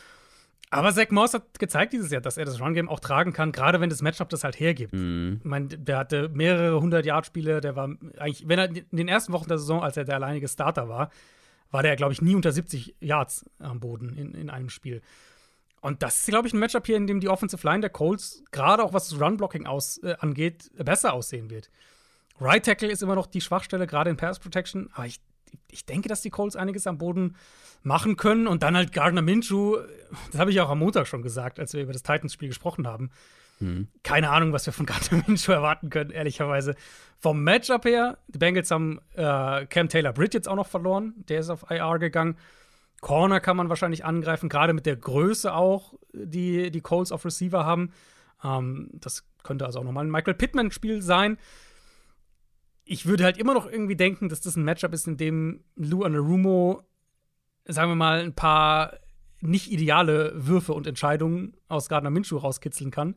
Aber 0.70 0.92
Zach 0.92 1.12
Moss 1.12 1.36
hat 1.36 1.60
gezeigt 1.60 1.94
dieses 1.94 2.12
Jahr, 2.12 2.22
dass 2.22 2.38
er 2.38 2.46
das 2.46 2.60
Run-Game 2.60 2.90
auch 2.90 3.00
tragen 3.00 3.32
kann, 3.32 3.52
gerade 3.52 3.80
wenn 3.80 3.92
das 3.92 4.02
Matchup 4.02 4.30
das 4.30 4.44
halt 4.44 4.60
hergibt. 4.60 4.94
Ich 5.38 5.46
meine, 5.46 5.68
der 5.68 5.98
hatte 6.00 6.30
mehrere 6.30 6.82
hundert 6.82 7.06
Yard 7.06 7.28
Spiele, 7.28 7.62
der 7.62 7.76
war 7.76 7.90
eigentlich, 8.18 8.48
wenn 8.48 8.58
er 8.58 8.66
in 8.70 8.86
den 8.92 9.08
ersten 9.08 9.34
Wochen 9.34 9.48
der 9.48 9.60
Saison, 9.60 9.84
als 9.84 9.98
er 9.98 10.04
der 10.04 10.16
alleinige 10.16 10.48
Starter 10.48 10.90
war, 10.90 11.12
war 11.70 11.84
der, 11.84 11.96
glaube 11.96 12.14
ich, 12.14 12.22
nie 12.22 12.36
unter 12.36 12.52
70 12.52 12.96
Yards 13.02 13.46
am 13.60 13.80
Boden 13.80 14.16
in, 14.18 14.34
in 14.34 14.50
einem 14.50 14.70
Spiel. 14.70 15.02
Und 15.82 16.02
das 16.02 16.20
ist, 16.20 16.28
glaube 16.28 16.48
ich, 16.48 16.54
ein 16.54 16.60
Matchup 16.60 16.86
hier, 16.86 16.98
in 16.98 17.08
dem 17.08 17.20
die 17.20 17.30
Offensive 17.30 17.68
Line 17.68 17.82
der 17.82 17.90
Colts, 17.90 18.44
gerade 18.52 18.84
auch 18.84 18.94
was 18.94 19.10
das 19.10 19.20
Run-Blocking 19.20 19.68
aus, 19.68 19.98
äh, 20.00 20.16
angeht, 20.20 20.72
besser 20.76 21.14
aussehen 21.14 21.50
wird. 21.50 21.70
Right 22.44 22.64
Tackle 22.66 22.92
ist 22.92 23.02
immer 23.02 23.16
noch 23.16 23.28
die 23.28 23.42
Schwachstelle, 23.42 23.88
gerade 23.88 24.10
in 24.10 24.18
Pass 24.18 24.40
Protection, 24.40 24.90
aber 24.94 25.06
ich, 25.06 25.22
ich 25.72 25.86
denke, 25.86 26.10
dass 26.10 26.22
die 26.22 26.30
Colts 26.30 26.56
einiges 26.56 26.88
am 26.88 26.98
Boden 26.98 27.36
machen 27.84 28.18
können 28.18 28.48
und 28.48 28.64
dann 28.64 28.76
halt 28.76 28.92
Gardner 28.92 29.22
Minshew, 29.22 29.78
das 30.32 30.40
habe 30.40 30.52
ich 30.52 30.60
auch 30.62 30.70
am 30.70 30.80
Montag 30.80 31.08
schon 31.08 31.22
gesagt, 31.22 31.60
als 31.60 31.74
wir 31.74 31.84
über 31.84 31.94
das 31.94 32.04
Titans-Spiel 32.04 32.50
gesprochen 32.50 32.88
haben. 32.88 33.12
Keine 34.04 34.30
Ahnung, 34.30 34.52
was 34.52 34.66
wir 34.66 34.74
von 34.74 34.86
Gardner 34.88 35.24
Minshew 35.26 35.52
erwarten 35.52 35.90
können, 35.90 36.12
ehrlicherweise. 36.12 36.76
Vom 37.20 37.44
Matchup 37.44 37.86
her, 37.86 38.18
die 38.28 38.38
Bengals 38.38 38.72
haben 38.72 39.00
äh, 39.14 39.66
Cam 39.68 39.88
Taylor 39.88 40.12
Britt 40.12 40.34
jetzt 40.34 40.50
auch 40.50 40.56
noch 40.56 40.68
verloren, 40.68 41.14
der 41.30 41.40
ist 41.40 41.50
auf 41.50 41.70
IR 41.70 42.00
gegangen. 42.00 42.38
Corner 43.00 43.40
kann 43.40 43.58
man 43.58 43.70
wahrscheinlich 43.70 44.06
angreifen, 44.06 44.50
gerade 44.50 44.74
mit 44.74 44.86
der 44.86 44.96
Größe 44.96 45.54
auch, 45.54 45.94
die 46.14 46.72
die 46.72 46.82
Colts 46.82 47.12
auf 47.12 47.26
Receiver 47.26 47.66
haben. 47.66 47.92
Ähm, 48.44 48.90
das 48.94 49.26
könnte 49.44 49.66
also 49.66 49.80
auch 49.80 49.84
nochmal 49.84 50.06
ein 50.06 50.12
Michael 50.12 50.34
Pittman-Spiel 50.34 51.02
sein. 51.02 51.38
Ich 52.86 53.06
würde 53.06 53.24
halt 53.24 53.38
immer 53.38 53.54
noch 53.54 53.70
irgendwie 53.70 53.96
denken, 53.96 54.30
dass 54.30 54.42
das 54.42 54.56
ein 54.56 54.64
Matchup 54.64 54.94
ist, 54.94 55.08
in 55.08 55.18
dem 55.18 55.64
Lou 55.76 56.04
Anarumo, 56.04 56.84
sagen 57.66 57.92
wir 57.92 57.96
mal, 57.96 58.20
ein 58.20 58.36
paar 58.36 58.98
nicht 59.42 59.72
ideale 59.72 60.34
Würfe 60.36 60.74
und 60.74 60.88
Entscheidungen 60.88 61.56
aus 61.68 61.90
Gardner 61.90 62.10
Minshew 62.10 62.38
rauskitzeln 62.38 62.92
kann. 62.92 63.16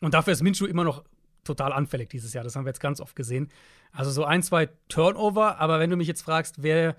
Und 0.00 0.14
dafür 0.14 0.32
ist 0.32 0.42
Minshew 0.42 0.66
immer 0.66 0.84
noch 0.84 1.04
total 1.44 1.72
anfällig 1.72 2.10
dieses 2.10 2.32
Jahr. 2.32 2.44
Das 2.44 2.56
haben 2.56 2.64
wir 2.64 2.70
jetzt 2.70 2.80
ganz 2.80 3.00
oft 3.00 3.16
gesehen. 3.16 3.48
Also 3.90 4.10
so 4.10 4.24
ein, 4.24 4.42
zwei 4.42 4.68
Turnover, 4.88 5.58
aber 5.58 5.80
wenn 5.80 5.90
du 5.90 5.96
mich 5.96 6.08
jetzt 6.08 6.22
fragst, 6.22 6.62
wer 6.62 6.96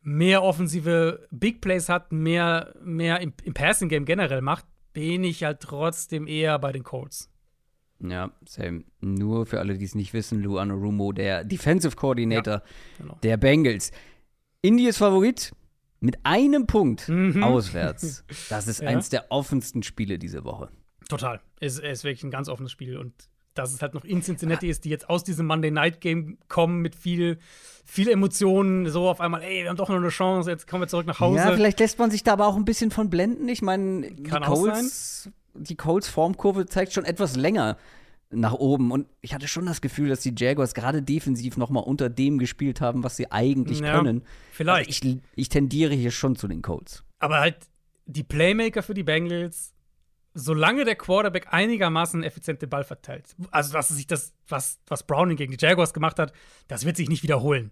mehr 0.00 0.42
offensive 0.42 1.26
Big 1.30 1.60
Plays 1.60 1.88
hat, 1.88 2.12
mehr, 2.12 2.74
mehr 2.82 3.20
im, 3.20 3.32
im 3.42 3.54
Passing 3.54 3.88
Game 3.88 4.04
generell 4.04 4.42
macht, 4.42 4.66
bin 4.92 5.24
ich 5.24 5.44
halt 5.44 5.60
trotzdem 5.60 6.26
eher 6.26 6.58
bei 6.58 6.72
den 6.72 6.84
Colts. 6.84 7.30
Ja, 8.00 8.30
same. 8.44 8.84
Nur 9.00 9.46
für 9.46 9.60
alle, 9.60 9.78
die 9.78 9.84
es 9.84 9.94
nicht 9.94 10.12
wissen, 10.12 10.42
Lou 10.42 10.58
Anarumo, 10.58 11.12
der 11.12 11.44
Defensive 11.44 11.96
Coordinator 11.96 12.62
genau. 12.98 13.18
der 13.22 13.36
Bengals. 13.36 13.92
Indy 14.62 14.86
ist 14.88 14.98
Favorit 14.98 15.52
mit 16.00 16.18
einem 16.24 16.66
Punkt 16.66 17.08
Mhm. 17.08 17.42
auswärts. 17.42 18.24
Das 18.50 18.66
ist 18.68 18.80
Ja. 18.82 18.88
eins 18.88 19.08
der 19.08 19.30
offensten 19.30 19.82
Spiele 19.82 20.18
diese 20.18 20.44
Woche. 20.44 20.68
Total. 21.08 21.40
Es 21.60 21.78
es 21.78 21.98
ist 22.00 22.04
wirklich 22.04 22.24
ein 22.24 22.30
ganz 22.30 22.48
offenes 22.48 22.72
Spiel 22.72 22.96
und 22.98 23.12
dass 23.54 23.72
es 23.72 23.80
halt 23.80 23.94
noch 23.94 24.04
in 24.04 24.20
Cincinnati 24.20 24.68
ist, 24.68 24.84
die 24.84 24.88
jetzt 24.90 25.08
aus 25.08 25.22
diesem 25.22 25.46
Monday 25.46 25.70
Night 25.70 26.00
Game 26.00 26.38
kommen 26.48 26.82
mit 26.82 26.96
viel, 26.96 27.38
viel 27.84 28.08
Emotionen, 28.08 28.88
so 28.88 29.08
auf 29.08 29.20
einmal, 29.20 29.42
ey, 29.42 29.62
wir 29.62 29.68
haben 29.70 29.76
doch 29.76 29.88
noch 29.88 29.96
eine 29.96 30.08
Chance, 30.08 30.50
jetzt 30.50 30.66
kommen 30.66 30.82
wir 30.82 30.88
zurück 30.88 31.06
nach 31.06 31.20
Hause. 31.20 31.38
Ja, 31.38 31.52
vielleicht 31.54 31.78
lässt 31.78 31.98
man 32.00 32.10
sich 32.10 32.24
da 32.24 32.32
aber 32.32 32.48
auch 32.48 32.56
ein 32.56 32.64
bisschen 32.64 32.90
von 32.90 33.10
blenden. 33.10 33.48
Ich 33.48 33.62
meine, 33.62 34.10
die 34.10 34.24
Kann 34.24 34.42
auch 34.42 34.54
Colts, 34.54 35.30
die 35.54 35.76
Colts 35.76 36.08
Formkurve 36.08 36.66
zeigt 36.66 36.92
schon 36.92 37.04
etwas 37.04 37.36
länger 37.36 37.76
nach 38.30 38.54
oben. 38.54 38.90
Und 38.90 39.06
ich 39.20 39.34
hatte 39.34 39.48
schon 39.48 39.66
das 39.66 39.80
Gefühl, 39.80 40.08
dass 40.08 40.20
die 40.20 40.34
Jaguars 40.36 40.74
gerade 40.74 41.02
defensiv 41.02 41.56
noch 41.56 41.70
mal 41.70 41.80
unter 41.80 42.08
dem 42.10 42.38
gespielt 42.38 42.80
haben, 42.80 43.04
was 43.04 43.16
sie 43.16 43.30
eigentlich 43.30 43.80
Ja, 43.80 43.96
können. 43.96 44.22
vielleicht. 44.52 44.88
Also 44.88 45.08
ich, 45.08 45.18
ich 45.36 45.48
tendiere 45.48 45.94
hier 45.94 46.10
schon 46.10 46.36
zu 46.36 46.48
den 46.48 46.62
Colts. 46.62 47.04
Aber 47.18 47.40
halt 47.40 47.56
die 48.06 48.24
Playmaker 48.24 48.82
für 48.82 48.94
die 48.94 49.02
Bengals, 49.04 49.72
solange 50.34 50.84
der 50.84 50.96
Quarterback 50.96 51.48
einigermaßen 51.52 52.22
effizient 52.24 52.60
den 52.60 52.68
Ball 52.68 52.84
verteilt, 52.84 53.34
also 53.50 53.72
dass 53.72 53.88
sich 53.88 54.06
das, 54.06 54.32
was, 54.48 54.80
was 54.88 55.04
Browning 55.06 55.36
gegen 55.36 55.56
die 55.56 55.64
Jaguars 55.64 55.94
gemacht 55.94 56.18
hat, 56.18 56.32
das 56.68 56.84
wird 56.84 56.96
sich 56.96 57.08
nicht 57.08 57.22
wiederholen. 57.22 57.70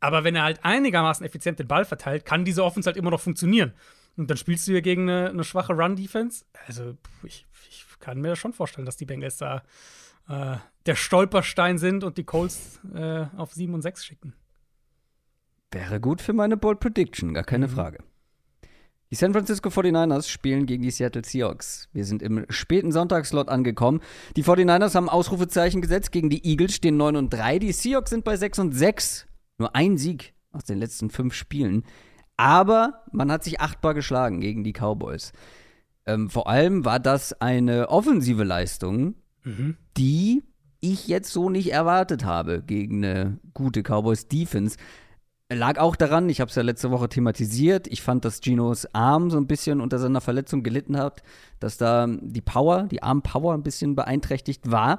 Aber 0.00 0.24
wenn 0.24 0.36
er 0.36 0.42
halt 0.42 0.60
einigermaßen 0.62 1.24
effizient 1.24 1.58
den 1.58 1.68
Ball 1.68 1.84
verteilt, 1.84 2.26
kann 2.26 2.44
diese 2.44 2.64
Offense 2.64 2.86
halt 2.88 2.96
immer 2.96 3.10
noch 3.10 3.20
funktionieren. 3.20 3.72
Und 4.16 4.30
dann 4.30 4.36
spielst 4.36 4.66
du 4.66 4.72
hier 4.72 4.82
gegen 4.82 5.02
eine, 5.10 5.28
eine 5.30 5.44
schwache 5.44 5.74
Run-Defense. 5.74 6.44
Also, 6.66 6.96
ich, 7.22 7.46
ich 7.68 7.84
kann 8.00 8.20
mir 8.20 8.36
schon 8.36 8.52
vorstellen, 8.52 8.86
dass 8.86 8.96
die 8.96 9.04
Bengals 9.04 9.36
da 9.36 9.62
äh, 10.28 10.56
der 10.86 10.94
Stolperstein 10.94 11.78
sind 11.78 12.02
und 12.04 12.16
die 12.18 12.24
Colts 12.24 12.80
äh, 12.94 13.26
auf 13.36 13.52
7 13.52 13.74
und 13.74 13.82
6 13.82 14.04
schicken. 14.04 14.34
Wäre 15.70 16.00
gut 16.00 16.20
für 16.22 16.32
meine 16.32 16.56
Bold 16.56 16.80
Prediction, 16.80 17.34
gar 17.34 17.42
Mhm. 17.42 17.46
keine 17.46 17.68
Frage. 17.68 17.98
Die 19.10 19.14
San 19.14 19.32
Francisco 19.32 19.68
49ers 19.68 20.28
spielen 20.28 20.66
gegen 20.66 20.82
die 20.82 20.90
Seattle 20.90 21.24
Seahawks. 21.24 21.88
Wir 21.92 22.04
sind 22.04 22.22
im 22.22 22.44
späten 22.48 22.90
Sonntagslot 22.90 23.48
angekommen. 23.48 24.00
Die 24.36 24.42
49ers 24.42 24.96
haben 24.96 25.08
Ausrufezeichen 25.08 25.80
gesetzt 25.80 26.10
gegen 26.10 26.28
die 26.28 26.44
Eagles, 26.44 26.74
stehen 26.74 26.96
9 26.96 27.14
und 27.14 27.30
3. 27.30 27.60
Die 27.60 27.70
Seahawks 27.72 28.10
sind 28.10 28.24
bei 28.24 28.36
6 28.36 28.58
und 28.58 28.72
6. 28.72 29.26
Nur 29.58 29.76
ein 29.76 29.96
Sieg 29.96 30.34
aus 30.50 30.64
den 30.64 30.78
letzten 30.78 31.10
fünf 31.10 31.34
Spielen. 31.34 31.84
Aber 32.36 33.04
man 33.12 33.30
hat 33.32 33.44
sich 33.44 33.60
achtbar 33.60 33.94
geschlagen 33.94 34.40
gegen 34.40 34.64
die 34.64 34.72
Cowboys. 34.72 35.32
Ähm, 36.04 36.30
vor 36.30 36.48
allem 36.48 36.84
war 36.84 37.00
das 37.00 37.40
eine 37.40 37.88
offensive 37.88 38.44
Leistung, 38.44 39.14
die 39.96 40.42
ich 40.80 41.08
jetzt 41.08 41.32
so 41.32 41.50
nicht 41.50 41.72
erwartet 41.72 42.24
habe 42.24 42.62
gegen 42.62 43.04
eine 43.04 43.38
gute 43.54 43.82
Cowboys-Defense. 43.82 44.76
Lag 45.48 45.78
auch 45.78 45.94
daran, 45.94 46.28
ich 46.28 46.40
habe 46.40 46.48
es 46.48 46.56
ja 46.56 46.62
letzte 46.62 46.90
Woche 46.90 47.08
thematisiert, 47.08 47.86
ich 47.86 48.02
fand, 48.02 48.24
dass 48.24 48.40
Ginos 48.40 48.92
Arm 48.92 49.30
so 49.30 49.36
ein 49.36 49.46
bisschen 49.46 49.80
unter 49.80 50.00
seiner 50.00 50.20
Verletzung 50.20 50.64
gelitten 50.64 50.96
hat, 50.96 51.22
dass 51.60 51.78
da 51.78 52.08
die 52.08 52.40
Power, 52.40 52.84
die 52.84 53.02
Armpower 53.02 53.54
ein 53.54 53.62
bisschen 53.62 53.94
beeinträchtigt 53.94 54.70
war. 54.70 54.98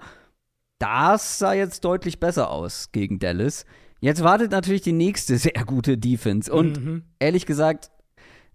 Das 0.79 1.39
sah 1.39 1.53
jetzt 1.53 1.83
deutlich 1.83 2.19
besser 2.19 2.49
aus 2.49 2.91
gegen 2.93 3.19
Dallas. 3.19 3.65
Jetzt 3.99 4.23
wartet 4.23 4.51
natürlich 4.51 4.81
die 4.81 4.91
nächste 4.93 5.37
sehr 5.37 5.63
gute 5.65 5.97
Defense. 5.97 6.51
Und 6.53 6.83
Mhm. 6.83 7.03
ehrlich 7.19 7.45
gesagt, 7.45 7.89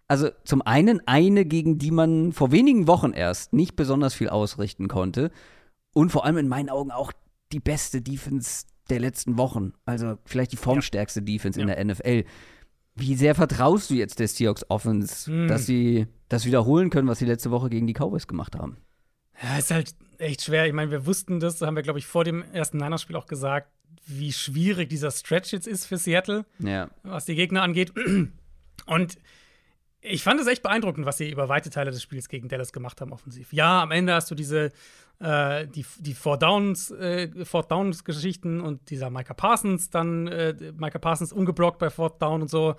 also 0.08 0.30
zum 0.44 0.62
einen 0.62 1.00
eine, 1.06 1.44
gegen 1.44 1.78
die 1.78 1.90
man 1.90 2.32
vor 2.32 2.52
wenigen 2.52 2.86
Wochen 2.86 3.12
erst 3.12 3.52
nicht 3.52 3.76
besonders 3.76 4.14
viel 4.14 4.28
ausrichten 4.28 4.88
konnte. 4.88 5.30
Und 5.94 6.10
vor 6.10 6.24
allem 6.24 6.36
in 6.38 6.48
meinen 6.48 6.68
Augen 6.70 6.90
auch 6.90 7.12
die 7.52 7.60
beste 7.60 8.00
Defense 8.02 8.66
der 8.90 9.00
letzten 9.00 9.36
Wochen. 9.38 9.72
Also 9.84 10.16
vielleicht 10.24 10.52
die 10.52 10.56
formstärkste 10.56 11.22
Defense 11.22 11.60
in 11.60 11.68
Ja. 11.68 11.74
der 11.74 11.84
NFL. 11.84 12.24
Wie 12.94 13.14
sehr 13.14 13.34
vertraust 13.34 13.90
du 13.90 13.94
jetzt 13.94 14.18
der 14.18 14.28
Seahawks 14.28 14.66
Offense, 14.68 15.30
Hm. 15.30 15.48
dass 15.48 15.64
sie 15.66 16.06
das 16.28 16.44
wiederholen 16.44 16.90
können, 16.90 17.08
was 17.08 17.18
sie 17.18 17.24
letzte 17.24 17.50
Woche 17.50 17.70
gegen 17.70 17.86
die 17.86 17.94
Cowboys 17.94 18.26
gemacht 18.26 18.56
haben? 18.56 18.76
Ja, 19.42 19.58
ist 19.58 19.70
halt 19.70 19.94
echt 20.18 20.42
schwer. 20.42 20.66
Ich 20.66 20.72
meine, 20.74 20.90
wir 20.90 21.06
wussten 21.06 21.40
das, 21.40 21.60
haben 21.62 21.74
wir, 21.74 21.82
glaube 21.82 21.98
ich, 21.98 22.06
vor 22.06 22.24
dem 22.24 22.42
ersten 22.52 22.76
Niners-Spiel 22.76 23.16
auch 23.16 23.26
gesagt, 23.26 23.70
wie 24.06 24.32
schwierig 24.32 24.88
dieser 24.88 25.10
Stretch 25.10 25.52
jetzt 25.52 25.66
ist 25.66 25.86
für 25.86 25.96
Seattle, 25.96 26.44
Ja. 26.58 26.88
was 27.02 27.24
die 27.24 27.34
Gegner 27.34 27.62
angeht. 27.62 27.92
Und 28.86 29.18
ich 30.00 30.22
fand 30.24 30.40
es 30.40 30.48
echt 30.48 30.62
beeindruckend, 30.64 31.06
was 31.06 31.18
sie 31.18 31.30
über 31.30 31.48
weite 31.48 31.70
Teile 31.70 31.92
des 31.92 32.02
Spiels 32.02 32.28
gegen 32.28 32.48
Dallas 32.48 32.72
gemacht 32.72 33.00
haben, 33.00 33.12
offensiv. 33.12 33.52
Ja, 33.52 33.82
am 33.82 33.92
Ende 33.92 34.12
hast 34.14 34.28
du 34.30 34.34
diese, 34.34 34.72
äh, 35.20 35.68
die, 35.68 35.86
die 36.00 36.14
Four 36.14 36.38
Downs, 36.38 36.90
äh, 36.90 37.44
Fourth 37.44 37.70
Downs 37.70 38.02
Geschichten 38.04 38.60
und 38.60 38.90
dieser 38.90 39.10
Micah 39.10 39.34
Parsons, 39.34 39.90
dann 39.90 40.26
äh, 40.26 40.54
Micah 40.76 40.98
Parsons 40.98 41.32
ungeblockt 41.32 41.78
bei 41.78 41.88
Fourth 41.90 42.20
Down 42.20 42.42
und 42.42 42.48
so. 42.48 42.74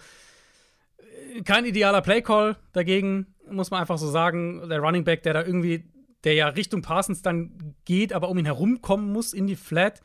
Kein 1.45 1.65
idealer 1.65 2.01
Playcall 2.01 2.57
dagegen, 2.73 3.27
muss 3.49 3.71
man 3.71 3.79
einfach 3.81 3.97
so 3.97 4.09
sagen. 4.09 4.67
Der 4.69 4.79
Running 4.79 5.03
Back, 5.03 5.23
der 5.23 5.33
da 5.33 5.43
irgendwie, 5.43 5.85
der 6.23 6.33
ja 6.33 6.47
Richtung 6.49 6.81
Parsons 6.81 7.21
dann 7.21 7.75
geht, 7.85 8.13
aber 8.13 8.29
um 8.29 8.37
ihn 8.37 8.45
herumkommen 8.45 9.11
muss 9.11 9.33
in 9.33 9.47
die 9.47 9.55
Flat 9.55 10.01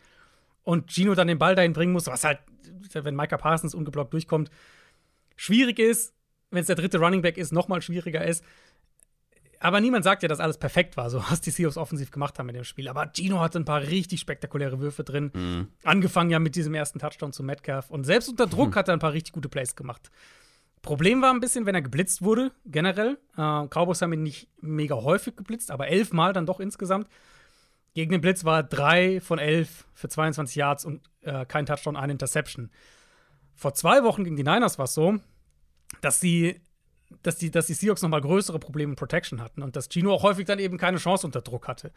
und 0.69 0.93
Gino 0.93 1.15
dann 1.15 1.29
den 1.29 1.39
Ball 1.39 1.55
dahin 1.55 1.73
bringen 1.73 1.95
muss, 1.95 2.09
was 2.09 2.25
halt, 2.25 2.41
wenn 2.93 3.17
Micah 3.17 3.39
Parsons 3.39 3.75
ungeblockt 3.75 4.13
durchkommt, 4.13 4.51
schwierig 5.35 5.79
ist. 5.79 6.13
Wenn 6.51 6.61
es 6.61 6.67
der 6.67 6.77
dritte 6.77 6.99
Running 6.99 7.23
Back 7.23 7.39
ist, 7.39 7.53
noch 7.53 7.69
mal 7.69 7.81
schwieriger 7.81 8.23
ist. 8.23 8.45
Aber 9.61 9.81
niemand 9.81 10.05
sagt 10.05 10.23
ja, 10.23 10.29
dass 10.29 10.41
alles 10.41 10.59
perfekt 10.59 10.99
war, 10.99 11.09
so 11.09 11.25
was 11.31 11.41
die 11.41 11.53
Seahawks 11.53 11.79
offensiv 11.79 12.11
gemacht 12.11 12.39
haben 12.39 12.51
in 12.51 12.55
dem 12.55 12.65
Spiel. 12.65 12.89
Aber 12.89 13.11
Gino 13.15 13.41
hatte 13.41 13.59
ein 13.59 13.65
paar 13.65 13.81
richtig 13.81 14.21
spektakuläre 14.21 14.79
Würfe 14.79 15.05
drin. 15.05 15.31
Mhm. 15.33 15.69
Angefangen 15.85 16.29
ja 16.29 16.39
mit 16.39 16.55
diesem 16.55 16.75
ersten 16.75 16.99
Touchdown 16.99 17.33
zu 17.33 17.43
Metcalf. 17.43 17.89
Und 17.89 18.05
selbst 18.05 18.29
unter 18.29 18.47
Druck 18.47 18.73
mhm. 18.73 18.75
hat 18.75 18.89
er 18.89 18.93
ein 18.93 19.01
paar 19.01 19.15
richtig 19.15 19.33
gute 19.33 19.49
Plays 19.49 19.75
gemacht. 19.75 20.11
Problem 20.83 21.23
war 21.23 21.33
ein 21.33 21.41
bisschen, 21.41 21.65
wenn 21.65 21.77
er 21.77 21.83
geblitzt 21.83 22.21
wurde, 22.21 22.53
generell. 22.67 23.17
Äh, 23.39 23.69
Cowboys 23.69 24.03
haben 24.03 24.13
ihn 24.13 24.23
nicht 24.23 24.49
mega 24.61 24.97
häufig 24.97 25.35
geblitzt, 25.35 25.71
aber 25.71 25.89
elfmal 25.89 26.35
dann 26.35 26.45
doch 26.45 26.61
insgesamt. 26.61 27.09
Gegen 27.99 28.13
den 28.13 28.21
Blitz 28.21 28.45
war 28.45 28.59
er 28.59 28.63
drei 28.63 29.21
von 29.21 29.41
elf 29.41 29.85
für 29.93 30.09
22 30.09 30.55
Yards 30.55 30.85
und 30.85 31.03
äh, 31.23 31.45
kein 31.47 31.67
Touchdown, 31.67 31.97
eine 31.97 32.13
Interception. 32.13 32.71
Vor 33.57 33.75
zwei 33.75 34.05
Wochen 34.05 34.23
gegen 34.23 34.37
die 34.37 34.45
Niners 34.45 34.79
war 34.79 34.85
es 34.85 34.95
so, 34.95 35.19
dass 36.01 36.21
sie 36.21 36.61
dass 37.23 37.39
die, 37.39 37.51
dass 37.51 37.67
die 37.67 37.75
Seahawks 37.75 38.01
nochmal 38.03 38.21
größere 38.21 38.61
Probleme 38.61 38.93
in 38.93 38.97
Protection 38.97 39.43
hatten 39.43 39.65
und 39.65 39.75
dass 39.75 39.89
Gino 39.89 40.15
auch 40.15 40.23
häufig 40.23 40.47
dann 40.47 40.61
eben 40.61 40.79
keine 40.79 40.99
Chance 40.99 41.27
unter 41.27 41.41
Druck 41.43 41.67
hatte. 41.67 41.91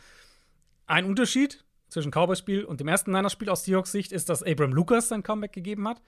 Ein 0.88 1.06
Unterschied 1.06 1.64
zwischen 1.88 2.10
Cowboys-Spiel 2.10 2.66
und 2.66 2.80
dem 2.80 2.88
ersten 2.88 3.12
Niners-Spiel 3.12 3.52
aus 3.52 3.64
Seahawks 3.66 3.92
Sicht 3.92 4.12
ist, 4.12 4.28
dass 4.28 4.42
Abram 4.42 4.74
Lucas 4.74 5.08
sein 5.08 5.22
Comeback 5.22 5.54
gegeben 5.54 5.88
hat. 5.88 6.02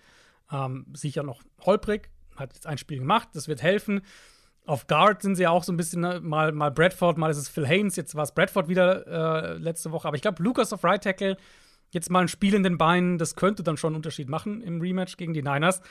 Ähm, 0.51 0.87
sicher 0.93 1.21
noch 1.21 1.43
holprig, 1.67 2.09
hat 2.35 2.51
jetzt 2.55 2.65
ein 2.65 2.79
Spiel 2.79 2.97
gemacht, 2.97 3.29
das 3.33 3.47
wird 3.47 3.61
helfen. 3.61 4.01
Auf 4.65 4.87
Guard 4.87 5.21
sind 5.21 5.35
sie 5.35 5.43
ja 5.43 5.49
auch 5.49 5.63
so 5.63 5.73
ein 5.73 5.77
bisschen 5.77 6.01
ne, 6.01 6.21
mal, 6.21 6.51
mal 6.53 6.71
Bradford, 6.71 7.17
mal 7.17 7.29
ist 7.29 7.37
es 7.37 7.49
Phil 7.49 7.67
Haynes, 7.67 7.95
jetzt 7.95 8.15
war 8.15 8.23
es 8.23 8.33
Bradford 8.33 8.69
wieder 8.69 9.07
äh, 9.07 9.57
letzte 9.57 9.91
Woche. 9.91 10.07
Aber 10.07 10.15
ich 10.15 10.21
glaube, 10.21 10.41
Lucas 10.41 10.71
auf 10.71 10.83
Right 10.83 11.03
Tackle, 11.03 11.37
jetzt 11.91 12.09
mal 12.09 12.21
ein 12.21 12.27
Spiel 12.27 12.53
in 12.53 12.63
den 12.63 12.77
Beinen, 12.77 13.17
das 13.17 13.35
könnte 13.35 13.63
dann 13.63 13.77
schon 13.77 13.89
einen 13.89 13.97
Unterschied 13.97 14.29
machen 14.29 14.61
im 14.61 14.79
Rematch 14.79 15.17
gegen 15.17 15.33
die 15.33 15.41
Niners. 15.41 15.81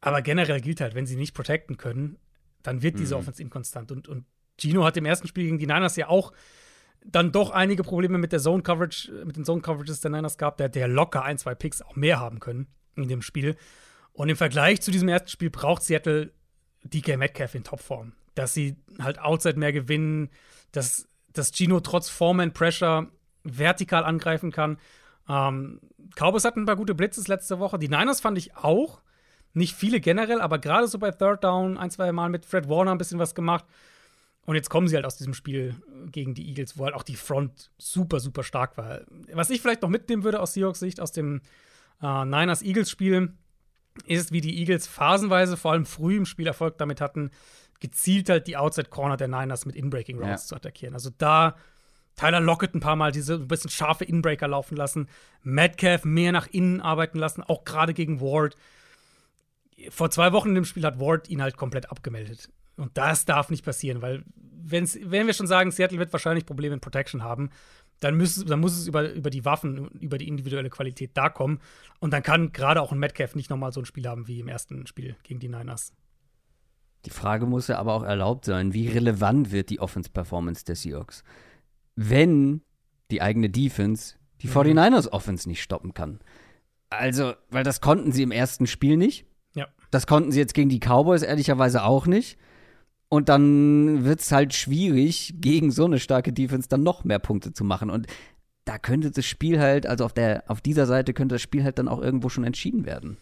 Aber 0.00 0.22
generell 0.22 0.60
gilt 0.60 0.80
halt, 0.80 0.94
wenn 0.94 1.06
sie 1.06 1.16
nicht 1.16 1.34
protecten 1.34 1.76
können, 1.76 2.18
dann 2.62 2.82
wird 2.82 2.98
diese 2.98 3.14
mhm. 3.14 3.20
Offense 3.20 3.42
inkonstant. 3.42 3.92
Und, 3.92 4.08
und 4.08 4.24
Gino 4.58 4.84
hat 4.84 4.96
im 4.96 5.06
ersten 5.06 5.28
Spiel 5.28 5.44
gegen 5.44 5.58
die 5.58 5.66
Niners 5.66 5.96
ja 5.96 6.08
auch 6.08 6.32
dann 7.04 7.32
doch 7.32 7.50
einige 7.50 7.82
Probleme 7.82 8.18
mit 8.18 8.32
der 8.32 8.40
Zone 8.40 8.62
Coverage, 8.62 9.10
mit 9.24 9.36
den 9.36 9.44
Zone 9.44 9.62
Coverages 9.62 10.00
der 10.00 10.10
Niners 10.10 10.36
gehabt. 10.36 10.60
Der 10.60 10.66
hätte 10.66 10.80
ja 10.80 10.86
locker 10.86 11.22
ein, 11.22 11.38
zwei 11.38 11.54
Picks 11.54 11.80
auch 11.80 11.96
mehr 11.96 12.20
haben 12.20 12.40
können 12.40 12.66
in 12.96 13.08
dem 13.08 13.22
Spiel. 13.22 13.56
Und 14.12 14.28
im 14.28 14.36
Vergleich 14.36 14.82
zu 14.82 14.90
diesem 14.90 15.08
ersten 15.08 15.28
Spiel 15.28 15.50
braucht 15.50 15.82
Seattle 15.82 16.32
DK 16.84 17.16
Metcalf 17.16 17.54
in 17.54 17.64
Topform. 17.64 18.12
Dass 18.34 18.54
sie 18.54 18.76
halt 19.00 19.18
outside 19.18 19.58
mehr 19.58 19.72
gewinnen, 19.72 20.30
dass, 20.72 21.08
dass 21.32 21.52
Gino 21.52 21.80
trotz 21.80 22.08
Foreman 22.08 22.52
Pressure 22.52 23.08
vertikal 23.44 24.04
angreifen 24.04 24.52
kann. 24.52 24.78
Ähm, 25.28 25.80
Cowboys 26.16 26.44
hatten 26.44 26.62
ein 26.62 26.66
paar 26.66 26.76
gute 26.76 26.94
Blitzes 26.94 27.28
letzte 27.28 27.58
Woche. 27.58 27.78
Die 27.78 27.88
Niners 27.88 28.20
fand 28.20 28.38
ich 28.38 28.56
auch. 28.56 29.00
Nicht 29.52 29.74
viele 29.74 30.00
generell, 30.00 30.40
aber 30.40 30.58
gerade 30.58 30.86
so 30.86 30.98
bei 30.98 31.10
Third 31.10 31.42
Down 31.42 31.76
ein, 31.76 31.90
zwei 31.90 32.12
Mal 32.12 32.28
mit 32.28 32.46
Fred 32.46 32.68
Warner 32.68 32.92
ein 32.92 32.98
bisschen 32.98 33.18
was 33.18 33.34
gemacht. 33.34 33.64
Und 34.46 34.54
jetzt 34.54 34.70
kommen 34.70 34.88
sie 34.88 34.96
halt 34.96 35.04
aus 35.04 35.16
diesem 35.16 35.34
Spiel 35.34 35.74
gegen 36.06 36.34
die 36.34 36.48
Eagles, 36.48 36.78
wo 36.78 36.84
halt 36.84 36.94
auch 36.94 37.02
die 37.02 37.16
Front 37.16 37.70
super, 37.78 38.20
super 38.20 38.42
stark 38.42 38.76
war. 38.76 39.00
Was 39.32 39.50
ich 39.50 39.60
vielleicht 39.60 39.82
noch 39.82 39.88
mitnehmen 39.88 40.24
würde 40.24 40.40
aus 40.40 40.54
Seahawks 40.54 40.80
Sicht, 40.80 41.00
aus 41.00 41.12
dem 41.12 41.40
äh, 42.02 42.24
Niners-Eagles-Spiel, 42.24 43.34
ist, 44.06 44.32
wie 44.32 44.40
die 44.40 44.58
Eagles 44.58 44.86
phasenweise, 44.86 45.56
vor 45.56 45.72
allem 45.72 45.86
früh 45.86 46.16
im 46.16 46.26
Spiel 46.26 46.46
Erfolg 46.46 46.78
damit 46.78 47.00
hatten, 47.00 47.30
gezielt 47.80 48.28
halt 48.28 48.46
die 48.46 48.56
Outside-Corner 48.56 49.16
der 49.16 49.28
Niners 49.28 49.66
mit 49.66 49.76
Inbreaking 49.76 50.18
Routes 50.18 50.42
ja. 50.42 50.48
zu 50.48 50.56
attackieren. 50.56 50.94
Also 50.94 51.10
da 51.16 51.56
Tyler 52.16 52.40
Lockett 52.40 52.74
ein 52.74 52.80
paar 52.80 52.96
Mal 52.96 53.12
diese 53.12 53.34
ein 53.34 53.48
bisschen 53.48 53.70
scharfe 53.70 54.04
Inbreaker 54.04 54.48
laufen 54.48 54.76
lassen, 54.76 55.08
Metcalf 55.42 56.04
mehr 56.04 56.32
nach 56.32 56.46
innen 56.48 56.80
arbeiten 56.80 57.18
lassen, 57.18 57.42
auch 57.42 57.64
gerade 57.64 57.94
gegen 57.94 58.20
Ward 58.20 58.56
vor 59.88 60.10
zwei 60.10 60.32
Wochen 60.32 60.50
in 60.50 60.56
dem 60.56 60.64
Spiel 60.64 60.84
hat 60.84 61.00
Ward 61.00 61.30
ihn 61.30 61.40
halt 61.40 61.56
komplett 61.56 61.90
abgemeldet. 61.90 62.50
Und 62.76 62.96
das 62.96 63.24
darf 63.24 63.50
nicht 63.50 63.64
passieren, 63.64 64.02
weil 64.02 64.24
wenn 64.62 65.26
wir 65.26 65.32
schon 65.32 65.46
sagen, 65.46 65.70
Seattle 65.70 65.98
wird 65.98 66.12
wahrscheinlich 66.12 66.44
Probleme 66.44 66.74
in 66.74 66.80
Protection 66.80 67.24
haben, 67.24 67.50
dann, 68.00 68.16
müß, 68.16 68.44
dann 68.46 68.60
muss 68.60 68.76
es 68.76 68.86
über, 68.86 69.12
über 69.12 69.30
die 69.30 69.44
Waffen, 69.44 69.88
über 70.00 70.18
die 70.18 70.28
individuelle 70.28 70.70
Qualität 70.70 71.10
da 71.14 71.28
kommen. 71.28 71.60
Und 72.00 72.12
dann 72.12 72.22
kann 72.22 72.52
gerade 72.52 72.80
auch 72.80 72.92
ein 72.92 72.98
Metcalf 72.98 73.34
nicht 73.34 73.50
nochmal 73.50 73.72
so 73.72 73.80
ein 73.80 73.86
Spiel 73.86 74.08
haben 74.08 74.26
wie 74.26 74.40
im 74.40 74.48
ersten 74.48 74.86
Spiel 74.86 75.16
gegen 75.22 75.40
die 75.40 75.48
Niners. 75.48 75.92
Die 77.04 77.10
Frage 77.10 77.46
muss 77.46 77.68
ja 77.68 77.78
aber 77.78 77.94
auch 77.94 78.02
erlaubt 78.02 78.44
sein, 78.44 78.74
wie 78.74 78.88
relevant 78.88 79.52
wird 79.52 79.70
die 79.70 79.80
Offense-Performance 79.80 80.64
der 80.64 80.76
Seahawks, 80.76 81.24
wenn 81.94 82.62
die 83.10 83.22
eigene 83.22 83.48
Defense 83.48 84.16
die 84.42 84.48
49ers 84.48 85.44
mhm. 85.44 85.50
Nicht 85.50 85.62
stoppen 85.62 85.94
kann. 85.94 86.20
Also, 86.88 87.34
weil 87.50 87.64
das 87.64 87.80
konnten 87.80 88.12
sie 88.12 88.22
im 88.22 88.32
ersten 88.32 88.66
Spiel 88.66 88.96
nicht. 88.96 89.26
Ja. 89.54 89.68
Das 89.90 90.06
konnten 90.06 90.32
sie 90.32 90.40
jetzt 90.40 90.54
gegen 90.54 90.68
die 90.68 90.80
Cowboys 90.80 91.22
ehrlicherweise 91.22 91.84
auch 91.84 92.06
nicht. 92.06 92.38
Und 93.10 93.28
dann 93.28 94.04
wird 94.04 94.20
es 94.20 94.30
halt 94.30 94.54
schwierig, 94.54 95.34
gegen 95.38 95.72
so 95.72 95.84
eine 95.84 95.98
starke 95.98 96.32
Defense 96.32 96.68
dann 96.68 96.84
noch 96.84 97.02
mehr 97.02 97.18
Punkte 97.18 97.52
zu 97.52 97.64
machen. 97.64 97.90
Und 97.90 98.06
da 98.64 98.78
könnte 98.78 99.10
das 99.10 99.26
Spiel 99.26 99.58
halt, 99.58 99.84
also 99.84 100.04
auf, 100.04 100.12
der, 100.12 100.44
auf 100.46 100.60
dieser 100.60 100.86
Seite 100.86 101.12
könnte 101.12 101.34
das 101.34 101.42
Spiel 101.42 101.64
halt 101.64 101.78
dann 101.80 101.88
auch 101.88 102.00
irgendwo 102.00 102.28
schon 102.28 102.44
entschieden 102.44 102.86
werden. 102.86 103.16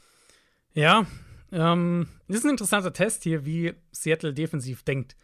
Ja, 0.75 1.07
ähm, 1.51 2.07
das 2.29 2.39
ist 2.39 2.45
ein 2.45 2.51
interessanter 2.51 2.93
Test 2.93 3.23
hier, 3.23 3.47
wie 3.47 3.73
Seattle 3.91 4.35
defensiv 4.35 4.83
denkt. 4.83 5.17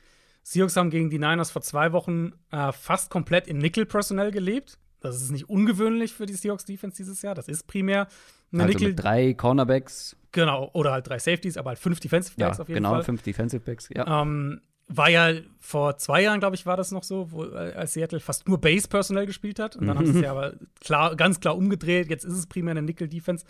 Seahawks 0.43 0.77
haben 0.77 0.89
gegen 0.89 1.11
die 1.11 1.19
Niners 1.19 1.51
vor 1.51 1.61
zwei 1.61 1.93
Wochen 1.93 2.33
äh, 2.51 2.73
fast 2.73 3.11
komplett 3.11 3.47
in 3.47 3.59
Nickel-Personell 3.59 4.31
gelebt. 4.31 4.79
Das 5.01 5.21
ist 5.21 5.31
nicht 5.31 5.51
ungewöhnlich 5.51 6.15
für 6.15 6.25
die 6.25 6.33
Seahawks 6.33 6.65
Defense 6.65 6.97
dieses 6.97 7.21
Jahr. 7.21 7.35
Das 7.35 7.49
ist 7.49 7.67
primär 7.67 8.09
eine 8.55 8.64
also 8.64 8.72
Nickel. 8.72 8.88
Mit 8.88 9.02
drei 9.02 9.34
Cornerbacks. 9.34 10.16
Genau, 10.32 10.70
oder 10.72 10.92
halt 10.92 11.09
drei 11.09 11.18
Safeties, 11.18 11.57
aber 11.57 11.70
halt 11.70 11.78
fünf 11.78 12.00
Defensive 12.00 12.36
Backs 12.36 12.59
ja, 12.59 12.62
auf 12.62 12.68
jeden 12.68 12.78
genau, 12.78 12.90
Fall. 12.90 12.98
Genau, 12.98 13.05
fünf 13.05 13.22
Defensive 13.22 13.61
Backs, 13.61 13.88
ja. 13.94 14.22
Ähm, 14.22 14.61
war 14.88 15.09
ja 15.09 15.32
vor 15.61 15.96
zwei 15.96 16.22
Jahren, 16.22 16.40
glaube 16.40 16.57
ich, 16.57 16.66
war 16.66 16.76
das 16.76 16.90
noch 16.90 17.05
so, 17.05 17.32
wo, 17.32 17.42
als 17.44 17.94
Seattle 17.94 18.20
fast 18.20 18.46
nur 18.48 18.61
Base 18.61 18.88
personell 18.88 19.26
gespielt 19.26 19.59
hat. 19.59 19.76
Und 19.76 19.86
dann 19.86 19.96
haben 19.96 20.07
sie 20.07 20.18
es 20.18 20.24
ja 20.24 20.30
aber 20.30 20.55
klar, 20.80 21.16
ganz 21.16 21.40
klar 21.40 21.57
umgedreht. 21.57 22.11
Jetzt 22.11 22.24
ist 22.24 22.34
es 22.34 22.46
primär 22.46 22.72
eine 22.72 22.82
Nickel-Defense. 22.82 23.44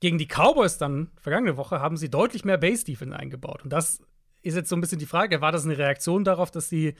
Gegen 0.00 0.18
die 0.18 0.26
Cowboys 0.26 0.78
dann, 0.78 1.10
vergangene 1.20 1.56
Woche, 1.56 1.80
haben 1.80 1.96
sie 1.96 2.10
deutlich 2.10 2.44
mehr 2.44 2.58
Base-Defense 2.58 3.14
eingebaut. 3.16 3.62
Und 3.62 3.72
das 3.72 4.00
ist 4.42 4.56
jetzt 4.56 4.70
so 4.70 4.76
ein 4.76 4.80
bisschen 4.80 4.98
die 4.98 5.06
Frage, 5.06 5.40
war 5.40 5.52
das 5.52 5.64
eine 5.64 5.78
Reaktion 5.78 6.24
darauf, 6.24 6.50
dass 6.50 6.68
sie 6.68 6.94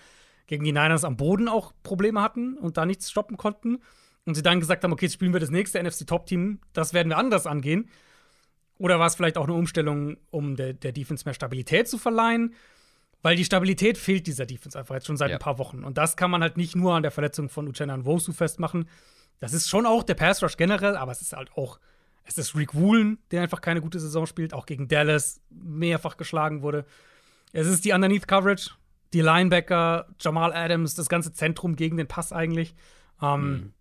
gegen 0.47 0.65
die 0.65 0.73
Niners 0.73 1.05
am 1.05 1.17
Boden 1.17 1.49
auch 1.49 1.73
Probleme 1.83 2.23
hatten 2.23 2.57
und 2.57 2.77
da 2.77 2.85
nichts 2.85 3.11
stoppen 3.11 3.37
konnten? 3.37 3.79
Und 4.31 4.37
sie 4.37 4.43
dann 4.43 4.61
gesagt 4.61 4.85
haben, 4.85 4.93
okay, 4.93 5.07
jetzt 5.07 5.15
spielen 5.15 5.33
wir 5.33 5.41
das 5.41 5.51
nächste 5.51 5.83
NFC-Top-Team, 5.83 6.61
das 6.73 6.95
werden 6.95 7.09
wir 7.09 7.19
anders 7.19 7.49
angehen. 7.49 7.89
Oder 8.79 9.01
war 9.01 9.09
es 9.09 9.17
vielleicht 9.17 9.37
auch 9.37 9.43
eine 9.43 9.55
Umstellung, 9.55 10.19
um 10.31 10.55
der, 10.55 10.73
der 10.73 10.93
Defense 10.93 11.25
mehr 11.25 11.35
Stabilität 11.35 11.89
zu 11.89 11.99
verleihen? 11.99 12.55
Weil 13.23 13.35
die 13.35 13.45
Stabilität 13.45 13.99
fehlt 13.99 14.29
dieser 14.29 14.47
Defense 14.47 14.79
einfach 14.79 14.95
jetzt 14.95 15.09
schon 15.09 15.17
seit 15.17 15.31
ja. 15.31 15.37
ein 15.37 15.41
paar 15.41 15.59
Wochen. 15.59 15.83
Und 15.83 15.99
das 15.99 16.17
kann 16.17 16.31
man 16.31 16.43
halt 16.43 16.57
nicht 16.57 16.77
nur 16.77 16.95
an 16.95 17.03
der 17.03 17.11
Verletzung 17.11 17.49
von 17.49 17.67
Uchenna 17.67 17.93
und 17.93 18.05
Wosu 18.05 18.31
festmachen. 18.31 18.89
Das 19.41 19.53
ist 19.53 19.69
schon 19.69 19.85
auch 19.85 20.05
der 20.05 20.15
Pass 20.15 20.45
Rush 20.45 20.57
generell, 20.57 20.97
aber 20.97 21.11
es 21.11 21.23
ist 21.23 21.33
halt 21.33 21.51
auch, 21.57 21.81
es 22.23 22.39
ist 22.39 22.55
Rick 22.55 22.73
Woolen, 22.77 23.19
der 23.33 23.43
einfach 23.43 23.63
keine 23.63 23.81
gute 23.81 23.99
Saison 23.99 24.27
spielt, 24.27 24.55
auch 24.55 24.65
gegen 24.65 24.87
Dallas 24.87 25.41
mehrfach 25.51 26.17
geschlagen 26.17 26.63
wurde. 26.63 26.87
Es 27.53 27.67
ist 27.67 27.85
die 27.85 27.91
Underneath 27.91 28.29
Coverage, 28.29 28.71
die 29.13 29.23
Linebacker, 29.23 30.07
Jamal 30.21 30.53
Adams, 30.53 30.95
das 30.95 31.09
ganze 31.09 31.33
Zentrum 31.33 31.75
gegen 31.75 31.97
den 31.97 32.07
Pass 32.07 32.33
eigentlich. 32.33 32.77
Ähm, 33.21 33.51
mhm. 33.51 33.73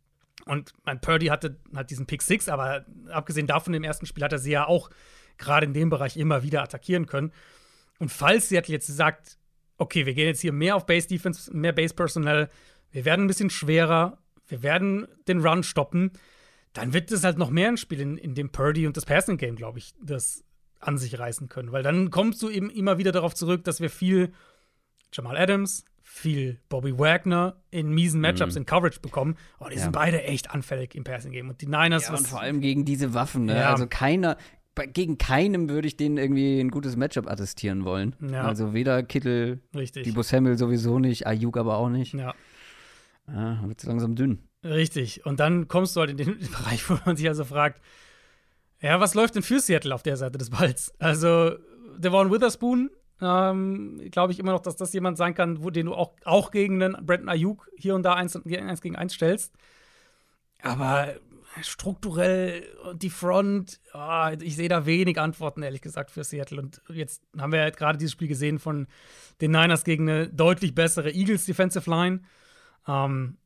Und 0.45 0.73
mein 0.83 1.01
Purdy 1.01 1.27
hatte 1.27 1.57
halt 1.75 1.89
diesen 1.89 2.05
Pick 2.05 2.21
Six, 2.21 2.49
aber 2.49 2.85
abgesehen 3.09 3.47
davon 3.47 3.73
im 3.73 3.83
ersten 3.83 4.05
Spiel 4.05 4.23
hat 4.23 4.31
er 4.31 4.39
sie 4.39 4.51
ja 4.51 4.67
auch 4.67 4.89
gerade 5.37 5.65
in 5.65 5.73
dem 5.73 5.89
Bereich 5.89 6.17
immer 6.17 6.43
wieder 6.43 6.61
attackieren 6.63 7.05
können. 7.05 7.31
Und 7.99 8.09
falls 8.11 8.49
Seattle 8.49 8.73
jetzt 8.73 8.87
sagt, 8.87 9.37
okay, 9.77 10.05
wir 10.05 10.13
gehen 10.13 10.27
jetzt 10.27 10.41
hier 10.41 10.53
mehr 10.53 10.75
auf 10.75 10.85
Base 10.85 11.07
Defense, 11.07 11.55
mehr 11.55 11.73
Base 11.73 11.93
Personnel, 11.93 12.49
wir 12.91 13.05
werden 13.05 13.25
ein 13.25 13.27
bisschen 13.27 13.49
schwerer, 13.49 14.17
wir 14.47 14.63
werden 14.63 15.07
den 15.27 15.45
Run 15.45 15.63
stoppen, 15.63 16.11
dann 16.73 16.93
wird 16.93 17.11
es 17.11 17.23
halt 17.23 17.37
noch 17.37 17.49
mehr 17.49 17.69
ein 17.69 17.77
Spiel 17.77 17.99
in, 17.99 18.17
in 18.17 18.35
dem 18.35 18.51
Purdy 18.51 18.87
und 18.87 18.97
das 18.97 19.05
Passing 19.05 19.37
Game, 19.37 19.55
glaube 19.55 19.79
ich, 19.79 19.93
das 20.01 20.43
an 20.79 20.97
sich 20.97 21.19
reißen 21.19 21.49
können. 21.49 21.71
Weil 21.71 21.83
dann 21.83 22.09
kommst 22.09 22.41
du 22.41 22.49
eben 22.49 22.69
immer 22.69 22.97
wieder 22.97 23.11
darauf 23.11 23.33
zurück, 23.33 23.63
dass 23.63 23.81
wir 23.81 23.89
viel 23.89 24.33
Jamal 25.11 25.37
Adams, 25.37 25.85
viel 26.11 26.59
Bobby 26.69 26.97
Wagner 26.97 27.55
in 27.69 27.91
miesen 27.91 28.19
Matchups 28.19 28.55
mhm. 28.55 28.61
in 28.61 28.65
Coverage 28.65 28.99
bekommen. 28.99 29.37
Oh, 29.59 29.67
die 29.69 29.75
ja. 29.75 29.83
sind 29.83 29.91
beide 29.91 30.23
echt 30.23 30.49
anfällig 30.49 30.95
im 30.95 31.03
Passing 31.03 31.31
Game. 31.31 31.49
Und 31.49 31.61
die 31.61 31.67
Niners. 31.67 32.07
Ja, 32.07 32.15
und 32.15 32.27
vor 32.27 32.41
allem 32.41 32.61
gegen 32.61 32.83
diese 32.83 33.13
Waffen. 33.13 33.45
Ne? 33.45 33.57
Ja. 33.57 33.71
Also 33.71 33.85
keiner, 33.87 34.35
gegen 34.91 35.19
keinem 35.19 35.69
würde 35.69 35.87
ich 35.87 35.97
denen 35.97 36.17
irgendwie 36.17 36.59
ein 36.59 36.71
gutes 36.71 36.95
Matchup 36.95 37.29
attestieren 37.29 37.85
wollen. 37.85 38.15
Ja. 38.19 38.43
Also 38.43 38.73
weder 38.73 39.03
Kittel, 39.03 39.61
Richtig. 39.75 40.03
Debo 40.03 40.23
Samuel 40.23 40.57
sowieso 40.57 40.97
nicht, 40.97 41.27
Ayuk 41.27 41.57
aber 41.57 41.77
auch 41.77 41.89
nicht. 41.89 42.15
Ja. 42.15 42.33
Ah, 43.27 43.59
wird 43.67 43.83
langsam 43.83 44.15
dünn. 44.15 44.39
Richtig. 44.63 45.25
Und 45.27 45.39
dann 45.39 45.67
kommst 45.67 45.95
du 45.95 46.01
halt 46.01 46.09
in 46.09 46.17
den 46.17 46.39
Bereich, 46.51 46.89
wo 46.89 46.97
man 47.05 47.15
sich 47.17 47.27
also 47.27 47.45
fragt, 47.45 47.81
ja, 48.81 48.99
was 48.99 49.13
läuft 49.13 49.35
denn 49.35 49.43
für 49.43 49.59
Seattle 49.59 49.93
auf 49.93 50.03
der 50.03 50.17
Seite 50.17 50.39
des 50.39 50.49
Balls? 50.49 50.91
Also, 50.97 51.51
Devon 51.97 52.31
Witherspoon 52.31 52.89
ähm, 53.21 53.99
glaube 54.11 54.31
ich 54.31 54.39
immer 54.39 54.51
noch, 54.51 54.61
dass 54.61 54.75
das 54.75 54.93
jemand 54.93 55.17
sein 55.17 55.33
kann, 55.33 55.63
wo, 55.63 55.69
den 55.69 55.87
du 55.87 55.93
auch, 55.93 56.15
auch 56.23 56.51
gegen 56.51 56.81
einen 56.81 57.05
Brandon 57.05 57.29
Ayuk 57.29 57.69
hier 57.77 57.95
und 57.95 58.03
da 58.03 58.13
eins, 58.13 58.35
eins 58.35 58.81
gegen 58.81 58.95
eins 58.95 59.13
stellst. 59.13 59.53
Aber 60.61 61.15
strukturell 61.61 62.63
die 62.93 63.09
Front, 63.09 63.79
oh, 63.93 64.29
ich 64.39 64.55
sehe 64.55 64.69
da 64.69 64.85
wenig 64.85 65.19
Antworten, 65.19 65.63
ehrlich 65.63 65.81
gesagt, 65.81 66.11
für 66.11 66.23
Seattle. 66.23 66.61
Und 66.61 66.81
jetzt 66.89 67.23
haben 67.37 67.51
wir 67.51 67.61
halt 67.61 67.77
gerade 67.77 67.97
dieses 67.97 68.13
Spiel 68.13 68.27
gesehen 68.27 68.59
von 68.59 68.87
den 69.41 69.51
Niners 69.51 69.83
gegen 69.83 70.09
eine 70.09 70.29
deutlich 70.29 70.75
bessere 70.75 71.11
Eagles 71.11 71.45
Defensive 71.45 71.89
Line, 71.89 72.21
ähm, 72.87 73.37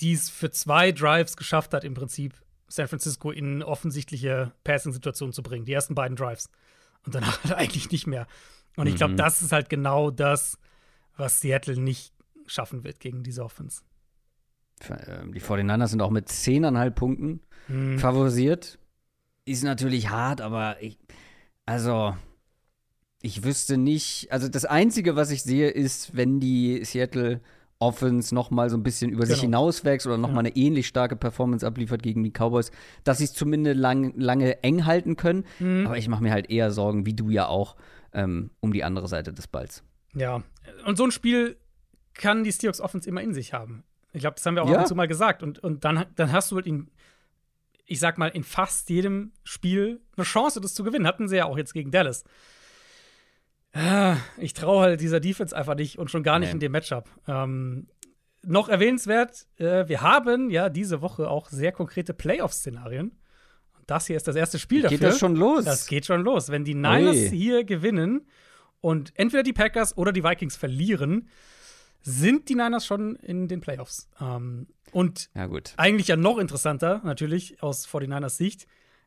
die 0.00 0.12
es 0.12 0.28
für 0.28 0.50
zwei 0.50 0.92
Drives 0.92 1.36
geschafft 1.36 1.72
hat, 1.72 1.84
im 1.84 1.94
Prinzip 1.94 2.34
San 2.68 2.88
Francisco 2.88 3.30
in 3.30 3.62
offensichtliche 3.62 4.52
Passing-Situationen 4.64 5.32
zu 5.32 5.42
bringen. 5.42 5.64
Die 5.64 5.72
ersten 5.72 5.94
beiden 5.94 6.16
Drives. 6.16 6.50
Und 7.04 7.14
danach 7.14 7.44
eigentlich 7.50 7.90
nicht 7.90 8.06
mehr. 8.06 8.26
Und 8.76 8.86
ich 8.86 8.96
glaube, 8.96 9.14
mhm. 9.14 9.18
das 9.18 9.42
ist 9.42 9.52
halt 9.52 9.68
genau 9.68 10.10
das, 10.10 10.58
was 11.16 11.40
Seattle 11.40 11.80
nicht 11.80 12.12
schaffen 12.46 12.84
wird 12.84 13.00
gegen 13.00 13.22
diese 13.22 13.44
Offense. 13.44 13.82
Ähm, 15.06 15.32
die 15.32 15.40
49ers 15.40 15.88
sind 15.88 16.02
auch 16.02 16.10
mit 16.10 16.28
10,5 16.28 16.90
Punkten 16.90 17.40
mhm. 17.68 17.98
favorisiert. 17.98 18.78
Ist 19.44 19.64
natürlich 19.64 20.10
hart, 20.10 20.40
aber 20.40 20.82
ich, 20.82 20.98
also, 21.64 22.16
ich 23.22 23.44
wüsste 23.44 23.78
nicht, 23.78 24.30
also 24.30 24.48
das 24.48 24.64
Einzige, 24.64 25.16
was 25.16 25.30
ich 25.30 25.42
sehe, 25.42 25.68
ist, 25.70 26.16
wenn 26.16 26.40
die 26.40 26.84
Seattle 26.84 27.40
Offense 27.78 28.34
noch 28.34 28.50
mal 28.50 28.70
so 28.70 28.76
ein 28.76 28.82
bisschen 28.82 29.10
über 29.10 29.24
genau. 29.24 29.34
sich 29.34 29.42
hinauswächst 29.42 30.06
oder 30.06 30.16
noch 30.16 30.32
ja. 30.32 30.38
eine 30.38 30.56
ähnlich 30.56 30.86
starke 30.86 31.14
Performance 31.14 31.66
abliefert 31.66 32.02
gegen 32.02 32.24
die 32.24 32.30
Cowboys, 32.30 32.70
dass 33.04 33.18
sie 33.18 33.24
es 33.24 33.34
zumindest 33.34 33.78
lang, 33.78 34.14
lange 34.16 34.62
eng 34.62 34.86
halten 34.86 35.16
können. 35.16 35.44
Mhm. 35.58 35.86
Aber 35.86 35.98
ich 35.98 36.08
mache 36.08 36.22
mir 36.22 36.32
halt 36.32 36.50
eher 36.50 36.70
Sorgen, 36.70 37.04
wie 37.04 37.14
du 37.14 37.28
ja 37.30 37.48
auch, 37.48 37.76
ähm, 38.16 38.50
um 38.60 38.72
die 38.72 38.82
andere 38.82 39.06
Seite 39.06 39.32
des 39.32 39.46
Balls. 39.46 39.84
Ja, 40.14 40.42
und 40.86 40.96
so 40.96 41.04
ein 41.04 41.12
Spiel 41.12 41.58
kann 42.14 42.42
die 42.42 42.50
Seahawks 42.50 42.80
Offense 42.80 43.08
immer 43.08 43.20
in 43.20 43.34
sich 43.34 43.52
haben. 43.52 43.84
Ich 44.12 44.20
glaube, 44.20 44.36
das 44.36 44.46
haben 44.46 44.56
wir 44.56 44.64
auch 44.64 44.70
ja. 44.70 44.76
ab 44.76 44.80
und 44.80 44.88
zu 44.88 44.94
mal 44.94 45.06
gesagt. 45.06 45.42
Und, 45.42 45.58
und 45.58 45.84
dann, 45.84 46.06
dann 46.16 46.32
hast 46.32 46.50
du 46.50 46.56
halt 46.56 46.66
in, 46.66 46.90
ich 47.84 48.00
sag 48.00 48.16
mal, 48.16 48.28
in 48.28 48.42
fast 48.42 48.88
jedem 48.88 49.32
Spiel 49.44 50.00
eine 50.16 50.24
Chance, 50.24 50.60
das 50.60 50.74
zu 50.74 50.82
gewinnen. 50.82 51.06
Hatten 51.06 51.28
sie 51.28 51.36
ja 51.36 51.44
auch 51.44 51.58
jetzt 51.58 51.74
gegen 51.74 51.90
Dallas. 51.90 52.24
Ah, 53.74 54.16
ich 54.38 54.54
traue 54.54 54.80
halt 54.80 55.00
dieser 55.02 55.20
Defense 55.20 55.54
einfach 55.54 55.74
nicht 55.74 55.98
und 55.98 56.10
schon 56.10 56.22
gar 56.22 56.38
nicht 56.38 56.48
nee. 56.48 56.54
in 56.54 56.60
dem 56.60 56.72
Matchup. 56.72 57.10
Ähm, 57.28 57.88
noch 58.42 58.70
erwähnenswert, 58.70 59.46
äh, 59.58 59.86
wir 59.86 60.00
haben 60.00 60.48
ja 60.48 60.70
diese 60.70 61.02
Woche 61.02 61.28
auch 61.28 61.50
sehr 61.50 61.72
konkrete 61.72 62.14
Playoff-Szenarien. 62.14 63.18
Das 63.86 64.06
hier 64.06 64.16
ist 64.16 64.26
das 64.26 64.36
erste 64.36 64.58
Spiel 64.58 64.82
dafür. 64.82 64.98
Geht 64.98 65.06
das 65.06 65.18
schon 65.18 65.36
los? 65.36 65.64
Das 65.64 65.86
geht 65.86 66.06
schon 66.06 66.22
los. 66.22 66.48
Wenn 66.48 66.64
die 66.64 66.74
Niners 66.74 67.16
Ui. 67.16 67.30
hier 67.30 67.64
gewinnen 67.64 68.26
und 68.80 69.12
entweder 69.14 69.42
die 69.42 69.52
Packers 69.52 69.96
oder 69.96 70.12
die 70.12 70.24
Vikings 70.24 70.56
verlieren, 70.56 71.28
sind 72.02 72.48
die 72.48 72.54
Niners 72.54 72.86
schon 72.86 73.16
in 73.16 73.48
den 73.48 73.60
Playoffs. 73.60 74.08
Ähm, 74.20 74.68
und 74.92 75.30
ja, 75.34 75.46
gut. 75.46 75.74
eigentlich 75.76 76.08
ja 76.08 76.16
noch 76.16 76.38
interessanter, 76.38 77.00
natürlich 77.04 77.62
aus 77.62 77.86
49ers 77.86 78.36
Sicht, 78.36 78.66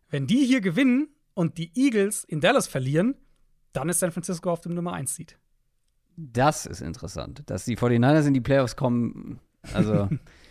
wenn 0.09 0.27
die 0.27 0.45
hier 0.45 0.61
gewinnen 0.61 1.09
und 1.33 1.57
die 1.57 1.71
Eagles 1.75 2.23
in 2.23 2.41
Dallas 2.41 2.67
verlieren, 2.67 3.15
dann 3.73 3.89
ist 3.89 3.99
San 3.99 4.11
Francisco 4.11 4.51
auf 4.51 4.61
dem 4.61 4.73
Nummer 4.73 4.93
1 4.93 5.15
Seed. 5.15 5.37
Das 6.17 6.65
ist 6.65 6.81
interessant. 6.81 7.43
Dass 7.45 7.65
die 7.65 7.77
49ers 7.77 8.27
in 8.27 8.33
die 8.33 8.41
Playoffs 8.41 8.75
kommen, 8.75 9.39
also 9.73 10.09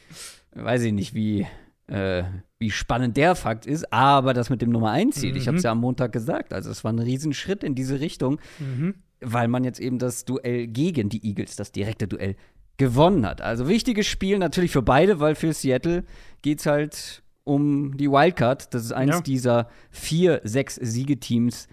weiß 0.52 0.82
ich 0.82 0.92
nicht, 0.92 1.14
wie, 1.14 1.46
äh, 1.88 2.24
wie 2.58 2.70
spannend 2.70 3.16
der 3.16 3.34
Fakt 3.34 3.66
ist, 3.66 3.92
aber 3.92 4.34
das 4.34 4.50
mit 4.50 4.62
dem 4.62 4.70
Nummer 4.70 4.90
1 4.92 5.16
Seed, 5.16 5.34
mhm. 5.34 5.40
ich 5.40 5.48
habe 5.48 5.56
es 5.58 5.62
ja 5.62 5.72
am 5.72 5.80
Montag 5.80 6.12
gesagt, 6.12 6.52
also 6.52 6.70
es 6.70 6.84
war 6.84 6.92
ein 6.92 6.98
Riesenschritt 6.98 7.64
in 7.64 7.74
diese 7.74 8.00
Richtung. 8.00 8.40
Mhm 8.58 8.94
weil 9.20 9.48
man 9.48 9.64
jetzt 9.64 9.80
eben 9.80 9.98
das 9.98 10.24
Duell 10.24 10.66
gegen 10.66 11.08
die 11.08 11.26
Eagles, 11.26 11.56
das 11.56 11.72
direkte 11.72 12.08
Duell, 12.08 12.36
gewonnen 12.76 13.26
hat. 13.26 13.40
Also 13.40 13.68
wichtiges 13.68 14.06
Spiel 14.06 14.38
natürlich 14.38 14.70
für 14.70 14.82
beide, 14.82 15.20
weil 15.20 15.34
für 15.34 15.52
Seattle 15.52 16.04
geht 16.42 16.60
es 16.60 16.66
halt 16.66 17.22
um 17.44 17.96
die 17.96 18.10
Wildcard. 18.10 18.72
Das 18.72 18.84
ist 18.84 18.92
eins 18.92 19.16
ja. 19.16 19.20
dieser 19.20 19.68
vier, 19.90 20.40
sechs 20.44 20.76
Siegeteams, 20.76 21.66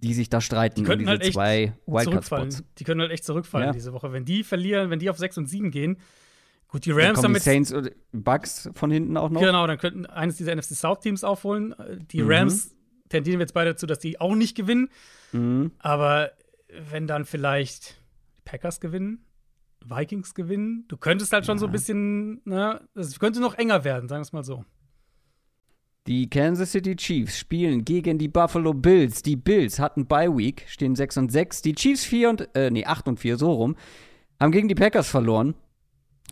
die 0.00 0.14
sich 0.14 0.30
da 0.30 0.40
streiten 0.40 0.84
die 0.84 0.90
um 0.90 0.98
diese 0.98 1.10
halt 1.10 1.32
zwei 1.32 1.72
Wildcard-Spots. 1.86 2.62
Die 2.78 2.84
können 2.84 3.00
halt 3.00 3.10
echt 3.10 3.24
zurückfallen 3.24 3.68
ja. 3.68 3.72
diese 3.72 3.92
Woche. 3.92 4.12
Wenn 4.12 4.24
die 4.24 4.44
verlieren, 4.44 4.90
wenn 4.90 5.00
die 5.00 5.10
auf 5.10 5.18
sechs 5.18 5.36
und 5.36 5.46
sieben 5.46 5.72
gehen, 5.72 5.98
Gut, 6.68 6.84
die 6.84 6.90
Rams 6.90 7.22
haben 7.22 7.32
die 7.32 7.40
Saints 7.40 7.72
und 7.72 7.90
Bucks 8.12 8.68
von 8.74 8.90
hinten 8.90 9.16
auch 9.16 9.30
noch. 9.30 9.40
Genau, 9.40 9.66
dann 9.66 9.78
könnten 9.78 10.04
eines 10.04 10.36
dieser 10.36 10.54
NFC 10.54 10.74
South 10.74 11.00
Teams 11.00 11.24
aufholen. 11.24 11.74
Die 12.10 12.22
mhm. 12.22 12.30
Rams 12.30 12.76
tendieren 13.08 13.40
jetzt 13.40 13.54
beide 13.54 13.70
dazu, 13.70 13.86
dass 13.86 13.98
die 13.98 14.20
auch 14.20 14.34
nicht 14.34 14.54
gewinnen. 14.54 14.90
Mhm. 15.32 15.72
Aber 15.78 16.30
wenn 16.90 17.06
dann 17.06 17.24
vielleicht 17.24 17.96
die 18.36 18.42
Packers 18.44 18.80
gewinnen, 18.80 19.24
Vikings 19.82 20.34
gewinnen, 20.34 20.84
du 20.88 20.98
könntest 20.98 21.32
halt 21.32 21.46
schon 21.46 21.56
ja. 21.56 21.60
so 21.60 21.66
ein 21.66 21.72
bisschen, 21.72 22.42
ne, 22.44 22.80
es 22.94 23.18
könnte 23.18 23.40
noch 23.40 23.54
enger 23.54 23.84
werden, 23.84 24.08
sagen 24.08 24.20
wir 24.20 24.24
es 24.24 24.32
mal 24.32 24.44
so. 24.44 24.64
Die 26.06 26.28
Kansas 26.28 26.72
City 26.72 26.96
Chiefs 26.96 27.38
spielen 27.38 27.84
gegen 27.84 28.18
die 28.18 28.28
Buffalo 28.28 28.72
Bills. 28.72 29.22
Die 29.22 29.36
Bills 29.36 29.78
hatten 29.78 30.06
Bye 30.06 30.34
Week, 30.36 30.64
stehen 30.66 30.94
6 30.94 31.18
und 31.18 31.32
6. 31.32 31.62
Die 31.62 31.74
Chiefs 31.74 32.04
4 32.04 32.30
und, 32.30 32.56
äh, 32.56 32.70
nee, 32.70 32.84
8 32.84 33.08
und 33.08 33.20
4, 33.20 33.36
so 33.36 33.52
rum, 33.52 33.76
haben 34.40 34.52
gegen 34.52 34.68
die 34.68 34.74
Packers 34.74 35.08
verloren. 35.08 35.54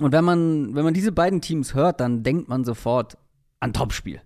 Und 0.00 0.12
wenn 0.12 0.24
man, 0.24 0.74
wenn 0.74 0.84
man 0.84 0.94
diese 0.94 1.12
beiden 1.12 1.40
Teams 1.40 1.74
hört, 1.74 2.00
dann 2.00 2.22
denkt 2.22 2.48
man 2.48 2.64
sofort 2.64 3.16
an 3.60 3.72
Topspiel. 3.72 4.20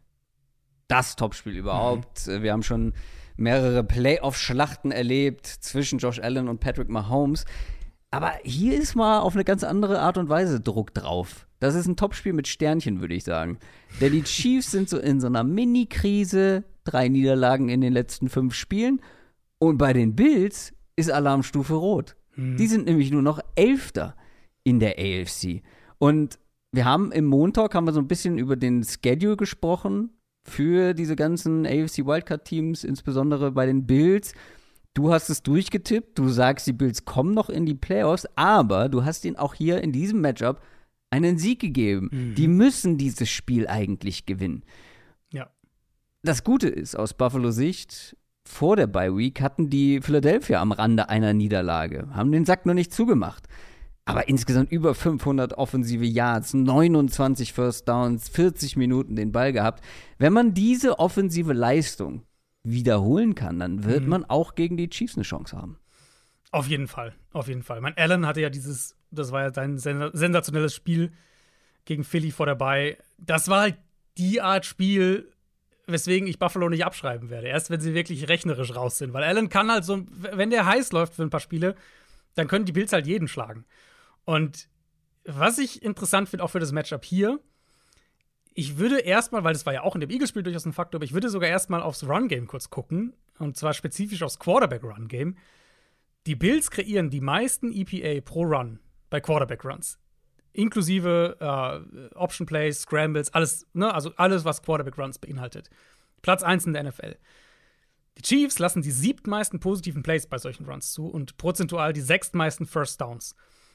Das 0.89 1.15
Topspiel 1.15 1.57
überhaupt. 1.57 2.27
Mhm. 2.27 2.43
Wir 2.43 2.53
haben 2.53 2.63
schon 2.63 2.93
mehrere 3.37 3.85
Playoff-Schlachten 3.85 4.91
erlebt 4.91 5.47
zwischen 5.47 5.99
Josh 5.99 6.19
Allen 6.19 6.49
und 6.49 6.61
Patrick 6.61 6.89
Mahomes. 6.89 7.45
Aber 8.11 8.33
hier 8.43 8.77
ist 8.77 8.97
mal 8.97 9.21
auf 9.21 9.35
eine 9.35 9.45
ganz 9.45 9.63
andere 9.63 10.01
Art 10.01 10.19
und 10.19 10.29
Weise 10.29 10.61
Druck 10.61 10.93
drauf. 10.93 11.47
Das 11.61 11.75
ist 11.75 11.87
ein 11.87 11.97
Topspiel 11.97 12.33
mit 12.33 12.49
Sternchen, 12.49 13.01
würde 13.01 13.15
ich 13.15 13.23
sagen. 13.23 13.59
Denn 14.01 14.13
die 14.13 14.25
Chiefs 14.25 14.73
sind 14.73 14.89
so 14.89 14.99
in 14.99 15.21
so 15.21 15.29
einer 15.29 15.45
Mini-Krise, 15.45 16.65
drei 16.85 17.09
Niederlagen 17.09 17.69
in 17.69 17.81
den 17.81 17.93
letzten 17.93 18.29
fünf 18.29 18.55
Spielen. 18.55 19.01
Und 19.59 19.79
bei 19.79 19.93
den 19.93 20.17
Bills 20.17 20.73
ist 20.97 21.11
Alarmstufe 21.11 21.75
rot. 21.75 22.17
Hm. 22.33 22.57
Die 22.57 22.67
sind 22.67 22.87
nämlich 22.87 23.13
nur 23.13 23.23
noch 23.23 23.41
Elfter 23.55 24.17
in 24.65 24.81
der 24.81 24.97
AFC. 24.99 25.63
Und 25.99 26.39
wir 26.73 26.85
haben 26.85 27.13
im 27.13 27.27
Montag 27.27 27.75
haben 27.75 27.87
wir 27.87 27.93
so 27.93 28.01
ein 28.01 28.09
bisschen 28.09 28.39
über 28.39 28.57
den 28.57 28.85
Schedule 28.85 29.37
gesprochen 29.37 30.11
für 30.45 30.95
diese 30.95 31.17
ganzen 31.17 31.67
AFC 31.67 32.07
Wildcard-Teams, 32.07 32.85
insbesondere 32.85 33.53
bei 33.53 33.67
den 33.67 33.87
Bills. 33.87 34.35
Du 34.95 35.13
hast 35.13 35.29
es 35.29 35.43
durchgetippt, 35.43 36.19
du 36.19 36.29
sagst, 36.29 36.67
die 36.67 36.73
Bills 36.73 37.05
kommen 37.05 37.35
noch 37.35 37.49
in 37.49 37.67
die 37.67 37.75
Playoffs, 37.75 38.27
aber 38.37 38.89
du 38.89 39.05
hast 39.05 39.25
ihnen 39.25 39.37
auch 39.37 39.55
hier 39.55 39.83
in 39.83 39.93
diesem 39.93 40.21
Matchup 40.21 40.61
einen 41.11 41.39
Sieg 41.39 41.61
gegeben. 41.61 42.09
Mhm. 42.13 42.35
Die 42.35 42.49
müssen 42.49 42.99
dieses 42.99 43.29
Spiel 43.29 43.67
eigentlich 43.67 44.27
gewinnen. 44.27 44.65
Ja. 45.33 45.51
Das 46.23 46.45
Gute 46.45 46.69
ist, 46.69 46.97
aus 46.97 47.15
Buffalo 47.15 47.51
Sicht, 47.51 48.17
vor 48.45 48.77
der 48.77 48.87
Bye 48.87 49.17
Week 49.17 49.41
hatten 49.41 49.71
die 49.71 50.01
Philadelphia 50.01 50.61
am 50.61 50.73
Rande 50.73 51.09
einer 51.09 51.35
Niederlage, 51.35 52.09
haben 52.13 52.33
den 52.33 52.45
Sack 52.45 52.67
nur 52.67 52.75
nicht 52.75 52.93
zugemacht 52.93 53.47
aber 54.05 54.29
insgesamt 54.29 54.73
über 54.73 54.95
500 54.95 55.55
offensive 55.55 56.05
Yards, 56.05 56.55
29 56.55 57.53
First 57.53 57.89
Downs, 57.89 58.29
40 58.29 58.77
Minuten 58.77 59.17
den 59.17 59.33
Ball 59.33 59.53
gehabt. 59.53 59.85
Wenn 60.19 60.33
man 60.33 60.55
diese 60.55 60.99
offensive 60.99 61.53
Leistung 61.53 62.25
wiederholen 62.63 63.35
kann, 63.35 63.59
dann 63.59 63.85
wird 63.85 64.05
mhm. 64.05 64.09
man 64.09 64.25
auch 64.25 64.55
gegen 64.55 64.77
die 64.77 64.89
Chiefs 64.89 65.17
eine 65.17 65.23
Chance 65.23 65.57
haben. 65.57 65.79
Auf 66.51 66.67
jeden 66.67 66.89
Fall, 66.89 67.15
auf 67.33 67.49
jeden 67.49 67.63
Fall. 67.63 67.81
Mein 67.81 67.97
Allen 67.97 68.27
hatte 68.27 68.41
ja 68.41 68.51
dieses, 68.51 68.97
das 69.11 69.31
war 69.31 69.43
ja 69.43 69.53
sein 69.53 69.79
sensationelles 69.79 70.75
Spiel 70.75 71.13
gegen 71.85 72.03
Philly 72.03 72.33
vor 72.33 72.47
dabei. 72.47 72.99
Das 73.19 73.49
war 73.49 73.61
halt 73.61 73.77
die 74.19 74.41
Art 74.41 74.67
Spiel, 74.67 75.33
weswegen 75.87 76.29
ich 76.29 76.39
Buffalo 76.39 76.69
nicht 76.69 76.85
abschreiben 76.85 77.31
werde. 77.31 77.47
Erst 77.47 77.71
wenn 77.71 77.81
sie 77.81 77.95
wirklich 77.95 78.29
rechnerisch 78.29 78.75
raus 78.75 78.99
sind. 78.99 79.13
Weil 79.13 79.23
Allen 79.23 79.49
kann 79.49 79.71
halt 79.71 79.85
so, 79.85 80.05
wenn 80.11 80.51
der 80.51 80.67
heiß 80.67 80.91
läuft 80.93 81.15
für 81.15 81.23
ein 81.23 81.31
paar 81.31 81.41
Spiele, 81.41 81.77
dann 82.35 82.49
können 82.49 82.65
die 82.65 82.73
Bills 82.73 82.93
halt 82.93 83.07
jeden 83.07 83.29
schlagen. 83.29 83.65
Und 84.31 84.69
was 85.25 85.59
ich 85.59 85.83
interessant 85.83 86.29
finde, 86.29 86.45
auch 86.45 86.53
für 86.53 86.61
das 86.61 86.71
Matchup 86.71 87.05
hier, 87.05 87.41
ich 88.55 88.79
würde 88.79 89.01
erstmal, 89.01 89.43
weil 89.43 89.55
das 89.55 89.67
war 89.67 89.73
ja 89.73 89.83
auch 89.83 89.97
in 89.97 90.01
dem 90.01 90.11
Eagles-Spiel 90.11 90.45
durchaus 90.45 90.65
ein 90.67 90.73
Faktor, 90.73 90.99
aber 90.99 91.05
ich 91.05 91.13
würde 91.13 91.29
sogar 91.29 91.51
erstmal 91.51 91.83
aufs 91.83 92.05
Run-Game 92.05 92.47
kurz 92.47 92.71
gucken. 92.71 93.13
Und 93.41 93.57
zwar 93.57 93.75
spezifisch 93.75 94.23
aufs 94.23 94.39
Quarterback-Run-Game. 94.39 95.37
Die 96.29 96.37
Bills 96.37 96.71
kreieren 96.71 97.11
die 97.11 97.21
meisten 97.21 97.73
EPA 97.73 98.21
pro 98.21 98.45
Run 98.45 98.79
bei 99.09 99.21
Quarterback-Runs. 99.21 99.99
Inklusive 100.53 101.37
äh, 101.41 102.15
Option-Plays, 102.15 102.83
Scrambles, 102.83 103.35
alles, 103.35 103.67
ne? 103.73 103.93
also 103.93 104.13
alles, 104.15 104.45
was 104.45 104.63
Quarterback-Runs 104.63 105.19
beinhaltet. 105.19 105.71
Platz 106.23 106.45
1 106.45 106.67
in 106.67 106.75
der 106.75 106.85
NFL. 106.85 107.17
Die 108.17 108.23
Chiefs 108.23 108.61
lassen 108.61 108.83
die 108.83 108.93
siebtmeisten 108.93 109.59
positiven 109.59 110.05
Plays 110.05 110.29
bei 110.29 110.39
solchen 110.39 110.67
Runs 110.67 110.93
zu 110.93 111.09
und 111.09 111.37
prozentual 111.37 111.93
die 111.93 112.01
sechstmeisten 112.01 112.67
First 112.67 113.01
Downs. 113.01 113.35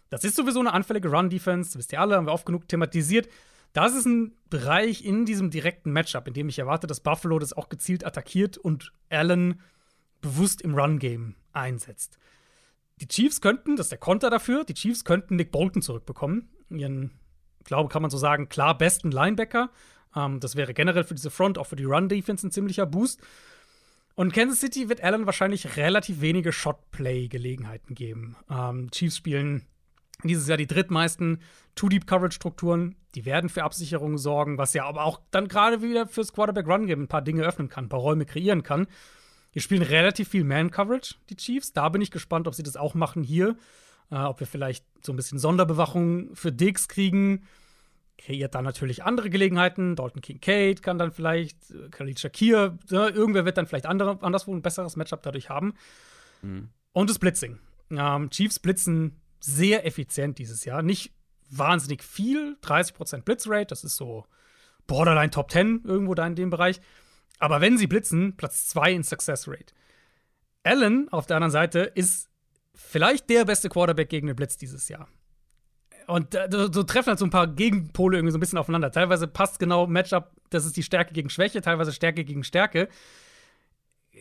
Das 0.09 0.23
ist 0.23 0.35
sowieso 0.35 0.59
eine 0.59 0.73
anfällige 0.73 1.09
Run-Defense, 1.09 1.77
wisst 1.77 1.91
ihr 1.91 2.01
alle, 2.01 2.15
haben 2.15 2.27
wir 2.27 2.33
oft 2.33 2.45
genug 2.45 2.67
thematisiert. 2.67 3.27
Das 3.73 3.93
ist 3.93 4.05
ein 4.05 4.33
Bereich 4.49 5.03
in 5.03 5.25
diesem 5.25 5.49
direkten 5.51 5.91
Matchup, 5.91 6.27
in 6.27 6.33
dem 6.33 6.47
ich 6.47 6.59
erwarte, 6.59 6.87
dass 6.87 7.01
Buffalo 7.01 7.39
das 7.39 7.51
auch 7.53 7.67
gezielt 7.67 8.05
attackiert 8.05 8.57
und 8.57 8.93
Allen 9.09 9.59
bewusst 10.21 10.61
im 10.61 10.75
Run-Game 10.75 11.35
einsetzt. 11.51 12.17
Die 13.01 13.07
Chiefs 13.07 13.41
könnten, 13.41 13.75
das 13.75 13.87
ist 13.87 13.91
der 13.91 13.99
Konter 13.99 14.29
dafür, 14.29 14.63
die 14.63 14.73
Chiefs 14.73 15.03
könnten 15.03 15.35
Nick 15.35 15.51
Bolton 15.51 15.81
zurückbekommen. 15.81 16.47
Ihren, 16.69 17.11
glaube, 17.65 17.89
kann 17.89 18.01
man 18.01 18.11
so 18.11 18.17
sagen, 18.17 18.47
klar 18.47 18.77
besten 18.77 19.11
Linebacker. 19.11 19.69
Ähm, 20.15 20.39
das 20.39 20.55
wäre 20.55 20.73
generell 20.73 21.03
für 21.03 21.15
diese 21.15 21.29
Front, 21.29 21.57
auch 21.57 21.67
für 21.67 21.75
die 21.75 21.83
Run-Defense 21.83 22.47
ein 22.47 22.51
ziemlicher 22.51 22.85
Boost. 22.85 23.21
Und 24.15 24.33
Kansas 24.33 24.61
City 24.61 24.87
wird 24.87 25.03
Allen 25.03 25.25
wahrscheinlich 25.25 25.75
relativ 25.75 26.21
wenige 26.21 26.53
Shot-Play-Gelegenheiten 26.53 27.93
geben. 27.95 28.37
Ähm, 28.49 28.89
Chiefs 28.91 29.17
spielen 29.17 29.65
dieses 30.23 30.47
Jahr 30.47 30.57
die 30.57 30.67
drittmeisten 30.67 31.41
Two-Deep-Coverage-Strukturen. 31.75 32.95
Die 33.15 33.25
werden 33.25 33.49
für 33.49 33.63
Absicherungen 33.63 34.17
sorgen, 34.17 34.57
was 34.57 34.73
ja 34.73 34.85
aber 34.85 35.03
auch 35.03 35.19
dann 35.31 35.47
gerade 35.47 35.81
wieder 35.81 36.07
fürs 36.07 36.33
Quarterback-Run-Game 36.33 37.03
ein 37.03 37.07
paar 37.07 37.21
Dinge 37.21 37.43
öffnen 37.43 37.69
kann, 37.69 37.85
ein 37.85 37.89
paar 37.89 37.99
Räume 37.99 38.25
kreieren 38.25 38.63
kann. 38.63 38.87
Die 39.53 39.61
spielen 39.61 39.83
relativ 39.83 40.29
viel 40.29 40.43
Man-Coverage, 40.43 41.15
die 41.29 41.35
Chiefs. 41.35 41.73
Da 41.73 41.89
bin 41.89 42.01
ich 42.01 42.11
gespannt, 42.11 42.47
ob 42.47 42.55
sie 42.55 42.63
das 42.63 42.75
auch 42.75 42.93
machen 42.93 43.23
hier. 43.23 43.55
Äh, 44.11 44.17
ob 44.17 44.39
wir 44.39 44.47
vielleicht 44.47 44.85
so 45.03 45.13
ein 45.13 45.15
bisschen 45.15 45.39
Sonderbewachung 45.39 46.35
für 46.35 46.51
Diggs 46.51 46.87
kriegen. 46.87 47.43
Kreiert 48.17 48.55
dann 48.55 48.63
natürlich 48.63 49.03
andere 49.03 49.29
Gelegenheiten. 49.29 49.95
Dalton 49.95 50.21
Kincaid 50.21 50.83
kann 50.83 50.97
dann 50.97 51.11
vielleicht, 51.11 51.71
äh, 51.71 51.89
Khalid 51.89 52.19
Shakir, 52.19 52.77
ne, 52.89 53.09
irgendwer 53.09 53.45
wird 53.45 53.57
dann 53.57 53.65
vielleicht 53.65 53.87
andere, 53.87 54.21
anderswo 54.21 54.53
ein 54.53 54.61
besseres 54.61 54.95
Matchup 54.95 55.23
dadurch 55.23 55.49
haben. 55.49 55.73
Mhm. 56.41 56.69
Und 56.91 57.09
das 57.09 57.19
Blitzing. 57.19 57.59
Ähm, 57.91 58.29
Chiefs 58.29 58.59
blitzen 58.59 59.19
sehr 59.39 59.85
effizient 59.85 60.37
dieses 60.39 60.65
Jahr. 60.65 60.81
Nicht 60.81 61.13
wahnsinnig 61.49 62.03
viel, 62.03 62.57
30% 62.61 63.21
Blitzrate, 63.21 63.67
das 63.67 63.83
ist 63.83 63.95
so 63.95 64.25
Borderline 64.87 65.31
Top 65.31 65.51
10 65.51 65.81
irgendwo 65.83 66.13
da 66.13 66.25
in 66.27 66.35
dem 66.35 66.49
Bereich. 66.49 66.79
Aber 67.39 67.61
wenn 67.61 67.77
sie 67.77 67.87
blitzen, 67.87 68.37
Platz 68.37 68.67
2 68.67 68.93
in 68.93 69.03
Success 69.03 69.47
Rate. 69.47 69.73
Allen 70.63 71.09
auf 71.09 71.25
der 71.25 71.37
anderen 71.37 71.51
Seite 71.51 71.79
ist 71.79 72.29
vielleicht 72.73 73.29
der 73.29 73.45
beste 73.45 73.69
Quarterback 73.69 74.09
gegen 74.09 74.27
den 74.27 74.35
Blitz 74.35 74.57
dieses 74.57 74.89
Jahr. 74.89 75.07
Und 76.07 76.35
äh, 76.35 76.47
so, 76.51 76.83
treffen 76.83 77.09
halt 77.09 77.19
so 77.19 77.25
ein 77.25 77.31
paar 77.31 77.47
Gegenpole 77.47 78.17
irgendwie 78.17 78.31
so 78.31 78.37
ein 78.37 78.39
bisschen 78.39 78.59
aufeinander. 78.59 78.91
Teilweise 78.91 79.27
passt 79.27 79.59
genau 79.59 79.87
Matchup, 79.87 80.31
das 80.49 80.65
ist 80.65 80.77
die 80.77 80.83
Stärke 80.83 81.13
gegen 81.13 81.29
Schwäche, 81.29 81.61
teilweise 81.61 81.91
Stärke 81.91 82.23
gegen 82.23 82.43
Stärke. 82.43 82.89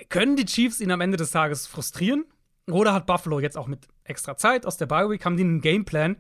Können 0.09 0.37
die 0.37 0.47
Chiefs 0.47 0.81
ihn 0.81 0.91
am 0.91 1.01
Ende 1.01 1.17
des 1.17 1.31
Tages 1.31 1.67
frustrieren? 1.67 2.25
Oder 2.71 2.95
hat 2.95 3.07
Buffalo 3.07 3.41
jetzt 3.41 3.57
auch 3.57 3.67
mit 3.67 3.87
extra 4.05 4.37
Zeit 4.37 4.67
aus 4.67 4.77
der 4.77 4.87
Bye 4.87 5.11
Week, 5.11 5.25
haben 5.25 5.37
die 5.37 5.45
einen 5.45 5.61
Gameplan, 5.61 6.17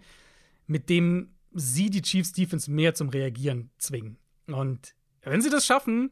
mit 0.66 0.90
dem 0.90 1.34
sie 1.52 1.90
die 1.90 2.02
Chiefs 2.02 2.32
Defense 2.32 2.70
mehr 2.70 2.94
zum 2.94 3.08
Reagieren 3.08 3.70
zwingen? 3.78 4.18
Und 4.46 4.94
wenn 5.22 5.40
sie 5.40 5.50
das 5.50 5.64
schaffen, 5.64 6.10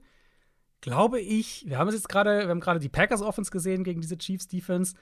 glaube 0.81 1.21
ich, 1.21 1.65
wir 1.67 1.79
haben 1.79 1.89
es 1.89 1.95
jetzt 1.95 2.09
gerade, 2.09 2.41
wir 2.41 2.49
haben 2.49 2.61
gerade 2.61 2.81
die 2.81 2.89
Packers 2.89 3.23
Offense 3.23 3.51
gesehen 3.51 3.85
gegen 3.85 4.01
diese 4.01 4.17
Chiefs 4.17 4.49
Defense, 4.49 4.95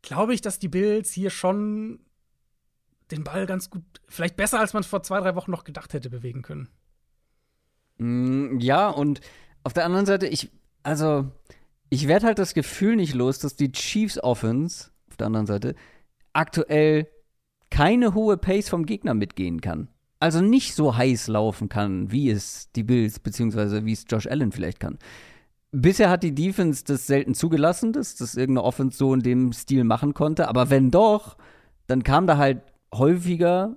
glaube 0.00 0.34
ich, 0.34 0.40
dass 0.40 0.58
die 0.58 0.68
Bills 0.68 1.12
hier 1.12 1.30
schon 1.30 2.00
den 3.10 3.24
Ball 3.24 3.46
ganz 3.46 3.68
gut, 3.70 3.84
vielleicht 4.08 4.36
besser 4.36 4.60
als 4.60 4.72
man 4.72 4.84
vor 4.84 5.02
zwei, 5.02 5.20
drei 5.20 5.34
Wochen 5.34 5.50
noch 5.50 5.64
gedacht 5.64 5.92
hätte, 5.92 6.08
bewegen 6.08 6.42
können. 6.42 6.68
Mm, 7.98 8.58
ja, 8.58 8.88
und 8.88 9.20
auf 9.64 9.72
der 9.72 9.84
anderen 9.84 10.06
Seite, 10.06 10.26
ich, 10.26 10.50
also, 10.82 11.30
ich 11.92 12.08
werde 12.08 12.24
halt 12.24 12.38
das 12.38 12.54
Gefühl 12.54 12.96
nicht 12.96 13.12
los, 13.12 13.38
dass 13.38 13.54
die 13.54 13.70
Chiefs 13.70 14.18
Offense, 14.18 14.88
auf 15.10 15.18
der 15.18 15.26
anderen 15.26 15.44
Seite, 15.44 15.74
aktuell 16.32 17.06
keine 17.68 18.14
hohe 18.14 18.38
Pace 18.38 18.70
vom 18.70 18.86
Gegner 18.86 19.12
mitgehen 19.12 19.60
kann. 19.60 19.88
Also 20.18 20.40
nicht 20.40 20.74
so 20.74 20.96
heiß 20.96 21.28
laufen 21.28 21.68
kann, 21.68 22.10
wie 22.10 22.30
es 22.30 22.72
die 22.72 22.82
Bills, 22.82 23.18
beziehungsweise 23.18 23.84
wie 23.84 23.92
es 23.92 24.06
Josh 24.08 24.26
Allen 24.26 24.52
vielleicht 24.52 24.80
kann. 24.80 24.98
Bisher 25.70 26.08
hat 26.08 26.22
die 26.22 26.34
Defense 26.34 26.82
das 26.82 27.06
selten 27.06 27.34
zugelassen, 27.34 27.92
dass 27.92 28.16
das 28.16 28.36
irgendeine 28.36 28.64
Offense 28.64 28.96
so 28.96 29.12
in 29.12 29.20
dem 29.20 29.52
Stil 29.52 29.84
machen 29.84 30.14
konnte. 30.14 30.48
Aber 30.48 30.70
wenn 30.70 30.90
doch, 30.90 31.36
dann 31.88 32.04
kam 32.04 32.26
da 32.26 32.38
halt 32.38 32.62
häufiger 32.94 33.76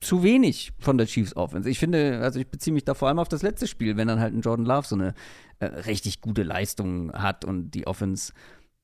zu 0.00 0.22
wenig 0.22 0.72
von 0.78 0.98
der 0.98 1.06
Chiefs 1.06 1.36
Offense. 1.36 1.68
Ich 1.68 1.78
finde, 1.78 2.20
also 2.22 2.40
ich 2.40 2.48
beziehe 2.48 2.72
mich 2.72 2.84
da 2.84 2.94
vor 2.94 3.08
allem 3.08 3.18
auf 3.18 3.28
das 3.28 3.42
letzte 3.42 3.66
Spiel, 3.66 3.96
wenn 3.96 4.08
dann 4.08 4.20
halt 4.20 4.34
ein 4.34 4.40
Jordan 4.40 4.66
Love 4.66 4.86
so 4.86 4.96
eine 4.96 5.14
äh, 5.58 5.66
richtig 5.66 6.20
gute 6.20 6.42
Leistung 6.42 7.12
hat 7.12 7.44
und 7.44 7.72
die 7.72 7.86
Offense 7.86 8.32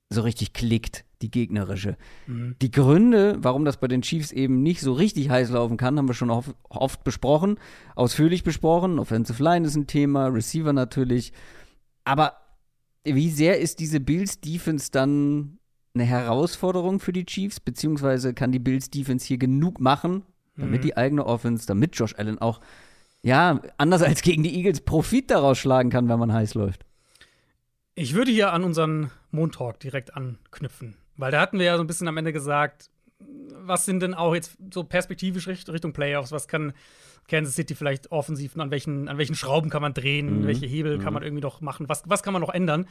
so 0.08 0.22
richtig 0.22 0.52
klickt, 0.52 1.04
die 1.22 1.30
gegnerische. 1.30 1.96
Mhm. 2.26 2.54
Die 2.60 2.70
Gründe, 2.70 3.36
warum 3.40 3.64
das 3.64 3.78
bei 3.78 3.88
den 3.88 4.02
Chiefs 4.02 4.30
eben 4.30 4.62
nicht 4.62 4.80
so 4.80 4.92
richtig 4.92 5.30
heiß 5.30 5.50
laufen 5.50 5.78
kann, 5.78 5.98
haben 5.98 6.08
wir 6.08 6.14
schon 6.14 6.30
oft, 6.30 6.54
oft 6.68 7.02
besprochen, 7.02 7.58
ausführlich 7.96 8.44
besprochen. 8.44 8.98
Offensive 8.98 9.42
Line 9.42 9.66
ist 9.66 9.74
ein 9.74 9.86
Thema, 9.86 10.26
Receiver 10.26 10.72
natürlich. 10.72 11.32
Aber 12.04 12.34
wie 13.04 13.30
sehr 13.30 13.58
ist 13.58 13.80
diese 13.80 14.00
Bills 14.00 14.40
Defense 14.40 14.90
dann 14.90 15.58
eine 15.94 16.04
Herausforderung 16.04 17.00
für 17.00 17.12
die 17.12 17.24
Chiefs, 17.24 17.58
beziehungsweise 17.58 18.34
kann 18.34 18.52
die 18.52 18.58
Bills 18.58 18.90
Defense 18.90 19.26
hier 19.26 19.38
genug 19.38 19.80
machen, 19.80 20.22
damit 20.56 20.80
mhm. 20.80 20.86
die 20.86 20.96
eigene 20.96 21.24
Offense, 21.26 21.66
damit 21.66 21.96
Josh 21.96 22.14
Allen 22.16 22.38
auch, 22.38 22.60
ja, 23.22 23.60
anders 23.78 24.02
als 24.02 24.22
gegen 24.22 24.42
die 24.42 24.56
Eagles 24.56 24.80
Profit 24.80 25.30
daraus 25.30 25.58
schlagen 25.58 25.90
kann, 25.90 26.08
wenn 26.08 26.18
man 26.18 26.32
heiß 26.32 26.54
läuft. 26.54 26.84
Ich 27.94 28.14
würde 28.14 28.30
hier 28.30 28.52
an 28.52 28.62
unseren 28.62 29.10
Montalk 29.30 29.80
direkt 29.80 30.14
anknüpfen, 30.14 30.96
weil 31.16 31.32
da 31.32 31.40
hatten 31.40 31.58
wir 31.58 31.66
ja 31.66 31.76
so 31.76 31.82
ein 31.82 31.86
bisschen 31.86 32.08
am 32.08 32.16
Ende 32.16 32.32
gesagt, 32.32 32.90
was 33.18 33.84
sind 33.84 34.00
denn 34.00 34.14
auch 34.14 34.34
jetzt 34.34 34.56
so 34.72 34.84
perspektivisch 34.84 35.48
Richtung 35.48 35.92
Playoffs, 35.92 36.32
was 36.32 36.48
kann 36.48 36.72
Kansas 37.28 37.54
City 37.54 37.74
vielleicht 37.74 38.12
offensiv, 38.12 38.56
an 38.56 38.70
welchen, 38.70 39.08
an 39.08 39.18
welchen 39.18 39.34
Schrauben 39.34 39.70
kann 39.70 39.82
man 39.82 39.94
drehen, 39.94 40.40
mhm. 40.40 40.46
welche 40.46 40.66
Hebel 40.66 40.98
mhm. 40.98 41.02
kann 41.02 41.12
man 41.12 41.22
irgendwie 41.22 41.42
noch 41.42 41.60
machen, 41.60 41.88
was, 41.88 42.02
was 42.06 42.22
kann 42.22 42.32
man 42.32 42.42
noch 42.42 42.54
ändern? 42.54 42.86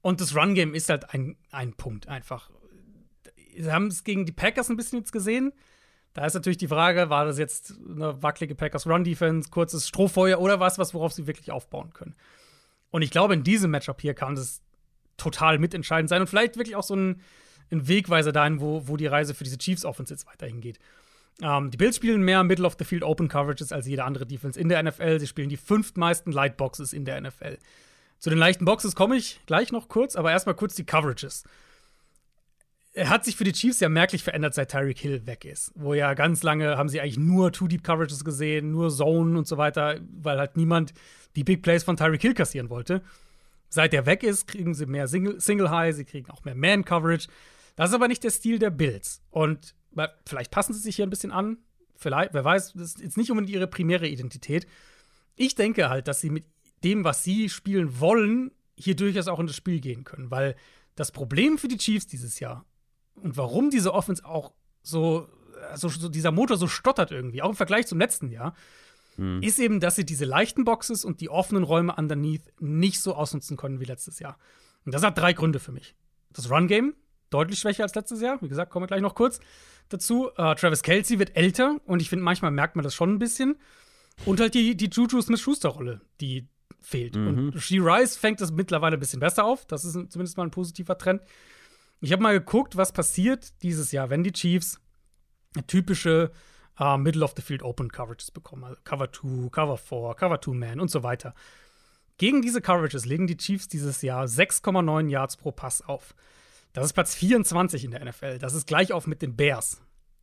Und 0.00 0.20
das 0.20 0.34
Run-Game 0.34 0.74
ist 0.74 0.88
halt 0.88 1.12
ein, 1.12 1.36
ein 1.50 1.74
Punkt 1.74 2.08
einfach. 2.08 2.50
Wir 3.54 3.72
haben 3.72 3.88
es 3.88 4.04
gegen 4.04 4.24
die 4.24 4.32
Packers 4.32 4.70
ein 4.70 4.76
bisschen 4.76 5.00
jetzt 5.00 5.12
gesehen. 5.12 5.52
Da 6.18 6.26
ist 6.26 6.34
natürlich 6.34 6.56
die 6.58 6.66
Frage, 6.66 7.10
war 7.10 7.26
das 7.26 7.38
jetzt 7.38 7.74
eine 7.88 8.20
wackelige 8.20 8.56
Packers 8.56 8.88
Run-Defense, 8.88 9.50
kurzes 9.50 9.86
Strohfeuer 9.86 10.40
oder 10.40 10.58
was, 10.58 10.76
was 10.76 10.92
worauf 10.92 11.12
sie 11.12 11.28
wirklich 11.28 11.52
aufbauen 11.52 11.92
können. 11.92 12.16
Und 12.90 13.02
ich 13.02 13.12
glaube, 13.12 13.34
in 13.34 13.44
diesem 13.44 13.70
Matchup 13.70 14.00
hier 14.00 14.14
kann 14.14 14.34
das 14.34 14.60
total 15.16 15.60
mitentscheidend 15.60 16.08
sein 16.08 16.20
und 16.20 16.26
vielleicht 16.26 16.56
wirklich 16.56 16.74
auch 16.74 16.82
so 16.82 16.96
ein, 16.96 17.20
ein 17.70 17.86
Wegweiser 17.86 18.32
dahin, 18.32 18.60
wo, 18.60 18.88
wo 18.88 18.96
die 18.96 19.06
Reise 19.06 19.32
für 19.32 19.44
diese 19.44 19.58
Chiefs 19.58 19.84
Offense 19.84 20.12
jetzt 20.12 20.26
weiterhin 20.26 20.60
geht. 20.60 20.80
Ähm, 21.40 21.70
die 21.70 21.76
Bills 21.76 21.94
spielen 21.94 22.22
mehr 22.22 22.42
Middle 22.42 22.66
of 22.66 22.74
the 22.76 22.84
Field 22.84 23.04
Open 23.04 23.28
Coverages 23.28 23.70
als 23.70 23.86
jede 23.86 24.02
andere 24.02 24.26
Defense 24.26 24.58
in 24.58 24.68
der 24.68 24.82
NFL. 24.82 25.20
Sie 25.20 25.28
spielen 25.28 25.48
die 25.48 25.56
fünftmeisten 25.56 26.32
Light 26.32 26.56
Boxes 26.56 26.92
in 26.92 27.04
der 27.04 27.20
NFL. 27.20 27.58
Zu 28.18 28.30
den 28.30 28.40
leichten 28.40 28.64
Boxes 28.64 28.96
komme 28.96 29.14
ich 29.14 29.40
gleich 29.46 29.70
noch 29.70 29.86
kurz, 29.86 30.16
aber 30.16 30.32
erstmal 30.32 30.56
kurz 30.56 30.74
die 30.74 30.84
Coverages. 30.84 31.44
Er 32.98 33.10
hat 33.10 33.24
sich 33.24 33.36
für 33.36 33.44
die 33.44 33.52
Chiefs 33.52 33.78
ja 33.78 33.88
merklich 33.88 34.24
verändert, 34.24 34.54
seit 34.54 34.72
Tyreek 34.72 34.98
Hill 34.98 35.24
weg 35.24 35.44
ist. 35.44 35.70
Wo 35.76 35.94
ja 35.94 36.14
ganz 36.14 36.42
lange 36.42 36.76
haben 36.76 36.88
sie 36.88 37.00
eigentlich 37.00 37.16
nur 37.16 37.52
Two-Deep-Coverages 37.52 38.24
gesehen, 38.24 38.72
nur 38.72 38.90
Zone 38.90 39.38
und 39.38 39.46
so 39.46 39.56
weiter, 39.56 40.00
weil 40.20 40.38
halt 40.38 40.56
niemand 40.56 40.92
die 41.36 41.44
Big 41.44 41.62
Plays 41.62 41.84
von 41.84 41.96
Tyreek 41.96 42.20
Hill 42.20 42.34
kassieren 42.34 42.70
wollte. 42.70 43.02
Seit 43.68 43.94
er 43.94 44.04
weg 44.04 44.24
ist, 44.24 44.48
kriegen 44.48 44.74
sie 44.74 44.86
mehr 44.86 45.06
Single, 45.06 45.40
Single 45.40 45.70
High, 45.70 45.94
sie 45.94 46.04
kriegen 46.04 46.28
auch 46.28 46.44
mehr 46.44 46.56
Man-Coverage. 46.56 47.28
Das 47.76 47.90
ist 47.90 47.94
aber 47.94 48.08
nicht 48.08 48.24
der 48.24 48.30
Stil 48.30 48.58
der 48.58 48.70
Bills. 48.70 49.22
Und 49.30 49.76
vielleicht 50.26 50.50
passen 50.50 50.74
sie 50.74 50.80
sich 50.80 50.96
hier 50.96 51.06
ein 51.06 51.10
bisschen 51.10 51.30
an. 51.30 51.58
Vielleicht, 51.94 52.34
wer 52.34 52.44
weiß, 52.44 52.72
das 52.72 52.94
ist 52.94 53.00
jetzt 53.00 53.16
nicht 53.16 53.30
unbedingt 53.30 53.54
ihre 53.54 53.68
primäre 53.68 54.08
Identität. 54.08 54.66
Ich 55.36 55.54
denke 55.54 55.88
halt, 55.88 56.08
dass 56.08 56.20
sie 56.20 56.30
mit 56.30 56.46
dem, 56.82 57.04
was 57.04 57.22
sie 57.22 57.48
spielen 57.48 58.00
wollen, 58.00 58.50
hier 58.76 58.96
durchaus 58.96 59.28
auch 59.28 59.38
in 59.38 59.46
das 59.46 59.54
Spiel 59.54 59.78
gehen 59.78 60.02
können. 60.02 60.32
Weil 60.32 60.56
das 60.96 61.12
Problem 61.12 61.58
für 61.58 61.68
die 61.68 61.78
Chiefs 61.78 62.08
dieses 62.08 62.40
Jahr 62.40 62.64
und 63.22 63.36
warum 63.36 63.70
diese 63.70 63.92
Offense 63.94 64.24
auch 64.24 64.52
so, 64.82 65.28
also 65.70 65.88
so 65.88 66.08
dieser 66.08 66.32
Motor 66.32 66.56
so 66.56 66.66
stottert 66.66 67.10
irgendwie, 67.10 67.42
auch 67.42 67.50
im 67.50 67.56
Vergleich 67.56 67.86
zum 67.86 67.98
letzten 67.98 68.30
Jahr, 68.30 68.54
mhm. 69.16 69.42
ist 69.42 69.58
eben, 69.58 69.80
dass 69.80 69.96
sie 69.96 70.04
diese 70.04 70.24
leichten 70.24 70.64
Boxes 70.64 71.04
und 71.04 71.20
die 71.20 71.30
offenen 71.30 71.64
Räume 71.64 71.94
underneath 71.94 72.42
nicht 72.60 73.00
so 73.00 73.14
ausnutzen 73.14 73.56
können 73.56 73.80
wie 73.80 73.84
letztes 73.84 74.18
Jahr. 74.18 74.38
Und 74.84 74.94
das 74.94 75.02
hat 75.02 75.18
drei 75.18 75.32
Gründe 75.32 75.60
für 75.60 75.72
mich. 75.72 75.94
Das 76.32 76.50
Run-Game, 76.50 76.94
deutlich 77.30 77.58
schwächer 77.58 77.82
als 77.82 77.94
letztes 77.94 78.20
Jahr. 78.20 78.40
Wie 78.40 78.48
gesagt, 78.48 78.70
kommen 78.70 78.84
wir 78.84 78.88
gleich 78.88 79.02
noch 79.02 79.14
kurz 79.14 79.40
dazu. 79.88 80.30
Uh, 80.38 80.54
Travis 80.54 80.82
Kelsey 80.82 81.18
wird 81.18 81.36
älter 81.36 81.76
und 81.84 82.00
ich 82.00 82.08
finde, 82.08 82.24
manchmal 82.24 82.50
merkt 82.50 82.76
man 82.76 82.82
das 82.82 82.94
schon 82.94 83.12
ein 83.12 83.18
bisschen. 83.18 83.56
Und 84.24 84.40
halt 84.40 84.54
die, 84.54 84.76
die 84.76 84.88
Juju 84.90 85.20
Smith-Schuster-Rolle, 85.20 86.00
die 86.20 86.48
fehlt. 86.80 87.16
Mhm. 87.16 87.26
Und 87.26 87.60
She 87.60 87.78
Rice 87.78 88.16
fängt 88.16 88.40
das 88.40 88.52
mittlerweile 88.52 88.96
ein 88.96 89.00
bisschen 89.00 89.20
besser 89.20 89.44
auf. 89.44 89.66
Das 89.66 89.84
ist 89.84 89.92
zumindest 89.92 90.36
mal 90.36 90.44
ein 90.44 90.50
positiver 90.50 90.96
Trend. 90.98 91.22
Ich 92.00 92.12
habe 92.12 92.22
mal 92.22 92.38
geguckt, 92.38 92.76
was 92.76 92.92
passiert 92.92 93.62
dieses 93.62 93.92
Jahr, 93.92 94.10
wenn 94.10 94.22
die 94.22 94.32
Chiefs 94.32 94.80
typische 95.66 96.30
uh, 96.78 96.96
Middle 96.96 97.24
of 97.24 97.34
the 97.36 97.42
Field 97.42 97.62
Open 97.62 97.90
Coverages 97.90 98.30
bekommen. 98.30 98.64
Also 98.64 98.80
Cover 98.84 99.12
2, 99.12 99.48
Cover 99.50 99.76
4, 99.76 100.14
Cover 100.14 100.40
2 100.40 100.52
Man 100.52 100.80
und 100.80 100.90
so 100.90 101.02
weiter. 101.02 101.34
Gegen 102.18 102.42
diese 102.42 102.60
Coverages 102.60 103.04
legen 103.04 103.26
die 103.26 103.36
Chiefs 103.36 103.68
dieses 103.68 104.02
Jahr 104.02 104.24
6,9 104.26 105.08
Yards 105.08 105.36
pro 105.36 105.52
Pass 105.52 105.82
auf. 105.82 106.14
Das 106.72 106.84
ist 106.84 106.92
Platz 106.92 107.14
24 107.14 107.84
in 107.84 107.92
der 107.92 108.04
NFL. 108.04 108.38
Das 108.38 108.54
ist 108.54 108.66
gleich 108.66 108.92
auf 108.92 109.06
mit 109.06 109.22
den 109.22 109.36
Bears. 109.36 109.80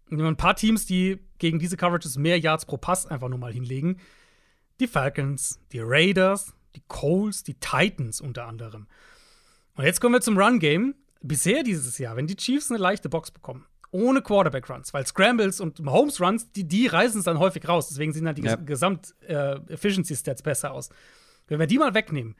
Und 0.10 0.22
ein 0.22 0.38
paar 0.38 0.56
Teams, 0.56 0.86
die 0.86 1.20
gegen 1.40 1.58
diese 1.58 1.78
Coverages 1.78 2.18
mehr 2.18 2.40
Yards 2.40 2.66
pro 2.66 2.78
Pass 2.78 3.06
einfach 3.06 3.30
nur 3.30 3.40
mal 3.40 3.52
hinlegen. 3.52 4.00
Die 4.80 4.88
Falcons, 4.88 5.60
die 5.72 5.80
Raiders, 5.82 6.54
die 6.76 6.84
Coles, 6.88 7.44
die 7.44 7.56
Titans 7.56 8.22
unter 8.22 8.46
anderem. 8.46 8.88
Und 9.76 9.86
jetzt 9.86 10.00
kommen 10.00 10.14
wir 10.14 10.22
zum 10.22 10.38
Run-Game. 10.38 10.96
Bisher 11.22 11.64
dieses 11.64 11.98
Jahr, 11.98 12.16
wenn 12.16 12.28
die 12.28 12.36
Chiefs 12.36 12.70
eine 12.70 12.80
leichte 12.80 13.10
Box 13.10 13.32
bekommen, 13.32 13.66
ohne 13.92 14.22
Quarterback-Runs, 14.22 14.94
weil 14.94 15.06
Scrambles 15.08 15.60
und 15.60 15.80
Holmes-Runs, 15.80 16.52
die, 16.52 16.68
die 16.68 16.88
reißen 16.88 17.20
es 17.20 17.26
dann 17.26 17.40
häufig 17.40 17.68
raus. 17.68 17.88
Deswegen 17.88 18.14
sehen 18.14 18.26
dann 18.26 18.36
die 18.36 18.44
Ja. 18.44 18.56
Gesamt-Efficiency-Stats 18.56 20.42
besser 20.44 20.72
aus. 20.72 20.90
Wenn 21.48 21.60
wir 21.60 21.68
die 21.68 21.78
mal 21.78 21.94
wegnehmen, 21.94 22.36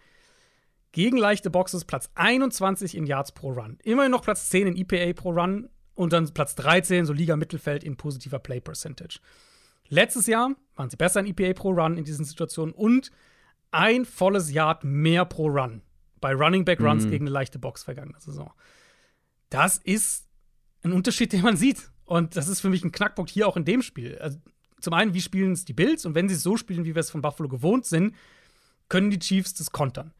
gegen 0.92 1.18
leichte 1.18 1.50
Boxes 1.50 1.86
Platz 1.86 2.10
21 2.16 2.96
in 2.96 3.06
Yards 3.06 3.32
pro 3.34 3.52
Run. 3.52 3.78
Immerhin 3.84 4.12
noch 4.12 4.22
Platz 4.22 4.50
10 4.50 4.68
in 4.68 4.78
EPA 4.78 5.14
pro 5.14 5.32
Run 5.32 5.70
und 5.94 6.14
dann 6.14 6.34
Platz 6.34 6.56
13, 6.56 7.06
so 7.06 7.14
Liga-Mittelfeld 7.14 7.84
in 7.84 7.98
positiver 7.98 8.40
Play-Percentage. 8.40 9.20
Letztes 9.90 10.26
Jahr 10.28 10.56
waren 10.76 10.90
sie 10.90 10.98
besser 10.98 11.20
in 11.20 11.28
EPA 11.28 11.54
pro 11.54 11.72
Run 11.72 11.98
in 11.98 12.06
diesen 12.06 12.26
Situationen 12.26 12.74
und 12.74 13.12
ein 13.72 14.06
volles 14.06 14.52
Yard 14.52 14.84
mehr 14.84 15.26
pro 15.26 15.48
Run 15.48 15.82
bei 16.22 16.34
Running 16.34 16.66
Back 16.66 16.80
Runs 16.80 17.06
Mhm. 17.06 17.10
gegen 17.12 17.26
eine 17.26 17.32
leichte 17.34 17.60
Box 17.60 17.84
vergangene 17.84 18.20
Saison. 18.20 18.52
Das 19.50 19.78
ist 19.78 20.28
ein 20.84 20.92
Unterschied, 20.94 21.34
den 21.34 21.42
man 21.42 21.58
sieht. 21.58 21.90
Und 22.06 22.36
das 22.36 22.48
ist 22.48 22.62
für 22.62 22.70
mich 22.70 22.84
ein 22.84 22.92
Knackpunkt 22.92 23.32
hier 23.32 23.48
auch 23.48 23.58
in 23.58 23.66
dem 23.66 23.82
Spiel. 23.82 24.18
Also, 24.20 24.38
zum 24.80 24.94
einen, 24.94 25.14
wie 25.14 25.22
spielen 25.22 25.54
es 25.54 25.66
die 25.66 25.74
Bills? 25.74 26.06
Und 26.06 26.14
wenn 26.14 26.30
sie 26.30 26.36
es 26.36 26.44
so 26.44 26.58
spielen, 26.58 26.86
wie 26.86 26.94
wir 26.94 27.00
es 27.00 27.10
von 27.10 27.22
Buffalo 27.22 27.50
gewohnt 27.50 27.86
sind, 27.86 28.16
können 28.90 29.10
die 29.10 29.18
Chiefs 29.20 29.56
das 29.56 29.72
kontern. 29.72 30.14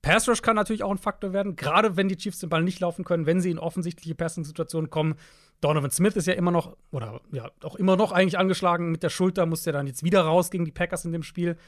Pass 0.00 0.26
Rush 0.26 0.40
kann 0.40 0.56
natürlich 0.56 0.82
auch 0.82 0.90
ein 0.90 0.96
Faktor 0.96 1.34
werden, 1.34 1.56
gerade 1.56 1.98
wenn 1.98 2.08
die 2.08 2.16
Chiefs 2.16 2.38
den 2.38 2.48
Ball 2.48 2.62
nicht 2.62 2.80
laufen 2.80 3.04
können, 3.04 3.26
wenn 3.26 3.42
sie 3.42 3.50
in 3.50 3.58
offensichtliche 3.58 4.14
Passing-Situationen 4.14 4.88
kommen. 4.88 5.16
Donovan 5.60 5.90
Smith 5.90 6.16
ist 6.16 6.26
ja 6.26 6.32
immer 6.32 6.50
noch, 6.50 6.74
oder 6.90 7.20
ja, 7.32 7.50
auch 7.62 7.76
immer 7.76 7.96
noch 7.96 8.12
eigentlich 8.12 8.38
angeschlagen 8.38 8.90
mit 8.90 9.02
der 9.02 9.10
Schulter, 9.10 9.44
muss 9.44 9.66
ja 9.66 9.72
dann 9.72 9.86
jetzt 9.86 10.02
wieder 10.02 10.22
raus 10.22 10.50
gegen 10.50 10.64
die 10.64 10.72
Packers 10.72 11.04
in 11.04 11.12
dem 11.12 11.22
Spiel. 11.22 11.58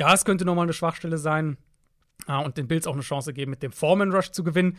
Ja, 0.00 0.12
es 0.12 0.24
könnte 0.24 0.44
nochmal 0.44 0.64
eine 0.64 0.72
Schwachstelle 0.72 1.18
sein 1.18 1.56
ah, 2.26 2.40
und 2.40 2.56
den 2.56 2.68
Bills 2.68 2.86
auch 2.86 2.94
eine 2.94 3.02
Chance 3.02 3.32
geben, 3.32 3.50
mit 3.50 3.62
dem 3.62 3.72
Foreman 3.72 4.12
Rush 4.12 4.30
zu 4.30 4.44
gewinnen. 4.44 4.76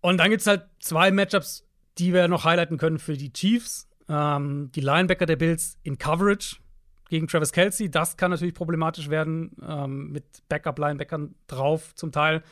Und 0.00 0.18
dann 0.18 0.30
gibt 0.30 0.40
es 0.40 0.46
halt 0.46 0.66
zwei 0.80 1.10
Matchups, 1.10 1.64
die 1.98 2.12
wir 2.12 2.28
noch 2.28 2.44
highlighten 2.44 2.78
können 2.78 2.98
für 2.98 3.16
die 3.16 3.32
Chiefs. 3.32 3.88
Ähm, 4.08 4.70
die 4.74 4.80
Linebacker 4.80 5.26
der 5.26 5.36
Bills 5.36 5.78
in 5.82 5.98
Coverage 5.98 6.56
gegen 7.08 7.26
Travis 7.26 7.52
Kelsey. 7.52 7.90
Das 7.90 8.16
kann 8.16 8.30
natürlich 8.30 8.54
problematisch 8.54 9.10
werden, 9.10 9.56
ähm, 9.66 10.12
mit 10.12 10.24
Backup-Linebackern 10.48 11.34
drauf 11.46 11.94
zum 11.94 12.12
Teil. 12.12 12.42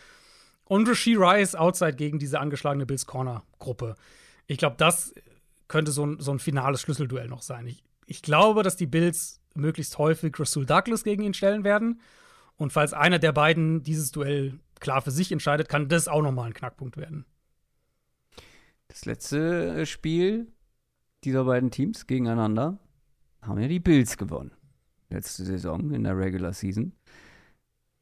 Und 0.65 0.89
Rasheed 0.89 1.19
Rice 1.19 1.55
outside 1.55 1.95
gegen 1.95 2.19
diese 2.19 2.41
angeschlagene 2.41 2.87
Bills-Corner-Gruppe. 2.87 3.95
Ich 4.49 4.59
glaube, 4.59 4.77
das 4.79 5.15
könnte 5.69 5.93
so 5.93 6.05
ein, 6.05 6.21
so 6.21 6.33
ein 6.33 6.39
finales 6.39 6.81
Schlüsselduell 6.81 7.29
noch 7.29 7.43
sein. 7.43 7.67
Ich, 7.67 7.85
ich 8.07 8.23
glaube, 8.23 8.63
dass 8.63 8.77
die 8.77 8.87
Bills 8.87 9.41
möglichst 9.55 9.99
häufig 9.99 10.39
Rasul 10.39 10.67
Douglas 10.67 11.05
gegen 11.05 11.23
ihn 11.23 11.35
stellen 11.35 11.65
werden. 11.65 12.01
Und 12.57 12.73
falls 12.73 12.93
einer 12.93 13.19
der 13.19 13.33
beiden 13.33 13.83
dieses 13.83 14.13
Duell 14.13 14.59
klar 14.81 15.03
für 15.03 15.11
sich 15.11 15.31
entscheidet, 15.33 15.69
kann 15.69 15.89
das 15.89 16.09
auch 16.09 16.23
nochmal 16.23 16.47
ein 16.47 16.55
Knackpunkt 16.55 16.97
werden. 16.97 17.25
Das 18.89 19.05
letzte 19.05 19.81
äh, 19.81 19.87
Spiel 19.87 20.47
dieser 21.25 21.45
beiden 21.45 21.71
Teams 21.71 22.07
gegeneinander 22.07 22.79
haben 23.43 23.61
ja 23.61 23.69
die 23.69 23.81
Bills 23.81 24.17
gewonnen. 24.17 24.53
Letzte 25.11 25.45
Saison 25.45 25.93
in 25.93 26.05
der 26.05 26.17
Regular 26.17 26.53
Season. 26.53 26.93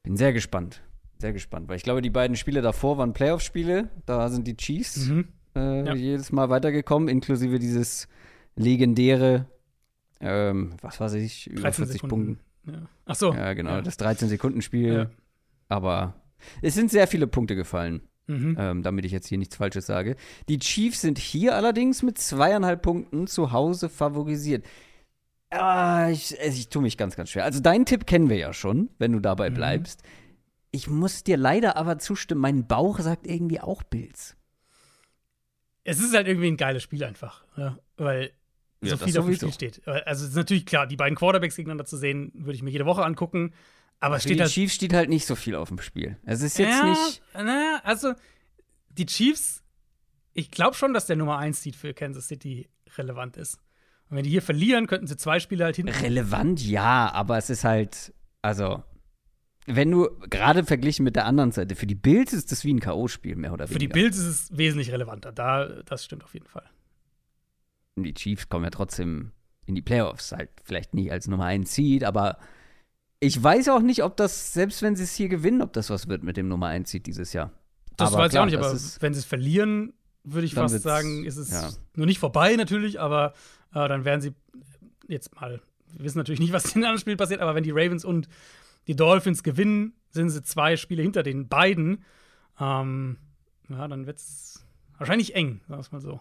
Bin 0.02 0.16
sehr 0.16 0.32
gespannt. 0.32 0.82
Sehr 1.18 1.32
gespannt, 1.32 1.68
weil 1.68 1.76
ich 1.76 1.82
glaube, 1.84 2.02
die 2.02 2.10
beiden 2.10 2.36
Spiele 2.36 2.60
davor 2.60 2.98
waren 2.98 3.12
Playoff-Spiele. 3.12 3.88
Da 4.04 4.28
sind 4.28 4.46
die 4.46 4.56
Chiefs 4.56 5.08
Mhm. 5.08 5.28
äh, 5.54 5.86
Ja. 5.86 5.94
jedes 5.94 6.32
Mal 6.32 6.50
weitergekommen, 6.50 7.08
inklusive 7.08 7.58
dieses 7.58 8.08
legendäre, 8.56 9.46
ähm, 10.20 10.74
was 10.82 11.00
weiß 11.00 11.14
ich, 11.14 11.46
über 11.48 11.62
13 11.62 11.84
40 11.86 11.92
Sekunden. 12.02 12.26
Punkten. 12.26 12.43
Ja. 12.66 12.82
Ach 13.06 13.14
so. 13.14 13.32
Ja, 13.34 13.52
genau, 13.54 13.70
Ja. 13.70 13.82
das 13.82 13.98
13-Sekunden-Spiel. 13.98 14.92
Ja. 14.94 15.10
Aber 15.68 16.14
es 16.62 16.74
sind 16.74 16.90
sehr 16.90 17.06
viele 17.06 17.26
Punkte 17.26 17.56
gefallen 17.56 18.02
Mhm. 18.26 18.56
ähm, 18.58 18.82
damit 18.82 19.04
ich 19.04 19.12
jetzt 19.12 19.26
hier 19.26 19.36
nichts 19.36 19.56
Falsches 19.56 19.84
sage. 19.84 20.16
Die 20.48 20.58
Chiefs 20.58 21.02
sind 21.02 21.18
hier 21.18 21.54
allerdings 21.56 22.02
mit 22.02 22.16
zweieinhalb 22.16 22.80
Punkten 22.80 23.26
zu 23.26 23.52
Hause 23.52 23.90
favorisiert. 23.90 24.64
Ah, 25.50 26.08
ich, 26.10 26.40
also 26.40 26.58
ich 26.58 26.68
tue 26.70 26.80
mich 26.80 26.96
ganz, 26.96 27.16
ganz 27.16 27.28
schwer. 27.30 27.44
Also 27.44 27.60
deinen 27.60 27.84
Tipp 27.84 28.06
kennen 28.06 28.30
wir 28.30 28.38
ja 28.38 28.52
schon, 28.54 28.88
wenn 28.98 29.12
du 29.12 29.20
dabei 29.20 29.50
Mhm. 29.50 29.54
bleibst. 29.54 30.02
Ich 30.70 30.88
muss 30.88 31.22
dir 31.22 31.36
leider 31.36 31.76
aber 31.76 31.98
zustimmen, 31.98 32.40
mein 32.40 32.66
Bauch 32.66 32.98
sagt 32.98 33.26
irgendwie 33.26 33.60
auch 33.60 33.82
Bills. 33.82 34.36
Es 35.84 36.00
ist 36.00 36.14
halt 36.14 36.26
irgendwie 36.26 36.48
ein 36.48 36.56
geiles 36.56 36.82
Spiel 36.82 37.04
einfach, 37.04 37.44
ja, 37.58 37.78
weil 37.98 38.30
Ja, 38.86 38.96
so 38.96 39.04
viel 39.04 39.18
auf 39.18 39.26
dem. 39.26 39.34
Spiel 39.34 39.52
steht. 39.52 39.86
Also 39.86 40.24
es 40.24 40.30
ist 40.30 40.36
natürlich 40.36 40.66
klar, 40.66 40.86
die 40.86 40.96
beiden 40.96 41.16
Quarterbacks 41.16 41.56
gegeneinander 41.56 41.84
zu 41.84 41.96
sehen, 41.96 42.32
würde 42.34 42.54
ich 42.54 42.62
mir 42.62 42.70
jede 42.70 42.86
Woche 42.86 43.04
angucken. 43.04 43.52
Aber 44.00 44.18
Für 44.18 44.28
die 44.28 44.34
steht 44.34 44.40
halt 44.40 44.50
Chiefs 44.50 44.74
steht 44.74 44.92
halt 44.92 45.08
nicht 45.08 45.26
so 45.26 45.34
viel 45.34 45.54
auf 45.54 45.68
dem 45.68 45.78
Spiel. 45.78 46.18
Es 46.24 46.42
ist 46.42 46.58
jetzt 46.58 46.70
ja, 46.70 46.84
nicht. 46.84 47.22
Na, 47.34 47.80
also 47.84 48.14
die 48.90 49.06
Chiefs, 49.06 49.62
ich 50.32 50.50
glaube 50.50 50.74
schon, 50.74 50.92
dass 50.92 51.06
der 51.06 51.16
Nummer 51.16 51.38
1 51.38 51.62
Seed 51.62 51.76
für 51.76 51.94
Kansas 51.94 52.28
City 52.28 52.68
relevant 52.98 53.36
ist. 53.36 53.58
Und 54.10 54.18
wenn 54.18 54.24
die 54.24 54.30
hier 54.30 54.42
verlieren, 54.42 54.86
könnten 54.86 55.06
sie 55.06 55.16
zwei 55.16 55.40
Spiele 55.40 55.64
halt 55.64 55.76
hinten. 55.76 55.92
Relevant, 55.92 56.60
ja, 56.64 57.10
aber 57.12 57.38
es 57.38 57.48
ist 57.50 57.64
halt, 57.64 58.12
also, 58.42 58.82
wenn 59.66 59.90
du 59.90 60.10
gerade 60.28 60.64
verglichen 60.64 61.04
mit 61.04 61.16
der 61.16 61.24
anderen 61.24 61.52
Seite, 61.52 61.74
für 61.74 61.86
die 61.86 61.94
Bills 61.94 62.32
ist 62.32 62.52
das 62.52 62.64
wie 62.64 62.74
ein 62.74 62.80
K.O.-Spiel, 62.80 63.36
mehr 63.36 63.52
oder 63.52 63.66
Für 63.66 63.74
die 63.74 63.86
weniger. 63.86 63.94
Bills 63.94 64.18
ist 64.18 64.26
es 64.26 64.56
wesentlich 64.56 64.92
relevanter. 64.92 65.32
Da, 65.32 65.66
das 65.84 66.04
stimmt 66.04 66.24
auf 66.24 66.34
jeden 66.34 66.46
Fall. 66.46 66.68
Die 67.96 68.14
Chiefs 68.14 68.48
kommen 68.48 68.64
ja 68.64 68.70
trotzdem 68.70 69.32
in 69.66 69.74
die 69.74 69.82
Playoffs, 69.82 70.32
halt 70.32 70.50
vielleicht 70.62 70.94
nicht 70.94 71.10
als 71.12 71.28
Nummer 71.28 71.44
1 71.46 71.72
Seed, 71.72 72.04
aber 72.04 72.38
ich 73.20 73.42
weiß 73.42 73.68
auch 73.70 73.80
nicht, 73.80 74.02
ob 74.02 74.16
das, 74.16 74.52
selbst 74.52 74.82
wenn 74.82 74.96
sie 74.96 75.04
es 75.04 75.14
hier 75.14 75.28
gewinnen, 75.28 75.62
ob 75.62 75.72
das 75.72 75.90
was 75.90 76.08
wird 76.08 76.22
mit 76.22 76.36
dem 76.36 76.48
Nummer 76.48 76.66
1 76.66 76.90
Seed 76.90 77.06
dieses 77.06 77.32
Jahr. 77.32 77.50
Das 77.96 78.12
Aber 78.12 78.24
weiß 78.24 78.32
klar, 78.32 78.46
ich 78.48 78.56
auch 78.56 78.58
nicht, 78.60 78.66
aber 78.66 78.74
ist- 78.74 79.00
wenn 79.00 79.14
sie 79.14 79.20
es 79.20 79.24
verlieren, 79.24 79.94
würde 80.24 80.46
ich 80.46 80.54
fast 80.54 80.80
sagen, 80.80 81.24
ist 81.24 81.36
es 81.36 81.50
ja. 81.50 81.70
nur 81.94 82.06
nicht 82.06 82.18
vorbei 82.18 82.56
natürlich, 82.56 83.00
aber 83.00 83.34
äh, 83.72 83.88
dann 83.88 84.04
werden 84.04 84.20
sie 84.20 84.34
jetzt 85.06 85.34
mal, 85.40 85.60
wir 85.92 86.04
wissen 86.04 86.18
natürlich 86.18 86.40
nicht, 86.40 86.52
was 86.52 86.64
in 86.66 86.72
den 86.80 86.84
anderen 86.84 86.98
Spielen 87.00 87.16
passiert, 87.16 87.40
aber 87.40 87.54
wenn 87.54 87.64
die 87.64 87.70
Ravens 87.72 88.04
und 88.04 88.28
die 88.86 88.96
Dolphins 88.96 89.42
gewinnen, 89.42 89.94
sind 90.10 90.30
sie 90.30 90.42
zwei 90.42 90.76
Spiele 90.76 91.02
hinter 91.02 91.22
den 91.22 91.48
beiden. 91.48 92.04
Ähm, 92.60 93.16
ja, 93.68 93.88
dann 93.88 94.06
wird 94.06 94.18
es 94.18 94.64
wahrscheinlich 94.98 95.34
eng, 95.34 95.60
sagen 95.68 95.78
wir 95.78 95.80
es 95.80 95.92
mal 95.92 96.00
so. 96.00 96.20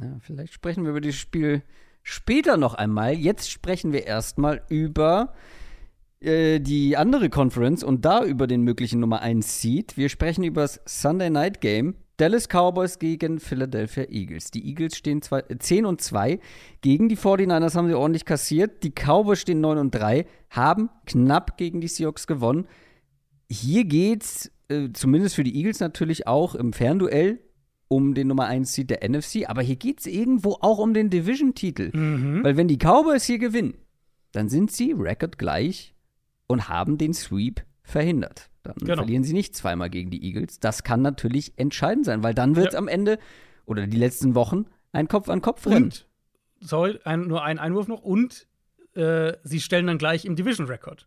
Ja, 0.00 0.16
vielleicht 0.20 0.52
sprechen 0.52 0.84
wir 0.84 0.90
über 0.90 1.00
dieses 1.00 1.18
Spiel 1.18 1.62
später 2.02 2.56
noch 2.56 2.74
einmal. 2.74 3.14
Jetzt 3.14 3.50
sprechen 3.50 3.92
wir 3.92 4.06
erstmal 4.06 4.62
über 4.68 5.34
äh, 6.20 6.60
die 6.60 6.96
andere 6.96 7.30
Conference 7.30 7.82
und 7.82 8.04
da 8.04 8.24
über 8.24 8.46
den 8.46 8.62
möglichen 8.62 9.00
Nummer 9.00 9.22
1 9.22 9.60
Seed. 9.60 9.96
Wir 9.96 10.08
sprechen 10.08 10.44
über 10.44 10.62
das 10.62 10.80
Sunday 10.84 11.30
Night 11.30 11.60
Game. 11.60 11.94
Dallas 12.16 12.48
Cowboys 12.48 12.98
gegen 12.98 13.38
Philadelphia 13.38 14.04
Eagles. 14.08 14.50
Die 14.50 14.68
Eagles 14.68 14.96
stehen 14.96 15.22
zwei, 15.22 15.40
äh, 15.48 15.58
10 15.58 15.86
und 15.86 16.00
2. 16.00 16.40
Gegen 16.80 17.08
die 17.08 17.16
49ers 17.16 17.76
haben 17.76 17.86
sie 17.86 17.94
ordentlich 17.94 18.24
kassiert. 18.24 18.82
Die 18.82 18.90
Cowboys 18.90 19.40
stehen 19.40 19.60
9 19.60 19.78
und 19.78 19.90
3, 19.92 20.26
haben 20.50 20.90
knapp 21.06 21.56
gegen 21.56 21.80
die 21.80 21.88
Seahawks 21.88 22.26
gewonnen. 22.26 22.66
Hier 23.48 23.84
geht's 23.84 24.50
äh, 24.68 24.88
zumindest 24.92 25.36
für 25.36 25.44
die 25.44 25.56
Eagles 25.56 25.78
natürlich 25.78 26.26
auch 26.26 26.56
im 26.56 26.72
Fernduell 26.72 27.40
um 27.88 28.14
den 28.14 28.28
Nummer 28.28 28.46
1 28.46 28.72
Seed 28.74 28.90
der 28.90 29.08
NFC, 29.08 29.48
aber 29.48 29.62
hier 29.62 29.76
geht's 29.76 30.06
irgendwo 30.06 30.58
auch 30.60 30.78
um 30.78 30.92
den 30.94 31.08
Division-Titel. 31.10 31.96
Mhm. 31.96 32.44
Weil 32.44 32.56
wenn 32.56 32.68
die 32.68 32.76
Cowboys 32.78 33.24
hier 33.24 33.38
gewinnen, 33.38 33.74
dann 34.32 34.48
sind 34.48 34.70
sie 34.70 34.92
recordgleich 34.92 35.94
und 36.46 36.68
haben 36.68 36.98
den 36.98 37.14
Sweep 37.14 37.62
verhindert. 37.82 38.50
Dann 38.62 38.74
Genau. 38.80 38.96
verlieren 38.96 39.24
sie 39.24 39.32
nicht 39.32 39.56
zweimal 39.56 39.88
gegen 39.88 40.10
die 40.10 40.22
Eagles. 40.22 40.60
Das 40.60 40.84
kann 40.84 41.00
natürlich 41.00 41.54
entscheidend 41.56 42.04
sein, 42.04 42.22
weil 42.22 42.34
dann 42.34 42.56
wird 42.56 42.68
es 42.68 42.72
Ja. 42.74 42.78
am 42.78 42.88
Ende 42.88 43.18
oder 43.64 43.86
die 43.86 43.96
letzten 43.96 44.34
Wochen 44.34 44.66
ein 44.92 45.08
Kopf 45.08 45.28
an 45.30 45.40
Kopf 45.40 45.66
rennen. 45.66 45.84
Und, 45.84 46.06
sorry, 46.60 46.98
ein, 47.04 47.22
nur 47.22 47.42
ein 47.42 47.58
Einwurf 47.58 47.88
noch. 47.88 48.02
Und 48.02 48.46
äh, 48.94 49.32
sie 49.44 49.60
stellen 49.60 49.86
dann 49.86 49.96
gleich 49.98 50.24
im 50.26 50.36
Division-Record. 50.36 51.06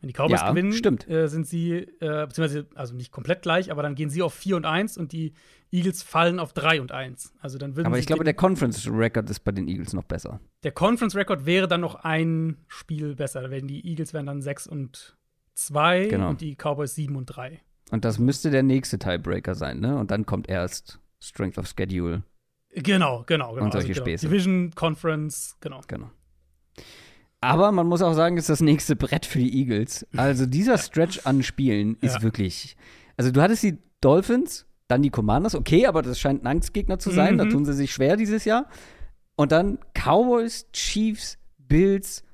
Wenn 0.00 0.08
die 0.08 0.14
Cowboys 0.14 0.40
Ja, 0.40 0.50
gewinnen. 0.50 0.72
Äh, 1.08 1.26
sind 1.28 1.46
sie, 1.46 1.72
äh, 1.72 2.26
beziehungsweise, 2.26 2.66
also 2.74 2.94
nicht 2.94 3.10
komplett 3.10 3.42
gleich, 3.42 3.70
aber 3.72 3.82
dann 3.82 3.94
gehen 3.96 4.10
sie 4.10 4.22
auf 4.22 4.32
4 4.34 4.56
und 4.56 4.64
1 4.64 4.96
und 4.96 5.12
die 5.12 5.32
Eagles 5.72 6.02
fallen 6.02 6.38
auf 6.38 6.52
3 6.52 6.80
und 6.80 6.92
1. 6.92 7.34
Also 7.40 7.58
dann 7.58 7.76
Aber 7.84 7.98
ich 7.98 8.06
glaube, 8.06 8.24
der 8.24 8.34
Conference-Record 8.34 9.28
ist 9.28 9.40
bei 9.40 9.52
den 9.52 9.66
Eagles 9.68 9.92
noch 9.92 10.04
besser. 10.04 10.40
der 10.62 10.72
Conference-Record 10.72 11.46
wäre 11.46 11.66
dann 11.68 11.80
noch 11.80 11.96
ein 11.96 12.56
Spiel 12.68 13.16
besser. 13.16 13.42
Da 13.42 13.50
werden 13.50 13.66
die 13.68 13.84
Eagles 13.86 14.12
wären 14.14 14.26
dann 14.26 14.40
6 14.40 14.66
und 14.68 15.16
2 15.54 16.06
Genau. 16.06 16.30
und 16.30 16.40
die 16.40 16.54
Cowboys 16.54 16.94
7 16.94 17.16
und 17.16 17.26
3. 17.26 17.60
Und 17.90 18.04
das 18.04 18.18
müsste 18.18 18.50
der 18.50 18.62
nächste 18.62 18.98
Tiebreaker 18.98 19.54
sein, 19.54 19.80
ne? 19.80 19.96
Und 19.98 20.10
dann 20.10 20.26
kommt 20.26 20.48
erst 20.48 21.00
Strength 21.20 21.58
of 21.58 21.66
Schedule. 21.66 22.22
Genau, 22.74 23.24
genau, 23.26 23.54
genau. 23.54 23.64
Und 23.64 23.72
solche 23.72 23.88
genau. 23.94 24.04
Späße. 24.04 24.26
Division, 24.28 24.70
Conference, 24.74 25.56
genau. 25.60 25.80
Genau. 25.88 26.10
Aber 27.40 27.70
man 27.72 27.86
muss 27.86 28.02
auch 28.02 28.14
sagen, 28.14 28.36
ist 28.36 28.48
das 28.48 28.60
nächste 28.60 28.96
Brett 28.96 29.24
für 29.24 29.38
die 29.38 29.56
Eagles. 29.60 30.06
Also 30.16 30.44
dieser 30.46 30.76
Stretch 30.78 31.20
an 31.24 31.42
Spielen 31.42 31.96
ist 32.00 32.16
Ja. 32.16 32.22
wirklich. 32.22 32.76
Also 33.16 33.30
du 33.30 33.40
hattest 33.40 33.62
die 33.62 33.78
Dolphins, 34.00 34.66
dann 34.88 35.02
die 35.02 35.10
Commanders, 35.10 35.54
okay, 35.54 35.86
aber 35.86 36.02
das 36.02 36.18
scheint 36.18 36.42
ein 36.42 36.46
Angstgegner 36.46 36.98
zu 36.98 37.10
sein. 37.10 37.38
Da 37.38 37.44
Mhm. 37.44 37.50
tun 37.50 37.64
sie 37.64 37.74
sich 37.74 37.92
schwer 37.92 38.16
dieses 38.16 38.44
Jahr. 38.44 38.66
Und 39.36 39.52
dann 39.52 39.78
Cowboys, 39.94 40.66
Chiefs, 40.72 41.38
Bills, 41.58 42.24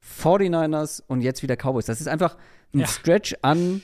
49ers 0.00 1.02
und 1.06 1.22
jetzt 1.22 1.42
wieder 1.42 1.56
Cowboys. 1.56 1.86
Das 1.86 2.00
ist 2.00 2.08
einfach 2.08 2.36
ein 2.74 2.80
Ja. 2.80 2.86
Stretch 2.86 3.34
an 3.42 3.82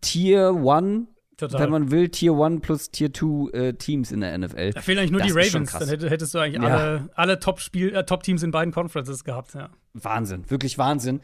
Tier 0.00 0.54
One 0.54 1.08
Total. 1.36 1.60
wenn 1.60 1.70
man 1.70 1.90
will, 1.90 2.08
Tier 2.08 2.32
1 2.32 2.62
plus 2.62 2.90
Tier 2.90 3.12
2 3.12 3.50
äh, 3.52 3.72
Teams 3.74 4.10
in 4.10 4.22
der 4.22 4.38
NFL. 4.38 4.70
Da 4.70 4.80
fehlen 4.80 4.98
eigentlich 4.98 5.10
nur 5.10 5.20
das 5.20 5.32
die 5.32 5.38
Ravens. 5.38 5.72
Dann 5.72 5.88
hättest 5.88 6.32
du 6.32 6.38
eigentlich 6.38 6.62
ja. 6.62 6.76
alle, 6.76 7.10
alle 7.14 7.38
Top-Teams 7.38 7.92
äh, 7.92 8.04
Top 8.04 8.26
in 8.26 8.50
beiden 8.50 8.72
Conferences 8.72 9.22
gehabt. 9.22 9.54
Ja. 9.54 9.68
Wahnsinn, 9.92 10.48
wirklich 10.50 10.78
Wahnsinn. 10.78 11.20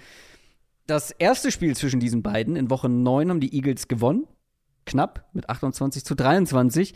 Das 0.86 1.12
erste 1.12 1.50
Spiel 1.50 1.74
zwischen 1.76 1.98
diesen 1.98 2.22
beiden 2.22 2.56
in 2.56 2.68
Woche 2.68 2.90
9 2.90 3.30
haben 3.30 3.40
die 3.40 3.54
Eagles 3.54 3.88
gewonnen. 3.88 4.26
Knapp 4.84 5.28
mit 5.32 5.48
28 5.48 6.04
zu 6.04 6.14
23. 6.14 6.92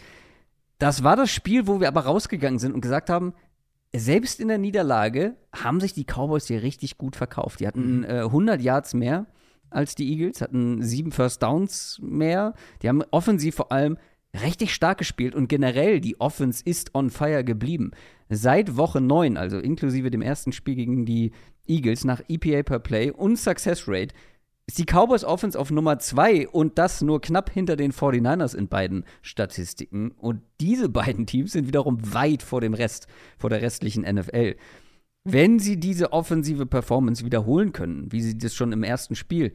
Das 0.78 1.02
war 1.02 1.16
das 1.16 1.30
Spiel, 1.30 1.66
wo 1.66 1.80
wir 1.80 1.88
aber 1.88 2.02
rausgegangen 2.02 2.58
sind 2.58 2.74
und 2.74 2.82
gesagt 2.82 3.08
haben, 3.08 3.32
selbst 3.94 4.40
in 4.40 4.48
der 4.48 4.58
Niederlage 4.58 5.36
haben 5.54 5.80
sich 5.80 5.94
die 5.94 6.04
Cowboys 6.04 6.48
hier 6.48 6.62
richtig 6.62 6.98
gut 6.98 7.16
verkauft. 7.16 7.60
Die 7.60 7.66
hatten 7.66 7.98
mhm. 7.98 8.04
äh, 8.04 8.20
100 8.20 8.60
Yards 8.60 8.92
mehr 8.92 9.26
als 9.70 9.94
die 9.94 10.10
Eagles, 10.10 10.40
hatten 10.40 10.82
sieben 10.82 11.12
First 11.12 11.42
Downs 11.42 11.98
mehr. 12.02 12.54
Die 12.82 12.88
haben 12.88 13.02
offensiv 13.10 13.56
vor 13.56 13.72
allem 13.72 13.98
richtig 14.42 14.74
stark 14.74 14.98
gespielt 14.98 15.34
und 15.34 15.48
generell 15.48 16.00
die 16.00 16.20
Offense 16.20 16.62
ist 16.64 16.94
on 16.94 17.10
fire 17.10 17.44
geblieben. 17.44 17.92
Seit 18.28 18.76
Woche 18.76 19.00
9, 19.00 19.36
also 19.36 19.58
inklusive 19.58 20.10
dem 20.10 20.22
ersten 20.22 20.52
Spiel 20.52 20.74
gegen 20.74 21.06
die 21.06 21.32
Eagles 21.66 22.04
nach 22.04 22.22
EPA 22.28 22.62
per 22.62 22.78
Play 22.78 23.10
und 23.10 23.36
Success 23.36 23.84
Rate, 23.86 24.14
ist 24.66 24.78
die 24.78 24.84
Cowboys 24.84 25.22
Offense 25.22 25.58
auf 25.58 25.70
Nummer 25.70 25.98
2 26.00 26.48
und 26.48 26.76
das 26.76 27.00
nur 27.00 27.20
knapp 27.20 27.50
hinter 27.50 27.76
den 27.76 27.92
49ers 27.92 28.56
in 28.56 28.66
beiden 28.66 29.04
Statistiken. 29.22 30.10
Und 30.10 30.42
diese 30.60 30.88
beiden 30.88 31.26
Teams 31.26 31.52
sind 31.52 31.68
wiederum 31.68 31.98
weit 32.12 32.42
vor 32.42 32.60
dem 32.60 32.74
Rest, 32.74 33.06
vor 33.38 33.48
der 33.48 33.62
restlichen 33.62 34.02
NFL. 34.02 34.56
Wenn 35.32 35.58
sie 35.58 35.78
diese 35.78 36.12
offensive 36.12 36.66
Performance 36.66 37.24
wiederholen 37.24 37.72
können, 37.72 38.10
wie 38.12 38.22
sie 38.22 38.38
das 38.38 38.54
schon 38.54 38.72
im 38.72 38.82
ersten 38.82 39.16
Spiel 39.16 39.52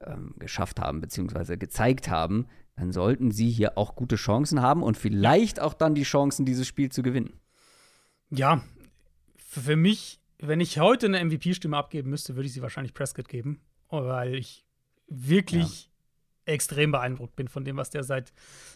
ähm, 0.00 0.34
geschafft 0.38 0.80
haben, 0.80 1.00
beziehungsweise 1.00 1.58
gezeigt 1.58 2.08
haben, 2.08 2.46
dann 2.76 2.92
sollten 2.92 3.30
sie 3.30 3.50
hier 3.50 3.76
auch 3.76 3.96
gute 3.96 4.16
Chancen 4.16 4.62
haben 4.62 4.82
und 4.82 4.96
vielleicht 4.96 5.60
auch 5.60 5.74
dann 5.74 5.94
die 5.94 6.04
Chancen, 6.04 6.46
dieses 6.46 6.66
Spiel 6.66 6.90
zu 6.90 7.02
gewinnen. 7.02 7.32
Ja, 8.30 8.62
für 9.36 9.74
mich, 9.76 10.20
wenn 10.38 10.60
ich 10.60 10.78
heute 10.78 11.06
eine 11.06 11.24
MVP-Stimme 11.24 11.76
abgeben 11.76 12.10
müsste, 12.10 12.36
würde 12.36 12.46
ich 12.46 12.52
sie 12.52 12.62
wahrscheinlich 12.62 12.94
Prescott 12.94 13.28
geben 13.28 13.60
weil 13.90 14.34
ich 14.34 14.64
wirklich 15.08 15.84
ja. 15.84 16.52
extrem 16.52 16.92
beeindruckt 16.92 17.36
bin 17.36 17.48
von 17.48 17.64
dem, 17.64 17.76
was 17.76 17.90
der 17.90 18.02
seit 18.02 18.32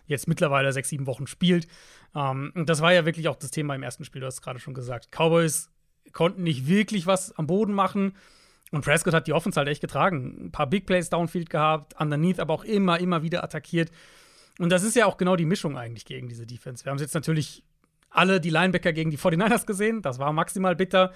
jetzt 0.07 0.29
mittlerweile 0.29 0.73
sechs, 0.73 0.89
sieben 0.89 1.07
Wochen 1.07 1.27
spielt. 1.27 1.67
Ähm, 2.15 2.53
und 2.55 2.69
das 2.69 2.81
war 2.81 2.93
ja 2.93 3.05
wirklich 3.05 3.29
auch 3.29 3.37
das 3.37 3.51
Thema 3.51 3.75
im 3.75 3.83
ersten 3.83 4.05
Spiel, 4.05 4.21
du 4.21 4.27
hast 4.27 4.35
es 4.35 4.43
gerade 4.43 4.59
schon 4.59 4.75
gesagt. 4.75 5.11
Cowboys 5.11 5.71
konnten 6.13 6.43
nicht 6.43 6.67
wirklich 6.67 7.07
was 7.07 7.37
am 7.39 7.47
Boden 7.47 7.73
machen. 7.73 8.15
Und 8.71 8.85
Prescott 8.85 9.13
hat 9.13 9.27
die 9.27 9.33
Offense 9.33 9.59
halt 9.59 9.69
echt 9.69 9.83
getragen. 9.83 10.47
Ein 10.47 10.53
paar 10.53 10.67
Big 10.67 10.87
Plays 10.87 11.11
downfield 11.11 11.51
gehabt, 11.51 12.01
underneath 12.01 12.41
aber 12.41 12.55
auch 12.55 12.65
immer, 12.65 12.99
immer 13.01 13.23
wieder 13.23 13.45
attackiert. 13.45 13.91
Und 14.59 14.71
das 14.71 14.83
ist 14.83 14.97
ja 14.97 15.07
auch 15.07 15.17
genau 15.17 15.37
die 15.37 15.45
Mischung 15.45 15.77
eigentlich 15.77 16.05
gegen 16.05 16.29
diese 16.29 16.47
Defense. 16.47 16.85
Wir 16.85 16.91
haben 16.91 16.97
es 16.97 17.03
jetzt 17.03 17.15
natürlich 17.15 17.63
alle 18.11 18.41
die 18.41 18.51
Linebacker 18.51 18.93
gegen 18.93 19.11
die 19.11 19.19
49ers 19.19 19.67
gesehen. 19.67 20.03
Das 20.03 20.19
war 20.19 20.33
maximal 20.33 20.77
bitter. 20.77 21.13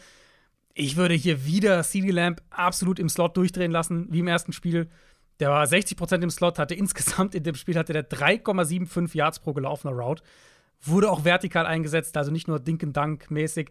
Ich 0.74 0.97
würde 0.97 1.14
hier 1.14 1.47
wieder 1.47 1.82
CD 1.82 2.10
Lamp 2.10 2.43
absolut 2.51 2.98
im 2.98 3.09
Slot 3.09 3.36
durchdrehen 3.36 3.70
lassen, 3.70 4.09
wie 4.10 4.20
im 4.20 4.28
ersten 4.28 4.52
Spiel. 4.52 4.89
Der 5.40 5.51
war 5.51 5.64
60% 5.64 6.23
im 6.23 6.31
Slot, 6.31 6.59
hatte 6.59 6.74
insgesamt 6.74 7.35
in 7.35 7.43
dem 7.43 7.55
Spiel 7.55 7.77
hatte 7.77 7.93
der 7.93 8.09
3,75 8.09 9.16
Yards 9.16 9.40
pro 9.40 9.52
gelaufener 9.52 9.94
Route. 9.94 10.23
Wurde 10.82 11.10
auch 11.10 11.24
vertikal 11.24 11.64
eingesetzt, 11.66 12.16
also 12.16 12.31
nicht 12.31 12.48
nur 12.48 12.60
Dink 12.60 12.82
and 12.82 12.97
Dunk 12.97 13.31
mäßig. 13.31 13.70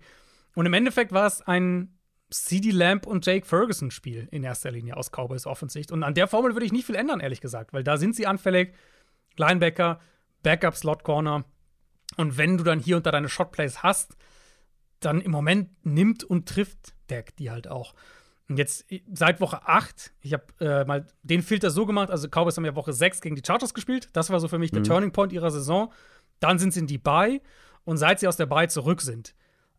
Und 0.55 0.65
im 0.65 0.73
Endeffekt 0.73 1.11
war 1.11 1.27
es 1.27 1.41
ein 1.41 1.95
CD 2.29 2.71
Lamp 2.71 3.05
und 3.05 3.25
Jake 3.25 3.45
Ferguson 3.45 3.91
Spiel 3.91 4.27
in 4.31 4.43
erster 4.43 4.71
Linie 4.71 4.97
aus 4.97 5.11
Cowboys 5.11 5.45
Offensicht. 5.45 5.91
Und 5.91 6.03
an 6.03 6.15
der 6.15 6.27
Formel 6.27 6.53
würde 6.53 6.65
ich 6.65 6.71
nicht 6.71 6.85
viel 6.85 6.95
ändern, 6.95 7.19
ehrlich 7.19 7.41
gesagt, 7.41 7.71
weil 7.73 7.83
da 7.83 7.97
sind 7.97 8.15
sie 8.15 8.25
anfällig. 8.25 8.73
Linebacker, 9.37 9.99
Backup, 10.41 10.75
Slot 10.75 11.03
Corner. 11.03 11.45
Und 12.17 12.37
wenn 12.37 12.57
du 12.57 12.63
dann 12.63 12.79
hier 12.79 12.97
unter 12.97 13.11
deine 13.11 13.29
Shotplays 13.29 13.83
hast, 13.83 14.15
dann 14.99 15.21
im 15.21 15.31
Moment 15.31 15.69
nimmt 15.85 16.23
und 16.23 16.47
trifft 16.47 16.95
Deck 17.09 17.35
die 17.35 17.51
halt 17.51 17.67
auch. 17.67 17.93
Und 18.47 18.57
jetzt 18.57 18.85
seit 19.11 19.41
Woche 19.41 19.67
8, 19.67 20.13
ich 20.21 20.33
habe 20.33 20.45
äh, 20.59 20.85
mal 20.85 21.07
den 21.23 21.41
Filter 21.41 21.71
so 21.71 21.85
gemacht, 21.85 22.11
also 22.11 22.27
Cowboys 22.27 22.55
haben 22.57 22.65
ja 22.65 22.75
Woche 22.75 22.93
6 22.93 23.21
gegen 23.21 23.35
die 23.35 23.41
Chargers 23.45 23.73
gespielt. 23.73 24.09
Das 24.13 24.29
war 24.29 24.39
so 24.39 24.47
für 24.47 24.59
mich 24.59 24.71
mhm. 24.71 24.77
der 24.77 24.83
Turning 24.83 25.11
Point 25.11 25.33
ihrer 25.33 25.51
Saison. 25.51 25.91
Dann 26.39 26.59
sind 26.59 26.73
sie 26.73 26.81
in 26.81 26.87
die 26.87 26.97
Bye 26.97 27.41
und 27.83 27.97
seit 27.97 28.19
sie 28.19 28.27
aus 28.27 28.37
der 28.37 28.45
Bye 28.45 28.67
zurück 28.67 29.01
sind, 29.01 29.34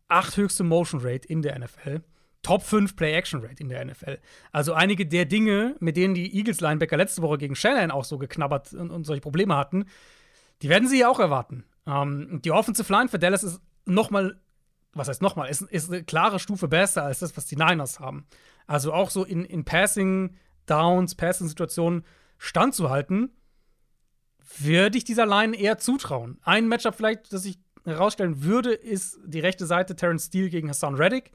acht 0.07 0.37
höchste 0.37 0.63
Motion 0.63 1.01
Rate 1.01 1.27
in 1.27 1.41
der 1.41 1.57
NFL. 1.59 2.01
Top 2.43 2.61
5 2.61 2.95
Play-Action-Rate 2.95 3.61
in 3.61 3.67
der 3.67 3.83
NFL. 3.83 4.19
Also 4.53 4.73
einige 4.73 5.05
der 5.05 5.25
Dinge, 5.25 5.75
mit 5.79 5.97
denen 5.97 6.13
die 6.13 6.33
Eagles-Linebacker 6.37 6.95
letzte 6.95 7.21
Woche 7.21 7.37
gegen 7.37 7.55
Shannon 7.55 7.91
auch 7.91 8.05
so 8.05 8.17
geknabbert 8.17 8.73
und, 8.73 8.89
und 8.91 9.03
solche 9.05 9.21
Probleme 9.21 9.55
hatten, 9.55 9.85
die 10.61 10.69
werden 10.69 10.87
sie 10.87 10.99
ja 10.99 11.09
auch 11.09 11.19
erwarten. 11.19 11.65
Ähm, 11.85 12.39
die 12.45 12.51
Offensive 12.51 12.91
Line 12.93 13.09
für 13.09 13.19
Dallas 13.19 13.43
ist 13.43 13.59
noch 13.85 14.11
mal 14.11 14.39
was 14.97 15.07
heißt 15.07 15.21
nochmal, 15.21 15.49
ist, 15.49 15.61
ist 15.61 15.91
eine 15.91 16.03
klare 16.03 16.39
Stufe 16.39 16.67
besser 16.67 17.03
als 17.03 17.19
das, 17.19 17.37
was 17.37 17.45
die 17.45 17.55
Niners 17.55 17.99
haben. 17.99 18.25
Also 18.65 18.93
auch 18.93 19.09
so 19.09 19.23
in, 19.23 19.45
in 19.45 19.63
Passing 19.63 20.35
Downs, 20.65 21.15
Passing-Situationen 21.15 22.03
standzuhalten, 22.37 23.31
würde 24.59 24.97
ich 24.97 25.03
dieser 25.03 25.25
Line 25.25 25.55
eher 25.55 25.77
zutrauen. 25.77 26.39
Ein 26.43 26.67
Matchup 26.67 26.95
vielleicht, 26.95 27.31
das 27.31 27.45
ich 27.45 27.59
herausstellen 27.87 28.43
würde, 28.43 28.73
ist 28.73 29.19
die 29.25 29.39
rechte 29.39 29.65
Seite 29.65 29.95
Terrence 29.95 30.25
Steele 30.25 30.49
gegen 30.49 30.69
Hassan 30.69 30.95
Reddick. 30.95 31.31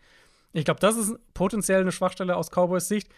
Ich 0.53 0.65
glaube, 0.65 0.81
das 0.81 0.97
ist 0.97 1.15
potenziell 1.35 1.81
eine 1.81 1.93
Schwachstelle 1.93 2.37
aus 2.37 2.51
Cowboys 2.51 2.89
Sicht. 2.89 3.09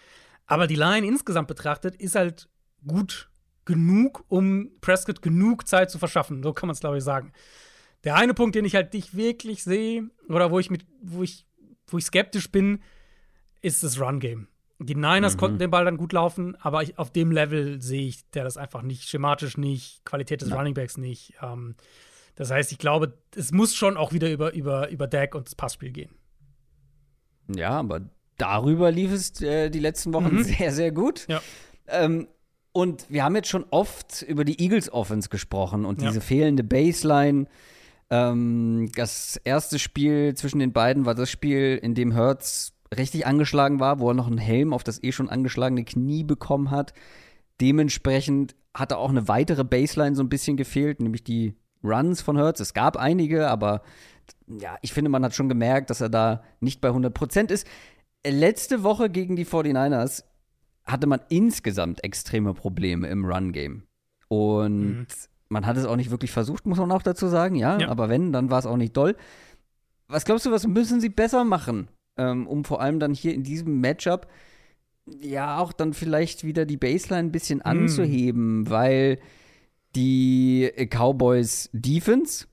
Aber 0.46 0.66
die 0.66 0.76
Line 0.76 1.06
insgesamt 1.06 1.48
betrachtet 1.48 1.96
ist 1.96 2.14
halt 2.14 2.48
gut 2.86 3.30
genug, 3.64 4.24
um 4.28 4.70
Prescott 4.80 5.22
genug 5.22 5.66
Zeit 5.66 5.90
zu 5.90 5.98
verschaffen. 5.98 6.42
So 6.42 6.52
kann 6.52 6.66
man 6.66 6.74
es, 6.74 6.80
glaube 6.80 6.98
ich, 6.98 7.04
sagen. 7.04 7.32
Der 8.04 8.16
eine 8.16 8.34
Punkt, 8.34 8.54
den 8.54 8.66
ich 8.66 8.74
halt 8.74 8.92
nicht 8.92 9.16
wirklich 9.16 9.64
sehe, 9.64 10.10
oder 10.28 10.50
wo 10.50 10.58
ich 10.58 10.70
mit, 10.70 10.84
wo 11.00 11.22
ich, 11.22 11.46
wo 11.86 11.96
ich 11.96 12.04
skeptisch 12.04 12.50
bin, 12.52 12.82
ist 13.62 13.82
das 13.82 13.98
Run-Game. 13.98 14.48
Die 14.78 14.94
Niners 14.94 15.34
mhm. 15.34 15.38
konnten 15.38 15.58
den 15.58 15.70
Ball 15.70 15.86
dann 15.86 15.96
gut 15.96 16.12
laufen, 16.12 16.56
aber 16.60 16.82
ich, 16.82 16.98
auf 16.98 17.10
dem 17.10 17.30
Level 17.30 17.80
sehe 17.80 18.06
ich 18.06 18.28
der 18.30 18.44
das 18.44 18.58
einfach 18.58 18.82
nicht, 18.82 19.08
schematisch 19.08 19.56
nicht, 19.56 20.04
Qualität 20.04 20.42
des 20.42 20.50
ja. 20.50 20.56
Runningbacks 20.56 20.98
nicht. 20.98 21.34
Ähm, 21.40 21.76
das 22.36 22.50
heißt, 22.50 22.72
ich 22.72 22.78
glaube, 22.78 23.14
es 23.36 23.52
muss 23.52 23.74
schon 23.74 23.96
auch 23.96 24.12
wieder 24.12 24.30
über, 24.30 24.54
über, 24.54 24.88
über 24.90 25.06
Deck 25.06 25.34
und 25.34 25.46
das 25.46 25.54
Passspiel 25.54 25.92
gehen. 25.92 26.10
Ja, 27.54 27.70
aber 27.70 28.02
darüber 28.38 28.90
lief 28.90 29.12
es 29.12 29.40
äh, 29.40 29.70
die 29.70 29.80
letzten 29.80 30.12
Wochen 30.12 30.36
mhm. 30.36 30.44
sehr, 30.44 30.72
sehr 30.72 30.92
gut. 30.92 31.26
Ja. 31.28 31.40
Ähm, 31.86 32.28
und 32.72 33.06
wir 33.08 33.22
haben 33.22 33.36
jetzt 33.36 33.48
schon 33.48 33.64
oft 33.70 34.22
über 34.22 34.44
die 34.44 34.60
Eagles 34.60 34.92
Offense 34.92 35.28
gesprochen 35.28 35.84
und 35.84 36.02
ja. 36.02 36.08
diese 36.08 36.20
fehlende 36.20 36.64
Baseline. 36.64 37.46
Ähm, 38.10 38.90
das 38.96 39.40
erste 39.44 39.78
Spiel 39.78 40.34
zwischen 40.34 40.58
den 40.58 40.72
beiden 40.72 41.06
war 41.06 41.14
das 41.14 41.30
Spiel, 41.30 41.78
in 41.80 41.94
dem 41.94 42.12
Hertz 42.12 42.72
richtig 42.96 43.26
angeschlagen 43.26 43.80
war, 43.80 44.00
wo 44.00 44.08
er 44.10 44.14
noch 44.14 44.26
einen 44.26 44.38
Helm 44.38 44.72
auf 44.72 44.82
das 44.84 45.02
eh 45.02 45.12
schon 45.12 45.30
angeschlagene 45.30 45.84
Knie 45.84 46.24
bekommen 46.24 46.70
hat. 46.70 46.94
Dementsprechend 47.60 48.56
hat 48.74 48.90
er 48.90 48.98
auch 48.98 49.10
eine 49.10 49.28
weitere 49.28 49.62
Baseline 49.62 50.16
so 50.16 50.22
ein 50.22 50.28
bisschen 50.28 50.56
gefehlt, 50.56 51.00
nämlich 51.00 51.22
die 51.22 51.54
Runs 51.84 52.22
von 52.22 52.36
Hertz. 52.36 52.60
Es 52.60 52.74
gab 52.74 52.96
einige, 52.96 53.48
aber 53.48 53.82
ja, 54.46 54.76
ich 54.82 54.92
finde, 54.92 55.10
man 55.10 55.24
hat 55.24 55.34
schon 55.34 55.48
gemerkt, 55.48 55.90
dass 55.90 56.00
er 56.00 56.08
da 56.08 56.42
nicht 56.60 56.80
bei 56.80 56.88
100% 56.88 57.50
ist. 57.50 57.66
Letzte 58.26 58.82
Woche 58.82 59.10
gegen 59.10 59.36
die 59.36 59.46
49ers 59.46 60.24
hatte 60.84 61.06
man 61.06 61.20
insgesamt 61.28 62.02
extreme 62.02 62.54
Probleme 62.54 63.08
im 63.08 63.24
Run-Game. 63.24 63.84
Und 64.28 64.98
mhm. 64.98 65.06
Man 65.54 65.66
hat 65.66 65.76
es 65.76 65.84
auch 65.84 65.96
nicht 65.96 66.10
wirklich 66.10 66.32
versucht, 66.32 66.66
muss 66.66 66.78
man 66.78 66.90
auch 66.90 67.02
dazu 67.02 67.28
sagen, 67.28 67.54
ja. 67.54 67.78
ja. 67.78 67.88
Aber 67.88 68.08
wenn, 68.08 68.32
dann 68.32 68.50
war 68.50 68.58
es 68.58 68.66
auch 68.66 68.76
nicht 68.76 68.96
doll. 68.96 69.16
Was 70.08 70.24
glaubst 70.24 70.46
du, 70.46 70.50
was 70.50 70.66
müssen 70.66 71.00
sie 71.00 71.08
besser 71.08 71.44
machen, 71.44 71.88
ähm, 72.16 72.46
um 72.46 72.64
vor 72.64 72.80
allem 72.80 72.98
dann 72.98 73.14
hier 73.14 73.34
in 73.34 73.44
diesem 73.44 73.80
Matchup 73.80 74.26
ja 75.06 75.58
auch 75.58 75.72
dann 75.72 75.92
vielleicht 75.92 76.44
wieder 76.44 76.64
die 76.64 76.76
Baseline 76.76 77.28
ein 77.28 77.32
bisschen 77.32 77.60
hm. 77.60 77.66
anzuheben, 77.66 78.68
weil 78.68 79.20
die 79.94 80.70
Cowboys 80.90 81.70
Defense 81.72 82.46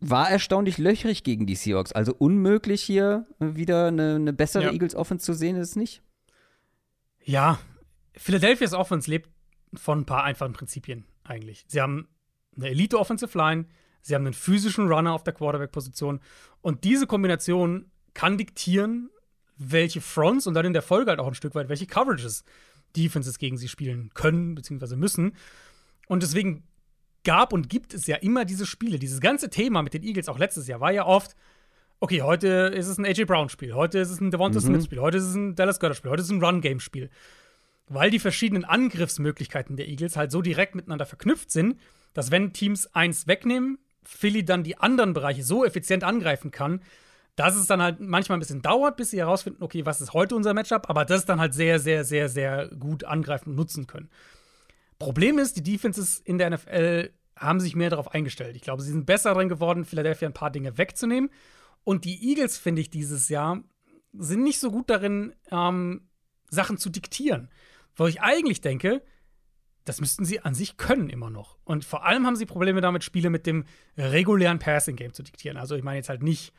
war 0.00 0.30
erstaunlich 0.30 0.78
löchrig 0.78 1.24
gegen 1.24 1.46
die 1.46 1.54
Seahawks. 1.54 1.92
Also 1.92 2.14
unmöglich 2.14 2.82
hier 2.82 3.26
wieder 3.38 3.88
eine, 3.88 4.16
eine 4.16 4.32
bessere 4.32 4.64
ja. 4.64 4.72
Eagles 4.72 4.94
Offense 4.94 5.24
zu 5.24 5.34
sehen, 5.34 5.56
ist 5.56 5.70
es 5.70 5.76
nicht? 5.76 6.02
Ja, 7.24 7.58
Philadelphia's 8.14 8.72
Offense 8.74 9.10
lebt 9.10 9.28
von 9.74 10.00
ein 10.00 10.06
paar 10.06 10.24
einfachen 10.24 10.52
Prinzipien 10.52 11.04
eigentlich. 11.24 11.64
Sie 11.68 11.80
haben 11.80 12.08
eine 12.56 12.68
Elite 12.68 12.98
Offensive 12.98 13.36
Line, 13.36 13.66
sie 14.00 14.14
haben 14.14 14.24
einen 14.24 14.34
physischen 14.34 14.88
Runner 14.88 15.12
auf 15.12 15.24
der 15.24 15.34
Quarterback-Position 15.34 16.20
und 16.60 16.84
diese 16.84 17.06
Kombination 17.06 17.90
kann 18.14 18.38
diktieren, 18.38 19.10
welche 19.56 20.00
Fronts 20.00 20.46
und 20.46 20.54
dann 20.54 20.66
in 20.66 20.72
der 20.72 20.82
Folge 20.82 21.10
halt 21.10 21.20
auch 21.20 21.26
ein 21.26 21.34
Stück 21.34 21.54
weit, 21.54 21.68
welche 21.68 21.86
Coverages 21.86 22.44
Defenses 22.96 23.38
gegen 23.38 23.58
sie 23.58 23.68
spielen 23.68 24.10
können 24.14 24.54
bzw. 24.54 24.96
müssen. 24.96 25.36
Und 26.06 26.22
deswegen 26.22 26.64
gab 27.24 27.52
und 27.52 27.68
gibt 27.68 27.94
es 27.94 28.06
ja 28.06 28.16
immer 28.16 28.44
diese 28.44 28.66
Spiele. 28.66 28.98
Dieses 28.98 29.20
ganze 29.20 29.50
Thema 29.50 29.82
mit 29.82 29.94
den 29.94 30.02
Eagles 30.02 30.28
auch 30.28 30.38
letztes 30.38 30.66
Jahr 30.68 30.80
war 30.80 30.92
ja 30.92 31.06
oft, 31.06 31.34
okay, 32.00 32.22
heute 32.22 32.48
ist 32.48 32.86
es 32.86 32.98
ein 32.98 33.04
AJ 33.04 33.24
Brown-Spiel, 33.24 33.74
heute 33.74 33.98
ist 33.98 34.10
es 34.10 34.20
ein 34.20 34.30
Devonta 34.30 34.60
mhm. 34.60 34.64
Smith-Spiel, 34.64 35.00
heute 35.00 35.18
ist 35.18 35.24
es 35.24 35.34
ein 35.34 35.54
Dallas 35.54 35.80
Goddard-Spiel, 35.80 36.10
heute 36.10 36.22
ist 36.22 36.28
es 36.28 36.32
ein 36.32 36.42
Run-Game-Spiel. 36.42 37.10
Weil 37.88 38.10
die 38.10 38.18
verschiedenen 38.18 38.64
Angriffsmöglichkeiten 38.64 39.76
der 39.76 39.88
Eagles 39.88 40.16
halt 40.16 40.30
so 40.30 40.42
direkt 40.42 40.74
miteinander 40.74 41.06
verknüpft 41.06 41.50
sind, 41.50 41.78
dass 42.12 42.30
wenn 42.30 42.52
Teams 42.52 42.94
eins 42.94 43.26
wegnehmen, 43.26 43.78
Philly 44.04 44.44
dann 44.44 44.62
die 44.62 44.78
anderen 44.78 45.12
Bereiche 45.12 45.42
so 45.42 45.64
effizient 45.64 46.04
angreifen 46.04 46.50
kann, 46.50 46.80
dass 47.36 47.54
es 47.54 47.66
dann 47.66 47.80
halt 47.80 48.00
manchmal 48.00 48.38
ein 48.38 48.40
bisschen 48.40 48.62
dauert, 48.62 48.96
bis 48.96 49.10
sie 49.10 49.18
herausfinden, 49.18 49.62
okay, 49.62 49.86
was 49.86 50.00
ist 50.00 50.12
heute 50.12 50.34
unser 50.34 50.54
Matchup, 50.54 50.90
aber 50.90 51.04
das 51.04 51.24
dann 51.24 51.40
halt 51.40 51.54
sehr, 51.54 51.78
sehr, 51.78 52.04
sehr, 52.04 52.28
sehr 52.28 52.68
gut 52.68 53.04
angreifen 53.04 53.50
und 53.50 53.56
nutzen 53.56 53.86
können. 53.86 54.10
Problem 54.98 55.38
ist, 55.38 55.56
die 55.56 55.62
Defenses 55.62 56.18
in 56.18 56.38
der 56.38 56.50
NFL 56.50 57.10
haben 57.36 57.60
sich 57.60 57.76
mehr 57.76 57.90
darauf 57.90 58.12
eingestellt. 58.12 58.56
Ich 58.56 58.62
glaube, 58.62 58.82
sie 58.82 58.90
sind 58.90 59.06
besser 59.06 59.34
drin 59.34 59.48
geworden, 59.48 59.84
Philadelphia 59.84 60.28
ein 60.28 60.34
paar 60.34 60.50
Dinge 60.50 60.76
wegzunehmen. 60.76 61.30
Und 61.84 62.04
die 62.04 62.30
Eagles, 62.30 62.58
finde 62.58 62.80
ich, 62.80 62.90
dieses 62.90 63.28
Jahr 63.28 63.62
sind 64.12 64.42
nicht 64.42 64.58
so 64.58 64.70
gut 64.70 64.90
darin, 64.90 65.34
ähm, 65.50 66.08
Sachen 66.50 66.78
zu 66.78 66.90
diktieren. 66.90 67.48
Wo 67.94 68.06
ich 68.06 68.20
eigentlich 68.20 68.60
denke, 68.60 69.02
das 69.84 70.00
müssten 70.00 70.24
sie 70.24 70.40
an 70.40 70.54
sich 70.54 70.76
können 70.76 71.08
immer 71.08 71.30
noch. 71.30 71.58
Und 71.64 71.84
vor 71.84 72.04
allem 72.04 72.26
haben 72.26 72.36
sie 72.36 72.46
Probleme 72.46 72.80
damit, 72.80 73.04
Spiele 73.04 73.30
mit 73.30 73.46
dem 73.46 73.64
regulären 73.96 74.58
Passing-Game 74.58 75.14
zu 75.14 75.22
diktieren. 75.22 75.56
Also 75.56 75.76
ich 75.76 75.82
meine 75.82 75.98
jetzt 75.98 76.08
halt 76.08 76.22
nicht 76.22 76.52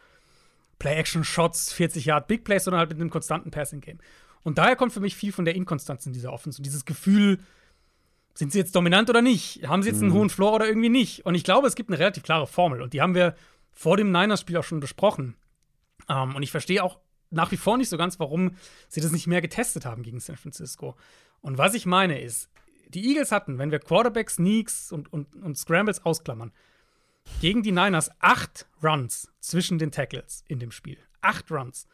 Play-Action-Shots, 0.79 1.73
40 1.73 2.05
Yard 2.05 2.27
Big 2.27 2.43
Plays, 2.43 2.63
sondern 2.63 2.79
halt 2.79 2.89
mit 2.89 2.99
einem 2.99 3.09
konstanten 3.09 3.51
Passing-Game. 3.51 3.99
Und 4.41 4.57
daher 4.57 4.75
kommt 4.75 4.93
für 4.93 4.99
mich 5.01 5.15
viel 5.15 5.31
von 5.31 5.45
der 5.45 5.55
Inkonstanz 5.55 6.05
in 6.05 6.13
dieser 6.13 6.31
Offense 6.31 6.59
und 6.59 6.65
dieses 6.65 6.85
Gefühl, 6.85 7.39
sind 8.39 8.53
sie 8.53 8.59
jetzt 8.59 8.73
dominant 8.73 9.09
oder 9.09 9.21
nicht? 9.21 9.67
Haben 9.67 9.83
sie 9.83 9.89
jetzt 9.89 10.01
einen 10.01 10.11
mhm. 10.11 10.15
hohen 10.15 10.29
Floor 10.29 10.53
oder 10.53 10.67
irgendwie 10.67 10.87
nicht? 10.87 11.25
Und 11.25 11.35
ich 11.35 11.43
glaube, 11.43 11.67
es 11.67 11.75
gibt 11.75 11.89
eine 11.89 11.99
relativ 11.99 12.23
klare 12.23 12.47
Formel 12.47 12.81
und 12.81 12.93
die 12.93 13.01
haben 13.01 13.13
wir 13.13 13.35
vor 13.73 13.97
dem 13.97 14.13
Niners-Spiel 14.13 14.55
auch 14.55 14.63
schon 14.63 14.79
besprochen. 14.79 15.35
Ähm, 16.07 16.37
und 16.37 16.41
ich 16.41 16.49
verstehe 16.49 16.81
auch 16.81 17.01
nach 17.31 17.51
wie 17.51 17.57
vor 17.57 17.77
nicht 17.77 17.89
so 17.89 17.97
ganz, 17.97 18.17
warum 18.17 18.55
sie 18.87 19.01
das 19.01 19.11
nicht 19.11 19.27
mehr 19.27 19.41
getestet 19.41 19.85
haben 19.85 20.03
gegen 20.03 20.21
San 20.21 20.37
Francisco. 20.37 20.95
Und 21.41 21.57
was 21.57 21.73
ich 21.73 21.85
meine 21.85 22.21
ist, 22.21 22.49
die 22.87 23.09
Eagles 23.09 23.33
hatten, 23.33 23.57
wenn 23.57 23.71
wir 23.71 23.79
Quarterback 23.79 24.29
Sneaks 24.29 24.93
und, 24.93 25.11
und, 25.11 25.35
und 25.35 25.57
Scrambles 25.57 26.05
ausklammern, 26.05 26.53
gegen 27.41 27.61
die 27.61 27.73
Niners 27.73 28.09
acht 28.19 28.67
Runs 28.81 29.27
zwischen 29.41 29.79
den 29.79 29.91
Tackles 29.91 30.45
in 30.47 30.59
dem 30.59 30.71
Spiel. 30.71 30.97
Acht 31.19 31.51
Runs. 31.51 31.87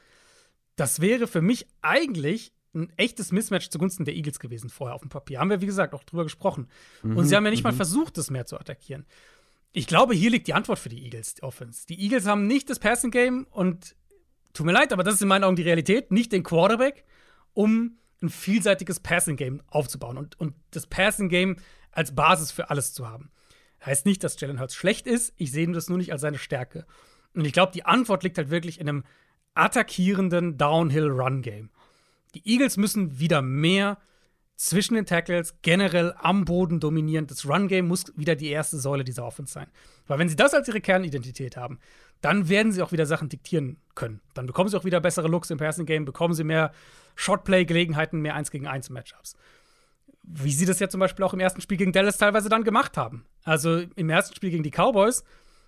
Das 0.75 1.01
wäre 1.01 1.25
für 1.25 1.41
mich 1.41 1.65
eigentlich 1.81 2.53
ein 2.75 2.91
echtes 2.97 3.31
Mismatch 3.31 3.69
zugunsten 3.69 4.05
der 4.05 4.15
Eagles 4.15 4.39
gewesen 4.39 4.69
vorher 4.69 4.95
auf 4.95 5.01
dem 5.01 5.09
Papier. 5.09 5.39
Haben 5.39 5.49
wir, 5.49 5.61
wie 5.61 5.65
gesagt, 5.65 5.93
auch 5.93 6.03
drüber 6.03 6.23
gesprochen. 6.23 6.67
Mhm, 7.01 7.17
und 7.17 7.25
sie 7.25 7.35
haben 7.35 7.45
ja 7.45 7.51
nicht 7.51 7.63
mhm. 7.63 7.69
mal 7.69 7.75
versucht, 7.75 8.17
das 8.17 8.29
mehr 8.29 8.45
zu 8.45 8.59
attackieren. 8.59 9.05
Ich 9.71 9.87
glaube, 9.87 10.13
hier 10.13 10.29
liegt 10.29 10.47
die 10.47 10.53
Antwort 10.53 10.79
für 10.79 10.89
die 10.89 11.03
Eagles, 11.03 11.35
die 11.35 11.43
Offense. 11.43 11.85
Die 11.87 11.99
Eagles 12.01 12.25
haben 12.25 12.47
nicht 12.47 12.69
das 12.69 12.79
Passing 12.79 13.11
Game 13.11 13.47
und 13.51 13.95
tut 14.53 14.65
mir 14.65 14.71
leid, 14.71 14.93
aber 14.93 15.03
das 15.03 15.15
ist 15.15 15.21
in 15.21 15.27
meinen 15.27 15.43
Augen 15.43 15.55
die 15.55 15.63
Realität, 15.63 16.11
nicht 16.11 16.31
den 16.31 16.43
Quarterback, 16.43 17.03
um 17.53 17.97
ein 18.21 18.29
vielseitiges 18.29 18.99
Passing 18.99 19.35
Game 19.35 19.61
aufzubauen 19.67 20.17
und, 20.17 20.39
und 20.39 20.53
das 20.71 20.87
Passing 20.87 21.29
Game 21.29 21.57
als 21.91 22.15
Basis 22.15 22.51
für 22.51 22.69
alles 22.69 22.93
zu 22.93 23.07
haben. 23.07 23.31
Heißt 23.85 24.05
nicht, 24.05 24.23
dass 24.23 24.39
Jalen 24.39 24.59
Hurts 24.59 24.75
schlecht 24.75 25.07
ist, 25.07 25.33
ich 25.37 25.51
sehe 25.51 25.69
das 25.71 25.89
nur 25.89 25.97
nicht 25.97 26.11
als 26.11 26.21
seine 26.21 26.37
Stärke. 26.37 26.85
Und 27.33 27.45
ich 27.45 27.53
glaube, 27.53 27.73
die 27.73 27.85
Antwort 27.85 28.23
liegt 28.23 28.37
halt 28.37 28.49
wirklich 28.49 28.79
in 28.79 28.89
einem 28.89 29.03
attackierenden 29.53 30.57
Downhill-Run-Game. 30.57 31.69
Die 32.35 32.47
Eagles 32.47 32.77
müssen 32.77 33.17
wieder 33.19 33.41
mehr 33.41 33.97
zwischen 34.57 34.95
den 34.95 35.05
Tackles, 35.05 35.55
generell 35.61 36.13
am 36.17 36.45
Boden 36.45 36.79
dominieren. 36.79 37.27
Das 37.27 37.47
Run-Game 37.47 37.87
muss 37.87 38.13
wieder 38.15 38.35
die 38.35 38.49
erste 38.49 38.77
Säule 38.77 39.03
dieser 39.03 39.25
Offense 39.25 39.53
sein. 39.53 39.67
Weil 40.07 40.19
wenn 40.19 40.29
sie 40.29 40.35
das 40.35 40.53
als 40.53 40.67
ihre 40.67 40.81
Kernidentität 40.81 41.57
haben, 41.57 41.79
dann 42.21 42.47
werden 42.47 42.71
sie 42.71 42.81
auch 42.81 42.91
wieder 42.91 43.05
Sachen 43.05 43.29
diktieren 43.29 43.77
können. 43.95 44.21
Dann 44.33 44.45
bekommen 44.45 44.69
sie 44.69 44.77
auch 44.77 44.85
wieder 44.85 45.01
bessere 45.01 45.27
Looks 45.27 45.49
im 45.49 45.57
Passing-Game, 45.57 46.05
bekommen 46.05 46.33
sie 46.33 46.43
mehr 46.43 46.71
Shotplay-Gelegenheiten, 47.15 48.21
mehr 48.21 48.35
1 48.35 48.51
gegen 48.51 48.67
1 48.67 48.89
Matchups. 48.89 49.35
Wie 50.23 50.51
sie 50.51 50.65
das 50.65 50.79
ja 50.79 50.89
zum 50.89 50.99
Beispiel 50.99 51.25
auch 51.25 51.33
im 51.33 51.39
ersten 51.39 51.61
Spiel 51.61 51.77
gegen 51.77 51.91
Dallas 51.91 52.17
teilweise 52.17 52.49
dann 52.49 52.63
gemacht 52.63 52.97
haben. 52.97 53.25
Also 53.43 53.79
im 53.95 54.09
ersten 54.09 54.35
Spiel 54.35 54.51
gegen 54.51 54.63
die 54.63 54.71
Cowboys 54.71 55.23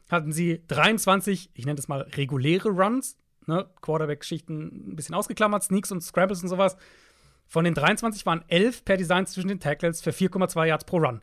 hatten 0.10 0.32
sie 0.32 0.64
23, 0.68 1.52
ich 1.54 1.66
nenne 1.66 1.76
das 1.76 1.90
mal 1.90 2.02
reguläre 2.02 2.70
Runs, 2.70 3.18
ne, 3.48 3.70
Quarterback-Schichten 3.82 4.92
ein 4.92 4.96
bisschen 4.96 5.16
ausgeklammert, 5.16 5.64
Sneaks 5.64 5.92
und 5.92 6.02
Scrambles 6.02 6.44
und 6.44 6.50
sowas. 6.50 6.78
Von 7.48 7.64
den 7.64 7.74
23 7.74 8.26
waren 8.26 8.44
11 8.50 8.84
per 8.84 8.98
Design 8.98 9.26
zwischen 9.26 9.48
den 9.48 9.60
Tackles 9.60 10.02
für 10.02 10.12
4,2 10.12 10.66
Yards 10.66 10.86
pro 10.86 10.98
Run. 10.98 11.22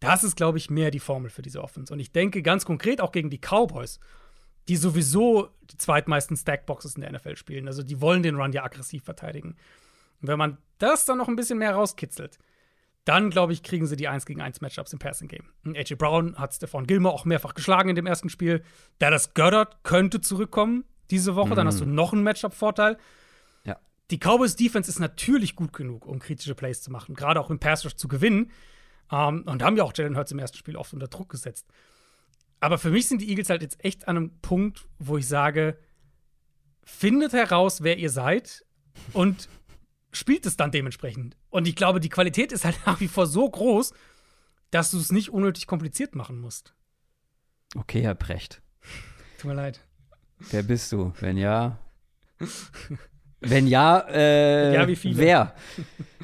Das 0.00 0.22
ist, 0.22 0.36
glaube 0.36 0.58
ich, 0.58 0.68
mehr 0.68 0.90
die 0.90 1.00
Formel 1.00 1.30
für 1.30 1.42
diese 1.42 1.62
Offense. 1.62 1.92
Und 1.92 2.00
ich 2.00 2.12
denke 2.12 2.42
ganz 2.42 2.66
konkret 2.66 3.00
auch 3.00 3.12
gegen 3.12 3.30
die 3.30 3.38
Cowboys, 3.38 3.98
die 4.68 4.76
sowieso 4.76 5.48
die 5.70 5.78
zweitmeisten 5.78 6.36
Stackboxes 6.36 6.96
in 6.96 7.00
der 7.00 7.12
NFL 7.12 7.36
spielen. 7.36 7.66
Also 7.66 7.82
die 7.82 8.00
wollen 8.00 8.22
den 8.22 8.36
Run 8.36 8.52
ja 8.52 8.64
aggressiv 8.64 9.04
verteidigen. 9.04 9.56
Und 10.20 10.28
wenn 10.28 10.38
man 10.38 10.58
das 10.78 11.06
dann 11.06 11.18
noch 11.18 11.28
ein 11.28 11.36
bisschen 11.36 11.58
mehr 11.58 11.74
rauskitzelt, 11.74 12.38
dann, 13.06 13.30
glaube 13.30 13.52
ich, 13.52 13.62
kriegen 13.62 13.86
sie 13.86 13.96
die 13.96 14.08
1 14.08 14.24
gegen 14.24 14.40
1 14.40 14.62
Matchups 14.62 14.92
im 14.92 14.98
Passing 14.98 15.28
Game. 15.28 15.44
AJ 15.66 15.96
Brown 15.96 16.38
hat 16.38 16.54
Stephon 16.54 16.86
Gilmore 16.86 17.14
auch 17.14 17.26
mehrfach 17.26 17.54
geschlagen 17.54 17.90
in 17.90 17.96
dem 17.96 18.06
ersten 18.06 18.30
Spiel. 18.30 18.62
Dallas 18.98 19.34
Goddard 19.34 19.84
könnte 19.84 20.20
zurückkommen 20.22 20.84
diese 21.10 21.36
Woche, 21.36 21.50
mhm. 21.50 21.54
dann 21.56 21.66
hast 21.66 21.80
du 21.80 21.86
noch 21.86 22.12
einen 22.12 22.22
Matchup-Vorteil. 22.22 22.98
Ja. 23.64 23.78
Die 24.10 24.18
Cowboys 24.18 24.56
Defense 24.56 24.90
ist 24.90 24.98
natürlich 24.98 25.56
gut 25.56 25.72
genug, 25.72 26.06
um 26.06 26.18
kritische 26.18 26.54
Plays 26.54 26.82
zu 26.82 26.90
machen, 26.90 27.14
gerade 27.14 27.40
auch 27.40 27.50
im 27.50 27.58
Pass 27.58 27.84
Rush 27.84 27.94
zu 27.94 28.08
gewinnen. 28.08 28.50
Ähm, 29.10 29.42
und 29.46 29.62
haben 29.62 29.76
ja 29.76 29.84
auch 29.84 29.92
Jalen 29.94 30.16
Hurts 30.16 30.32
im 30.32 30.38
ersten 30.38 30.58
Spiel 30.58 30.76
oft 30.76 30.92
unter 30.92 31.08
Druck 31.08 31.28
gesetzt. 31.28 31.66
Aber 32.60 32.78
für 32.78 32.90
mich 32.90 33.08
sind 33.08 33.20
die 33.20 33.28
Eagles 33.28 33.50
halt 33.50 33.62
jetzt 33.62 33.84
echt 33.84 34.08
an 34.08 34.16
einem 34.16 34.40
Punkt, 34.40 34.86
wo 34.98 35.18
ich 35.18 35.28
sage, 35.28 35.78
findet 36.82 37.32
heraus, 37.32 37.82
wer 37.82 37.98
ihr 37.98 38.10
seid 38.10 38.64
und 39.12 39.48
spielt 40.12 40.46
es 40.46 40.56
dann 40.56 40.70
dementsprechend. 40.70 41.36
Und 41.50 41.68
ich 41.68 41.76
glaube, 41.76 42.00
die 42.00 42.08
Qualität 42.08 42.52
ist 42.52 42.64
halt 42.64 42.78
nach 42.86 43.00
wie 43.00 43.08
vor 43.08 43.26
so 43.26 43.48
groß, 43.48 43.92
dass 44.70 44.90
du 44.90 44.98
es 44.98 45.12
nicht 45.12 45.30
unnötig 45.30 45.66
kompliziert 45.66 46.14
machen 46.14 46.40
musst. 46.40 46.74
Okay, 47.76 48.02
Herr 48.02 48.14
Brecht. 48.14 48.62
Tut 49.38 49.48
mir 49.48 49.54
leid. 49.54 49.80
Wer 50.50 50.62
bist 50.62 50.92
du? 50.92 51.12
Wenn 51.20 51.36
ja. 51.36 51.78
Wenn 53.40 53.66
ja, 53.66 53.98
äh, 54.08 54.74
ja, 54.74 54.88
wie 54.88 54.96
viele? 54.96 55.18
wer? 55.18 55.54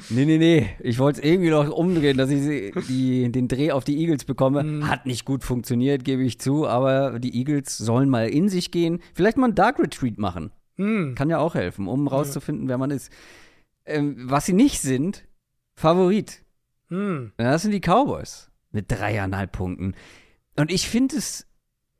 Nee, 0.09 0.25
nee, 0.25 0.37
nee. 0.37 0.69
Ich 0.79 0.97
wollte 0.97 1.19
es 1.19 1.25
irgendwie 1.25 1.51
noch 1.51 1.69
umdrehen, 1.69 2.17
dass 2.17 2.29
ich 2.29 2.73
die, 2.87 3.31
den 3.31 3.47
Dreh 3.47 3.71
auf 3.71 3.83
die 3.83 3.99
Eagles 3.99 4.25
bekomme. 4.25 4.63
Mhm. 4.63 4.87
Hat 4.87 5.05
nicht 5.05 5.25
gut 5.25 5.43
funktioniert, 5.43 6.03
gebe 6.03 6.23
ich 6.23 6.39
zu, 6.39 6.67
aber 6.67 7.19
die 7.19 7.35
Eagles 7.37 7.77
sollen 7.77 8.09
mal 8.09 8.27
in 8.27 8.49
sich 8.49 8.71
gehen. 8.71 8.99
Vielleicht 9.13 9.37
mal 9.37 9.45
einen 9.45 9.55
Dark 9.55 9.79
Retreat 9.79 10.17
machen. 10.17 10.51
Mhm. 10.77 11.15
Kann 11.15 11.29
ja 11.29 11.37
auch 11.37 11.53
helfen, 11.53 11.87
um 11.87 12.07
rauszufinden, 12.07 12.67
wer 12.67 12.77
man 12.77 12.91
ist. 12.91 13.11
Ähm, 13.85 14.15
was 14.17 14.45
sie 14.45 14.53
nicht 14.53 14.81
sind, 14.81 15.25
Favorit. 15.75 16.43
Mhm. 16.89 17.33
Das 17.37 17.61
sind 17.61 17.71
die 17.71 17.81
Cowboys 17.81 18.49
mit 18.71 18.91
dreieinhalb 18.91 19.51
Punkten. 19.51 19.95
Und 20.55 20.71
ich 20.71 20.89
finde 20.89 21.17
es 21.17 21.47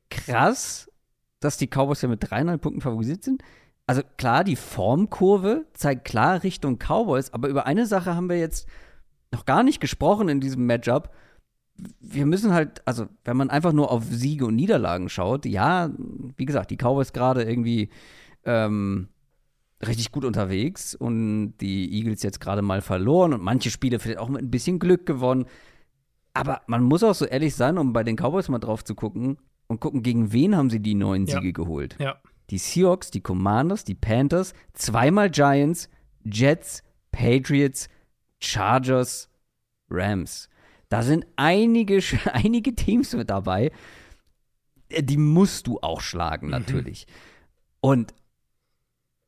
krass, 0.10 0.91
dass 1.42 1.58
die 1.58 1.68
Cowboys 1.68 2.02
ja 2.02 2.08
mit 2.08 2.30
dreieinhalb 2.30 2.62
Punkten 2.62 2.82
favorisiert 2.82 3.24
sind. 3.24 3.44
Also 3.88 4.04
klar, 4.16 4.46
die 4.46 4.56
Formkurve 4.56 5.66
zeigt 5.74 6.06
klar 6.06 6.44
Richtung 6.44 6.78
Cowboys, 6.78 7.34
aber 7.34 7.50
über 7.50 7.66
eine 7.66 7.86
Sache 7.86 8.16
haben 8.16 8.30
wir 8.30 8.40
jetzt 8.40 8.70
noch 9.32 9.46
gar 9.46 9.64
nicht 9.64 9.82
gesprochen 9.82 10.30
in 10.30 10.40
diesem 10.40 10.66
Matchup. 10.66 11.12
Wir 12.00 12.26
müssen 12.26 12.54
halt, 12.54 12.82
also 12.88 13.08
wenn 13.26 13.36
man 13.36 13.50
einfach 13.50 13.74
nur 13.74 13.92
auf 13.92 14.04
Siege 14.06 14.46
und 14.46 14.56
Niederlagen 14.56 15.10
schaut, 15.10 15.46
ja, 15.46 15.90
wie 16.38 16.46
gesagt, 16.46 16.70
die 16.72 16.78
Cowboys 16.78 17.12
gerade 17.12 17.44
irgendwie 17.44 17.90
ähm, 18.46 19.08
richtig 19.86 20.12
gut 20.12 20.26
unterwegs 20.26 20.94
und 20.94 21.58
die 21.58 21.92
Eagles 21.94 22.22
jetzt 22.24 22.40
gerade 22.40 22.62
mal 22.62 22.82
verloren 22.82 23.34
und 23.34 23.42
manche 23.42 23.72
Spiele 23.72 24.00
vielleicht 24.00 24.20
auch 24.20 24.30
mit 24.30 24.42
ein 24.42 24.52
bisschen 24.52 24.80
Glück 24.80 25.06
gewonnen. 25.06 25.46
Aber 26.34 26.62
man 26.68 26.84
muss 26.84 27.04
auch 27.04 27.16
so 27.16 27.26
ehrlich 27.26 27.56
sein, 27.56 27.78
um 27.78 27.94
bei 27.94 28.04
den 28.04 28.16
Cowboys 28.16 28.48
mal 28.48 28.60
drauf 28.60 28.84
zu 28.84 28.96
gucken, 28.96 29.38
und 29.72 29.80
gucken, 29.80 30.04
gegen 30.04 30.34
wen 30.34 30.56
haben 30.56 30.70
sie 30.70 30.82
die 30.82 30.96
neuen 30.96 31.26
Siege 31.26 31.48
ja. 31.48 31.52
geholt. 31.52 31.96
Ja. 32.00 32.18
Die 32.50 32.58
Seahawks, 32.58 33.10
die 33.10 33.22
Commanders, 33.22 33.86
die 33.86 33.96
Panthers, 33.96 34.54
zweimal 34.74 35.30
Giants, 35.30 35.90
Jets, 36.26 36.84
Patriots, 37.12 37.88
Chargers, 38.40 39.30
Rams. 39.90 40.50
Da 40.90 41.04
sind 41.04 41.26
einige, 41.38 42.02
einige 42.34 42.76
Teams 42.76 43.14
mit 43.14 43.30
dabei. 43.30 43.72
Äh, 44.90 45.04
die 45.04 45.18
musst 45.18 45.68
du 45.68 45.80
auch 45.80 46.02
schlagen, 46.02 46.48
mhm. 46.48 46.52
natürlich. 46.52 47.08
Mhm. 47.08 47.14
Und 47.80 48.14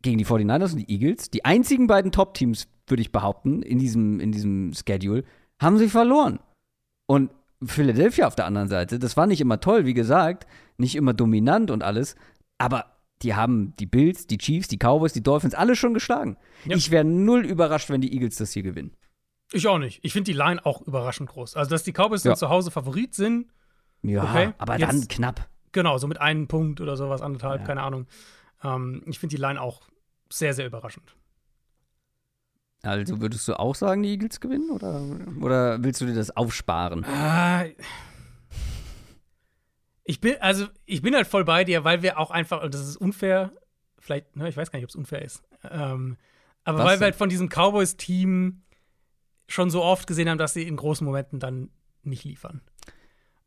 gegen 0.01 0.17
die 0.17 0.25
49ers 0.25 0.73
und 0.73 0.79
die 0.79 0.91
Eagles, 0.93 1.29
die 1.29 1.45
einzigen 1.45 1.87
beiden 1.87 2.11
Top-Teams, 2.11 2.67
würde 2.87 3.01
ich 3.01 3.13
behaupten, 3.13 3.61
in 3.61 3.79
diesem, 3.79 4.19
in 4.19 4.33
diesem 4.33 4.73
Schedule, 4.73 5.23
haben 5.57 5.77
sie 5.77 5.87
verloren. 5.87 6.39
Und 7.05 7.31
Philadelphia 7.65 8.27
auf 8.27 8.35
der 8.35 8.45
anderen 8.45 8.67
Seite, 8.67 8.99
das 8.99 9.17
war 9.17 9.27
nicht 9.27 9.41
immer 9.41 9.59
toll, 9.59 9.85
wie 9.85 9.93
gesagt, 9.93 10.47
nicht 10.77 10.95
immer 10.95 11.13
dominant 11.13 11.71
und 11.71 11.83
alles, 11.83 12.15
aber 12.57 12.85
die 13.21 13.35
haben 13.35 13.73
die 13.77 13.85
Bills, 13.85 14.27
die 14.27 14.37
Chiefs, 14.37 14.67
die 14.67 14.77
Cowboys, 14.77 15.13
die 15.13 15.23
Dolphins 15.23 15.53
alle 15.53 15.75
schon 15.75 15.93
geschlagen. 15.93 16.37
Ja. 16.65 16.75
Ich 16.75 16.91
wäre 16.91 17.05
null 17.05 17.45
überrascht, 17.45 17.89
wenn 17.89 18.01
die 18.01 18.13
Eagles 18.13 18.35
das 18.37 18.51
hier 18.51 18.63
gewinnen. 18.63 18.91
Ich 19.51 19.67
auch 19.67 19.77
nicht. 19.77 19.99
Ich 20.03 20.13
finde 20.13 20.31
die 20.31 20.37
Line 20.37 20.65
auch 20.65 20.81
überraschend 20.81 21.29
groß. 21.29 21.55
Also, 21.55 21.69
dass 21.69 21.83
die 21.83 21.93
Cowboys 21.93 22.23
ja. 22.23 22.31
dann 22.31 22.37
zu 22.37 22.49
Hause 22.49 22.71
Favorit 22.71 23.13
sind. 23.13 23.47
Ja, 24.01 24.23
okay. 24.23 24.53
aber 24.57 24.77
Jetzt, 24.77 24.91
dann 24.91 25.07
knapp. 25.07 25.47
Genau, 25.71 25.97
so 25.97 26.07
mit 26.07 26.19
einem 26.19 26.47
Punkt 26.47 26.81
oder 26.81 26.97
sowas, 26.97 27.21
anderthalb, 27.21 27.61
ja. 27.61 27.67
keine 27.67 27.81
Ahnung. 27.81 28.07
Ähm, 28.63 29.03
ich 29.05 29.19
finde 29.19 29.35
die 29.35 29.41
Line 29.41 29.61
auch 29.61 29.81
sehr, 30.29 30.53
sehr 30.53 30.65
überraschend. 30.65 31.15
Also 32.83 33.19
würdest 33.21 33.47
du 33.47 33.57
auch 33.57 33.75
sagen, 33.75 34.03
die 34.03 34.09
Eagles 34.09 34.39
gewinnen 34.39 34.69
oder, 34.69 35.01
oder 35.41 35.83
willst 35.83 36.01
du 36.01 36.05
dir 36.05 36.13
das 36.15 36.35
aufsparen? 36.35 37.03
Äh, 37.05 37.73
Ich 40.05 40.19
bin, 40.19 40.35
also, 40.41 40.67
ich 40.85 41.01
bin 41.01 41.15
halt 41.15 41.27
voll 41.27 41.45
bei 41.45 41.63
dir, 41.63 41.83
weil 41.85 42.01
wir 42.01 42.19
auch 42.19 42.29
einfach, 42.29 42.61
und 42.61 42.73
das 42.73 42.81
ist 42.87 42.97
unfair, 42.97 43.53
vielleicht, 43.99 44.35
ne, 44.35 44.49
ich 44.49 44.57
weiß 44.57 44.69
gar 44.69 44.77
nicht, 44.77 44.83
ob 44.85 44.89
es 44.89 44.95
unfair 44.97 45.21
ist, 45.21 45.43
ähm, 45.69 46.17
aber 46.65 46.79
Was 46.79 46.85
weil 46.85 46.91
wir 46.95 46.97
denn? 46.97 47.03
halt 47.05 47.15
von 47.15 47.29
diesem 47.29 47.47
Cowboys-Team 47.49 48.61
schon 49.47 49.69
so 49.69 49.81
oft 49.81 50.05
gesehen 50.07 50.29
haben, 50.29 50.37
dass 50.37 50.53
sie 50.53 50.63
in 50.67 50.75
großen 50.75 51.05
Momenten 51.05 51.39
dann 51.39 51.69
nicht 52.03 52.25
liefern. 52.25 52.61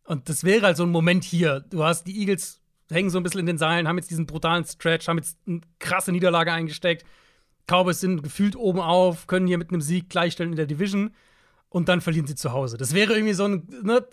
Und 0.05 0.29
das 0.31 0.45
wäre 0.45 0.65
halt 0.67 0.77
so 0.77 0.85
ein 0.85 0.91
Moment 0.91 1.25
hier. 1.25 1.61
Du 1.61 1.83
hast 1.85 2.05
die 2.07 2.19
Eagles 2.21 2.61
hängen 2.91 3.11
so 3.11 3.19
ein 3.19 3.23
bisschen 3.23 3.41
in 3.41 3.47
den 3.47 3.59
Seilen, 3.59 3.89
haben 3.89 3.97
jetzt 3.99 4.11
diesen 4.11 4.27
brutalen 4.27 4.65
Stretch, 4.65 5.09
haben 5.09 5.19
jetzt 5.19 5.37
eine 5.47 5.61
krasse 5.79 6.13
Niederlage 6.13 6.53
eingesteckt. 6.53 7.05
Cowboys 7.67 8.01
sind 8.01 8.23
gefühlt 8.23 8.57
oben 8.57 8.81
auf, 8.81 9.27
können 9.27 9.47
hier 9.47 9.59
mit 9.59 9.71
einem 9.71 9.81
Sieg 9.81 10.09
gleichstellen 10.09 10.51
in 10.53 10.57
der 10.57 10.67
Division 10.67 11.13
und 11.69 11.89
dann 11.89 12.01
verlieren 12.01 12.27
sie 12.27 12.35
zu 12.37 12.53
Hause. 12.53 12.77
Das 12.77 12.95
wäre 12.95 13.15
irgendwie 13.15 13.35
so 13.35 13.45
ein, 13.45 13.67
ne, 13.83 14.07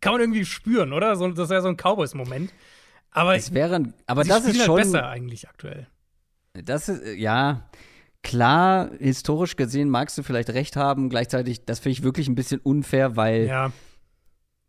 kann 0.00 0.12
man 0.12 0.20
irgendwie 0.20 0.44
spüren, 0.44 0.92
oder? 0.92 1.16
So, 1.16 1.28
das 1.28 1.48
wäre 1.48 1.62
so 1.62 1.68
ein 1.68 1.76
Cowboys-Moment. 1.76 2.52
Aber 3.10 3.34
Es 3.36 3.54
wäre, 3.54 3.92
aber 4.06 4.24
das 4.24 4.44
ist 4.44 4.58
halt 4.58 4.66
schon, 4.66 4.76
besser 4.76 5.08
eigentlich 5.08 5.48
aktuell. 5.48 5.86
das 6.52 6.88
ist, 6.88 7.16
ja, 7.16 7.68
klar, 8.22 8.90
historisch 8.98 9.56
gesehen 9.56 9.88
magst 9.88 10.18
du 10.18 10.22
vielleicht 10.22 10.50
recht 10.50 10.76
haben, 10.76 11.08
gleichzeitig, 11.10 11.64
das 11.64 11.78
finde 11.78 11.92
ich 11.92 12.02
wirklich 12.02 12.26
ein 12.28 12.34
bisschen 12.34 12.60
unfair, 12.60 13.16
weil 13.16 13.46
Ja, 13.46 13.72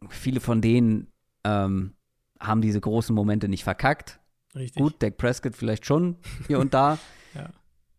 viele 0.10 0.40
von 0.40 0.62
denen 0.62 1.08
ähm, 1.44 1.96
haben 2.40 2.62
diese 2.62 2.80
großen 2.82 3.16
Momente 3.16 3.48
nicht 3.48 3.64
verkackt. 3.64 4.20
richtig. 4.56 4.82
Gut, 4.82 5.02
Dak 5.02 5.18
Prescott 5.18 5.56
vielleicht 5.56 5.86
schon 5.86 6.18
hier 6.48 6.60
und 6.60 6.74
da. 6.74 6.98
Ja. 7.34 7.50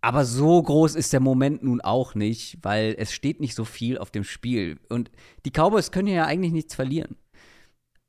Aber 0.00 0.24
so 0.24 0.62
groß 0.62 0.94
ist 0.94 1.12
der 1.12 1.20
Moment 1.20 1.62
nun 1.64 1.80
auch 1.80 2.14
nicht, 2.14 2.58
weil 2.62 2.94
es 2.98 3.12
steht 3.12 3.40
nicht 3.40 3.54
so 3.54 3.64
viel 3.64 3.98
auf 3.98 4.10
dem 4.10 4.24
Spiel. 4.24 4.78
Und 4.88 5.10
die 5.44 5.50
Cowboys 5.50 5.90
können 5.90 6.08
ja 6.08 6.24
eigentlich 6.26 6.52
nichts 6.52 6.74
verlieren. 6.74 7.16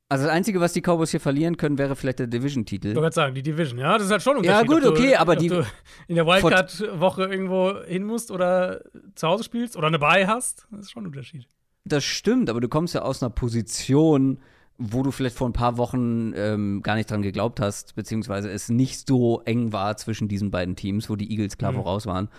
Also 0.10 0.24
das 0.26 0.34
Einzige, 0.34 0.62
was 0.62 0.72
die 0.72 0.82
Cowboys 0.82 1.12
hier 1.12 1.20
verlieren 1.20 1.58
können, 1.58 1.78
wäre 1.78 1.96
vielleicht 1.98 2.20
der 2.20 2.28
Ich 2.28 2.32
Division-Titel. 2.32 2.88
wollte 2.90 3.02
gerade 3.02 3.14
sagen, 3.16 3.36
die 3.36 3.42
Division, 3.42 3.78
ja, 3.80 3.98
das 3.98 4.06
ist 4.06 4.12
halt 4.12 4.22
schon 4.22 4.38
ein 4.38 4.44
Ja, 4.44 4.62
Unterschied. 4.62 4.84
gut, 4.84 4.90
ob 4.90 4.96
du, 4.96 5.02
okay, 5.02 5.16
aber 5.16 5.34
ob 5.34 5.40
die- 5.40 5.48
du 5.50 5.66
in 6.08 6.16
der 6.16 6.26
Wildcard-Woche 6.26 7.24
irgendwo 7.24 7.74
hin 7.84 8.04
musst 8.06 8.32
oder 8.32 8.82
zu 9.16 9.28
Hause 9.28 9.44
spielst 9.44 9.76
oder 9.76 9.88
eine 9.88 10.00
Bye 10.00 10.28
hast, 10.28 10.66
das 10.72 10.82
ist 10.82 10.92
schon 10.92 11.04
ein 11.04 11.08
Unterschied. 11.08 11.48
Das 11.84 12.06
stimmt, 12.06 12.50
aber 12.50 12.62
du 12.62 12.70
kommst 12.70 12.94
ja 12.96 13.02
aus 13.02 13.22
einer 13.22 13.32
Position, 13.32 14.40
wo 14.78 15.02
du 15.04 15.12
vielleicht 15.12 15.36
vor 15.36 15.50
ein 15.50 15.54
paar 15.54 15.78
Wochen 15.78 16.34
ähm, 16.36 16.82
gar 16.84 16.96
nicht 16.96 17.10
dran 17.10 17.22
geglaubt 17.22 17.60
hast, 17.60 17.96
beziehungsweise 17.96 18.50
es 18.52 18.70
nicht 18.70 19.08
so 19.08 19.42
eng 19.42 19.74
war 19.74 19.98
zwischen 19.98 20.28
diesen 20.28 20.52
beiden 20.52 20.76
Teams, 20.76 21.10
wo 21.10 21.16
die 21.16 21.32
Eagles 21.32 21.58
klar 21.58 21.72
Mhm. 21.72 21.78
voraus 21.78 22.06
waren. 22.06 22.30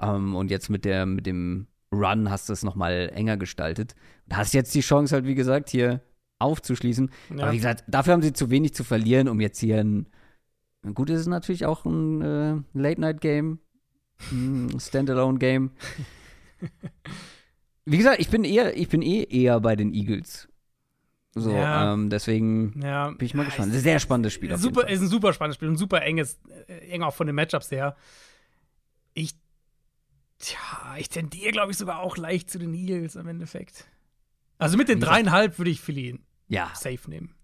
Ähm, 0.00 0.34
und 0.34 0.50
jetzt 0.50 0.70
mit, 0.70 0.84
der, 0.84 1.06
mit 1.06 1.26
dem 1.26 1.66
Run 1.92 2.30
hast 2.30 2.48
du 2.48 2.52
es 2.52 2.62
noch 2.64 2.74
mal 2.74 3.10
enger 3.14 3.36
gestaltet. 3.36 3.94
Und 4.28 4.36
hast 4.36 4.54
jetzt 4.54 4.74
die 4.74 4.80
Chance 4.80 5.14
halt, 5.14 5.24
wie 5.24 5.34
gesagt, 5.34 5.70
hier 5.70 6.00
aufzuschließen. 6.40 7.10
Ja. 7.36 7.44
Aber 7.44 7.52
wie 7.52 7.56
gesagt, 7.56 7.84
dafür 7.88 8.12
haben 8.12 8.22
sie 8.22 8.32
zu 8.32 8.50
wenig 8.50 8.74
zu 8.74 8.84
verlieren, 8.84 9.28
um 9.28 9.40
jetzt 9.40 9.58
hier 9.60 9.78
ein 9.78 10.06
Gut, 10.94 11.10
es 11.10 11.20
ist 11.20 11.26
natürlich 11.26 11.66
auch 11.66 11.84
ein 11.84 12.22
äh, 12.22 12.54
Late-Night-Game, 12.72 13.58
ein 14.30 14.78
Standalone-Game. 14.78 15.72
Wie 17.84 17.98
gesagt, 17.98 18.20
ich 18.20 18.28
bin 18.28 18.44
eher, 18.44 18.76
ich 18.76 18.88
bin 18.88 19.02
eh 19.02 19.24
eher 19.24 19.60
bei 19.60 19.74
den 19.74 19.92
Eagles. 19.92 20.48
So, 21.40 21.52
Ja. 21.52 21.92
ähm, 21.94 22.10
deswegen 22.10 22.80
Ja. 22.82 23.10
bin 23.10 23.24
ich 23.26 23.34
mal 23.34 23.44
gespannt. 23.44 23.74
ist 23.74 23.82
sehr 23.82 23.98
spannendes 24.00 24.32
Spiel. 24.32 24.56
Super, 24.56 24.88
ist 24.88 25.00
ein 25.00 25.08
super 25.08 25.32
spannendes 25.32 25.56
Spiel 25.56 25.68
und 25.68 25.76
super 25.76 26.02
enges, 26.02 26.38
äh, 26.68 26.90
eng 26.90 27.02
auch 27.02 27.14
von 27.14 27.26
den 27.26 27.36
Matchups 27.36 27.70
her. 27.70 27.96
Ich, 29.14 29.34
tja, 30.38 30.58
ich 30.98 31.08
tendiere, 31.08 31.52
glaube 31.52 31.72
ich, 31.72 31.78
sogar 31.78 32.00
auch 32.00 32.16
leicht 32.16 32.50
zu 32.50 32.58
den 32.58 32.74
Eagles 32.74 33.16
im 33.16 33.26
Endeffekt. 33.28 33.86
Also 34.58 34.76
mit 34.76 34.88
den 34.88 35.00
dreieinhalb 35.00 35.58
würde 35.58 35.70
ich 35.70 35.80
Philly 35.80 36.18
Ja, 36.48 36.70
safe 36.74 37.08
nehmen. 37.08 37.34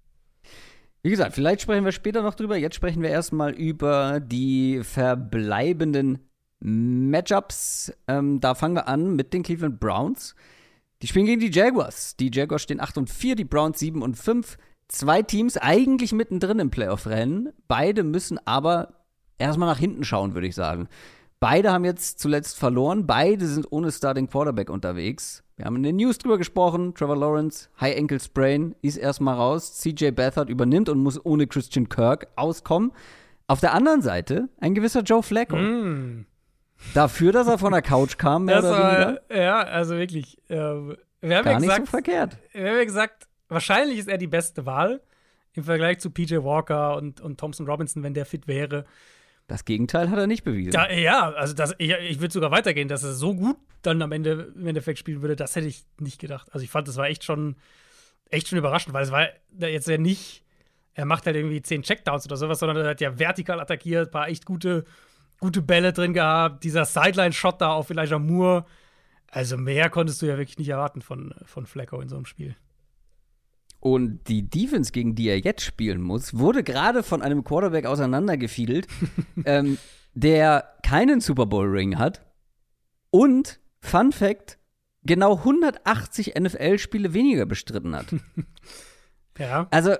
wie 1.03 1.11
gesagt, 1.11 1.35
vielleicht 1.35 1.61
sprechen 1.63 1.85
wir 1.85 1.93
später 1.93 2.23
noch 2.23 2.35
drüber. 2.35 2.57
Jetzt 2.57 2.75
sprechen 2.77 3.03
wir 3.03 3.11
erstmal 3.11 3.53
über 3.53 4.21
die 4.21 4.81
verbleibenden 4.83 6.19
Matchups. 6.61 7.93
Ähm, 8.09 8.41
da 8.41 8.55
fangen 8.55 8.75
wir 8.75 8.89
an 8.89 9.15
mit 9.15 9.33
den 9.35 9.43
Cleveland 9.43 9.79
Browns. 9.81 10.35
Die 11.05 11.09
spielen 11.09 11.27
gegen 11.27 11.41
die 11.43 11.51
Jaguars. 11.51 12.17
Die 12.17 12.31
Jaguars 12.33 12.63
stehen 12.63 12.81
8 12.81 12.97
und 12.97 13.11
4, 13.11 13.37
die 13.37 13.45
Browns 13.45 13.79
7 13.79 14.01
und 14.01 14.17
5. 14.17 14.57
Zwei 14.89 15.21
Teams 15.21 15.59
eigentlich 15.59 16.15
mittendrin 16.15 16.59
im 16.61 16.71
Playoff-Rennen. 16.71 17.51
Beide 17.69 18.05
müssen 18.05 18.39
aber 18.47 19.05
erstmal 19.37 19.69
nach 19.69 19.79
hinten 19.79 20.05
schauen, 20.05 20.33
würde 20.33 20.47
ich 20.47 20.55
sagen. 20.55 20.89
Beide 21.41 21.73
haben 21.73 21.85
jetzt 21.85 22.21
zuletzt 22.21 22.59
verloren. 22.59 23.07
Beide 23.07 23.47
sind 23.47 23.71
ohne 23.71 23.93
Starting 23.93 24.31
Quarterback 24.31 24.71
unterwegs. 24.71 25.45
Wir 25.57 25.67
haben 25.67 25.77
in 25.77 25.83
den 25.83 25.97
News 25.97 26.17
drüber 26.17 26.39
gesprochen. 26.39 26.95
Trevor 26.95 27.19
Lawrence, 27.19 27.69
High 27.83 27.99
Ankle 27.99 28.19
Sprain, 28.19 28.75
ist 28.81 28.97
erstmal 28.97 29.35
raus. 29.35 29.75
CJ 29.75 30.13
Beathard 30.13 30.49
übernimmt 30.49 30.89
und 30.89 31.01
muss 31.01 31.23
ohne 31.23 31.47
Christian 31.47 31.91
Kirk 31.91 32.29
auskommen. 32.37 32.93
Auf 33.47 33.61
der 33.61 33.75
anderen 33.75 34.01
Seite 34.01 34.49
ein 34.59 34.75
gewisser 34.75 35.03
Joe 35.03 35.23
Flacco. 35.23 35.55
Mm. 35.55 36.25
Dafür, 36.93 37.33
dass 37.33 37.47
er 37.49 37.59
von 37.59 37.73
der 37.73 37.83
Couch 37.83 38.19
kam, 38.19 38.45
mehr 38.45 38.57
Das 38.57 38.65
oder 38.67 38.79
weniger. 38.79 39.21
war, 39.29 39.37
ja, 39.37 39.63
also 39.63 39.97
wirklich. 39.97 40.39
Äh, 40.49 40.55
wir 40.57 40.59
haben 40.61 40.97
ja 41.23 41.43
Gar 41.43 41.53
nicht 41.61 41.63
so 41.63 41.67
gesagt, 41.69 41.89
verkehrt. 41.89 42.37
wir 42.53 42.69
haben 42.69 42.77
ja 42.79 42.85
gesagt, 42.85 43.27
wahrscheinlich 43.49 43.99
ist 43.99 44.09
er 44.09 44.19
die 44.19 44.27
beste 44.27 44.67
Wahl 44.67 45.01
im 45.55 45.65
Vergleich 45.65 45.99
zu 46.01 46.11
PJ 46.11 46.37
Walker 46.37 46.97
und, 46.97 47.21
und 47.21 47.39
Thompson 47.39 47.67
Robinson, 47.67 48.03
wenn 48.03 48.15
der 48.15 48.27
fit 48.27 48.47
wäre. 48.47 48.85
Das 49.47 49.65
Gegenteil 49.65 50.11
hat 50.11 50.19
er 50.19 50.27
nicht 50.27 50.45
bewiesen. 50.45 50.73
Da, 50.73 50.91
ja, 50.91 51.31
also 51.33 51.55
das, 51.55 51.75
ich, 51.79 51.91
ich 51.93 52.21
würde 52.21 52.33
sogar 52.33 52.51
weitergehen, 52.51 52.89
dass 52.89 53.05
er 53.05 53.13
so 53.13 53.35
gut 53.35 53.57
dann 53.83 54.01
am 54.03 54.13
Ende 54.13 54.53
im 54.57 54.67
Endeffekt 54.67 54.99
spielen 54.99 55.21
würde, 55.21 55.37
das 55.37 55.55
hätte 55.57 55.67
ich 55.67 55.85
nicht 55.99 56.19
gedacht. 56.21 56.49
Also 56.53 56.65
ich 56.65 56.71
fand, 56.71 56.89
das 56.89 56.97
war 56.97 57.07
echt 57.07 57.25
schon, 57.25 57.57
echt 58.31 58.49
schon 58.49 58.59
überraschend, 58.59 58.95
weil 58.95 59.05
es 59.05 59.11
war 59.11 59.29
jetzt 59.59 59.87
ja 59.87 59.99
nicht, 59.99 60.43
er 60.95 61.05
macht 61.05 61.27
halt 61.27 61.37
irgendwie 61.37 61.61
zehn 61.61 61.83
Checkdowns 61.83 62.25
oder 62.27 62.37
sowas, 62.37 62.59
sondern 62.59 62.79
er 62.79 62.89
hat 62.91 63.01
ja 63.03 63.19
vertikal 63.19 63.61
attackiert, 63.61 64.11
paar 64.11 64.29
echt 64.29 64.47
gute, 64.47 64.85
gute 65.45 65.61
Bälle 65.61 65.93
drin 65.93 66.15
gehabt, 66.15 66.65
dieser 66.65 66.87
Sideline-Shot 66.87 67.61
da 67.61 67.73
auf 67.73 67.91
Elijah 67.91 68.19
Moore. 68.19 68.65
Also 69.31 69.59
mehr 69.59 69.91
konntest 69.91 70.23
du 70.23 70.27
ja 70.27 70.39
wirklich 70.39 70.59
nicht 70.59 70.71
erwarten 70.71 71.03
von, 71.03 71.35
von 71.45 71.67
Flacco 71.67 72.01
in 72.01 72.09
so 72.09 72.17
einem 72.17 72.25
Spiel. 72.25 72.57
Und 73.79 74.29
die 74.29 74.49
Defense, 74.49 74.91
gegen 74.91 75.15
die 75.15 75.29
er 75.29 75.39
jetzt 75.39 75.63
spielen 75.63 76.01
muss, 76.01 76.39
wurde 76.39 76.65
gerade 76.65 77.03
von 77.03 77.21
einem 77.21 77.45
Quarterback 77.45 77.85
auseinandergefiedelt, 77.85 78.87
ähm, 79.45 79.77
der 80.15 80.73
keinen 80.83 81.21
Super 81.21 81.45
Bowl-Ring 81.45 81.99
hat 81.99 82.25
und, 83.11 83.61
Fun 83.81 84.13
Fact, 84.13 84.59
genau 85.03 85.37
180 85.37 86.37
NFL-Spiele 86.41 87.13
weniger 87.13 87.45
bestritten 87.45 87.95
hat. 87.95 88.07
Ja, 89.37 89.67
Also, 89.73 89.97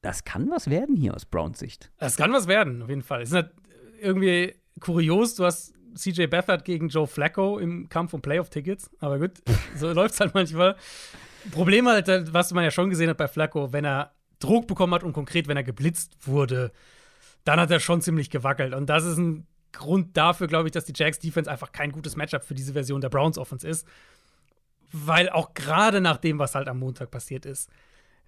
das 0.00 0.24
kann 0.24 0.50
was 0.50 0.70
werden 0.70 0.96
hier 0.96 1.14
aus 1.14 1.26
Browns 1.26 1.58
Sicht. 1.58 1.92
es 1.98 2.16
kann 2.16 2.32
was 2.32 2.48
werden, 2.48 2.80
auf 2.82 2.88
jeden 2.88 3.02
Fall. 3.02 3.20
Es 3.20 3.28
ist 3.28 3.34
halt 3.34 3.50
irgendwie 4.00 4.54
kurios, 4.80 5.34
du 5.34 5.44
hast 5.44 5.74
CJ 5.94 6.26
Beathard 6.26 6.64
gegen 6.64 6.88
Joe 6.88 7.06
Flacco 7.06 7.58
im 7.58 7.88
Kampf 7.88 8.14
um 8.14 8.22
Playoff-Tickets, 8.22 8.90
aber 9.00 9.18
gut, 9.18 9.32
so 9.76 9.92
läuft 9.92 10.14
es 10.14 10.20
halt 10.20 10.34
manchmal. 10.34 10.76
Problem 11.50 11.88
halt, 11.88 12.32
was 12.32 12.52
man 12.52 12.64
ja 12.64 12.70
schon 12.70 12.90
gesehen 12.90 13.10
hat 13.10 13.16
bei 13.16 13.28
Flacco, 13.28 13.72
wenn 13.72 13.84
er 13.84 14.12
Druck 14.38 14.66
bekommen 14.66 14.94
hat 14.94 15.02
und 15.02 15.12
konkret, 15.12 15.48
wenn 15.48 15.56
er 15.56 15.64
geblitzt 15.64 16.16
wurde, 16.26 16.72
dann 17.44 17.60
hat 17.60 17.70
er 17.70 17.80
schon 17.80 18.02
ziemlich 18.02 18.30
gewackelt. 18.30 18.74
Und 18.74 18.86
das 18.86 19.04
ist 19.04 19.18
ein 19.18 19.46
Grund 19.72 20.16
dafür, 20.16 20.46
glaube 20.46 20.68
ich, 20.68 20.72
dass 20.72 20.84
die 20.84 20.92
Jags 20.94 21.18
Defense 21.18 21.50
einfach 21.50 21.72
kein 21.72 21.92
gutes 21.92 22.16
Matchup 22.16 22.44
für 22.44 22.54
diese 22.54 22.72
Version 22.72 23.00
der 23.00 23.08
Browns 23.08 23.38
Offense 23.38 23.66
ist. 23.66 23.86
Weil 24.92 25.28
auch 25.28 25.54
gerade 25.54 26.00
nach 26.00 26.16
dem, 26.16 26.38
was 26.38 26.54
halt 26.54 26.68
am 26.68 26.78
Montag 26.78 27.10
passiert 27.10 27.46
ist, 27.46 27.70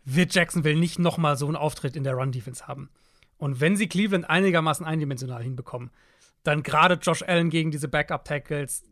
wird 0.04 0.34
Jacksonville 0.34 0.78
nicht 0.78 0.98
nochmal 0.98 1.36
so 1.36 1.46
einen 1.46 1.56
Auftritt 1.56 1.96
in 1.96 2.04
der 2.04 2.14
Run-Defense 2.14 2.66
haben. 2.66 2.90
Und 3.40 3.60
wenn 3.60 3.74
sie 3.74 3.88
Cleveland 3.88 4.28
einigermaßen 4.28 4.84
eindimensional 4.84 5.42
hinbekommen, 5.42 5.90
dann 6.42 6.62
gerade 6.62 6.94
Josh 6.94 7.22
Allen 7.22 7.50
gegen 7.50 7.70
diese 7.70 7.88
Backup-Tackles, 7.88 8.84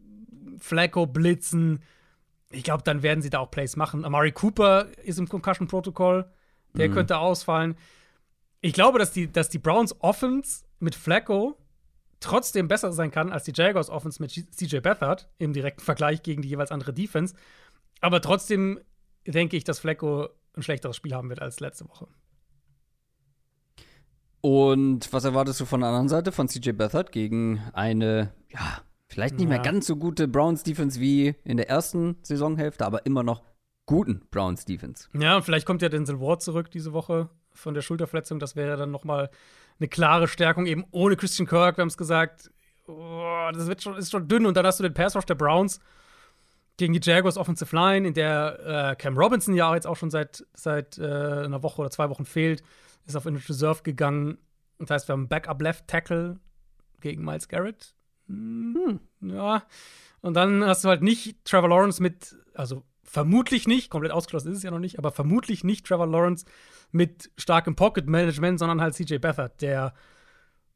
Flacco 0.58 1.06
blitzen, 1.06 1.82
ich 2.50 2.64
glaube, 2.64 2.82
dann 2.82 3.02
werden 3.02 3.20
sie 3.20 3.28
da 3.28 3.40
auch 3.40 3.50
Plays 3.50 3.76
machen. 3.76 4.06
Amari 4.06 4.32
Cooper 4.32 4.86
ist 5.04 5.18
im 5.18 5.28
Concussion-Protokoll, 5.28 6.30
der 6.74 6.88
könnte 6.88 7.18
ausfallen. 7.18 7.76
Ich 8.62 8.72
glaube, 8.72 8.98
dass 8.98 9.12
die, 9.12 9.30
dass 9.30 9.50
die 9.50 9.58
Browns 9.58 9.94
Offense 10.00 10.64
mit 10.80 10.94
Flacco 10.94 11.58
trotzdem 12.20 12.66
besser 12.66 12.92
sein 12.92 13.10
kann 13.10 13.32
als 13.32 13.44
die 13.44 13.52
Jaguars 13.54 13.90
Offense 13.90 14.20
mit 14.22 14.30
CJ 14.30 14.78
Beathard 14.78 15.28
im 15.38 15.52
direkten 15.52 15.82
Vergleich 15.82 16.22
gegen 16.22 16.40
die 16.40 16.48
jeweils 16.48 16.72
andere 16.72 16.94
Defense. 16.94 17.34
Aber 18.00 18.22
trotzdem 18.22 18.80
denke 19.26 19.56
ich, 19.58 19.64
dass 19.64 19.78
Flacco 19.78 20.28
ein 20.54 20.62
schlechteres 20.62 20.96
Spiel 20.96 21.14
haben 21.14 21.28
wird 21.28 21.42
als 21.42 21.60
letzte 21.60 21.86
Woche. 21.88 22.08
Und 24.40 25.12
was 25.12 25.24
erwartest 25.24 25.60
du 25.60 25.64
von 25.64 25.80
der 25.80 25.88
anderen 25.88 26.08
Seite, 26.08 26.32
von 26.32 26.48
CJ 26.48 26.72
Beathard 26.72 27.10
gegen 27.12 27.60
eine, 27.72 28.32
ja, 28.50 28.80
vielleicht 29.08 29.36
nicht 29.38 29.48
mehr 29.48 29.56
Ja. 29.58 29.62
ganz 29.62 29.86
so 29.86 29.96
gute 29.96 30.28
Browns-Defense 30.28 31.00
wie 31.00 31.34
in 31.44 31.56
der 31.56 31.68
ersten 31.68 32.16
Saisonhälfte, 32.22 32.86
aber 32.86 33.04
immer 33.06 33.22
noch 33.22 33.42
guten 33.86 34.22
Browns-Defense? 34.30 35.08
Ja, 35.18 35.36
und 35.36 35.42
vielleicht 35.42 35.66
kommt 35.66 35.82
ja 35.82 35.88
Denzel 35.88 36.20
Ward 36.20 36.42
zurück 36.42 36.70
diese 36.70 36.92
Woche 36.92 37.30
von 37.52 37.74
der 37.74 37.82
Schulterverletzung. 37.82 38.38
Das 38.38 38.54
wäre 38.54 38.76
dann 38.76 38.90
noch 38.90 39.04
mal 39.04 39.30
eine 39.80 39.88
klare 39.88 40.28
Stärkung, 40.28 40.66
eben 40.66 40.84
ohne 40.90 41.16
Christian 41.16 41.48
Kirk. 41.48 41.76
Wir 41.78 41.82
haben 41.82 41.88
es 41.88 41.96
gesagt, 41.96 42.50
oh, 42.86 43.50
das 43.52 43.66
wird 43.66 43.82
schon, 43.82 43.96
ist 43.96 44.10
schon 44.10 44.28
dünn. 44.28 44.46
Und 44.46 44.56
dann 44.56 44.66
hast 44.66 44.78
du 44.78 44.82
den 44.84 44.94
Pass 44.94 45.14
der 45.14 45.34
Browns, 45.34 45.80
gegen 46.76 46.92
die 46.92 47.00
Jaguars 47.02 47.36
Offensive 47.36 47.74
Line, 47.74 48.06
in 48.06 48.14
der 48.14 48.92
äh, 48.92 48.96
Cam 48.96 49.18
Robinson 49.18 49.54
ja 49.54 49.74
jetzt 49.74 49.86
auch 49.86 49.96
schon 49.96 50.10
seit, 50.10 50.46
seit 50.54 50.96
äh, 50.98 51.02
einer 51.02 51.62
Woche 51.62 51.80
oder 51.80 51.90
zwei 51.90 52.08
Wochen 52.08 52.24
fehlt, 52.24 52.62
ist 53.08 53.16
auf 53.16 53.26
Injured 53.26 53.48
Reserve 53.48 53.82
gegangen. 53.82 54.38
Das 54.78 54.90
heißt, 54.90 55.08
wir 55.08 55.14
haben 55.14 55.28
Backup 55.28 55.60
Left 55.60 55.88
Tackle 55.88 56.38
gegen 57.00 57.24
Miles 57.24 57.48
Garrett. 57.48 57.94
Hm, 58.28 59.00
Ja. 59.20 59.64
Und 60.20 60.34
dann 60.34 60.64
hast 60.64 60.84
du 60.84 60.88
halt 60.88 61.02
nicht 61.02 61.44
Trevor 61.44 61.68
Lawrence 61.68 62.02
mit, 62.02 62.36
also 62.54 62.84
vermutlich 63.04 63.68
nicht, 63.68 63.88
komplett 63.88 64.12
ausgeschlossen 64.12 64.50
ist 64.50 64.58
es 64.58 64.62
ja 64.64 64.70
noch 64.72 64.80
nicht, 64.80 64.98
aber 64.98 65.12
vermutlich 65.12 65.62
nicht 65.62 65.86
Trevor 65.86 66.08
Lawrence 66.08 66.44
mit 66.90 67.30
starkem 67.38 67.76
Pocket 67.76 68.06
Management, 68.06 68.58
sondern 68.58 68.80
halt 68.80 68.94
CJ 68.94 69.18
Beathard, 69.18 69.60
der 69.62 69.94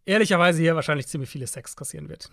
ehrlicherweise 0.05 0.61
hier 0.61 0.77
wahrscheinlich 0.77 1.09
ziemlich 1.09 1.29
viele 1.29 1.47
Sex 1.49 1.75
kassieren 1.77 2.09
wird. 2.09 2.31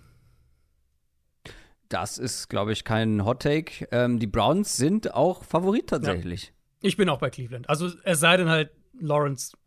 Das 1.90 2.20
ist, 2.20 2.48
glaube 2.50 2.72
ich, 2.72 2.84
kein 2.84 3.26
Hot 3.26 3.42
Take. 3.42 3.88
Ähm, 3.92 4.20
die 4.20 4.28
Browns 4.28 4.78
sind 4.78 5.14
auch 5.16 5.44
Favorit 5.44 5.88
tatsächlich. 5.88 6.54
Ich 6.82 6.96
bin 6.96 7.10
auch 7.10 7.18
bei 7.18 7.32
Cleveland. 7.32 7.68
Also 7.68 7.92
es 8.04 8.20
sei 8.20 8.38
denn 8.38 8.50
halt, 8.50 8.72
Lawrence 9.00 9.58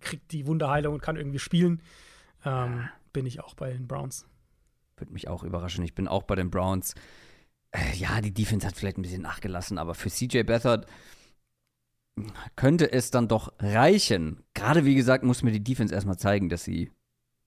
kriegt 0.00 0.32
die 0.32 0.46
Wunderheilung 0.46 0.94
und 0.94 1.02
kann 1.02 1.16
irgendwie 1.16 1.38
spielen, 1.38 1.82
ähm, 2.44 2.88
bin 3.12 3.26
ich 3.26 3.40
auch 3.40 3.54
bei 3.54 3.72
den 3.72 3.86
Browns. 3.86 4.26
Würde 4.96 5.12
mich 5.12 5.28
auch 5.28 5.42
überraschen. 5.42 5.84
Ich 5.84 5.94
bin 5.94 6.08
auch 6.08 6.22
bei 6.22 6.34
den 6.34 6.50
Browns. 6.50 6.94
Äh, 7.72 7.96
ja, 7.96 8.20
die 8.20 8.32
Defense 8.32 8.66
hat 8.66 8.76
vielleicht 8.76 8.98
ein 8.98 9.02
bisschen 9.02 9.22
nachgelassen, 9.22 9.78
aber 9.78 9.94
für 9.94 10.10
CJ 10.10 10.42
Beathard 10.42 10.86
könnte 12.54 12.92
es 12.92 13.10
dann 13.10 13.28
doch 13.28 13.52
reichen. 13.58 14.44
Gerade 14.54 14.84
wie 14.84 14.94
gesagt, 14.94 15.24
muss 15.24 15.42
mir 15.42 15.50
die 15.50 15.64
Defense 15.64 15.92
erstmal 15.92 16.18
zeigen, 16.18 16.48
dass 16.48 16.64
sie, 16.64 16.92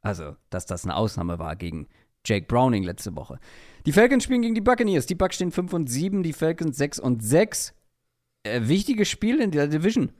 also, 0.01 0.35
dass 0.49 0.65
das 0.65 0.83
eine 0.83 0.95
Ausnahme 0.95 1.39
war 1.39 1.55
gegen 1.55 1.87
Jake 2.25 2.47
Browning 2.47 2.83
letzte 2.83 3.15
Woche. 3.15 3.39
Die 3.85 3.93
Falcons 3.93 4.25
spielen 4.25 4.41
gegen 4.41 4.55
die 4.55 4.61
Buccaneers. 4.61 5.05
Die 5.05 5.15
Bucks 5.15 5.35
stehen 5.35 5.51
5 5.51 5.71
und 5.71 5.87
7, 5.87 6.23
die 6.23 6.33
Falcons 6.33 6.77
6 6.77 6.99
und 6.99 7.23
6. 7.23 7.73
Äh, 8.43 8.67
wichtiges 8.67 9.07
Spiel 9.07 9.39
in 9.39 9.51
der 9.51 9.67
Division. 9.67 10.11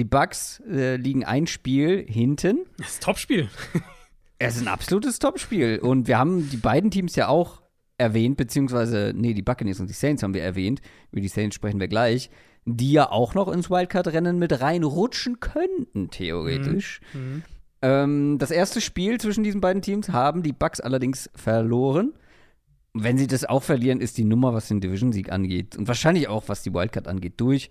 Die 0.00 0.04
Bucks 0.04 0.62
äh, 0.66 0.96
liegen 0.96 1.26
ein 1.26 1.46
Spiel 1.46 2.06
hinten. 2.08 2.60
Das 2.78 2.92
ist 2.92 3.02
ein 3.02 3.04
Topspiel. 3.04 3.50
Es 4.38 4.56
ist 4.56 4.62
ein 4.62 4.68
absolutes 4.68 5.18
Topspiel. 5.18 5.78
Und 5.78 6.08
wir 6.08 6.16
haben 6.16 6.48
die 6.48 6.56
beiden 6.56 6.90
Teams 6.90 7.16
ja 7.16 7.28
auch 7.28 7.60
erwähnt, 7.98 8.38
beziehungsweise, 8.38 9.12
nee, 9.14 9.34
die 9.34 9.42
Buccaneers 9.42 9.78
und 9.78 9.90
die 9.90 9.94
Saints 9.94 10.22
haben 10.22 10.32
wir 10.32 10.42
erwähnt. 10.42 10.80
Über 11.12 11.20
die 11.20 11.28
Saints 11.28 11.54
sprechen 11.54 11.80
wir 11.80 11.88
gleich. 11.88 12.30
Die 12.64 12.92
ja 12.92 13.10
auch 13.10 13.34
noch 13.34 13.48
ins 13.48 13.68
Wildcard-Rennen 13.68 14.38
mit 14.38 14.62
reinrutschen 14.62 15.38
könnten, 15.38 16.08
theoretisch. 16.08 17.02
Mhm. 17.12 17.42
Ähm, 17.82 18.38
das 18.38 18.50
erste 18.50 18.80
Spiel 18.80 19.20
zwischen 19.20 19.44
diesen 19.44 19.60
beiden 19.60 19.82
Teams 19.82 20.08
haben 20.08 20.42
die 20.42 20.54
Bucks 20.54 20.80
allerdings 20.80 21.28
verloren. 21.34 22.14
Wenn 22.94 23.18
sie 23.18 23.26
das 23.26 23.44
auch 23.44 23.62
verlieren, 23.62 24.00
ist 24.00 24.16
die 24.16 24.24
Nummer, 24.24 24.54
was 24.54 24.68
den 24.68 24.80
Division-Sieg 24.80 25.30
angeht 25.30 25.76
und 25.76 25.88
wahrscheinlich 25.88 26.26
auch, 26.28 26.44
was 26.46 26.62
die 26.62 26.72
Wildcard 26.72 27.06
angeht, 27.06 27.34
durch. 27.36 27.68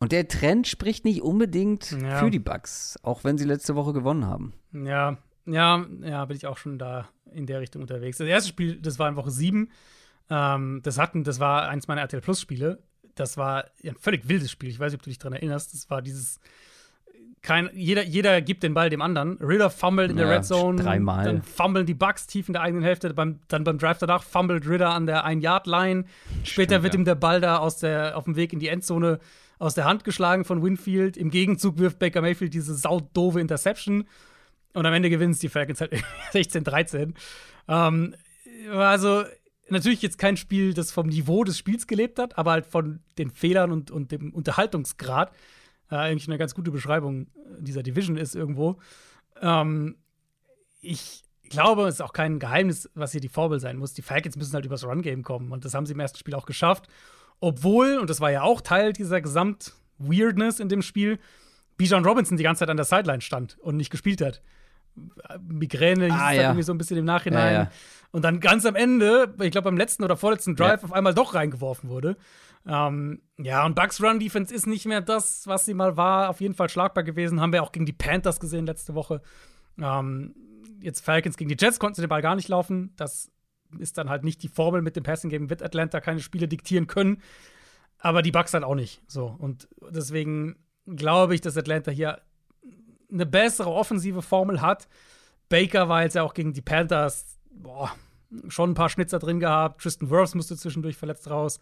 Und 0.00 0.12
der 0.12 0.28
Trend 0.28 0.66
spricht 0.68 1.04
nicht 1.04 1.22
unbedingt 1.22 1.90
Ja. 1.90 2.18
für 2.18 2.30
die 2.30 2.38
Bucks, 2.38 2.98
auch 3.02 3.24
wenn 3.24 3.36
sie 3.38 3.44
letzte 3.44 3.74
Woche 3.74 3.92
gewonnen 3.92 4.26
haben. 4.26 4.52
Ja, 4.72 5.18
ja, 5.46 5.84
ja, 6.02 6.24
bin 6.24 6.36
ich 6.36 6.46
auch 6.46 6.56
schon 6.58 6.78
da 6.78 7.08
in 7.32 7.46
der 7.46 7.60
Richtung 7.60 7.82
unterwegs. 7.82 8.18
Das 8.18 8.28
erste 8.28 8.48
Spiel, 8.50 8.76
das 8.80 8.98
war 8.98 9.08
in 9.08 9.16
Woche 9.16 9.30
7. 9.30 9.70
Ähm, 10.30 10.80
das 10.84 10.98
hatten, 10.98 11.24
das 11.24 11.40
war 11.40 11.68
eins 11.68 11.88
meiner 11.88 12.02
RTL 12.02 12.20
Plus 12.20 12.40
Spiele. 12.40 12.82
Das 13.14 13.36
war 13.36 13.64
ein 13.84 13.96
völlig 13.98 14.28
wildes 14.28 14.50
Spiel. 14.50 14.68
Ich 14.68 14.78
weiß 14.78 14.92
nicht, 14.92 15.00
ob 15.00 15.02
du 15.04 15.10
dich 15.10 15.18
daran 15.18 15.32
erinnerst. 15.32 15.74
Das 15.74 15.90
war 15.90 16.02
dieses 16.02 16.38
kein, 17.40 17.70
jeder, 17.72 18.02
jeder 18.04 18.40
gibt 18.42 18.62
den 18.64 18.74
Ball 18.74 18.90
dem 18.90 19.00
anderen. 19.00 19.38
Ritter 19.38 19.70
fummelt 19.70 20.10
in 20.10 20.16
der 20.16 20.26
Ja, 20.26 20.34
Red 20.34 20.44
Zone. 20.44 20.82
dreimal. 20.82 21.24
Dann 21.24 21.42
fummeln 21.42 21.86
die 21.86 21.94
Bucks 21.94 22.26
tief 22.26 22.48
in 22.48 22.52
der 22.52 22.62
eigenen 22.62 22.82
Hälfte. 22.82 23.12
Beim, 23.14 23.38
dann 23.48 23.64
beim 23.64 23.78
Drive 23.78 23.98
danach 23.98 24.22
fummelt 24.24 24.68
Ritter 24.68 24.90
an 24.90 25.06
der 25.06 25.24
Ein-Yard-Line. 25.24 26.04
Später 26.42 26.74
Stimmt, 26.74 26.82
wird 26.84 26.94
ja. 26.94 27.00
ihm 27.00 27.04
der 27.04 27.14
Ball 27.14 27.40
da 27.40 27.58
aus 27.58 27.78
der, 27.78 28.16
auf 28.16 28.24
dem 28.24 28.36
Weg 28.36 28.52
in 28.52 28.58
die 28.58 28.68
Endzone 28.68 29.18
aus 29.58 29.74
der 29.74 29.84
Hand 29.84 30.04
geschlagen 30.04 30.44
von 30.44 30.62
Winfield. 30.62 31.16
Im 31.16 31.30
Gegenzug 31.30 31.78
wirft 31.78 31.98
Baker 31.98 32.20
Mayfield 32.20 32.54
diese 32.54 32.74
saudove 32.74 33.40
Interception. 33.40 34.06
Und 34.74 34.86
am 34.86 34.92
Ende 34.92 35.10
gewinnen 35.10 35.32
es 35.32 35.38
die 35.38 35.48
Falcons 35.48 35.80
halt 35.80 35.92
16-13. 36.32 37.14
Ähm, 37.68 38.14
also, 38.70 39.24
natürlich 39.68 40.02
jetzt 40.02 40.18
kein 40.18 40.36
Spiel, 40.36 40.74
das 40.74 40.92
vom 40.92 41.08
Niveau 41.08 41.44
des 41.44 41.58
Spiels 41.58 41.86
gelebt 41.86 42.18
hat, 42.18 42.38
aber 42.38 42.52
halt 42.52 42.66
von 42.66 43.00
den 43.18 43.30
Fehlern 43.30 43.72
und, 43.72 43.90
und 43.90 44.12
dem 44.12 44.32
Unterhaltungsgrad. 44.32 45.32
Äh, 45.90 45.96
eigentlich 45.96 46.28
eine 46.28 46.38
ganz 46.38 46.54
gute 46.54 46.70
Beschreibung 46.70 47.28
dieser 47.58 47.82
Division 47.82 48.16
ist 48.16 48.34
irgendwo. 48.34 48.78
Ähm, 49.40 49.96
ich 50.80 51.24
glaube, 51.48 51.88
es 51.88 51.96
ist 51.96 52.00
auch 52.02 52.12
kein 52.12 52.38
Geheimnis, 52.38 52.90
was 52.94 53.12
hier 53.12 53.20
die 53.20 53.28
Formel 53.28 53.58
sein 53.58 53.78
muss. 53.78 53.94
Die 53.94 54.02
Falcons 54.02 54.36
müssen 54.36 54.54
halt 54.54 54.66
übers 54.66 54.84
Run-Game 54.84 55.22
kommen. 55.22 55.50
Und 55.50 55.64
das 55.64 55.74
haben 55.74 55.86
sie 55.86 55.94
im 55.94 56.00
ersten 56.00 56.18
Spiel 56.18 56.34
auch 56.34 56.46
geschafft. 56.46 56.88
Obwohl, 57.40 57.98
und 57.98 58.10
das 58.10 58.20
war 58.20 58.30
ja 58.30 58.42
auch 58.42 58.60
Teil 58.60 58.92
dieser 58.92 59.20
Gesamt-Weirdness 59.20 60.60
in 60.60 60.68
dem 60.68 60.82
Spiel, 60.82 61.18
Bijan 61.76 62.04
Robinson 62.04 62.36
die 62.36 62.42
ganze 62.42 62.60
Zeit 62.60 62.70
an 62.70 62.76
der 62.76 62.84
Sideline 62.86 63.20
stand 63.20 63.56
und 63.60 63.76
nicht 63.76 63.90
gespielt 63.90 64.20
hat. 64.20 64.42
Migräne 65.46 66.06
hieß 66.06 66.14
Ah, 66.14 66.32
ja. 66.32 66.36
dann 66.42 66.50
irgendwie 66.50 66.62
so 66.64 66.72
ein 66.72 66.78
bisschen 66.78 66.96
im 66.96 67.04
Nachhinein. 67.04 67.52
Ja, 67.54 67.62
ja. 67.62 67.70
Und 68.10 68.22
dann 68.22 68.40
ganz 68.40 68.66
am 68.66 68.74
Ende, 68.74 69.32
ich 69.40 69.50
glaube 69.52 69.66
beim 69.66 69.76
letzten 69.76 70.02
oder 70.02 70.16
vorletzten 70.16 70.56
Drive, 70.56 70.82
auf 70.82 70.92
einmal 70.92 71.14
doch 71.14 71.34
reingeworfen 71.34 71.88
wurde. 71.90 72.16
Ähm, 72.66 73.22
ja, 73.38 73.64
und 73.64 73.74
Bucks 73.76 74.02
Run 74.02 74.18
Defense 74.18 74.52
ist 74.52 74.66
nicht 74.66 74.86
mehr 74.86 75.00
das, 75.00 75.46
was 75.46 75.64
sie 75.66 75.74
mal 75.74 75.96
war. 75.96 76.28
Auf 76.30 76.40
jeden 76.40 76.54
Fall 76.54 76.68
schlagbar 76.68 77.04
gewesen. 77.04 77.40
Haben 77.40 77.52
wir 77.52 77.62
auch 77.62 77.70
gegen 77.72 77.86
die 77.86 77.92
Panthers 77.92 78.40
gesehen 78.40 78.66
letzte 78.66 78.94
Woche. 78.94 79.22
Ähm, 79.80 80.34
jetzt 80.80 81.04
Falcons 81.04 81.36
gegen 81.36 81.48
die 81.48 81.56
Jets 81.58 81.78
konnten 81.78 81.94
sie 81.96 82.02
den 82.02 82.08
Ball 82.08 82.22
gar 82.22 82.34
nicht 82.34 82.48
laufen. 82.48 82.92
Das 82.96 83.30
ist 83.78 83.98
dann 83.98 84.08
halt 84.08 84.24
nicht 84.24 84.42
die 84.42 84.48
Formel 84.48 84.82
mit 84.82 84.96
dem 84.96 85.02
Passing 85.02 85.30
Game. 85.30 85.50
Wird 85.50 85.62
Atlanta 85.62 86.00
keine 86.00 86.20
Spiele 86.20 86.48
diktieren 86.48 86.86
können. 86.86 87.22
Aber 87.98 88.22
die 88.22 88.30
Bucks 88.30 88.54
halt 88.54 88.64
auch 88.64 88.74
nicht. 88.74 89.02
So. 89.06 89.34
Und 89.38 89.68
deswegen 89.90 90.56
glaube 90.86 91.34
ich, 91.34 91.40
dass 91.40 91.56
Atlanta 91.56 91.90
hier 91.90 92.20
eine 93.10 93.26
bessere 93.26 93.70
offensive 93.70 94.22
Formel 94.22 94.60
hat. 94.60 94.88
Baker 95.48 95.88
war 95.88 96.02
jetzt 96.02 96.14
ja 96.14 96.22
auch 96.22 96.34
gegen 96.34 96.52
die 96.52 96.62
Panthers 96.62 97.38
boah, 97.50 97.92
schon 98.48 98.70
ein 98.70 98.74
paar 98.74 98.88
Schnitzer 98.88 99.18
drin 99.18 99.40
gehabt. 99.40 99.82
Tristan 99.82 100.10
Wirfs 100.10 100.34
musste 100.34 100.56
zwischendurch 100.56 100.96
verletzt 100.96 101.28
raus. 101.30 101.58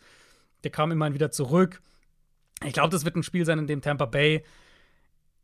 Der 0.65 0.71
kam 0.71 0.93
immerhin 0.93 1.15
wieder 1.15 1.31
zurück. 1.31 1.81
Ich 2.65 2.73
glaube, 2.73 2.91
das 2.91 3.05
wird 3.05 3.17
ein 3.17 3.23
Spiel 3.23 3.45
sein, 3.45 3.59
in 3.59 3.67
dem 3.67 3.83
Tampa 3.83 4.07
Bay 4.07 4.43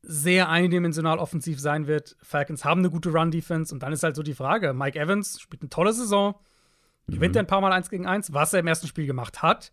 sehr 0.02 0.48
eindimensional 0.48 1.18
offensiv 1.18 1.60
sein 1.60 1.86
wird. 1.86 2.16
Falcons 2.22 2.64
haben 2.64 2.80
eine 2.80 2.90
gute 2.90 3.10
Run-Defense 3.10 3.72
und 3.72 3.82
dann 3.82 3.92
ist 3.92 4.02
halt 4.02 4.16
so 4.16 4.22
die 4.22 4.34
Frage: 4.34 4.72
Mike 4.72 4.98
Evans 4.98 5.40
spielt 5.40 5.62
eine 5.62 5.68
tolle 5.68 5.92
Saison, 5.92 6.34
gewinnt 7.06 7.36
er 7.36 7.42
ein 7.42 7.46
paar 7.46 7.60
Mal 7.60 7.72
eins 7.72 7.90
gegen 7.90 8.06
eins, 8.06 8.32
was 8.32 8.52
er 8.52 8.60
im 8.60 8.66
ersten 8.66 8.86
Spiel 8.86 9.06
gemacht 9.06 9.42
hat. 9.42 9.72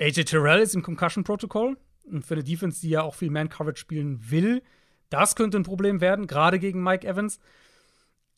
AJ 0.00 0.24
Terrell 0.24 0.60
ist 0.60 0.74
im 0.74 0.82
Concussion-Protokoll 0.82 1.76
und 2.04 2.24
für 2.24 2.34
eine 2.34 2.44
Defense, 2.44 2.80
die 2.80 2.90
ja 2.90 3.02
auch 3.02 3.14
viel 3.14 3.30
Man-Coverage 3.30 3.80
spielen 3.80 4.30
will, 4.30 4.62
das 5.10 5.36
könnte 5.36 5.58
ein 5.58 5.64
Problem 5.64 6.00
werden, 6.00 6.26
gerade 6.26 6.58
gegen 6.58 6.82
Mike 6.82 7.06
Evans. 7.06 7.40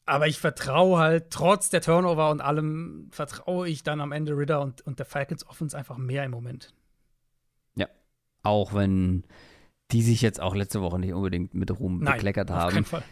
Aber 0.06 0.26
ich 0.26 0.38
vertraue 0.38 0.98
halt, 0.98 1.30
trotz 1.30 1.68
der 1.70 1.82
Turnover 1.82 2.30
und 2.30 2.40
allem, 2.40 3.08
vertraue 3.10 3.68
ich 3.68 3.82
dann 3.82 4.00
am 4.00 4.12
Ende 4.12 4.36
Ritter 4.36 4.60
und, 4.60 4.80
und 4.82 4.98
der 4.98 5.06
Falcons 5.06 5.46
Offense 5.46 5.76
einfach 5.76 5.98
mehr 5.98 6.24
im 6.24 6.30
Moment. 6.30 6.74
Ja. 7.76 7.86
Auch 8.42 8.74
wenn 8.74 9.24
die 9.92 10.02
sich 10.02 10.22
jetzt 10.22 10.40
auch 10.40 10.54
letzte 10.54 10.80
Woche 10.80 10.98
nicht 10.98 11.12
unbedingt 11.12 11.54
mit 11.54 11.70
Ruhm 11.78 12.00
bekleckert 12.00 12.50
auf 12.50 12.56
haben. 12.56 12.74
keinen 12.74 12.84
Fall. 12.84 13.02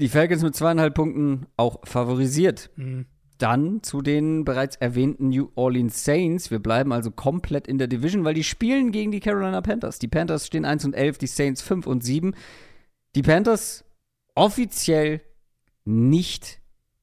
Die 0.00 0.08
Falcons 0.08 0.42
mit 0.42 0.54
zweieinhalb 0.56 0.94
Punkten 0.94 1.46
auch 1.56 1.86
favorisiert. 1.86 2.70
Mhm. 2.76 3.06
Dann 3.42 3.82
zu 3.82 4.02
den 4.02 4.44
bereits 4.44 4.76
erwähnten 4.76 5.30
New 5.30 5.50
Orleans 5.56 6.04
Saints. 6.04 6.52
Wir 6.52 6.60
bleiben 6.60 6.92
also 6.92 7.10
komplett 7.10 7.66
in 7.66 7.76
der 7.76 7.88
Division, 7.88 8.24
weil 8.24 8.34
die 8.34 8.44
spielen 8.44 8.92
gegen 8.92 9.10
die 9.10 9.18
Carolina 9.18 9.60
Panthers. 9.60 9.98
Die 9.98 10.06
Panthers 10.06 10.46
stehen 10.46 10.64
1 10.64 10.84
und 10.84 10.94
11, 10.94 11.18
die 11.18 11.26
Saints 11.26 11.60
5 11.60 11.88
und 11.88 12.04
7. 12.04 12.36
Die 13.16 13.22
Panthers 13.22 13.84
offiziell 14.36 15.22
nicht, 15.84 16.60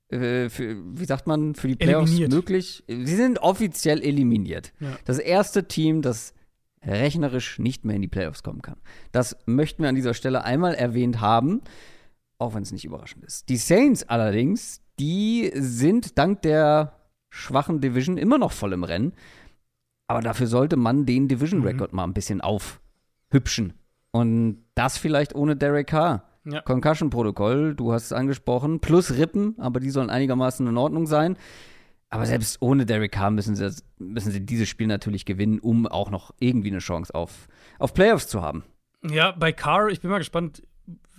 äh, 0.07 0.47
für, 0.47 0.77
wie 0.97 1.03
sagt 1.03 1.27
man, 1.27 1.55
für 1.55 1.67
die 1.67 1.75
Playoffs 1.75 2.11
Eliminiert. 2.11 2.31
möglich. 2.31 2.83
Sie 2.87 3.15
sind 3.15 3.39
offiziell 3.39 4.01
eliminiert. 4.01 4.71
Ja. 4.79 4.97
Das 5.03 5.19
erste 5.19 5.67
Team, 5.67 6.01
das 6.01 6.33
rechnerisch 6.81 7.59
nicht 7.59 7.83
mehr 7.83 7.97
in 7.97 8.01
die 8.01 8.07
Playoffs 8.07 8.43
kommen 8.43 8.61
kann. 8.61 8.77
Das 9.11 9.35
möchten 9.45 9.83
wir 9.83 9.89
an 9.89 9.95
dieser 9.95 10.13
Stelle 10.13 10.45
einmal 10.45 10.73
erwähnt 10.73 11.19
haben, 11.19 11.61
auch 12.37 12.53
wenn 12.53 12.63
es 12.63 12.71
nicht 12.71 12.85
überraschend 12.85 13.25
ist. 13.25 13.49
Die 13.49 13.57
Saints 13.57 14.03
allerdings, 14.07 14.81
die 14.99 15.51
sind 15.55 16.17
dank 16.17 16.41
der 16.41 16.93
schwachen 17.29 17.81
Division 17.81 18.17
immer 18.17 18.37
noch 18.37 18.51
voll 18.51 18.73
im 18.73 18.83
Rennen. 18.83 19.13
Aber 20.07 20.21
dafür 20.21 20.47
sollte 20.47 20.75
man 20.75 21.05
den 21.05 21.27
Division 21.27 21.63
Record 21.63 21.93
mal 21.93 22.03
ein 22.03 22.13
bisschen 22.13 22.41
aufhübschen. 22.41 23.73
Und 24.11 24.63
das 24.73 24.97
vielleicht 24.97 25.35
ohne 25.35 25.55
Derek 25.55 25.87
Carr. 25.87 26.23
Ja. 26.45 26.61
Concussion-Protokoll, 26.61 27.75
du 27.75 27.93
hast 27.93 28.05
es 28.05 28.13
angesprochen, 28.13 28.79
plus 28.79 29.17
Rippen, 29.17 29.55
aber 29.59 29.79
die 29.79 29.91
sollen 29.91 30.09
einigermaßen 30.09 30.65
in 30.65 30.77
Ordnung 30.77 31.05
sein. 31.05 31.37
Aber 32.09 32.25
selbst 32.25 32.59
ohne 32.61 32.87
Derek 32.87 33.11
Carr 33.11 33.29
müssen 33.29 33.55
sie, 33.55 33.71
müssen 33.99 34.31
sie 34.31 34.43
dieses 34.43 34.67
Spiel 34.67 34.87
natürlich 34.87 35.25
gewinnen, 35.25 35.59
um 35.59 35.85
auch 35.85 36.09
noch 36.09 36.33
irgendwie 36.39 36.69
eine 36.69 36.79
Chance 36.79 37.13
auf, 37.13 37.47
auf 37.77 37.93
Playoffs 37.93 38.27
zu 38.27 38.41
haben. 38.41 38.63
Ja, 39.03 39.31
bei 39.31 39.51
Carr, 39.51 39.89
ich 39.89 40.01
bin 40.01 40.09
mal 40.09 40.17
gespannt. 40.17 40.63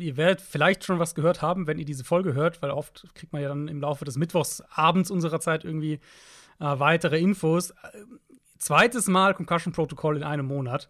Ihr 0.00 0.16
werdet 0.16 0.40
vielleicht 0.40 0.84
schon 0.84 0.98
was 0.98 1.14
gehört 1.14 1.42
haben, 1.42 1.66
wenn 1.66 1.78
ihr 1.78 1.84
diese 1.84 2.04
Folge 2.04 2.34
hört, 2.34 2.62
weil 2.62 2.70
oft 2.70 3.06
kriegt 3.14 3.32
man 3.32 3.42
ja 3.42 3.48
dann 3.48 3.68
im 3.68 3.80
Laufe 3.80 4.04
des 4.04 4.16
Mittwochs 4.16 4.62
abends 4.70 5.10
unserer 5.10 5.40
Zeit 5.40 5.64
irgendwie 5.64 5.94
äh, 5.94 6.78
weitere 6.78 7.18
Infos. 7.18 7.72
zweites 8.58 9.06
Mal 9.08 9.34
Concussion 9.34 9.72
Protocol 9.72 10.16
in 10.16 10.22
einem 10.22 10.46
Monat 10.46 10.88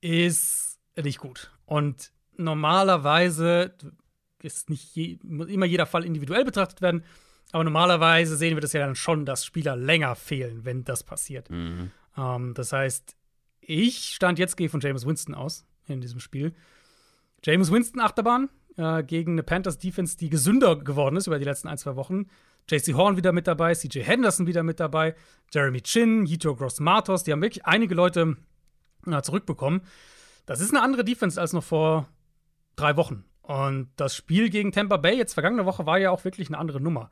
ist 0.00 0.78
nicht 0.96 1.18
gut. 1.18 1.50
Und 1.66 2.12
normalerweise 2.36 3.74
ist 4.42 4.70
nicht 4.70 4.94
je, 4.94 5.18
immer 5.22 5.66
jeder 5.66 5.86
Fall 5.86 6.04
individuell 6.04 6.44
betrachtet 6.44 6.82
werden, 6.82 7.04
aber 7.52 7.64
normalerweise 7.64 8.36
sehen 8.36 8.56
wir 8.56 8.60
das 8.60 8.72
ja 8.72 8.80
dann 8.80 8.94
schon, 8.94 9.26
dass 9.26 9.44
Spieler 9.44 9.76
länger 9.76 10.14
fehlen, 10.14 10.64
wenn 10.64 10.84
das 10.84 11.02
passiert. 11.02 11.50
Mhm. 11.50 11.90
Ähm, 12.16 12.54
das 12.54 12.72
heißt, 12.72 13.16
ich 13.60 14.14
stand 14.14 14.38
jetzt 14.38 14.56
gehe 14.56 14.68
von 14.68 14.80
James 14.80 15.06
Winston 15.06 15.34
aus 15.34 15.66
in 15.86 16.00
diesem 16.00 16.20
Spiel. 16.20 16.54
James 17.42 17.70
Winston 17.70 18.00
Achterbahn 18.00 18.48
äh, 18.76 19.02
gegen 19.02 19.32
eine 19.32 19.42
Panthers 19.42 19.78
Defense, 19.78 20.16
die 20.16 20.30
gesünder 20.30 20.76
geworden 20.76 21.16
ist 21.16 21.26
über 21.26 21.38
die 21.38 21.44
letzten 21.44 21.68
ein, 21.68 21.78
zwei 21.78 21.96
Wochen. 21.96 22.26
JC 22.68 22.94
Horn 22.94 23.16
wieder 23.16 23.32
mit 23.32 23.46
dabei, 23.46 23.74
CJ 23.74 24.00
Henderson 24.00 24.46
wieder 24.46 24.62
mit 24.62 24.78
dabei, 24.78 25.14
Jeremy 25.52 25.80
Chin, 25.80 26.26
Yito 26.26 26.54
Gross 26.54 26.78
Matos, 26.78 27.24
die 27.24 27.32
haben 27.32 27.42
wirklich 27.42 27.66
einige 27.66 27.94
Leute 27.94 28.36
äh, 29.06 29.22
zurückbekommen. 29.22 29.82
Das 30.46 30.60
ist 30.60 30.70
eine 30.70 30.82
andere 30.82 31.04
Defense 31.04 31.40
als 31.40 31.52
noch 31.52 31.64
vor 31.64 32.08
drei 32.76 32.96
Wochen. 32.96 33.24
Und 33.42 33.88
das 33.96 34.14
Spiel 34.14 34.50
gegen 34.50 34.72
Tampa 34.72 34.96
Bay 34.96 35.16
jetzt 35.16 35.34
vergangene 35.34 35.66
Woche 35.66 35.86
war 35.86 35.98
ja 35.98 36.10
auch 36.10 36.24
wirklich 36.24 36.48
eine 36.48 36.58
andere 36.58 36.80
Nummer. 36.80 37.10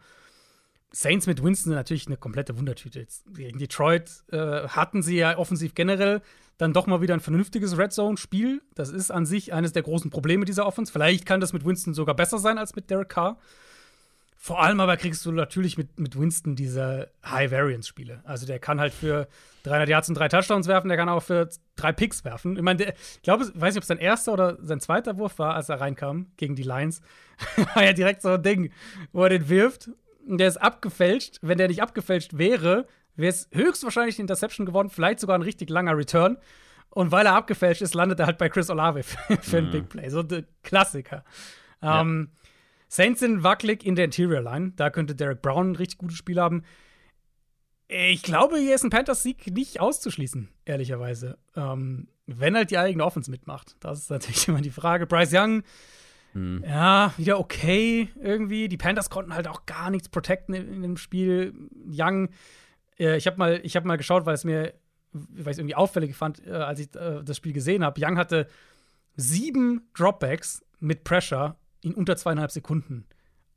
Saints 0.90 1.26
mit 1.26 1.42
Winston 1.42 1.70
sind 1.70 1.76
natürlich 1.76 2.06
eine 2.06 2.16
komplette 2.16 2.58
Wundertüte. 2.58 3.06
Gegen 3.34 3.58
Detroit 3.58 4.10
äh, 4.32 4.68
hatten 4.68 5.02
sie 5.02 5.16
ja 5.16 5.36
offensiv 5.36 5.74
generell 5.74 6.22
dann 6.56 6.72
doch 6.72 6.86
mal 6.86 7.00
wieder 7.00 7.14
ein 7.14 7.20
vernünftiges 7.20 7.78
Red 7.78 7.92
Zone-Spiel. 7.92 8.62
Das 8.74 8.90
ist 8.90 9.10
an 9.10 9.26
sich 9.26 9.52
eines 9.52 9.72
der 9.72 9.82
großen 9.82 10.10
Probleme 10.10 10.44
dieser 10.44 10.66
Offense. 10.66 10.92
Vielleicht 10.92 11.24
kann 11.24 11.40
das 11.40 11.52
mit 11.52 11.64
Winston 11.64 11.94
sogar 11.94 12.16
besser 12.16 12.38
sein 12.38 12.58
als 12.58 12.74
mit 12.74 12.90
Derek 12.90 13.10
Carr. 13.10 13.38
Vor 14.40 14.62
allem 14.62 14.80
aber 14.80 14.96
kriegst 14.96 15.26
du 15.26 15.32
natürlich 15.32 15.76
mit, 15.76 15.98
mit 15.98 16.18
Winston 16.18 16.56
diese 16.56 17.10
High-Variance-Spiele. 17.24 18.22
Also 18.24 18.46
der 18.46 18.58
kann 18.60 18.80
halt 18.80 18.94
für 18.94 19.28
300 19.64 19.88
Yards 19.88 20.08
und 20.08 20.14
drei 20.14 20.28
Touchdowns 20.28 20.68
werfen, 20.68 20.88
der 20.88 20.96
kann 20.96 21.08
auch 21.08 21.22
für 21.22 21.48
drei 21.76 21.92
Picks 21.92 22.24
werfen. 22.24 22.56
Ich 22.56 22.62
meine, 22.62 22.94
ich 22.94 23.22
glaube, 23.22 23.44
ich 23.44 23.60
weiß 23.60 23.74
nicht, 23.74 23.82
ob 23.82 23.84
sein 23.84 23.98
erster 23.98 24.32
oder 24.32 24.56
sein 24.62 24.80
zweiter 24.80 25.18
Wurf 25.18 25.38
war, 25.38 25.54
als 25.54 25.68
er 25.68 25.80
reinkam 25.80 26.28
gegen 26.36 26.54
die 26.54 26.62
Lions. 26.62 27.02
war 27.74 27.84
ja 27.84 27.92
direkt 27.92 28.22
so 28.22 28.30
ein 28.30 28.42
Ding, 28.42 28.72
wo 29.12 29.24
er 29.24 29.30
den 29.30 29.48
wirft 29.48 29.90
der 30.36 30.48
ist 30.48 30.58
abgefälscht. 30.58 31.38
Wenn 31.40 31.56
der 31.56 31.68
nicht 31.68 31.80
abgefälscht 31.80 32.36
wäre, 32.36 32.86
wäre 33.16 33.30
es 33.30 33.48
höchstwahrscheinlich 33.52 34.16
eine 34.16 34.24
Interception 34.24 34.66
geworden, 34.66 34.90
vielleicht 34.90 35.20
sogar 35.20 35.38
ein 35.38 35.42
richtig 35.42 35.70
langer 35.70 35.96
Return. 35.96 36.36
Und 36.90 37.10
weil 37.12 37.26
er 37.26 37.34
abgefälscht 37.34 37.82
ist, 37.82 37.94
landet 37.94 38.20
er 38.20 38.26
halt 38.26 38.38
bei 38.38 38.48
Chris 38.48 38.68
Olave 38.70 39.02
für, 39.04 39.36
für 39.40 39.58
einen 39.58 39.68
Mhm. 39.68 39.72
Big 39.72 39.88
Play. 39.88 40.08
So 40.10 40.20
ein 40.20 40.46
Klassiker. 40.62 41.24
Ja. 41.82 42.00
Ähm, 42.02 42.30
Saints 42.88 43.20
sind 43.20 43.42
wackelig 43.42 43.84
in 43.84 43.94
der 43.96 44.06
Interior 44.06 44.40
Line. 44.42 44.72
Da 44.76 44.90
könnte 44.90 45.14
Derek 45.14 45.42
Brown 45.42 45.72
ein 45.72 45.76
richtig 45.76 45.98
gutes 45.98 46.16
Spiel 46.16 46.40
haben. 46.40 46.64
Ich 47.88 48.22
glaube, 48.22 48.58
hier 48.58 48.74
ist 48.74 48.84
ein 48.84 48.90
Panthers-Sieg 48.90 49.46
nicht 49.54 49.80
auszuschließen, 49.80 50.48
ehrlicherweise. 50.66 51.38
Ähm, 51.56 52.08
wenn 52.26 52.54
halt 52.54 52.70
die 52.70 52.76
eigene 52.78 53.04
Offense 53.04 53.30
mitmacht. 53.30 53.76
Das 53.80 53.98
ist 54.00 54.10
natürlich 54.10 54.46
immer 54.48 54.60
die 54.60 54.70
Frage. 54.70 55.06
Bryce 55.06 55.32
Young, 55.34 55.62
Mhm. 56.34 56.64
ja, 56.66 57.12
wieder 57.16 57.38
okay 57.38 58.08
irgendwie. 58.20 58.68
Die 58.68 58.76
Panthers 58.76 59.10
konnten 59.10 59.34
halt 59.34 59.48
auch 59.48 59.66
gar 59.66 59.90
nichts 59.90 60.08
protecten 60.08 60.54
in, 60.54 60.72
in 60.72 60.82
dem 60.82 60.96
Spiel. 60.96 61.54
Young, 61.90 62.28
äh, 62.98 63.16
ich 63.16 63.26
habe 63.26 63.38
mal, 63.38 63.62
hab 63.62 63.84
mal 63.84 63.96
geschaut, 63.96 64.26
weil 64.26 64.34
es 64.34 64.44
mir, 64.44 64.74
weil 65.12 65.54
irgendwie 65.54 65.74
auffällig 65.74 66.14
fand, 66.14 66.46
äh, 66.46 66.52
als 66.52 66.80
ich 66.80 66.94
äh, 66.94 67.22
das 67.24 67.36
Spiel 67.36 67.52
gesehen 67.52 67.84
habe. 67.84 68.00
Young 68.02 68.18
hatte 68.18 68.46
sieben 69.16 69.88
Dropbacks 69.94 70.64
mit 70.80 71.04
Pressure 71.04 71.56
in 71.82 71.94
unter 71.94 72.16
zweieinhalb 72.16 72.50
Sekunden. 72.50 73.06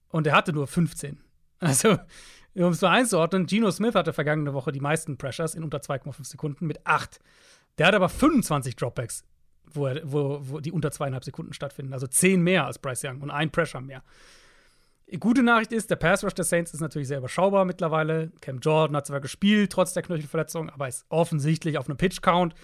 Und 0.10 0.27
er 0.27 0.35
hatte 0.35 0.53
nur 0.53 0.68
15. 0.68 1.19
Also, 1.64 1.99
um 2.56 2.72
es 2.72 2.81
mal 2.81 2.89
einzuordnen, 2.89 3.45
Geno 3.45 3.69
Smith 3.69 3.93
hatte 3.93 4.14
vergangene 4.14 4.56
Woche 4.56 4.72
die 4.72 4.80
meisten 4.80 5.19
Pressures 5.19 5.53
in 5.53 5.64
unter 5.64 5.77
2,5 5.77 6.26
Sekunden 6.26 6.65
mit 6.65 6.88
acht. 6.88 7.19
Der 7.77 7.85
hat 7.85 7.93
aber 7.93 8.10
25 8.10 8.76
Dropbacks, 8.76 9.23
wo, 9.73 9.88
er, 9.88 10.02
wo, 10.03 10.39
wo 10.41 10.60
die 10.60 10.72
unter 10.72 10.91
zweieinhalb 10.91 11.23
Sekunden 11.23 11.53
stattfinden. 11.53 11.93
Also 11.93 12.07
zehn 12.07 12.41
mehr 12.41 12.65
als 12.65 12.80
Bryce 12.80 13.06
Young 13.06 13.22
und 13.22 13.31
ein 13.31 13.52
Pressure 13.52 13.81
mehr. 13.81 14.03
Gute 15.19 15.43
Nachricht 15.43 15.73
ist, 15.73 15.89
der 15.89 15.98
Pass 15.98 16.23
Rush 16.23 16.35
der 16.35 16.45
Saints 16.45 16.73
ist 16.73 16.80
natürlich 16.80 17.10
sehr 17.10 17.18
überschaubar 17.18 17.65
mittlerweile. 17.65 18.31
Cam 18.39 18.60
Jordan 18.60 18.95
hat 18.95 19.07
zwar 19.07 19.19
gespielt, 19.19 19.72
trotz 19.72 19.93
der 19.93 20.03
Knöchelverletzung, 20.03 20.69
aber 20.69 20.88
ist 20.88 21.06
offensichtlich 21.10 21.77
auf 21.77 21.88
einem 21.88 21.98
Pitch-Count. 21.98 22.56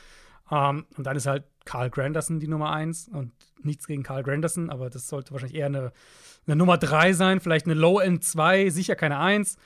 Ähm, 0.50 0.86
und 0.96 1.06
dann 1.06 1.18
ist 1.18 1.28
halt 1.28 1.44
Carl 1.66 1.90
Granderson 1.90 2.40
die 2.40 2.48
Nummer 2.48 2.72
eins 2.72 3.10
und 3.10 3.34
nichts 3.64 3.86
gegen 3.86 4.04
Carl 4.04 4.24
Granderson, 4.24 4.70
aber 4.70 4.90
das 4.90 5.10
sollte 5.10 5.32
wahrscheinlich 5.32 5.58
eher 5.58 5.66
eine, 5.66 5.92
eine 6.46 6.56
Nummer 6.56 6.78
drei 6.78 7.12
sein, 7.12 7.42
vielleicht 7.42 7.66
eine 7.66 7.76
Low-End 7.76 8.24
2, 8.24 8.70
sicher 8.70 8.96
keine 8.96 9.20
eins. 9.20 9.58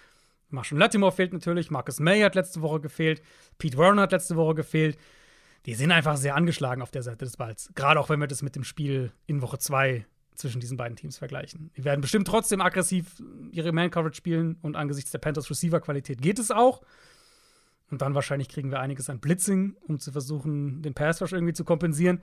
Marshall 0.49 0.79
Latimore 0.79 1.11
fehlt 1.11 1.33
natürlich, 1.33 1.69
Marcus 1.69 1.99
May 1.99 2.21
hat 2.21 2.33
letzte 2.33 2.61
Woche 2.61 2.79
gefehlt, 2.79 3.21
Pete 3.59 3.77
Warren 3.77 3.99
hat 3.99 4.11
letzte 4.11 4.35
Woche 4.35 4.55
gefehlt. 4.55 4.97
Die 5.65 5.75
sind 5.75 5.91
einfach 5.91 6.17
sehr 6.17 6.35
angeschlagen 6.35 6.81
auf 6.81 6.91
der 6.91 7.03
Seite 7.03 7.25
des 7.25 7.37
Balls. 7.37 7.69
Gerade 7.75 7.99
auch 7.99 8.09
wenn 8.09 8.19
wir 8.19 8.27
das 8.27 8.41
mit 8.41 8.55
dem 8.55 8.63
Spiel 8.63 9.11
in 9.27 9.41
Woche 9.41 9.59
2 9.59 10.05
zwischen 10.33 10.59
diesen 10.59 10.77
beiden 10.77 10.95
Teams 10.97 11.17
vergleichen. 11.17 11.69
Die 11.77 11.83
werden 11.83 12.01
bestimmt 12.01 12.27
trotzdem 12.27 12.61
aggressiv 12.61 13.21
ihre 13.51 13.71
Man-Coverage 13.71 14.15
spielen 14.15 14.57
und 14.61 14.75
angesichts 14.75 15.11
der 15.11 15.19
Panthers 15.19 15.49
Receiver-Qualität 15.49 16.21
geht 16.21 16.39
es 16.39 16.49
auch. 16.49 16.81
Und 17.91 18.01
dann 18.01 18.15
wahrscheinlich 18.15 18.47
kriegen 18.49 18.71
wir 18.71 18.79
einiges 18.79 19.09
an 19.09 19.19
Blitzing, 19.19 19.75
um 19.87 19.99
zu 19.99 20.11
versuchen, 20.11 20.81
den 20.81 20.93
Pass 20.93 21.21
Rush 21.21 21.33
irgendwie 21.33 21.53
zu 21.53 21.65
kompensieren. 21.65 22.21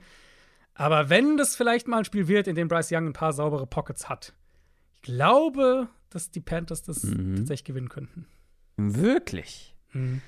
Aber 0.73 1.09
wenn 1.09 1.37
das 1.37 1.55
vielleicht 1.55 1.87
mal 1.87 1.99
ein 1.99 2.05
Spiel 2.05 2.27
wird, 2.27 2.47
in 2.47 2.55
dem 2.55 2.67
Bryce 2.67 2.91
Young 2.91 3.07
ein 3.07 3.13
paar 3.13 3.33
saubere 3.33 3.67
Pockets 3.67 4.09
hat, 4.09 4.33
ich 4.95 5.01
glaube, 5.03 5.87
dass 6.09 6.31
die 6.31 6.41
Panthers 6.41 6.81
das 6.81 7.03
Mhm. 7.03 7.35
tatsächlich 7.37 7.65
gewinnen 7.65 7.89
könnten. 7.89 8.25
Wirklich? 8.77 9.75
Mhm. 9.93 10.21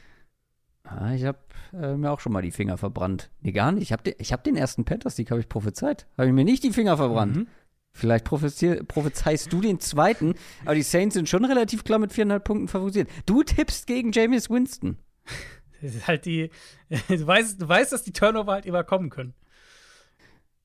Ah, 0.84 1.14
ich 1.14 1.24
habe 1.26 1.38
äh, 1.74 1.96
mir 1.96 2.12
auch 2.12 2.20
schon 2.20 2.34
mal 2.34 2.42
die 2.42 2.52
Finger 2.52 2.78
verbrannt. 2.78 3.30
Nee, 3.42 3.52
gar 3.52 3.72
nicht. 3.72 3.84
Ich 3.84 3.92
habe 3.94 4.04
den, 4.04 4.16
ich 4.18 4.34
hab 4.34 4.44
den 4.44 4.56
ersten 4.56 4.84
Panthers-Sieg, 4.84 5.32
habe 5.32 5.40
ich 5.40 5.48
prophezeit. 5.48 6.08
Habe 6.18 6.28
ich 6.28 6.34
mir 6.34 6.44
nicht 6.44 6.64
die 6.64 6.72
Finger 6.74 6.98
verbrannt. 6.98 7.36
Mhm. 7.36 7.48
Vielleicht 7.94 8.24
prophezeist 8.24 9.52
du 9.52 9.60
den 9.60 9.82
zweiten, 9.82 10.36
aber 10.64 10.76
die 10.76 10.82
Saints 10.82 11.14
sind 11.14 11.28
schon 11.28 11.44
relativ 11.44 11.84
klar 11.84 12.00
mit 12.00 12.14
viereinhalb 12.14 12.46
Punkten 12.46 12.70
favorisiert. 12.70 13.10
Du 13.26 13.44
tippst 13.44 13.86
gegen 13.86 14.12
Jameis 14.12 14.50
Winston. 14.50 14.98
Das 15.84 15.96
ist 15.96 16.08
halt 16.08 16.26
die, 16.28 16.52
du 17.08 17.26
weißt, 17.26 17.60
du 17.60 17.68
weißt, 17.68 17.92
dass 17.92 18.04
die 18.04 18.14
Turnover 18.14 18.52
halt 18.52 18.68
immer 18.68 18.84
kommen 18.84 19.10
können. 19.10 19.34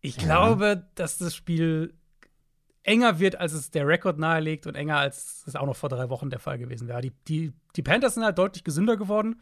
Ich 0.02 0.16
Ja. 0.18 0.24
glaube, 0.24 0.90
dass 0.94 1.16
das 1.16 1.34
Spiel 1.34 1.94
enger 2.82 3.18
wird, 3.18 3.36
als 3.40 3.55
es 3.55 3.70
der 3.70 3.86
Rekord 3.88 4.18
nahelegt 4.18 4.66
und 4.66 4.74
enger, 4.74 4.98
als 4.98 5.43
es 5.47 5.56
auch 5.56 5.64
noch 5.64 5.74
vor 5.74 5.88
drei 5.88 6.10
Wochen 6.10 6.28
der 6.28 6.38
Fall 6.38 6.59
gewesen 6.59 6.86
wäre. 6.86 7.01
Die, 7.01 7.12
die, 7.28 7.55
die 7.76 7.82
Panthers 7.82 8.12
sind 8.12 8.24
halt 8.24 8.36
deutlich 8.36 8.62
gesünder 8.62 8.98
geworden 8.98 9.40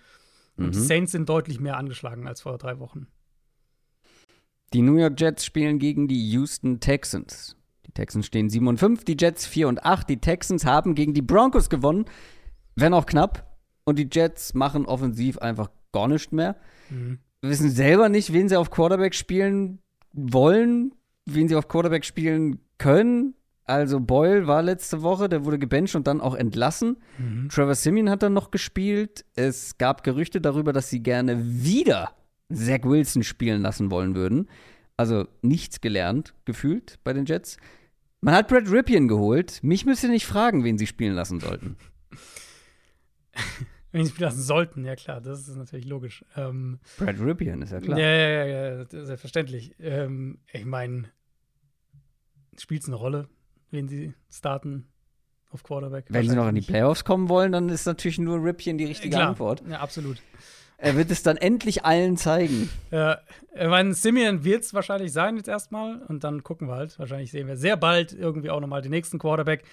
und 0.57 0.75
die 0.75 0.79
Mhm. 0.79 0.85
Saints 0.85 1.13
sind 1.13 1.29
deutlich 1.29 1.61
mehr 1.61 1.77
angeschlagen 1.77 2.27
als 2.27 2.43
vor 2.43 2.59
drei 2.59 2.79
Wochen. 2.79 3.07
Die 4.73 4.83
New 4.83 4.97
York 4.97 5.21
Jets 5.21 5.45
spielen 5.45 5.79
gegen 5.79 6.09
die 6.09 6.31
Houston 6.31 6.81
Texans. 6.81 7.57
Die 7.87 7.93
Texans 7.93 8.27
stehen 8.27 8.49
7 8.49 8.67
und 8.67 8.79
5, 8.79 9.05
die 9.05 9.17
Jets 9.19 9.47
4 9.47 9.69
und 9.69 9.85
8. 9.85 10.09
Die 10.09 10.21
Texans 10.21 10.65
haben 10.65 10.95
gegen 10.95 11.15
die 11.15 11.23
Broncos 11.23 11.71
gewonnen, 11.71 12.07
wenn 12.75 12.95
auch 12.95 13.07
knapp. 13.07 13.57
Und 13.85 13.99
die 13.99 14.09
Jets 14.11 14.55
machen 14.55 14.87
offensiv 14.87 15.39
einfach 15.39 15.71
gar 15.93 16.09
nichts 16.09 16.33
mehr. 16.33 16.57
Mhm. 16.91 17.19
wissen 17.43 17.71
selber 17.71 18.09
nicht, 18.09 18.33
wen 18.33 18.49
sie 18.49 18.57
auf 18.59 18.71
Quarterback 18.71 19.15
spielen 19.15 19.79
wollen, 20.13 20.95
wen 21.27 21.47
sie 21.47 21.57
auf 21.57 21.69
Quarterback 21.69 22.05
spielen 22.07 22.59
können. 22.79 23.35
Also 23.67 23.99
Boyle 23.99 24.47
war 24.47 24.63
letzte 24.63 25.03
Woche, 25.03 25.29
der 25.29 25.45
wurde 25.45 25.59
gebencht 25.59 25.95
und 25.95 26.07
dann 26.07 26.21
auch 26.21 26.35
entlassen. 26.35 26.99
Mhm. 27.19 27.49
Trevor 27.49 27.75
Simeon 27.75 28.11
hat 28.11 28.23
dann 28.23 28.35
noch 28.35 28.51
gespielt. 28.51 29.25
Es 29.35 29.79
gab 29.79 30.05
Gerüchte 30.05 30.41
darüber, 30.41 30.73
dass 30.73 30.91
sie 30.91 31.03
gerne 31.03 31.43
wieder 31.43 32.13
Zach 32.53 32.83
Wilson 32.83 33.23
spielen 33.23 33.63
lassen 33.63 33.91
wollen 33.91 34.15
würden. 34.15 34.49
Also 34.97 35.27
nichts 35.43 35.81
gelernt, 35.81 36.35
gefühlt 36.45 36.99
bei 37.05 37.13
den 37.13 37.25
Jets. 37.25 37.57
Man 38.21 38.35
hat 38.35 38.49
Brad 38.49 38.71
Ripien 38.71 39.09
geholt. 39.09 39.61
Mich 39.63 39.87
müsst 39.87 40.03
ihr 40.03 40.11
nicht 40.11 40.27
fragen, 40.27 40.63
wen 40.63 40.79
sie 40.79 40.87
spielen 40.87 41.15
lassen 41.15 41.41
sollten. 41.41 41.77
Wenn 43.93 44.05
sie 44.05 44.11
spielen 44.11 44.29
lassen 44.29 44.43
sollten, 44.43 44.85
ja 44.85 44.97
klar, 44.97 45.21
das 45.21 45.49
ist 45.49 45.57
natürlich 45.57 45.87
logisch. 45.87 46.25
Ähm, 46.37 46.81
Brad 46.99 47.21
Ripien, 47.21 47.63
ist 47.63 47.73
ja 47.73 47.81
klar. 47.81 47.99
Ja, 47.99 48.09
ja, 48.09 48.45
ja, 48.45 48.79
ja, 48.79 48.85
selbstverständlich. 48.89 49.75
Ähm, 49.79 50.39
ich 50.53 50.65
meine, 50.65 51.11
spielt 52.59 52.83
es 52.83 52.89
eine 52.89 52.97
Rolle, 52.97 53.29
wen 53.75 53.89
sie 53.89 54.15
starten 54.31 54.87
auf 55.51 55.63
Quarterback? 55.63 56.07
Wenn 56.09 56.29
sie 56.29 56.35
noch 56.37 56.49
in 56.49 56.55
die 56.55 56.63
Playoffs 56.63 57.05
kommen 57.05 57.29
wollen, 57.29 57.53
dann 57.53 57.69
ist 57.69 57.85
natürlich 57.87 58.19
nur 58.19 58.43
Ripien 58.43 58.79
die 58.79 58.87
richtige 58.87 59.17
Klar, 59.17 59.29
Antwort. 59.29 59.63
Ja, 59.69 59.81
absolut. 59.81 60.23
Er 60.79 60.97
wird 60.97 61.11
es 61.11 61.23
dann 61.23 61.37
endlich 61.37 61.85
allen 61.85 62.17
zeigen. 62.17 62.69
Ja, 62.91 63.19
ich 63.55 63.69
meine, 63.69 63.95
Simeon 63.95 64.45
wird 64.45 64.65
es 64.65 64.75
wahrscheinlich 64.75 65.13
sein 65.13 65.37
jetzt 65.37 65.49
erstmal 65.49 66.03
und 66.03 66.25
dann 66.25 66.43
gucken 66.43 66.69
wir 66.69 66.75
halt. 66.75 66.99
Wahrscheinlich 66.99 67.31
sehen 67.31 67.47
wir 67.47 67.57
sehr 67.57 67.77
bald 67.77 68.13
irgendwie 68.13 68.51
auch 68.51 68.61
nochmal 68.61 68.83
den 68.83 68.91
nächsten 68.91 69.19
Quarterback. 69.19 69.65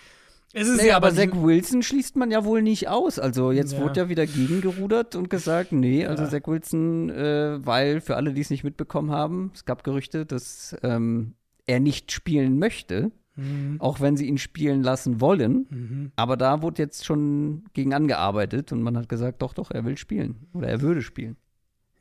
Es 0.54 0.68
ist 0.68 0.82
Nee, 0.82 0.90
ja 0.90 0.98
aber 0.98 1.08
aber 1.08 1.16
Zach 1.16 1.30
Wilson 1.34 1.82
schließt 1.82 2.18
man 2.18 2.30
ja 2.30 2.44
wohl 2.46 2.62
nicht 2.62 2.88
aus. 2.90 3.20
Also 3.20 3.52
jetzt 3.52 3.74
Ja. 3.74 3.80
wurde 3.82 4.02
ja 4.02 4.10
wieder 4.10 4.26
gegengerudert 4.28 5.16
und 5.16 5.30
gesagt, 5.30 5.72
nee, 5.72 6.06
also 6.06 6.24
Ja. 6.24 6.30
Zach 6.30 6.42
Wilson, 6.46 7.10
äh, 7.10 7.66
weil 7.66 8.02
für 8.02 8.16
alle, 8.18 8.34
die 8.34 8.42
es 8.42 8.50
nicht 8.50 8.64
mitbekommen 8.64 9.12
haben, 9.12 9.52
es 9.56 9.66
gab 9.66 9.84
Gerüchte, 9.84 10.26
dass 10.26 10.76
ähm, 10.84 11.36
er 11.66 11.80
nicht 11.80 12.12
spielen 12.12 12.60
möchte, 12.60 13.12
Mhm. 13.36 13.80
auch 13.80 14.02
wenn 14.02 14.18
sie 14.18 14.28
ihn 14.28 14.38
spielen 14.38 14.84
lassen 14.84 15.22
wollen. 15.22 15.68
Mhm. 15.70 16.12
Aber 16.16 16.36
da 16.36 16.62
wurde 16.62 16.82
jetzt 16.82 17.06
schon 17.06 17.64
gegen 17.74 17.94
angearbeitet 17.94 18.72
und 18.72 18.82
man 18.82 18.98
hat 18.98 19.08
gesagt, 19.08 19.42
doch, 19.42 19.54
doch, 19.54 19.72
er 19.72 19.86
will 19.86 19.98
spielen 19.98 20.48
oder 20.54 20.68
er 20.68 20.82
würde 20.82 21.02
spielen. 21.02 21.38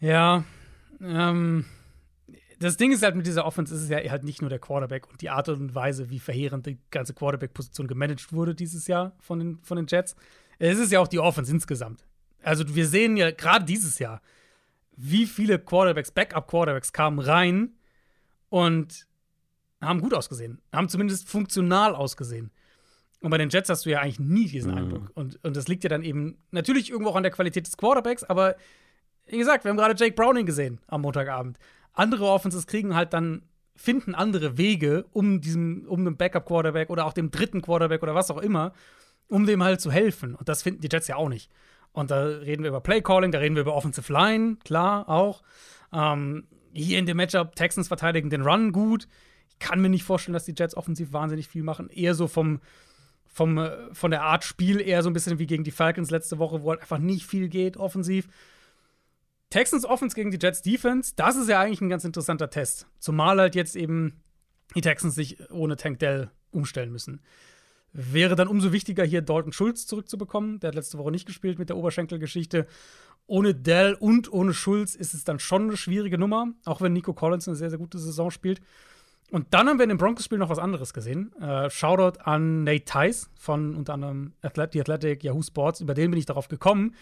Ja, 0.00 0.44
ähm, 1.00 1.64
das 2.58 2.76
Ding 2.76 2.92
ist 2.92 3.02
halt 3.02 3.16
mit 3.16 3.26
dieser 3.26 3.46
Offense 3.46 3.74
ist 3.74 3.82
es 3.82 3.88
ja 3.88 3.98
halt 4.10 4.24
nicht 4.24 4.40
nur 4.42 4.50
der 4.50 4.58
Quarterback 4.58 5.08
und 5.10 5.22
die 5.22 5.30
Art 5.30 5.48
und 5.48 5.74
Weise, 5.74 6.10
wie 6.10 6.18
verheerend 6.18 6.66
die 6.66 6.78
ganze 6.90 7.14
Quarterback-Position 7.14 7.86
gemanagt 7.86 8.32
wurde 8.32 8.54
dieses 8.54 8.86
Jahr 8.86 9.14
von 9.18 9.38
den, 9.38 9.58
von 9.62 9.76
den 9.76 9.86
Jets. 9.88 10.16
Es 10.58 10.78
ist 10.78 10.92
ja 10.92 11.00
auch 11.00 11.08
die 11.08 11.20
Offense 11.20 11.50
insgesamt. 11.50 12.04
Also 12.42 12.74
wir 12.74 12.86
sehen 12.86 13.16
ja 13.16 13.30
gerade 13.30 13.64
dieses 13.64 13.98
Jahr, 13.98 14.20
wie 14.96 15.26
viele 15.26 15.58
Quarterbacks, 15.58 16.10
Backup-Quarterbacks 16.10 16.92
kamen 16.92 17.18
rein 17.18 17.70
und 18.50 19.06
haben 19.80 20.00
gut 20.00 20.14
ausgesehen, 20.14 20.60
haben 20.72 20.88
zumindest 20.88 21.28
funktional 21.28 21.94
ausgesehen. 21.94 22.50
Und 23.20 23.30
bei 23.30 23.38
den 23.38 23.50
Jets 23.50 23.68
hast 23.68 23.84
du 23.84 23.90
ja 23.90 24.00
eigentlich 24.00 24.20
nie 24.20 24.46
diesen 24.46 24.72
mhm. 24.72 24.78
Eindruck. 24.78 25.10
Und, 25.14 25.44
und 25.44 25.56
das 25.56 25.68
liegt 25.68 25.84
ja 25.84 25.90
dann 25.90 26.02
eben 26.02 26.38
natürlich 26.50 26.90
irgendwo 26.90 27.10
auch 27.10 27.16
an 27.16 27.22
der 27.22 27.32
Qualität 27.32 27.66
des 27.66 27.76
Quarterbacks, 27.76 28.24
aber 28.24 28.56
wie 29.26 29.38
gesagt, 29.38 29.64
wir 29.64 29.70
haben 29.70 29.76
gerade 29.76 29.94
Jake 29.96 30.14
Browning 30.14 30.46
gesehen 30.46 30.80
am 30.88 31.02
Montagabend. 31.02 31.58
Andere 31.92 32.26
Offenses 32.26 32.66
kriegen 32.66 32.94
halt 32.94 33.12
dann, 33.12 33.42
finden 33.76 34.14
andere 34.14 34.58
Wege, 34.58 35.06
um 35.12 35.40
diesem, 35.40 35.86
um 35.86 36.04
dem 36.04 36.16
Backup-Quarterback 36.16 36.90
oder 36.90 37.06
auch 37.06 37.12
dem 37.12 37.30
dritten 37.30 37.62
Quarterback 37.62 38.02
oder 38.02 38.14
was 38.14 38.30
auch 38.30 38.38
immer, 38.38 38.72
um 39.28 39.46
dem 39.46 39.62
halt 39.62 39.80
zu 39.80 39.90
helfen. 39.92 40.34
Und 40.34 40.48
das 40.48 40.62
finden 40.62 40.80
die 40.80 40.88
Jets 40.90 41.08
ja 41.08 41.16
auch 41.16 41.28
nicht. 41.28 41.50
Und 41.92 42.10
da 42.10 42.24
reden 42.24 42.62
wir 42.62 42.68
über 42.68 42.80
Play-Calling, 42.80 43.32
da 43.32 43.38
reden 43.38 43.54
wir 43.54 43.62
über 43.62 43.74
Offensive 43.74 44.12
Line, 44.12 44.56
klar, 44.64 45.08
auch. 45.08 45.42
Ähm, 45.92 46.46
hier 46.72 46.98
in 46.98 47.06
dem 47.06 47.16
Matchup 47.16 47.56
Texans 47.56 47.88
verteidigen 47.88 48.30
den 48.30 48.42
Run 48.42 48.72
gut. 48.72 49.08
Kann 49.60 49.80
mir 49.80 49.88
nicht 49.88 50.02
vorstellen, 50.02 50.32
dass 50.32 50.44
die 50.44 50.54
Jets 50.56 50.76
offensiv 50.76 51.12
wahnsinnig 51.12 51.48
viel 51.48 51.62
machen. 51.62 51.88
Eher 51.90 52.14
so 52.14 52.26
vom, 52.26 52.60
vom, 53.26 53.58
äh, 53.58 53.94
von 53.94 54.10
der 54.10 54.22
Art 54.22 54.42
Spiel 54.42 54.80
eher 54.80 55.02
so 55.02 55.10
ein 55.10 55.12
bisschen 55.12 55.38
wie 55.38 55.46
gegen 55.46 55.62
die 55.62 55.70
Falcons 55.70 56.10
letzte 56.10 56.38
Woche, 56.38 56.62
wo 56.62 56.70
halt 56.70 56.80
einfach 56.80 56.98
nicht 56.98 57.26
viel 57.26 57.48
geht 57.48 57.76
offensiv. 57.76 58.26
Texans 59.50 59.84
Offense 59.84 60.14
gegen 60.14 60.30
die 60.30 60.38
Jets 60.40 60.62
Defense, 60.62 61.12
das 61.16 61.36
ist 61.36 61.48
ja 61.48 61.60
eigentlich 61.60 61.80
ein 61.80 61.88
ganz 61.88 62.04
interessanter 62.04 62.50
Test. 62.50 62.86
Zumal 62.98 63.38
halt 63.38 63.54
jetzt 63.54 63.76
eben 63.76 64.20
die 64.76 64.80
Texans 64.80 65.14
sich 65.14 65.38
ohne 65.50 65.76
Tank 65.76 65.98
Dell 65.98 66.30
umstellen 66.52 66.92
müssen. 66.92 67.20
Wäre 67.92 68.36
dann 68.36 68.46
umso 68.46 68.72
wichtiger, 68.72 69.04
hier 69.04 69.22
Dalton 69.22 69.52
Schulz 69.52 69.86
zurückzubekommen. 69.86 70.60
Der 70.60 70.68
hat 70.68 70.76
letzte 70.76 70.98
Woche 70.98 71.10
nicht 71.10 71.26
gespielt 71.26 71.58
mit 71.58 71.68
der 71.68 71.76
Oberschenkelgeschichte. 71.76 72.66
Ohne 73.26 73.54
Dell 73.54 73.94
und 73.94 74.32
ohne 74.32 74.54
Schulz 74.54 74.94
ist 74.94 75.14
es 75.14 75.24
dann 75.24 75.40
schon 75.40 75.64
eine 75.64 75.76
schwierige 75.76 76.18
Nummer, 76.18 76.52
auch 76.64 76.80
wenn 76.80 76.92
Nico 76.92 77.12
Collins 77.12 77.48
eine 77.48 77.56
sehr, 77.56 77.70
sehr 77.70 77.78
gute 77.78 77.98
Saison 77.98 78.30
spielt. 78.30 78.60
Und 79.30 79.54
dann 79.54 79.68
haben 79.68 79.78
wir 79.78 79.84
in 79.84 79.90
dem 79.90 79.98
Broncos-Spiel 79.98 80.38
noch 80.38 80.48
was 80.48 80.58
anderes 80.58 80.92
gesehen. 80.92 81.32
Äh, 81.40 81.70
Shoutout 81.70 82.20
an 82.24 82.64
Nate 82.64 82.84
Tice 82.84 83.30
von 83.38 83.76
unter 83.76 83.94
anderem 83.94 84.34
Athlet 84.42 84.72
The 84.72 84.80
Athletic, 84.80 85.22
Yahoo 85.22 85.42
Sports. 85.42 85.80
Über 85.80 85.94
den 85.94 86.10
bin 86.10 86.18
ich 86.18 86.26
darauf 86.26 86.48
gekommen. 86.48 86.94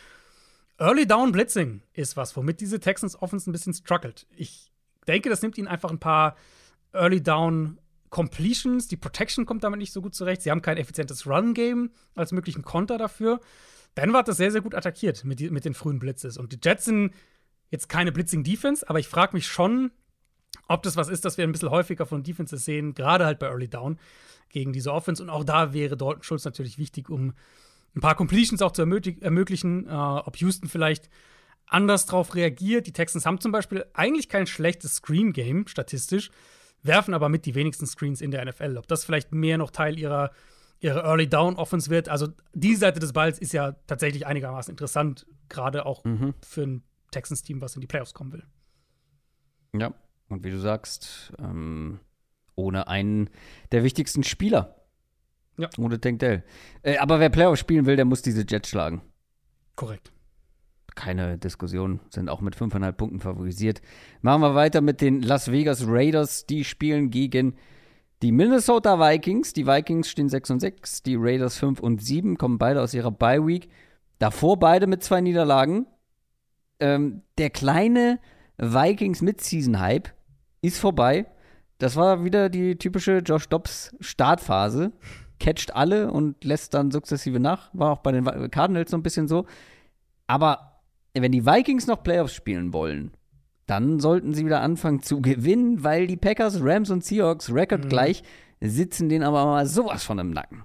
Early 0.79 1.07
Down 1.07 1.33
Blitzing 1.33 1.83
ist 1.95 2.17
was, 2.17 2.37
womit 2.37 2.61
diese 2.61 2.81
Texans 2.81 3.21
Offense 3.21 3.49
ein 3.49 3.53
bisschen 3.53 3.75
struggelt. 3.75 4.27
Ich 4.37 4.71
denke, 5.09 5.31
das 5.31 5.43
nimmt 5.43 5.59
ihnen 5.59 5.69
einfach 5.69 5.91
ein 5.91 5.99
paar 5.99 6.37
Early 6.93 7.23
Down 7.23 7.81
Completions. 8.11 8.89
Die 8.89 8.97
Protection 8.97 9.47
kommt 9.47 9.65
damit 9.65 9.79
nicht 9.79 9.93
so 9.93 10.03
gut 10.03 10.15
zurecht. 10.15 10.43
Sie 10.43 10.51
haben 10.51 10.63
kein 10.63 10.77
effizientes 10.77 11.27
Run-Game 11.27 11.91
als 12.15 12.33
möglichen 12.33 12.63
Konter 12.63 12.99
dafür. 12.99 13.41
Denver 13.97 14.19
hat 14.19 14.29
das 14.29 14.37
sehr, 14.37 14.53
sehr 14.53 14.61
gut 14.61 14.75
attackiert 14.75 15.25
mit, 15.25 15.41
die, 15.41 15.51
mit 15.51 15.65
den 15.65 15.75
frühen 15.75 15.99
Blitzes. 15.99 16.37
Und 16.37 16.53
die 16.53 16.61
Jets 16.63 16.85
sind 16.85 17.13
jetzt 17.71 17.89
keine 17.89 18.13
Blitzing-Defense, 18.13 18.89
aber 18.89 18.99
ich 18.99 19.09
frage 19.09 19.35
mich 19.35 19.47
schon, 19.47 19.91
ob 20.69 20.83
das 20.83 20.97
was 20.97 21.09
ist, 21.09 21.25
das 21.25 21.39
wir 21.39 21.45
ein 21.45 21.53
bisschen 21.53 21.71
häufiger 21.71 22.07
von 22.07 22.23
Defenses 22.23 22.65
sehen, 22.65 22.95
gerade 22.95 23.25
halt 23.25 23.39
bei 23.39 23.47
Early 23.47 23.69
Down 23.69 23.99
gegen 24.51 24.73
diese 24.73 24.93
Offense. 24.93 25.23
Und 25.23 25.31
auch 25.31 25.45
da 25.45 25.73
wäre 25.73 25.97
Dalton 25.97 26.23
Schulz 26.23 26.45
natürlich 26.45 26.79
wichtig, 26.79 27.11
um 27.11 27.35
ein 27.95 28.01
paar 28.01 28.15
Completions 28.15 28.63
auch 28.63 28.73
zu 28.73 28.83
ermöglichen, 28.83 29.87
äh, 29.87 29.91
ob 29.91 30.37
Houston 30.37 30.69
vielleicht 30.69 31.09
anders 31.67 32.07
drauf 32.07 32.35
reagiert. 32.35 32.87
Die 32.87 32.93
Texans 32.93 33.27
haben 33.27 33.41
zum 33.41 33.53
Beispiel 33.53 33.85
eigentlich 33.93 34.29
kein 34.29 34.47
schlechtes 34.47 34.97
Screen-Game 34.97 35.67
statistisch, 35.67 36.31
werfen 36.83 37.15
aber 37.15 37.29
mit 37.29 37.47
die 37.47 37.55
wenigsten 37.55 37.87
Screens 37.87 38.21
in 38.21 38.31
der 38.31 38.45
NFL. 38.45 38.77
Ob 38.79 38.89
das 38.89 39.05
vielleicht 39.05 39.33
mehr 39.33 39.59
noch 39.59 39.71
Teil 39.71 39.99
ihrer, 39.99 40.31
ihrer 40.81 41.05
Early 41.05 41.29
Down 41.29 41.57
Offense 41.57 41.91
wird. 41.91 42.09
Also 42.09 42.29
die 42.55 42.75
Seite 42.75 43.01
des 43.01 43.13
Balls 43.13 43.39
ist 43.39 43.53
ja 43.53 43.73
tatsächlich 43.87 44.27
einigermaßen 44.27 44.71
interessant, 44.71 45.27
gerade 45.49 45.87
auch 45.87 46.05
mhm. 46.05 46.35
für 46.43 46.63
ein 46.63 46.83
Texans-Team, 47.11 47.61
was 47.61 47.75
in 47.75 47.81
die 47.81 47.87
Playoffs 47.87 48.15
kommen 48.15 48.33
will. 48.33 48.45
Ja, 49.75 49.93
und 50.29 50.45
wie 50.45 50.51
du 50.51 50.59
sagst, 50.59 51.33
ähm, 51.39 52.01
ohne 52.55 52.89
einen 52.89 53.31
der 53.73 53.85
wichtigsten 53.85 54.25
Spieler 54.25 54.79
ja. 55.59 55.69
Ohne 55.77 56.01
Tank 56.01 56.21
Dell. 56.21 56.45
Äh, 56.83 56.99
aber 56.99 57.21
wer 57.21 57.29
Playoff 57.31 57.59
spielen 57.59 57.85
will, 57.85 57.97
der 57.97 58.05
muss 58.05 58.23
diese 58.23 58.45
Jets 58.49 58.71
schlagen. 58.71 59.03
Korrekt. 59.75 60.13
Keine 60.95 61.37
Diskussion, 61.37 62.01
sind 62.11 62.29
auch 62.29 62.41
mit 62.41 62.57
5,5 62.57 62.93
Punkten 62.93 63.21
favorisiert. 63.21 63.83
Machen 64.23 64.41
wir 64.43 64.55
weiter 64.55 64.81
mit 64.81 65.01
den 65.01 65.23
Las 65.23 65.51
Vegas 65.51 65.85
Raiders. 65.87 66.47
Die 66.47 66.65
spielen 66.65 67.11
gegen 67.11 67.57
die 68.23 68.33
Minnesota 68.33 68.99
Vikings. 68.99 69.53
Die 69.53 69.67
Vikings 69.67 70.09
stehen 70.09 70.29
6 70.29 70.51
und 70.51 70.61
6, 70.61 71.03
die 71.03 71.17
Raiders 71.17 71.59
5 71.59 71.81
und 71.81 72.03
7, 72.03 72.37
kommen 72.37 72.59
beide 72.59 72.81
aus 72.81 72.95
ihrer 72.95 73.13
Bye 73.13 73.47
Week. 73.47 73.69
Davor 74.19 74.59
beide 74.59 74.87
mit 74.87 75.05
zwei 75.05 75.21
Niederlagen. 75.21 75.87
Ähm, 76.81 77.23
der 77.39 77.51
kleine 77.51 78.19
Vikings 78.57 79.23
Mid-Season-Hype 79.23 80.11
ist 80.63 80.79
vorbei. 80.79 81.27
Das 81.79 81.97
war 81.97 82.25
wieder 82.25 82.49
die 82.49 82.77
typische 82.77 83.19
Josh 83.19 83.49
Dobbs 83.49 83.95
Startphase 84.01 84.93
catcht 85.39 85.75
alle 85.75 86.11
und 86.11 86.45
lässt 86.45 86.75
dann 86.75 86.91
sukzessive 86.91 87.41
nach. 87.41 87.71
War 87.73 87.93
auch 87.93 87.99
bei 87.99 88.13
den 88.13 88.51
Cardinals 88.51 88.91
so 88.91 88.97
ein 88.97 89.03
bisschen 89.03 89.29
so. 89.29 89.47
Aber 90.27 90.83
wenn 91.15 91.33
die 91.33 91.47
Vikings 91.47 91.87
noch 91.87 92.03
Playoffs 92.03 92.35
spielen 92.35 92.73
wollen, 92.73 93.13
dann 93.67 94.01
sollten 94.01 94.35
sie 94.35 94.45
wieder 94.45 94.61
anfangen 94.61 95.03
zu 95.03 95.21
gewinnen, 95.23 95.85
weil 95.85 96.07
die 96.07 96.17
Packers, 96.17 96.61
Rams 96.61 96.91
und 96.91 97.05
Seahawks 97.05 97.53
Rekord 97.53 97.85
mhm. 97.85 97.89
gleich 97.89 98.23
sitzen 98.61 99.09
denen 99.09 99.23
aber 99.23 99.45
mal 99.45 99.67
sowas 99.67 100.03
von 100.03 100.19
im 100.19 100.31
Nacken. 100.31 100.65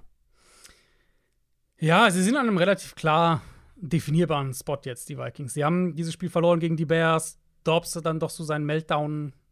Ja, 1.78 2.10
sie 2.10 2.22
sind 2.22 2.34
an 2.34 2.48
einem 2.48 2.58
relativ 2.58 2.96
klar 2.96 3.42
definierbaren 3.76 4.52
Spot 4.52 4.78
jetzt, 4.84 5.08
die 5.08 5.18
Vikings. 5.18 5.54
Sie 5.54 5.64
haben 5.64 5.94
dieses 5.94 6.12
Spiel 6.12 6.30
verloren 6.30 6.58
gegen 6.58 6.76
die 6.76 6.86
Bears. 6.86 7.38
Dobbs 7.62 7.94
hat 7.94 8.06
dann 8.06 8.18
doch 8.18 8.30
so 8.30 8.42
sein 8.42 8.64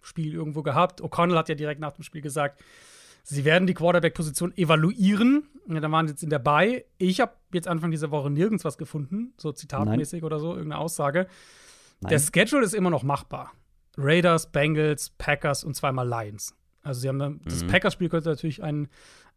Meltdown-Spiel 0.03 0.35
irgendwo 0.35 0.63
gehabt. 0.63 1.03
O'Connell 1.03 1.37
hat 1.37 1.49
ja 1.49 1.55
direkt 1.55 1.81
nach 1.81 1.93
dem 1.93 2.05
Spiel 2.05 2.23
gesagt, 2.23 2.63
Sie 3.25 3.45
werden 3.45 3.69
die 3.69 3.75
Quarterback-Position 3.75 4.53
evaluieren. 4.57 5.49
Ja, 5.69 5.79
da 5.79 5.89
waren 5.93 6.09
sie 6.09 6.13
jetzt 6.15 6.25
in 6.25 6.31
der 6.31 6.41
Bay. 6.41 6.85
Ich 6.99 7.21
habe 7.21 7.33
jetzt 7.53 7.69
Anfang 7.69 7.93
dieser 7.93 8.11
Woche 8.11 8.31
nirgends 8.31 8.65
was 8.65 8.77
gefunden, 8.79 9.33
so 9.37 9.53
zitatmäßig 9.53 10.23
Nein. 10.23 10.27
oder 10.27 10.41
so, 10.41 10.57
irgendeine 10.57 10.79
Aussage. 10.79 11.29
Nein. 12.01 12.11
Der 12.11 12.19
Schedule 12.19 12.65
ist 12.65 12.75
immer 12.75 12.91
noch 12.91 13.05
machbar. 13.05 13.53
Raiders, 13.97 14.51
Bengals, 14.51 15.11
Packers 15.19 15.63
und 15.63 15.77
zweimal 15.77 16.09
Lions. 16.09 16.57
Also 16.83 17.03
sie 17.03 17.09
haben 17.09 17.21
dann, 17.21 17.35
mhm. 17.35 17.41
das 17.45 17.65
Packers-Spiel 17.65 18.09
könnte 18.09 18.29
natürlich 18.29 18.61
ein, 18.61 18.89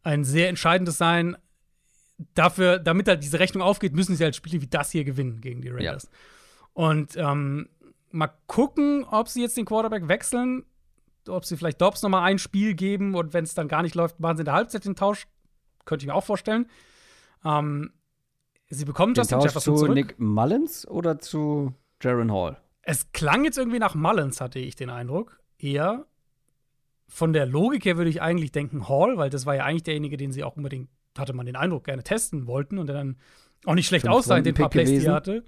ein 0.01 0.23
sehr 0.23 0.49
entscheidendes 0.49 0.97
sein. 0.97 1.37
Dafür, 2.33 2.79
damit 2.79 3.07
halt 3.07 3.21
diese 3.21 3.37
Rechnung 3.39 3.61
aufgeht, 3.61 3.93
müssen 3.93 4.15
sie 4.15 4.23
halt 4.23 4.35
Spiele 4.35 4.63
wie 4.63 4.67
das 4.67 4.89
hier 4.89 5.03
gewinnen 5.03 5.41
gegen 5.41 5.61
die 5.61 5.69
Raiders. 5.69 6.05
Ja. 6.05 6.09
Und 6.73 7.15
ähm, 7.17 7.69
mal 8.15 8.31
gucken, 8.47 9.03
ob 9.03 9.27
sie 9.27 9.41
jetzt 9.41 9.57
den 9.57 9.65
Quarterback 9.65 10.07
wechseln 10.07 10.65
ob 11.29 11.45
sie 11.45 11.57
vielleicht 11.57 11.81
Dobbs 11.81 12.01
noch 12.01 12.09
mal 12.09 12.23
ein 12.23 12.39
Spiel 12.39 12.73
geben 12.75 13.15
und 13.15 13.33
wenn 13.33 13.43
es 13.43 13.53
dann 13.53 13.67
gar 13.67 13.81
nicht 13.81 13.95
läuft, 13.95 14.19
machen 14.19 14.37
sie 14.37 14.41
in 14.41 14.45
der 14.45 14.53
Halbzeit 14.53 14.85
den 14.85 14.95
Tausch. 14.95 15.27
Könnte 15.85 16.03
ich 16.03 16.07
mir 16.07 16.15
auch 16.15 16.23
vorstellen. 16.23 16.67
Ähm, 17.43 17.91
sie 18.69 18.85
bekommen 18.85 19.13
den 19.13 19.21
Justin 19.21 19.39
Tausch 19.39 19.45
Jefferson 19.45 19.75
zu 19.75 19.83
zurück. 19.83 19.95
Nick 19.95 20.19
Mullins 20.19 20.87
oder 20.87 21.19
zu 21.19 21.73
Jaron 22.01 22.31
Hall? 22.31 22.57
Es 22.81 23.11
klang 23.11 23.45
jetzt 23.45 23.57
irgendwie 23.57 23.79
nach 23.79 23.95
Mullins, 23.95 24.41
hatte 24.41 24.59
ich 24.59 24.75
den 24.75 24.89
Eindruck. 24.89 25.39
Eher. 25.57 26.05
Von 27.07 27.33
der 27.33 27.45
Logik 27.45 27.85
her 27.85 27.97
würde 27.97 28.09
ich 28.09 28.21
eigentlich 28.21 28.51
denken 28.51 28.89
Hall, 28.89 29.17
weil 29.17 29.29
das 29.29 29.45
war 29.45 29.55
ja 29.55 29.63
eigentlich 29.63 29.83
derjenige, 29.83 30.17
den 30.17 30.31
sie 30.31 30.43
auch 30.43 30.57
unbedingt, 30.57 30.89
hatte 31.17 31.33
man 31.33 31.45
den 31.45 31.55
Eindruck, 31.55 31.85
gerne 31.85 32.03
testen 32.03 32.47
wollten 32.47 32.77
und 32.77 32.87
der 32.87 32.95
dann 32.95 33.17
auch 33.65 33.75
nicht 33.75 33.87
schlecht 33.87 34.07
aussah 34.07 34.37
in 34.37 34.43
den 34.43 34.55
paar 34.55 34.69
Plays, 34.69 34.89
die 34.89 35.05
er 35.05 35.13
hatte. 35.13 35.43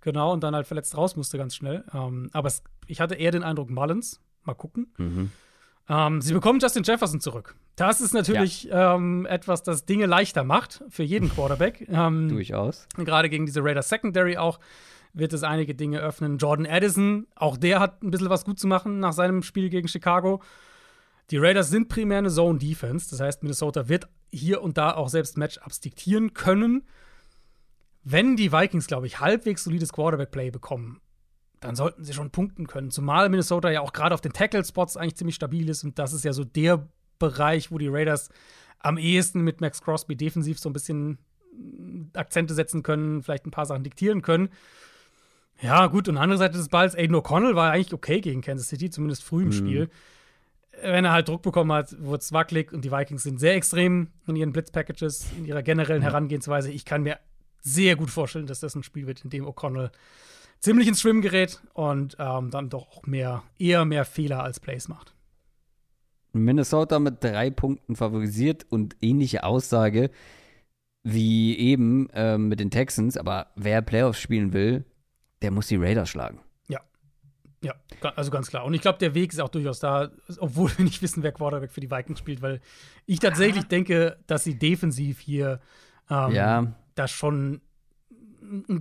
Genau, 0.00 0.32
und 0.32 0.42
dann 0.42 0.54
halt 0.54 0.66
verletzt 0.66 0.96
raus 0.96 1.16
musste 1.16 1.38
ganz 1.38 1.54
schnell. 1.54 1.84
Ähm, 1.92 2.30
aber 2.32 2.48
es, 2.48 2.62
ich 2.86 3.00
hatte 3.00 3.14
eher 3.14 3.30
den 3.30 3.42
Eindruck 3.42 3.70
Mullins. 3.70 4.20
Mal 4.44 4.54
gucken. 4.54 4.92
Mhm. 4.96 5.30
Ähm, 5.88 6.22
sie 6.22 6.32
bekommen 6.32 6.60
Justin 6.60 6.84
Jefferson 6.84 7.20
zurück. 7.20 7.56
Das 7.76 8.00
ist 8.00 8.14
natürlich 8.14 8.64
ja. 8.64 8.94
ähm, 8.94 9.26
etwas, 9.26 9.62
das 9.62 9.84
Dinge 9.84 10.06
leichter 10.06 10.44
macht 10.44 10.84
für 10.88 11.02
jeden 11.02 11.28
Quarterback. 11.34 11.86
ähm, 11.90 12.28
Durchaus. 12.28 12.86
Gerade 12.96 13.28
gegen 13.28 13.44
diese 13.44 13.62
Raiders 13.62 13.88
Secondary 13.88 14.36
auch 14.36 14.60
wird 15.12 15.32
es 15.32 15.42
einige 15.42 15.74
Dinge 15.74 15.98
öffnen. 15.98 16.38
Jordan 16.38 16.66
Addison, 16.66 17.26
auch 17.34 17.56
der 17.56 17.80
hat 17.80 18.02
ein 18.02 18.12
bisschen 18.12 18.30
was 18.30 18.44
gut 18.44 18.60
zu 18.60 18.68
machen 18.68 19.00
nach 19.00 19.12
seinem 19.12 19.42
Spiel 19.42 19.68
gegen 19.68 19.88
Chicago. 19.88 20.40
Die 21.30 21.38
Raiders 21.38 21.70
sind 21.70 21.88
primär 21.88 22.18
eine 22.18 22.30
Zone 22.30 22.58
Defense, 22.58 23.10
das 23.10 23.20
heißt, 23.20 23.42
Minnesota 23.42 23.88
wird 23.88 24.08
hier 24.32 24.62
und 24.62 24.78
da 24.78 24.94
auch 24.94 25.08
selbst 25.08 25.36
Matchups 25.36 25.80
diktieren 25.80 26.34
können. 26.34 26.86
Wenn 28.02 28.36
die 28.36 28.52
Vikings, 28.52 28.86
glaube 28.86 29.06
ich, 29.06 29.20
halbwegs 29.20 29.64
solides 29.64 29.92
Quarterback-Play 29.92 30.50
bekommen, 30.50 31.00
dann 31.60 31.76
sollten 31.76 32.04
sie 32.04 32.14
schon 32.14 32.30
punkten 32.30 32.66
können. 32.66 32.90
Zumal 32.90 33.28
Minnesota 33.28 33.70
ja 33.70 33.82
auch 33.82 33.92
gerade 33.92 34.14
auf 34.14 34.22
den 34.22 34.32
Tackle-Spots 34.32 34.96
eigentlich 34.96 35.16
ziemlich 35.16 35.36
stabil 35.36 35.68
ist. 35.68 35.84
Und 35.84 35.98
das 35.98 36.12
ist 36.12 36.24
ja 36.24 36.32
so 36.32 36.44
der 36.44 36.88
Bereich, 37.18 37.70
wo 37.70 37.76
die 37.76 37.88
Raiders 37.88 38.30
am 38.78 38.96
ehesten 38.96 39.42
mit 39.42 39.60
Max 39.60 39.82
Crosby 39.82 40.16
defensiv 40.16 40.58
so 40.58 40.70
ein 40.70 40.72
bisschen 40.72 41.18
Akzente 42.14 42.54
setzen 42.54 42.82
können, 42.82 43.22
vielleicht 43.22 43.46
ein 43.46 43.50
paar 43.50 43.66
Sachen 43.66 43.84
diktieren 43.84 44.22
können. 44.22 44.48
Ja, 45.60 45.86
gut, 45.88 46.08
und 46.08 46.16
andere 46.16 46.38
Seite 46.38 46.56
des 46.56 46.68
Balls, 46.68 46.94
Aiden 46.94 47.14
O'Connell 47.14 47.54
war 47.54 47.72
eigentlich 47.72 47.92
okay 47.92 48.22
gegen 48.22 48.40
Kansas 48.40 48.68
City, 48.68 48.88
zumindest 48.88 49.22
früh 49.22 49.42
im 49.42 49.48
mhm. 49.48 49.52
Spiel. 49.52 49.90
Wenn 50.82 51.04
er 51.04 51.12
halt 51.12 51.28
Druck 51.28 51.42
bekommen 51.42 51.72
hat, 51.72 51.94
wurde 52.02 52.20
es 52.20 52.32
wackelig 52.32 52.72
und 52.72 52.82
die 52.84 52.90
Vikings 52.90 53.24
sind 53.24 53.38
sehr 53.38 53.54
extrem 53.54 54.08
in 54.26 54.36
ihren 54.36 54.52
Blitzpackages, 54.52 55.26
in 55.36 55.44
ihrer 55.44 55.62
generellen 55.62 56.00
Herangehensweise. 56.00 56.70
Ich 56.70 56.86
kann 56.86 57.02
mir 57.02 57.18
sehr 57.60 57.96
gut 57.96 58.10
vorstellen, 58.10 58.46
dass 58.46 58.60
das 58.60 58.74
ein 58.74 58.82
Spiel 58.82 59.06
wird, 59.06 59.24
in 59.24 59.30
dem 59.30 59.46
O'Connell 59.46 59.90
ziemlich 60.60 60.88
ins 60.88 61.00
Schwimmen 61.00 61.22
gerät 61.22 61.60
und 61.72 62.16
ähm, 62.18 62.50
dann 62.50 62.68
doch 62.68 62.88
auch 62.88 63.06
mehr, 63.06 63.42
eher 63.58 63.84
mehr 63.84 64.04
Fehler 64.04 64.42
als 64.42 64.60
Plays 64.60 64.88
macht. 64.88 65.14
Minnesota 66.32 66.98
mit 66.98 67.24
drei 67.24 67.50
Punkten 67.50 67.96
favorisiert 67.96 68.66
und 68.70 68.96
ähnliche 69.00 69.42
Aussage 69.42 70.10
wie 71.02 71.56
eben 71.56 72.08
ähm, 72.12 72.48
mit 72.48 72.60
den 72.60 72.70
Texans, 72.70 73.16
aber 73.16 73.48
wer 73.56 73.80
Playoffs 73.82 74.20
spielen 74.20 74.52
will, 74.52 74.84
der 75.40 75.50
muss 75.50 75.68
die 75.68 75.76
Raiders 75.76 76.10
schlagen. 76.10 76.40
Ja. 76.68 76.80
Ja, 77.62 77.74
also 78.16 78.30
ganz 78.30 78.48
klar. 78.48 78.64
Und 78.64 78.74
ich 78.74 78.82
glaube, 78.82 78.98
der 78.98 79.14
Weg 79.14 79.32
ist 79.32 79.40
auch 79.40 79.48
durchaus 79.48 79.80
da, 79.80 80.10
obwohl 80.38 80.70
wir 80.76 80.84
nicht 80.84 81.00
wissen, 81.00 81.22
wer 81.22 81.32
Quarterback 81.32 81.72
für 81.72 81.80
die 81.80 81.90
Vikings 81.90 82.18
spielt, 82.18 82.42
weil 82.42 82.60
ich 83.06 83.18
tatsächlich 83.18 83.64
ah. 83.64 83.68
denke, 83.68 84.18
dass 84.26 84.44
sie 84.44 84.58
defensiv 84.58 85.20
hier 85.20 85.60
ähm, 86.10 86.32
ja. 86.32 86.74
Das 86.94 87.10
schon 87.10 87.60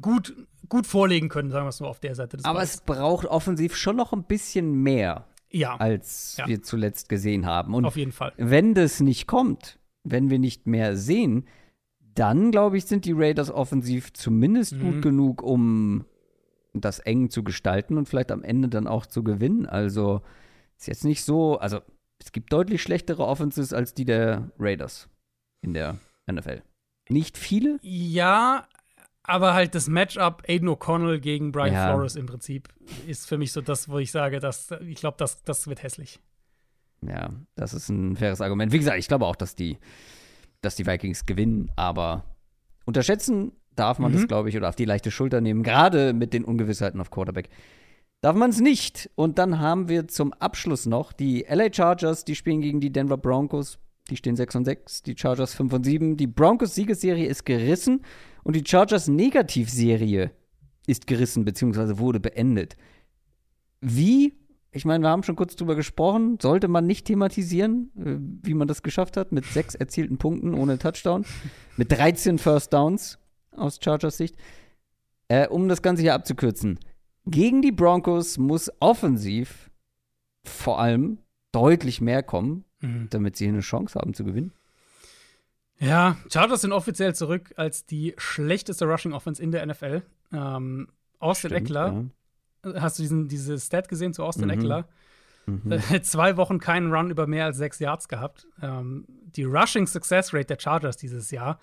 gut, 0.01 0.35
gut 0.67 0.87
vorlegen 0.87 1.29
können, 1.29 1.51
sagen 1.51 1.65
wir 1.65 1.69
es 1.69 1.79
nur 1.79 1.89
auf 1.89 1.99
der 1.99 2.15
Seite 2.15 2.37
des 2.37 2.45
Aber 2.45 2.59
Balls. 2.59 2.75
es 2.75 2.81
braucht 2.81 3.25
offensiv 3.25 3.75
schon 3.75 3.95
noch 3.95 4.13
ein 4.13 4.23
bisschen 4.23 4.83
mehr, 4.83 5.27
ja. 5.49 5.75
als 5.77 6.37
ja. 6.37 6.47
wir 6.47 6.61
zuletzt 6.61 7.09
gesehen 7.09 7.45
haben. 7.45 7.73
Und 7.73 7.85
auf 7.85 7.97
jeden 7.97 8.11
Fall. 8.11 8.33
Wenn 8.37 8.73
das 8.73 8.99
nicht 8.99 9.27
kommt, 9.27 9.79
wenn 10.03 10.29
wir 10.29 10.39
nicht 10.39 10.67
mehr 10.67 10.95
sehen, 10.95 11.45
dann 11.99 12.51
glaube 12.51 12.77
ich, 12.77 12.85
sind 12.85 13.05
die 13.05 13.13
Raiders 13.13 13.51
offensiv 13.51 14.13
zumindest 14.13 14.73
mhm. 14.73 14.79
gut 14.79 15.01
genug, 15.01 15.41
um 15.43 16.05
das 16.73 16.99
eng 16.99 17.29
zu 17.29 17.43
gestalten 17.43 17.97
und 17.97 18.07
vielleicht 18.07 18.31
am 18.31 18.43
Ende 18.43 18.69
dann 18.69 18.87
auch 18.87 19.05
zu 19.05 19.23
gewinnen. 19.23 19.65
Also 19.65 20.21
ist 20.77 20.87
jetzt 20.87 21.05
nicht 21.05 21.23
so, 21.23 21.57
also 21.57 21.79
es 22.19 22.31
gibt 22.31 22.53
deutlich 22.53 22.81
schlechtere 22.81 23.25
Offenses 23.25 23.73
als 23.73 23.93
die 23.93 24.05
der 24.05 24.51
Raiders 24.59 25.09
in 25.61 25.73
der 25.73 25.97
NFL. 26.31 26.61
Nicht 27.09 27.37
viele? 27.37 27.79
Ja, 27.81 28.67
aber 29.23 29.53
halt 29.53 29.75
das 29.75 29.87
Matchup 29.87 30.43
Aiden 30.47 30.69
O'Connell 30.69 31.19
gegen 31.19 31.51
Brian 31.51 31.73
ja. 31.73 31.93
Flores 31.93 32.15
im 32.15 32.25
Prinzip 32.25 32.69
ist 33.07 33.27
für 33.27 33.37
mich 33.37 33.51
so 33.51 33.61
das, 33.61 33.89
wo 33.89 33.99
ich 33.99 34.11
sage, 34.11 34.39
dass 34.39 34.71
ich 34.87 34.95
glaube, 34.95 35.17
das, 35.17 35.43
das 35.43 35.67
wird 35.67 35.83
hässlich. 35.83 36.19
Ja, 37.05 37.31
das 37.55 37.73
ist 37.73 37.89
ein 37.89 38.15
faires 38.15 38.41
Argument. 38.41 38.71
Wie 38.71 38.79
gesagt, 38.79 38.97
ich 38.97 39.07
glaube 39.07 39.25
auch, 39.25 39.35
dass 39.35 39.55
die, 39.55 39.77
dass 40.61 40.75
die 40.75 40.85
Vikings 40.85 41.25
gewinnen, 41.25 41.71
aber 41.75 42.23
unterschätzen 42.85 43.53
darf 43.75 43.99
man 43.99 44.11
mhm. 44.11 44.17
das, 44.17 44.27
glaube 44.27 44.49
ich, 44.49 44.57
oder 44.57 44.69
auf 44.69 44.75
die 44.75 44.85
leichte 44.85 45.11
Schulter 45.11 45.41
nehmen, 45.41 45.63
gerade 45.63 46.13
mit 46.13 46.33
den 46.33 46.43
Ungewissheiten 46.43 46.99
auf 46.99 47.11
Quarterback. 47.11 47.49
Darf 48.21 48.35
man 48.35 48.49
es 48.49 48.59
nicht. 48.59 49.09
Und 49.15 49.37
dann 49.37 49.59
haben 49.59 49.87
wir 49.87 50.07
zum 50.09 50.33
Abschluss 50.33 50.85
noch 50.85 51.13
die 51.13 51.45
LA 51.47 51.71
Chargers, 51.71 52.25
die 52.25 52.35
spielen 52.35 52.61
gegen 52.61 52.81
die 52.81 52.91
Denver 52.91 53.17
Broncos. 53.17 53.79
Die 54.09 54.17
stehen 54.17 54.35
6 54.35 54.55
und 54.55 54.65
6, 54.65 55.03
die 55.03 55.15
Chargers 55.17 55.53
5 55.53 55.73
und 55.73 55.83
7. 55.83 56.17
Die 56.17 56.27
Broncos 56.27 56.75
Siegesserie 56.75 57.27
ist 57.27 57.45
gerissen 57.45 58.01
und 58.43 58.55
die 58.55 58.63
Chargers 58.65 59.07
Negativserie 59.07 60.31
ist 60.87 61.07
gerissen 61.07 61.45
bzw. 61.45 61.99
wurde 61.99 62.19
beendet. 62.19 62.75
Wie, 63.81 64.33
ich 64.71 64.85
meine, 64.85 65.03
wir 65.03 65.09
haben 65.09 65.23
schon 65.23 65.35
kurz 65.35 65.55
drüber 65.55 65.75
gesprochen, 65.75 66.37
sollte 66.41 66.67
man 66.67 66.85
nicht 66.85 67.05
thematisieren, 67.05 67.91
äh, 67.97 68.47
wie 68.47 68.53
man 68.53 68.67
das 68.67 68.83
geschafft 68.83 69.17
hat, 69.17 69.31
mit 69.31 69.45
sechs 69.45 69.75
erzielten 69.75 70.17
Punkten 70.17 70.53
ohne 70.53 70.77
Touchdown, 70.77 71.25
mit 71.77 71.91
13 71.91 72.39
First 72.39 72.73
Downs 72.73 73.19
aus 73.51 73.79
Chargers 73.81 74.17
Sicht. 74.17 74.35
Äh, 75.27 75.47
um 75.47 75.69
das 75.69 75.81
Ganze 75.81 76.01
hier 76.01 76.15
abzukürzen. 76.15 76.79
Gegen 77.25 77.61
die 77.61 77.71
Broncos 77.71 78.39
muss 78.39 78.71
offensiv 78.79 79.69
vor 80.43 80.79
allem 80.79 81.19
deutlich 81.51 82.01
mehr 82.01 82.23
kommen, 82.23 82.65
mhm. 82.81 83.07
damit 83.09 83.35
sie 83.35 83.47
eine 83.47 83.61
Chance 83.61 83.99
haben 83.99 84.13
zu 84.13 84.23
gewinnen. 84.23 84.51
Ja, 85.79 86.17
Chargers 86.31 86.61
sind 86.61 86.73
offiziell 86.73 87.15
zurück 87.15 87.53
als 87.55 87.85
die 87.85 88.13
schlechteste 88.17 88.85
Rushing 88.85 89.13
Offense 89.13 89.41
in 89.41 89.51
der 89.51 89.65
NFL. 89.65 90.01
Ähm, 90.33 90.89
Austin 91.19 91.51
Stimmt, 91.51 91.61
Eckler, 91.69 92.05
ja. 92.65 92.81
hast 92.81 92.99
du 92.99 93.03
diesen, 93.03 93.27
diese 93.27 93.57
Stat 93.57 93.87
gesehen 93.87 94.13
zu 94.13 94.23
Austin 94.23 94.45
mhm. 94.45 94.51
Eckler? 94.51 94.87
Mhm. 95.45 95.71
Äh, 95.71 96.01
zwei 96.01 96.37
Wochen 96.37 96.59
keinen 96.59 96.93
Run 96.93 97.09
über 97.09 97.27
mehr 97.27 97.45
als 97.45 97.57
sechs 97.57 97.79
Yards 97.79 98.07
gehabt. 98.07 98.45
Ähm, 98.61 99.05
die 99.07 99.45
Rushing 99.45 99.87
Success 99.87 100.33
Rate 100.33 100.45
der 100.45 100.59
Chargers 100.59 100.97
dieses 100.97 101.31
Jahr 101.31 101.59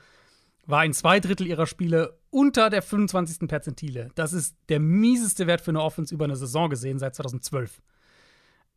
war 0.66 0.84
in 0.84 0.92
zwei 0.92 1.20
Drittel 1.20 1.46
ihrer 1.46 1.66
Spiele 1.66 2.18
unter 2.30 2.70
der 2.70 2.82
25. 2.82 3.48
Perzentile. 3.48 4.10
Das 4.14 4.32
ist 4.32 4.56
der 4.68 4.80
mieseste 4.80 5.46
Wert 5.46 5.60
für 5.60 5.70
eine 5.70 5.82
Offense 5.82 6.12
über 6.12 6.24
eine 6.24 6.36
Saison 6.36 6.68
gesehen 6.68 6.98
seit 6.98 7.14
2012. 7.14 7.80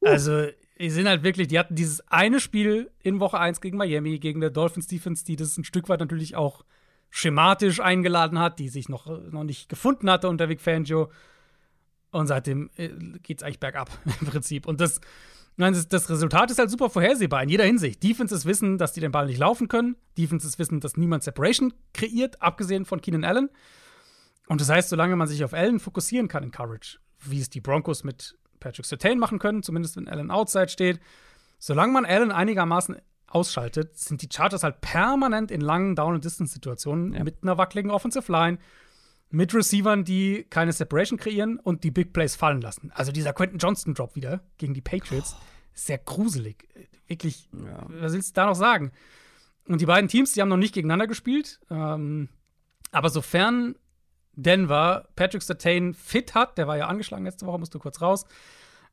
Uh. 0.01 0.05
Also, 0.05 0.47
die 0.79 0.89
sind 0.89 1.07
halt 1.07 1.23
wirklich, 1.23 1.47
die 1.47 1.59
hatten 1.59 1.75
dieses 1.75 2.01
eine 2.07 2.39
Spiel 2.39 2.91
in 3.01 3.19
Woche 3.19 3.39
1 3.39 3.61
gegen 3.61 3.77
Miami, 3.77 4.19
gegen 4.19 4.39
der 4.39 4.49
Dolphins 4.49 4.87
Defense, 4.87 5.25
die 5.25 5.35
das 5.35 5.57
ein 5.57 5.63
Stück 5.63 5.89
weit 5.89 5.99
natürlich 5.99 6.35
auch 6.35 6.63
schematisch 7.09 7.79
eingeladen 7.79 8.39
hat, 8.39 8.59
die 8.59 8.69
sich 8.69 8.87
noch, 8.87 9.07
noch 9.31 9.43
nicht 9.43 9.67
gefunden 9.67 10.09
hatte 10.09 10.29
unter 10.29 10.47
Vic 10.47 10.61
Fangio. 10.61 11.11
Und 12.11 12.27
seitdem 12.27 12.69
äh, 12.75 12.89
geht 13.21 13.39
es 13.39 13.43
eigentlich 13.43 13.59
bergab 13.59 13.89
im 14.21 14.27
Prinzip. 14.27 14.67
Und 14.67 14.79
das, 14.81 15.01
Nein, 15.57 15.73
das, 15.73 15.89
das, 15.89 16.09
Resultat 16.09 16.49
ist 16.51 16.57
halt 16.57 16.69
super 16.69 16.89
vorhersehbar 16.89 17.43
in 17.43 17.49
jeder 17.49 17.65
Hinsicht. 17.65 18.01
Defenses 18.01 18.45
wissen, 18.45 18.77
dass 18.77 18.93
die 18.93 19.01
den 19.01 19.11
Ball 19.11 19.25
nicht 19.25 19.39
laufen 19.39 19.67
können. 19.67 19.97
Defenses 20.17 20.57
wissen, 20.57 20.79
dass 20.79 20.95
niemand 20.95 21.23
Separation 21.23 21.73
kreiert, 21.93 22.41
abgesehen 22.41 22.85
von 22.85 23.01
Keenan 23.01 23.25
Allen. 23.25 23.49
Und 24.47 24.61
das 24.61 24.69
heißt, 24.69 24.87
solange 24.87 25.17
man 25.17 25.27
sich 25.27 25.43
auf 25.43 25.53
Allen 25.53 25.81
fokussieren 25.81 26.29
kann 26.29 26.43
in 26.43 26.51
Coverage, 26.51 26.99
wie 27.25 27.41
es 27.41 27.49
die 27.49 27.59
Broncos 27.59 28.05
mit 28.05 28.37
Patrick 28.59 28.85
Sertain 28.85 29.19
machen 29.19 29.39
können, 29.39 29.63
zumindest 29.63 29.95
wenn 29.95 30.07
Allen 30.07 30.31
outside 30.31 30.69
steht, 30.69 30.99
solange 31.57 31.93
man 31.93 32.05
Allen 32.05 32.31
einigermaßen 32.31 32.97
ausschaltet, 33.27 33.97
sind 33.97 34.21
die 34.21 34.29
Chargers 34.31 34.63
halt 34.63 34.81
permanent 34.81 35.51
in 35.51 35.61
langen 35.61 35.95
Down-and-Distance-Situationen 35.95 37.13
ja. 37.13 37.23
mit 37.23 37.43
einer 37.43 37.57
wackeligen 37.57 37.91
Offensive 37.91 38.31
Line, 38.31 38.57
mit 39.29 39.53
Receivern, 39.53 40.03
die 40.03 40.45
keine 40.49 40.73
Separation 40.73 41.19
kreieren 41.19 41.59
und 41.59 41.83
die 41.83 41.91
Big 41.91 42.13
Plays 42.13 42.35
fallen 42.35 42.61
lassen. 42.61 42.91
Also 42.95 43.11
dieser 43.11 43.33
Quentin 43.33 43.59
Johnston 43.59 43.93
Drop 43.93 44.15
wieder 44.15 44.41
gegen 44.57 44.73
die 44.73 44.81
Patriots, 44.81 45.35
oh. 45.37 45.43
sehr 45.73 45.99
gruselig. 45.99 46.67
Wirklich, 47.07 47.47
ja. 47.53 47.85
was 47.87 48.13
willst 48.13 48.35
du 48.35 48.41
da 48.41 48.47
noch 48.47 48.55
sagen? 48.55 48.91
Und 49.67 49.81
die 49.81 49.85
beiden 49.85 50.09
Teams, 50.09 50.33
die 50.33 50.41
haben 50.41 50.49
noch 50.49 50.57
nicht 50.57 50.73
gegeneinander 50.73 51.05
gespielt. 51.05 51.59
Ähm, 51.69 52.29
aber 52.91 53.09
sofern 53.09 53.75
Denver 54.41 55.07
Patrick 55.15 55.41
Sertain 55.41 55.93
fit 55.93 56.33
hat, 56.35 56.57
der 56.57 56.67
war 56.67 56.77
ja 56.77 56.87
angeschlagen 56.87 57.25
letzte 57.25 57.45
Woche, 57.45 57.59
musste 57.59 57.79
kurz 57.79 58.01
raus, 58.01 58.25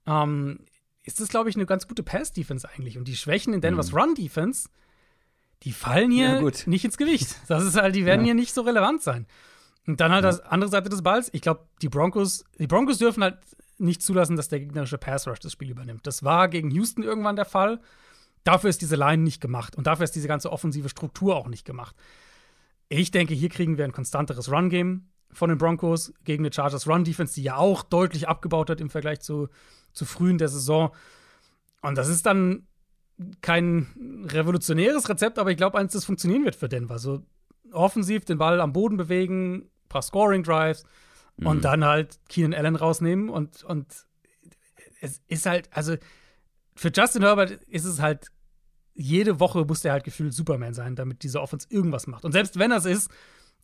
ähm, 0.07 0.61
ist 1.05 1.21
das, 1.21 1.29
glaube 1.29 1.49
ich, 1.49 1.57
eine 1.57 1.67
ganz 1.67 1.87
gute 1.87 2.03
Pass-Defense 2.03 2.69
eigentlich. 2.69 2.99
Und 2.99 3.07
die 3.07 3.17
Schwächen 3.17 3.55
in 3.55 3.61
Denvers 3.61 3.93
mhm. 3.93 3.99
Run-Defense, 3.99 4.69
die 5.63 5.73
fallen 5.73 6.11
hier 6.11 6.41
ja, 6.43 6.51
nicht 6.67 6.85
ins 6.85 6.97
Gewicht. 6.97 7.37
Das 7.49 7.65
ist 7.65 7.77
halt, 7.77 7.95
die 7.95 8.05
werden 8.05 8.23
ja. 8.23 8.27
hier 8.27 8.35
nicht 8.35 8.53
so 8.53 8.63
relevant 8.63 9.03
sein. 9.03 9.27
Und 9.87 10.01
dann 10.01 10.11
halt 10.11 10.25
ja. 10.25 10.31
das 10.31 10.41
andere 10.41 10.69
Seite 10.69 10.89
des 10.89 11.03
Balls. 11.03 11.31
Ich 11.33 11.43
glaube, 11.43 11.61
die 11.81 11.89
Broncos, 11.89 12.45
die 12.59 12.67
Broncos 12.67 12.99
dürfen 12.99 13.23
halt 13.23 13.39
nicht 13.79 14.03
zulassen, 14.03 14.37
dass 14.37 14.49
der 14.49 14.59
gegnerische 14.59 14.99
Pass 14.99 15.29
Rush 15.29 15.39
das 15.39 15.53
Spiel 15.53 15.71
übernimmt. 15.71 16.07
Das 16.07 16.25
war 16.25 16.49
gegen 16.49 16.71
Houston 16.73 17.05
irgendwann 17.05 17.37
der 17.37 17.45
Fall. 17.45 17.81
Dafür 18.43 18.71
ist 18.71 18.81
diese 18.81 18.97
Line 18.97 19.23
nicht 19.23 19.41
gemacht 19.41 19.77
und 19.77 19.87
dafür 19.87 20.05
ist 20.05 20.15
diese 20.15 20.29
ganze 20.29 20.51
offensive 20.51 20.89
Struktur 20.89 21.37
auch 21.37 21.49
nicht 21.49 21.65
gemacht. 21.65 21.95
Ich 22.89 23.11
denke, 23.11 23.35
hier 23.35 23.49
kriegen 23.49 23.77
wir 23.77 23.85
ein 23.85 23.93
konstanteres 23.93 24.51
Run-Game 24.51 25.09
von 25.37 25.51
den 25.51 25.59
Broncos 25.59 26.15
gegen 26.25 26.45
eine 26.45 26.53
Chargers 26.53 26.89
Run-Defense, 26.89 27.35
die 27.35 27.43
ja 27.43 27.57
auch 27.57 27.83
deutlich 27.83 28.27
abgebaut 28.27 28.71
hat 28.71 28.81
im 28.81 28.89
Vergleich 28.89 29.21
zu, 29.21 29.49
zu 29.93 30.07
früh 30.07 30.31
in 30.31 30.39
der 30.39 30.49
Saison. 30.49 30.95
Und 31.83 31.99
das 31.99 32.09
ist 32.09 32.25
dann 32.25 32.67
kein 33.43 34.25
revolutionäres 34.33 35.09
Rezept, 35.11 35.39
aber 35.39 35.51
ich 35.51 35.59
glaube, 35.59 35.77
eins, 35.79 35.93
das 35.93 36.07
funktionieren 36.07 36.45
wird 36.45 36.57
für 36.57 36.71
Denver. 36.71 36.99
So 36.99 37.23
offensiv 37.71 38.25
den 38.25 38.39
Ball 38.39 38.61
am 38.61 38.73
Boden 38.73 38.97
bewegen, 38.97 39.69
paar 39.91 40.01
Scoring-Drives 40.01 40.85
mhm. 41.37 41.47
und 41.47 41.65
dann 41.65 41.85
halt 41.85 42.19
Keenan 42.31 42.55
Allen 42.55 42.77
rausnehmen 42.77 43.29
und, 43.29 43.63
und 43.65 43.87
es 45.03 45.21
ist 45.29 45.45
halt, 45.45 45.69
also 45.71 45.97
für 46.75 46.91
Justin 46.95 47.23
Herbert 47.23 47.51
ist 47.51 47.85
es 47.85 48.01
halt, 48.01 48.29
jede 48.95 49.39
Woche 49.39 49.67
muss 49.67 49.83
der 49.83 49.93
halt 49.93 50.05
gefühlt 50.05 50.33
Superman 50.33 50.73
sein, 50.73 50.97
damit 50.97 51.23
diese 51.23 51.43
Offense 51.43 51.67
irgendwas 51.69 52.07
macht. 52.07 52.25
Und 52.25 52.33
selbst 52.33 52.59
wenn 52.59 52.71
das 52.71 52.87
ist, 52.87 53.11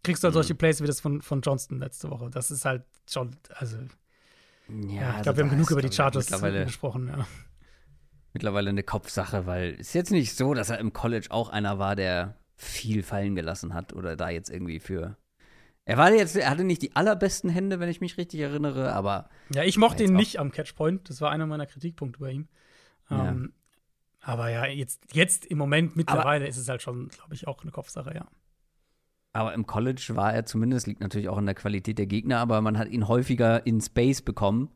kriegst 0.03 0.23
du 0.23 0.27
halt 0.27 0.35
mhm. 0.35 0.37
solche 0.37 0.55
Plays 0.55 0.81
wie 0.83 0.87
das 0.87 1.01
von, 1.01 1.23
von 1.23 1.41
Johnston 1.41 1.79
letzte 1.79 2.11
Woche. 2.11 2.31
Das 2.31 2.51
ist 2.51 2.65
halt 2.65 2.85
schon, 3.09 3.37
also. 3.55 3.77
Ja, 3.77 3.85
ja 4.69 4.93
ich 4.93 5.03
also 5.03 5.23
glaube, 5.23 5.37
wir 5.39 5.45
haben 5.45 5.51
genug 5.51 5.71
über 5.71 5.83
die 5.83 5.93
Chargers 5.93 6.27
gesprochen, 6.27 7.09
ja. 7.09 7.27
Mittlerweile 8.33 8.71
eine 8.71 8.83
Kopfsache, 8.83 9.47
weil 9.47 9.75
es 9.75 9.89
ist 9.89 9.95
jetzt 9.95 10.11
nicht 10.11 10.35
so, 10.35 10.55
dass 10.55 10.71
er 10.71 10.79
im 10.79 10.95
College 10.95 11.27
auch 11.31 11.51
einer 11.51 11.79
war, 11.79 11.97
der 11.97 12.39
viel 12.57 13.03
fallen 13.03 13.35
gelassen 13.35 13.75
hat 13.75 13.93
oder 13.93 14.17
da 14.17 14.31
jetzt 14.31 14.49
irgendwie 14.49 14.81
für 14.81 15.19
er 15.85 15.99
war 15.99 16.13
jetzt, 16.13 16.37
er 16.37 16.49
hatte 16.49 16.65
nicht 16.65 16.83
die 16.83 16.95
allerbesten 16.95 17.51
Hände, 17.51 17.81
wenn 17.81 17.89
ich 17.89 18.01
mich 18.01 18.17
richtig 18.17 18.41
erinnere, 18.41 18.93
aber. 18.93 19.29
Ja, 19.53 19.65
ich 19.65 19.79
mochte 19.79 20.05
ihn 20.05 20.15
nicht 20.15 20.39
am 20.39 20.53
Catchpoint. 20.53 21.11
Das 21.11 21.21
war 21.21 21.31
einer 21.31 21.47
meiner 21.47 21.67
Kritikpunkte 21.67 22.21
bei 22.21 22.31
ihm. 22.31 22.49
Ja. 23.11 23.31
Ähm, 23.31 23.53
aber 24.21 24.49
ja, 24.49 24.67
jetzt, 24.67 25.05
jetzt 25.13 25.45
im 25.47 25.59
Moment 25.59 25.97
mittlerweile 25.97 26.45
aber 26.45 26.49
ist 26.49 26.57
es 26.57 26.69
halt 26.69 26.83
schon, 26.83 27.09
glaube 27.09 27.35
ich, 27.35 27.49
auch 27.49 27.61
eine 27.63 27.73
Kopfsache, 27.73 28.15
ja. 28.15 28.29
Aber 29.35 29.55
im 29.55 29.67
College 29.67 30.11
war 30.15 30.35
er 30.35 30.45
zumindest, 30.45 30.87
liegt 30.87 31.01
natürlich 31.01 31.29
auch 31.29 31.39
an 31.39 31.47
der 31.47 31.55
Qualität 31.55 31.99
der 31.99 32.07
Gegner, 32.07 32.39
aber 32.39 32.61
man 32.61 32.77
hat 32.79 32.89
ihn 32.89 33.09
häufiger 33.09 33.67
in 33.67 33.81
Space 33.81 34.21
bekommen. 34.23 34.69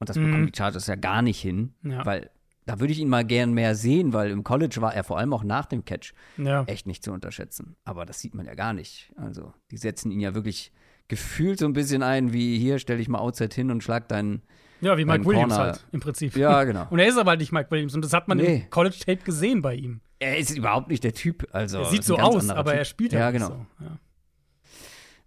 Und 0.00 0.08
das 0.08 0.16
Mhm. 0.16 0.26
bekommen 0.26 0.46
die 0.46 0.56
Chargers 0.56 0.86
ja 0.86 0.94
gar 0.94 1.22
nicht 1.22 1.40
hin, 1.40 1.74
Ja. 1.82 2.06
weil 2.06 2.30
da 2.66 2.78
würde 2.78 2.92
ich 2.92 3.00
ihn 3.00 3.08
mal 3.08 3.24
gern 3.24 3.52
mehr 3.54 3.74
sehen, 3.74 4.12
weil 4.12 4.30
im 4.30 4.44
College 4.44 4.80
war 4.80 4.94
er 4.94 5.02
vor 5.02 5.18
allem 5.18 5.32
auch 5.32 5.42
nach 5.42 5.66
dem 5.66 5.84
Catch 5.84 6.12
Ja. 6.36 6.62
echt 6.64 6.86
nicht 6.86 7.02
zu 7.02 7.12
unterschätzen. 7.12 7.74
Aber 7.84 8.04
das 8.06 8.20
sieht 8.20 8.34
man 8.34 8.46
ja 8.46 8.54
gar 8.54 8.72
nicht. 8.74 9.12
Also, 9.16 9.52
die 9.72 9.78
setzen 9.78 10.12
ihn 10.12 10.20
ja 10.20 10.34
wirklich 10.34 10.70
gefühlt 11.08 11.58
so 11.58 11.64
ein 11.66 11.72
bisschen 11.72 12.02
ein, 12.02 12.32
wie 12.32 12.58
hier, 12.58 12.78
stell 12.78 12.98
dich 12.98 13.08
mal 13.08 13.18
outside 13.18 13.54
hin 13.54 13.70
und 13.70 13.82
schlag 13.82 14.06
deinen. 14.08 14.42
ja, 14.80 14.96
wie 14.96 15.04
Mike 15.06 15.24
Williams 15.24 15.54
Corner. 15.54 15.72
halt, 15.72 15.86
im 15.90 15.98
Prinzip. 16.00 16.36
Ja, 16.36 16.62
genau. 16.62 16.86
Und 16.90 17.00
er 17.00 17.08
ist 17.08 17.16
aber 17.18 17.30
halt 17.30 17.40
nicht 17.40 17.50
Mike 17.50 17.70
Williams. 17.72 17.94
Und 17.96 18.04
das 18.04 18.12
hat 18.12 18.28
man 18.28 18.38
Nee. 18.38 18.62
im 18.64 18.70
College-Tape 18.70 19.24
gesehen 19.24 19.60
bei 19.62 19.74
ihm. 19.74 20.00
Er 20.20 20.38
ist 20.38 20.50
überhaupt 20.50 20.88
nicht 20.88 21.04
der 21.04 21.14
Typ. 21.14 21.46
Also, 21.52 21.78
Er 21.78 21.84
sieht 21.86 22.04
so 22.04 22.16
aus, 22.18 22.48
aber 22.50 22.70
Typ. 22.72 22.78
er 22.78 22.84
spielt 22.84 23.12
Ja, 23.12 23.24
halt 23.24 23.34
genau. 23.34 23.48
nicht 23.50 23.66
so. 23.78 23.84
Ja. 23.84 23.98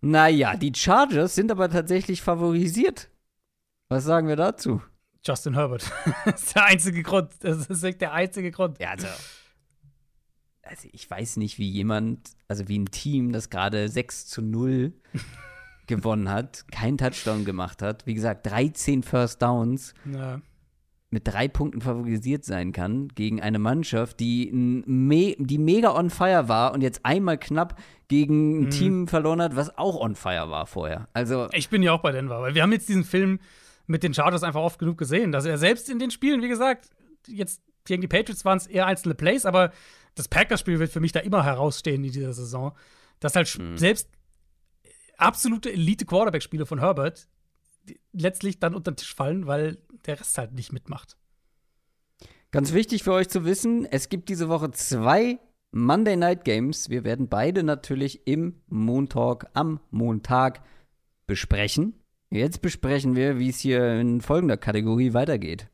Naja, 0.02 0.56
die 0.58 0.74
Chargers 0.76 1.36
sind 1.36 1.52
aber 1.52 1.70
tatsächlich 1.70 2.22
favorisiert. 2.22 3.10
Was 3.90 4.04
sagen 4.04 4.28
wir 4.28 4.36
dazu? 4.36 4.82
Justin 5.26 5.54
Herbert. 5.54 5.90
das 6.26 6.42
ist 6.44 6.56
der 6.56 6.66
einzige 6.66 7.04
Grund. 7.04 7.32
Das 7.42 7.58
ist 7.68 7.82
wirklich 7.84 8.00
der 8.00 8.14
einzige 8.14 8.52
Grund. 8.52 8.80
Ja, 8.80 8.92
also. 8.92 9.08
Also, 10.64 10.88
ich 10.92 11.10
weiß 11.10 11.38
nicht, 11.38 11.58
wie 11.60 11.70
jemand, 11.70 12.32
also 12.48 12.68
wie 12.68 12.80
ein 12.80 12.86
Team, 12.92 13.32
das 13.32 13.50
gerade 13.50 13.90
6 13.90 14.28
zu 14.28 14.42
0 14.42 14.94
gewonnen 15.88 16.30
hat, 16.30 16.66
keinen 16.72 16.98
Touchdown 16.98 17.46
gemacht 17.46 17.82
hat. 17.82 18.06
Wie 18.06 18.14
gesagt, 18.14 18.46
13 18.48 19.04
First 19.04 19.42
Downs 19.42 19.94
Ja. 20.06 20.42
Mit 21.14 21.28
drei 21.28 21.48
Punkten 21.50 21.82
favorisiert 21.82 22.46
sein 22.46 22.72
kann 22.72 23.10
gegen 23.10 23.42
eine 23.42 23.60
Mannschaft, 23.60 24.20
die, 24.22 24.50
me 24.54 25.36
die 25.38 25.58
mega 25.58 25.94
on 25.94 26.10
fire 26.10 26.48
war 26.48 26.74
und 26.74 26.82
jetzt 26.82 27.02
einmal 27.06 27.38
knapp 27.38 27.78
gegen 28.08 28.62
ein 28.62 28.64
Mhm. 28.66 28.70
Team 28.72 29.08
verloren 29.08 29.42
hat, 29.42 29.56
was 29.56 29.78
auch 29.78 30.00
on 30.00 30.16
fire 30.16 30.50
war 30.50 30.66
vorher. 30.66 31.10
Also, 31.14 31.48
Ich 31.52 31.70
bin 31.70 31.84
ja 31.84 31.92
auch 31.92 32.02
bei 32.02 32.12
Denver, 32.14 32.42
weil 32.42 32.56
wir 32.56 32.64
haben 32.64 32.72
jetzt 32.72 32.88
diesen 32.90 33.04
Film 33.04 33.40
mit 33.88 34.04
den 34.04 34.14
Chargers 34.14 34.44
einfach 34.44 34.62
oft 34.62 34.80
genug 34.80 34.98
gesehen, 34.98 35.32
dass 35.34 35.46
er 35.46 35.58
selbst 35.58 35.90
in 35.90 36.00
den 36.00 36.12
Spielen, 36.12 36.42
wie 36.42 36.48
gesagt, 36.48 36.90
jetzt 37.28 37.62
gegen 37.84 38.02
die 38.02 38.08
Patriots 38.08 38.46
waren 38.46 38.58
es 38.58 38.68
eher 38.68 38.86
einzelne 38.86 39.16
Plays, 39.16 39.46
aber 39.46 39.72
das 40.16 40.28
Packers-Spiel 40.30 40.80
wird 40.80 40.92
für 40.92 41.00
mich 41.02 41.12
da 41.12 41.20
immer 41.20 41.44
herausstehen 41.44 42.04
in 42.06 42.12
dieser 42.12 42.32
Saison, 42.34 42.72
dass 43.20 43.36
halt 43.36 43.58
Mhm. 43.60 43.78
selbst 43.78 44.08
absolute 45.18 45.72
Elite-Quarterback-Spiele 45.72 46.66
von 46.66 46.80
Herbert 46.80 47.28
letztlich 48.14 48.60
dann 48.60 48.76
unter 48.76 48.92
den 48.92 48.98
Tisch 48.98 49.14
fallen, 49.14 49.48
weil 49.48 49.78
der 50.08 50.20
Rest 50.20 50.38
halt 50.38 50.54
nicht 50.54 50.72
mitmacht. 50.74 51.18
Ganz 52.52 52.74
wichtig 52.74 53.04
für 53.04 53.14
euch 53.14 53.30
zu 53.30 53.46
wissen, 53.46 53.86
es 53.86 54.10
gibt 54.10 54.28
diese 54.30 54.50
Woche 54.50 54.72
zwei 54.72 55.40
Monday 55.72 56.18
Night 56.18 56.44
Games. 56.44 56.90
Wir 56.90 57.04
werden 57.06 57.30
beide 57.30 57.64
natürlich 57.64 58.28
im 58.28 58.62
Montalk 58.68 59.48
am 59.54 59.80
Montag 59.90 60.62
besprechen. 61.28 61.94
Jetzt 62.30 62.62
besprechen 62.62 63.16
wir, 63.16 63.40
wie 63.40 63.50
es 63.50 63.60
hier 63.60 63.94
in 64.00 64.20
folgender 64.22 64.58
Kategorie 64.58 65.14
weitergeht. 65.14 65.70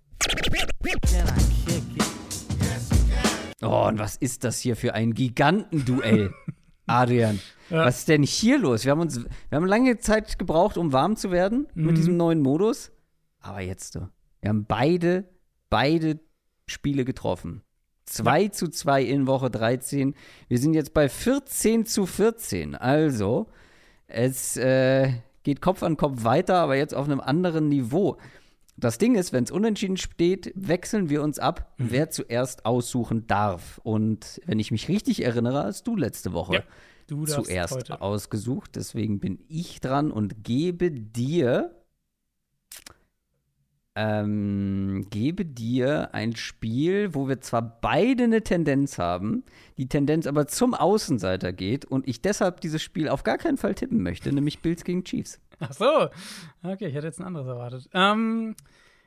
Oh, 3.61 3.87
und 3.87 3.97
was 3.99 4.15
ist 4.15 4.43
das 4.43 4.59
hier 4.59 4.75
für 4.75 4.93
ein 4.93 5.13
Gigantenduell, 5.13 6.31
Adrian? 6.85 7.39
Ja. 7.69 7.85
Was 7.85 7.99
ist 7.99 8.07
denn 8.07 8.23
hier 8.23 8.59
los? 8.59 8.85
Wir 8.85 8.91
haben 8.91 9.01
uns, 9.01 9.23
wir 9.25 9.29
haben 9.55 9.65
lange 9.65 9.97
Zeit 9.97 10.37
gebraucht, 10.37 10.77
um 10.77 10.93
warm 10.93 11.15
zu 11.15 11.31
werden 11.31 11.67
Mhm. 11.73 11.85
mit 11.87 11.97
diesem 11.97 12.17
neuen 12.17 12.41
Modus. 12.41 12.91
Aber 13.39 13.61
jetzt, 13.61 13.95
du. 13.95 14.07
Wir 14.41 14.49
haben 14.49 14.65
beide, 14.65 15.25
beide 15.69 16.19
Spiele 16.67 17.05
getroffen. 17.05 17.61
2 18.05 18.47
zu 18.49 18.69
2 18.69 19.03
in 19.03 19.27
Woche 19.27 19.49
13. 19.49 20.15
Wir 20.47 20.57
sind 20.59 20.73
jetzt 20.73 20.93
bei 20.93 21.09
14 21.09 21.85
zu 21.85 22.05
14. 22.05 22.75
Also, 22.75 23.47
es 24.07 24.55
äh, 24.57 25.11
geht 25.43 25.61
Kopf 25.61 25.83
an 25.83 25.97
Kopf 25.97 26.23
weiter, 26.23 26.55
aber 26.55 26.77
jetzt 26.77 26.93
auf 26.93 27.05
einem 27.05 27.19
anderen 27.19 27.67
Niveau. 27.67 28.17
Das 28.77 28.97
Ding 28.97 29.15
ist, 29.15 29.33
wenn 29.33 29.43
es 29.43 29.51
unentschieden 29.51 29.97
steht, 29.97 30.53
wechseln 30.55 31.09
wir 31.09 31.23
uns 31.23 31.39
ab, 31.39 31.73
wer 31.77 32.09
zuerst 32.09 32.65
aussuchen 32.65 33.25
darf. 33.27 33.79
Und 33.83 34.39
wenn 34.45 34.59
ich 34.59 34.71
mich 34.71 34.87
richtig 34.87 35.23
erinnere, 35.23 35.63
hast 35.63 35.87
du 35.87 35.95
letzte 35.95 36.31
Woche 36.31 36.53
Ja, 36.55 36.63
du 37.07 37.25
zuerst 37.25 37.73
heute. 37.73 38.01
ausgesucht. 38.01 38.75
Deswegen 38.75 39.19
bin 39.19 39.39
ich 39.49 39.81
dran 39.81 40.11
und 40.11 40.43
gebe 40.43 40.91
dir 40.91 41.76
ähm, 43.97 45.07
gebe 45.09 45.43
dir 45.43 46.13
ein 46.13 46.35
Spiel, 46.35 47.15
wo 47.15 47.27
wir 47.27 47.41
zwar 47.41 47.63
beide 47.81 48.25
eine 48.25 48.43
Tendenz 48.43 48.99
haben, 48.99 49.43
die 49.77 49.89
Tendenz 49.89 50.27
aber 50.27 50.45
zum 50.45 50.75
Außenseiter 50.75 51.51
geht 51.51 51.85
und 51.85 52.07
ich 52.07 52.21
deshalb 52.21 52.61
dieses 52.61 52.83
Spiel 52.83 53.09
auf 53.09 53.23
gar 53.23 53.39
keinen 53.39 53.57
Fall 53.57 53.73
tippen 53.73 54.03
möchte, 54.03 54.31
nämlich 54.31 54.59
Bills 54.59 54.83
gegen 54.83 55.03
Chiefs. 55.03 55.39
Ach 55.59 55.73
so. 55.73 56.09
Okay, 56.61 56.85
ich 56.87 56.93
hätte 56.93 57.07
jetzt 57.07 57.19
ein 57.19 57.25
anderes 57.25 57.47
erwartet. 57.47 57.89
Ähm, 57.91 58.55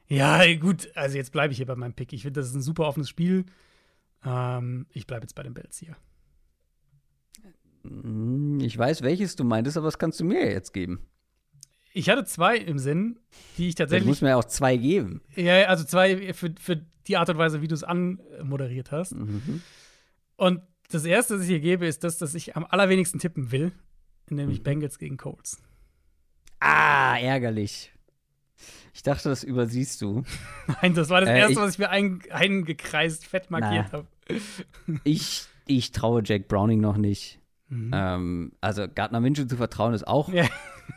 ja, 0.09 0.43
gut, 0.57 0.91
also 0.97 1.17
jetzt 1.17 1.31
bleibe 1.31 1.53
ich 1.53 1.59
hier 1.59 1.67
bei 1.67 1.77
meinem 1.77 1.95
Pick. 1.95 2.13
Ich 2.13 2.23
finde, 2.23 2.41
das 2.41 2.49
ist 2.49 2.57
ein 2.57 2.63
super 2.63 2.89
offenes 2.89 3.09
Spiel. 3.09 3.45
Ähm, 4.25 4.87
ich 4.93 5.07
bleibe 5.07 5.23
jetzt 5.23 5.35
bei 5.37 5.45
den 5.45 5.55
Bills 5.55 5.79
hier. 5.79 5.97
Hm, 7.85 8.59
Ich 8.61 8.77
weiß, 8.77 9.03
welches 9.03 9.37
du 9.37 9.45
meintest, 9.45 9.77
aber 9.77 9.87
das 9.87 9.99
kannst 10.01 10.19
du 10.19 10.25
mir 10.25 10.51
jetzt 10.51 10.73
geben. 10.73 11.07
Ich 11.93 12.09
hatte 12.09 12.25
zwei 12.25 12.57
im 12.57 12.79
Sinn, 12.79 13.19
die 13.59 13.69
ich 13.69 13.75
Du 13.75 13.83
tatsächlich. 13.83 14.07
musst 14.07 14.23
mir 14.23 14.29
ja 14.31 14.37
auch 14.37 14.45
zwei 14.45 14.77
geben. 14.77 15.23
Ja, 15.35 15.65
also 15.65 15.85
zwei 15.85 16.33
für, 16.35 16.53
für 16.61 16.81
die 17.09 17.17
Art 17.17 17.29
und 17.31 17.39
Weise, 17.39 17.63
wie 17.63 17.69
du 17.69 17.75
es 17.75 17.83
anmoderiert 17.83 18.93
hast. 18.93 19.15
Mhm. 19.17 19.63
Und 20.37 20.61
das 20.91 21.05
erste, 21.05 21.35
das 21.35 21.43
ich 21.45 21.49
hier 21.49 21.61
gebe, 21.61 21.87
ist 21.87 22.05
das, 22.05 22.19
dass 22.19 22.35
ich 22.35 22.57
am 22.57 22.65
allerwenigsten 22.65 23.19
tippen 23.19 23.51
will, 23.53 23.73
Mhm. 24.29 24.37
nämlich 24.37 24.63
Bengals 24.63 24.99
gegen 24.99 25.17
Colts. 25.17 25.61
Ah, 26.61 27.17
ärgerlich. 27.19 27.93
Ich 28.93 29.03
dachte, 29.03 29.29
das 29.29 29.43
übersiehst 29.45 30.01
du. 30.03 30.25
Nein, 30.83 30.95
das 30.95 31.09
war 31.09 31.21
das 31.21 31.31
Äh, 31.31 31.39
erste, 31.39 31.53
ich- 31.55 31.59
was 31.59 31.73
ich 31.73 31.79
mir 31.79 31.91
ein, 31.91 32.21
eingekreist, 32.31 33.27
fett 33.27 33.51
markiert 33.51 33.93
habe. 33.93 34.07
Ich, 35.05 35.43
ich 35.67 35.91
traue 35.91 36.23
Jack 36.25 36.47
Browning 36.47 36.81
noch 36.81 36.97
nicht. 36.97 37.41
Mhm. 37.69 37.91
Ähm, 37.93 38.53
also 38.61 38.87
Gardner 38.93 39.19
Minshew 39.21 39.45
zu 39.47 39.57
vertrauen 39.57 39.93
ist 39.95 40.07
auch 40.07 40.29
Ja. 40.33 40.45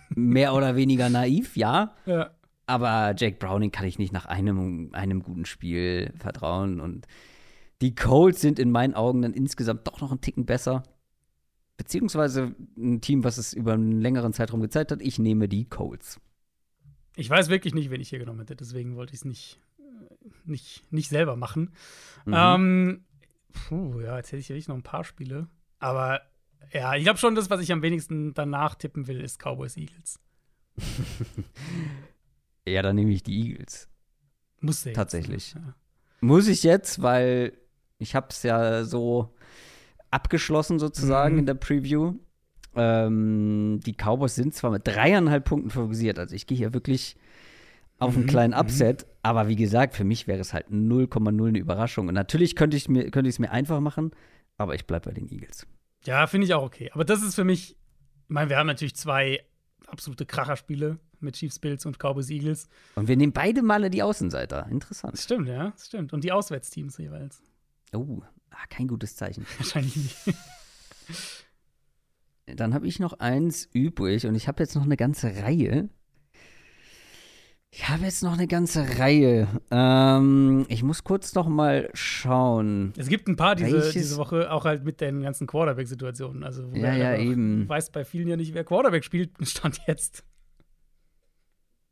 Mehr 0.10 0.54
oder 0.54 0.76
weniger 0.76 1.10
naiv, 1.10 1.56
ja. 1.56 1.96
Ja. 2.06 2.32
Aber 2.66 3.14
Jack 3.18 3.40
Browning 3.40 3.72
kann 3.72 3.86
ich 3.86 4.00
nicht 4.00 4.14
nach 4.14 4.26
einem, 4.26 4.90
einem 4.94 5.22
guten 5.22 5.46
Spiel 5.46 6.14
vertrauen. 6.18 6.80
Und 6.80 7.08
die 7.82 7.94
Colts 7.94 8.42
sind 8.42 8.60
in 8.60 8.72
meinen 8.72 8.94
Augen 8.94 9.22
dann 9.22 9.34
insgesamt 9.34 9.88
doch 9.88 10.00
noch 10.02 10.12
einen 10.12 10.22
Ticken 10.22 10.46
besser. 10.46 10.84
Beziehungsweise 11.76 12.56
ein 12.78 13.02
Team, 13.02 13.24
was 13.24 13.38
es 13.38 13.54
über 13.54 13.74
einen 13.74 14.00
längeren 14.00 14.32
Zeitraum 14.32 14.62
gezeigt 14.62 14.92
hat. 14.92 15.02
Ich 15.02 15.20
nehme 15.20 15.50
die 15.50 15.66
Colts. 15.66 16.22
Ich 17.16 17.30
weiß 17.30 17.50
wirklich 17.50 17.74
nicht, 17.74 17.90
wen 17.90 18.02
ich 18.02 18.10
hier 18.10 18.20
genommen 18.20 18.40
hätte, 18.40 18.56
deswegen 18.56 18.96
wollte 18.96 19.14
ich 19.14 19.20
es 19.20 19.26
nicht, 19.26 19.60
äh, 19.78 20.30
nicht, 20.46 20.92
nicht 20.92 21.10
selber 21.10 21.36
machen. 21.36 21.72
Mhm. 22.26 22.34
Ähm, 22.36 23.06
puh, 23.52 24.00
ja, 24.02 24.18
jetzt 24.18 24.32
hätte 24.32 24.40
ich 24.40 24.50
wirklich 24.50 24.68
noch 24.68 24.76
ein 24.76 24.84
paar 24.84 25.04
Spiele. 25.04 25.48
Aber 25.80 26.22
ja, 26.72 26.96
ich 26.96 27.04
glaube 27.04 27.20
schon, 27.20 27.36
das, 27.36 27.50
was 27.50 27.62
ich 27.62 27.72
am 27.72 27.82
wenigsten 27.82 28.34
danach 28.34 28.76
tippen 28.76 29.08
will, 29.08 29.22
ist 29.22 29.40
Cowboys 29.40 29.76
Eagles. 29.78 30.20
ja, 32.68 32.82
dann 32.82 32.96
nehme 32.96 33.12
ich 33.12 33.24
die 33.24 33.50
Eagles. 33.50 33.90
Musste 34.62 34.90
jetzt. 34.90 34.96
Tatsächlich. 34.96 35.54
Ja. 35.54 35.76
Muss 36.22 36.48
ich 36.48 36.64
jetzt, 36.64 37.02
weil 37.02 37.54
ich 38.00 38.16
habe 38.16 38.28
es 38.30 38.44
ja 38.44 38.84
so 38.86 39.34
abgeschlossen 40.12 40.80
sozusagen 40.80 41.34
Mhm. 41.36 41.40
in 41.40 41.46
der 41.46 41.54
Preview. 41.56 42.14
Ähm, 42.76 43.80
die 43.86 43.94
Cowboys 43.94 44.36
sind 44.36 44.54
zwar 44.56 44.72
mit 44.72 44.88
dreieinhalb 44.88 45.46
Punkten 45.46 45.70
favorisiert, 45.70 46.18
also 46.18 46.34
ich 46.34 46.48
gehe 46.48 46.58
hier 46.58 46.74
wirklich 46.74 47.16
auf 48.00 48.16
einen 48.16 48.24
Mhm, 48.24 48.30
kleinen 48.30 48.54
mhm. 48.54 48.60
Upset, 48.60 49.06
aber 49.22 49.48
wie 49.48 49.56
gesagt, 49.56 49.94
für 49.96 50.04
mich 50.04 50.28
wäre 50.28 50.40
es 50.40 50.54
halt 50.54 50.70
0,0 50.70 51.48
eine 51.50 51.60
Überraschung. 51.60 52.08
Und 52.08 52.16
natürlich 52.16 52.56
könnte 52.56 52.76
ich 52.76 52.90
mir 52.90 53.12
könnte 53.12 53.30
ich 53.30 53.36
es 53.36 53.40
mir 53.40 53.52
einfach 53.52 53.80
machen, 53.80 54.12
aber 54.58 54.74
ich 54.76 54.88
bleibe 54.88 55.10
bei 55.10 55.14
den 55.14 55.30
Eagles. 55.32 55.68
Ja, 56.06 56.28
finde 56.28 56.46
ich 56.46 56.54
auch 56.54 56.64
okay. 56.64 56.92
Aber 56.94 57.06
das 57.06 57.22
ist 57.24 57.36
für 57.36 57.44
mich, 57.44 57.72
ich 57.72 57.78
meine, 58.28 58.50
wir 58.50 58.58
haben 58.58 58.68
natürlich 58.68 58.96
zwei 58.96 59.46
absolute 59.88 60.26
Kracherspiele 60.26 61.00
mit 61.20 61.36
Chiefs 61.36 61.60
Bills 61.60 61.86
und 61.86 61.98
Cowboys 61.98 62.30
Eagles. 62.30 62.68
Und 62.96 63.08
wir 63.08 63.16
nehmen 63.16 63.34
beide 63.34 63.62
Male 63.62 63.90
die 63.90 64.04
Außenseiter. 64.04 64.68
Interessant. 64.70 65.14
Das 65.14 65.24
stimmt, 65.24 65.48
ja, 65.48 65.72
das 65.72 65.88
stimmt. 65.88 66.14
Und 66.14 66.24
die 66.24 66.32
Auswärtsteams 66.32 66.98
jeweils. 66.98 67.42
Oh, 67.94 68.22
ah, 68.50 68.66
kein 68.70 68.88
gutes 68.88 69.16
Zeichen. 69.16 69.46
Wahrscheinlich 69.58 69.96
nicht. 69.96 70.38
Dann 72.46 72.74
habe 72.74 72.88
ich 72.88 73.00
noch 73.00 73.14
eins 73.20 73.70
übrig 73.72 74.26
und 74.26 74.36
ich 74.36 74.48
habe 74.48 74.62
jetzt 74.62 74.76
noch 74.76 74.84
eine 74.84 74.98
ganze 74.98 75.28
Reihe. 75.44 75.90
Ich 77.76 77.90
habe 77.90 78.04
jetzt 78.04 78.22
noch 78.22 78.34
eine 78.34 78.46
ganze 78.46 79.00
Reihe. 79.00 79.48
Ähm, 79.72 80.64
ich 80.70 80.84
muss 80.84 81.04
kurz 81.04 81.34
noch 81.34 81.48
mal 81.48 81.90
schauen. 81.96 82.94
Es 82.98 83.08
gibt 83.08 83.28
ein 83.28 83.36
paar 83.36 83.56
diese, 83.56 83.92
diese 83.92 84.18
Woche, 84.18 84.52
auch 84.52 84.66
halt 84.66 84.84
mit 84.86 85.02
den 85.02 85.24
ganzen 85.24 85.48
Quarterback-Situationen. 85.48 86.44
Also, 86.44 86.70
Ja, 86.76 86.94
ja, 86.94 87.18
eben. 87.18 87.68
weiß 87.68 87.90
bei 87.90 88.06
vielen 88.06 88.28
ja 88.28 88.36
nicht, 88.36 88.54
wer 88.54 88.64
Quarterback 88.64 89.04
spielt, 89.04 89.32
stand 89.42 89.80
jetzt. 89.88 90.24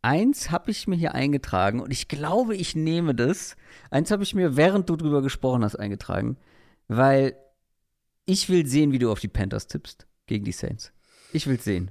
Eins 0.04 0.52
habe 0.52 0.70
ich 0.70 0.88
mir 0.88 0.98
hier 0.98 1.16
eingetragen 1.16 1.80
und 1.80 1.90
ich 1.90 2.08
glaube, 2.08 2.56
ich 2.56 2.76
nehme 2.76 3.16
das. 3.16 3.56
Eins 3.90 4.12
habe 4.12 4.22
ich 4.22 4.36
mir, 4.36 4.56
während 4.56 4.88
du 4.88 4.96
drüber 4.96 5.24
gesprochen 5.24 5.64
hast, 5.64 5.78
eingetragen, 5.78 6.38
weil 6.90 7.36
ich 8.28 8.50
will 8.50 8.68
sehen, 8.68 8.92
wie 8.92 9.00
du 9.00 9.12
auf 9.12 9.20
die 9.20 9.28
Panthers 9.30 9.66
tippst. 9.66 10.06
gegen 10.28 10.46
die 10.46 10.52
Saints. 10.52 10.94
Ich 11.34 11.48
will's 11.48 11.64
sehen. 11.64 11.90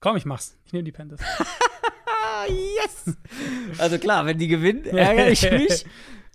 Komm, 0.00 0.16
ich 0.16 0.24
mach's. 0.24 0.56
Ich 0.64 0.72
nehme 0.72 0.84
die 0.84 0.92
Panthers. 0.92 1.20
Yes! 2.48 3.16
Also 3.78 3.98
klar, 3.98 4.24
wenn 4.26 4.38
die 4.38 4.48
gewinnen, 4.48 4.84
ärgere 4.96 5.30
ich 5.30 5.50
mich. 5.50 5.84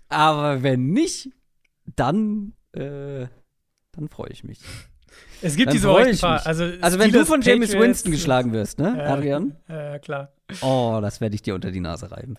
Aber 0.08 0.62
wenn 0.62 0.90
nicht, 0.90 1.30
dann, 1.96 2.52
äh, 2.72 3.26
dann 3.92 4.08
freue 4.10 4.30
ich 4.30 4.44
mich. 4.44 4.60
Es 5.40 5.56
gibt 5.56 5.68
Dann 5.68 5.76
diese 5.76 6.10
ich 6.10 6.20
paar. 6.20 6.46
Also, 6.46 6.70
Also 6.80 6.98
wenn 6.98 7.10
du 7.10 7.24
von 7.24 7.40
James 7.40 7.72
Winston 7.72 8.12
geschlagen 8.12 8.52
wirst, 8.52 8.78
ne, 8.78 8.94
Ja. 8.98 9.14
Adrian? 9.14 9.56
Ja, 9.68 9.98
klar. 9.98 10.32
Oh, 10.60 10.98
das 11.00 11.20
werde 11.20 11.34
ich 11.34 11.42
dir 11.42 11.54
unter 11.54 11.70
die 11.70 11.80
Nase 11.80 12.10
reiben. 12.10 12.36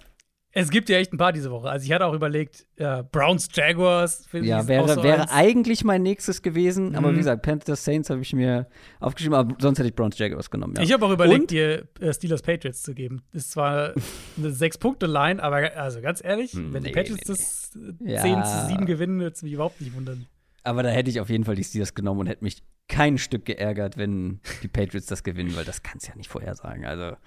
Es 0.58 0.70
gibt 0.70 0.88
ja 0.88 0.98
echt 0.98 1.12
ein 1.12 1.18
paar 1.18 1.34
diese 1.34 1.52
Woche. 1.52 1.70
Also 1.70 1.86
ich 1.86 1.92
hatte 1.92 2.06
auch 2.06 2.14
überlegt, 2.14 2.66
äh, 2.78 3.04
Browns, 3.04 3.50
Jaguars. 3.54 4.26
Ja, 4.32 4.66
wäre, 4.70 4.88
so 4.88 5.04
wäre 5.04 5.30
eigentlich 5.30 5.84
mein 5.84 6.02
nächstes 6.02 6.42
gewesen, 6.42 6.96
aber 6.96 7.10
Mhm. 7.12 7.16
wie 7.16 7.18
gesagt, 7.18 7.42
Panthers 7.42 7.84
Saints 7.84 8.10
habe 8.10 8.22
ich 8.22 8.32
mir 8.32 8.68
aufgeschrieben, 9.02 9.36
aber 9.38 9.54
sonst 9.60 9.80
hätte 9.80 9.90
ich 9.90 9.96
Browns 9.96 10.18
Jaguars 10.18 10.50
genommen. 10.50 10.76
Ja. 10.78 10.84
Ich 10.84 10.94
habe 10.94 11.06
auch 11.06 11.12
überlegt, 11.12 11.42
Und? 11.42 11.52
dir 11.52 11.90
äh, 12.00 12.14
Steelers 12.14 12.42
Patriots 12.42 12.84
zu 12.84 12.94
geben. 12.96 13.22
Ist 13.34 13.52
zwar 13.52 13.94
eine 14.38 14.52
Sechs-Punkte-Line, 14.52 15.44
aber 15.44 15.76
also 15.76 16.00
ganz 16.00 16.24
ehrlich, 16.24 16.56
wenn 16.56 16.84
die 16.84 16.90
Nee, 16.90 16.92
Patriots 16.94 17.74
nee, 17.76 17.92
das 17.94 17.96
Ja. 18.06 18.22
10 18.22 18.44
zu 18.46 18.68
7 18.68 18.86
gewinnen, 18.86 19.20
würde 19.20 19.34
es 19.36 19.44
mich 19.44 19.52
überhaupt 19.52 19.82
nicht 19.82 19.94
wundern. 19.94 20.26
Aber 20.64 20.84
da 20.84 20.90
hätte 20.90 21.10
ich 21.10 21.20
auf 21.20 21.30
jeden 21.30 21.44
Fall 21.44 21.56
die 21.56 21.66
Steelers 21.66 21.94
genommen 21.96 22.22
und 22.22 22.28
hätte 22.28 22.46
mich 22.46 22.64
kein 22.88 23.18
Stück 23.18 23.44
geärgert, 23.46 23.98
wenn 23.98 24.40
die 24.64 24.68
Patriots 24.70 25.08
das 25.08 25.24
gewinnen, 25.24 25.54
weil 25.58 25.66
das 25.66 25.84
kannst 25.84 26.08
du 26.08 26.12
ja 26.12 26.16
nicht 26.16 26.30
vorhersagen. 26.30 26.86
Also, 26.86 27.18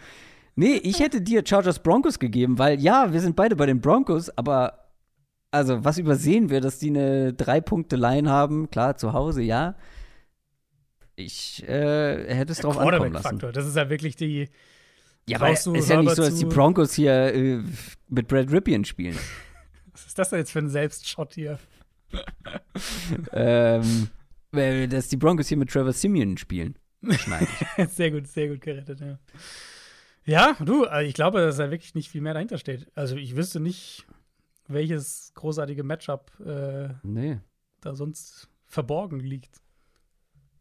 nee, 0.59 0.77
ich 0.83 1.01
hätte 1.01 1.21
dir 1.21 1.43
Chargers 1.47 1.79
Broncos 1.79 2.19
gegeben, 2.19 2.59
weil 2.59 2.81
ja, 2.81 3.13
wir 3.13 3.21
sind 3.21 3.37
beide 3.37 3.57
bei 3.57 3.67
den 3.67 3.81
Broncos, 3.81 4.31
aber 4.37 4.89
also, 5.51 5.83
was 5.83 5.97
übersehen 5.97 6.51
wir, 6.51 6.61
dass 6.61 6.79
die 6.79 6.91
eine 6.91 7.33
Drei-Punkte-Line 7.33 8.29
haben? 8.29 8.71
Klar, 8.71 8.97
zu 8.97 9.15
Hause, 9.15 9.43
ja. 9.43 9.77
Ich 11.17 11.67
äh, 11.67 12.35
hätte 12.35 12.53
es 12.53 12.59
drauf 12.59 12.77
ankommen 12.77 13.13
lassen. 13.13 13.39
Quarterback-Faktor, 13.39 13.53
das 13.53 13.67
ist 13.67 13.77
ja 13.77 13.89
wirklich 13.89 14.17
die. 14.17 14.49
Ja, 15.27 15.39
aber 15.39 15.51
es 15.51 15.65
du 15.65 15.75
ist 15.75 15.89
ja 15.89 16.01
nicht 16.03 16.15
so, 16.15 16.23
dass 16.23 16.37
die 16.37 16.45
Broncos 16.45 16.95
hier 16.95 17.35
äh, 17.35 17.63
mit 18.09 18.29
Brad 18.29 18.53
Ripien 18.53 18.85
spielen. 18.85 19.17
Was 19.93 20.07
ist 20.07 20.19
das 20.19 20.31
denn 20.31 20.39
jetzt 20.39 20.53
für 20.53 20.61
ein 20.61 20.69
Selbstshot 20.69 21.35
hier? 21.35 21.59
ähm, 23.33 24.09
weil, 24.53 24.89
dass 24.89 25.09
die 25.09 25.17
Broncos 25.17 25.49
hier 25.49 25.57
mit 25.57 25.71
Trevor 25.71 25.93
Simeon 25.93 26.37
spielen. 26.37 26.79
Schneide 27.11 27.49
ich. 27.77 27.89
sehr 27.91 28.11
gut, 28.11 28.27
sehr 28.27 28.49
gut 28.49 28.61
gerettet, 28.61 29.01
ja. 29.01 29.19
Ja, 30.29 30.55
du, 30.61 30.85
also 30.85 31.09
ich 31.09 31.15
glaube, 31.15 31.41
dass 31.41 31.57
da 31.57 31.71
wirklich 31.71 31.95
nicht 31.95 32.11
viel 32.11 32.21
mehr 32.21 32.35
dahinter 32.35 32.59
steht. 32.59 32.87
Also 32.95 33.17
ich 33.17 33.35
wüsste 33.35 33.61
nicht, 33.61 34.07
welches 34.67 35.33
großartige 35.35 35.83
Matchup 35.83 36.31
äh, 36.45 36.91
Nee. 37.03 37.39
da 37.81 37.95
sonst 37.95 38.49
verborgen 38.67 39.21
liegt. 39.21 39.63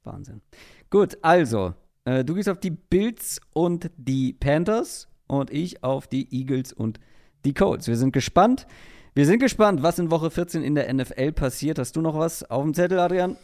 Wahnsinn. 0.03 0.41
Gut, 0.89 1.17
also, 1.21 1.73
äh, 2.05 2.23
du 2.23 2.33
gehst 2.35 2.47
auf 2.47 2.61
die 2.61 2.71
Bills 2.71 3.41
und 3.53 3.91
die 3.97 4.31
Panthers 4.31 5.09
und 5.27 5.51
ich 5.51 5.83
auf 5.83 6.07
die 6.07 6.33
Eagles 6.33 6.71
und 6.71 7.01
die 7.43 7.53
Colts. 7.53 7.87
Wir 7.87 7.97
sind 7.97 8.13
gespannt. 8.13 8.67
Wir 9.15 9.25
sind 9.25 9.39
gespannt, 9.39 9.83
was 9.83 9.99
in 9.99 10.11
Woche 10.11 10.31
14 10.31 10.63
in 10.63 10.75
der 10.75 10.93
NFL 10.93 11.33
passiert. 11.33 11.77
Hast 11.77 11.97
du 11.97 12.01
noch 12.01 12.17
was 12.17 12.43
auf 12.49 12.63
dem 12.63 12.73
Zettel, 12.73 12.99
Adrian? 12.99 13.35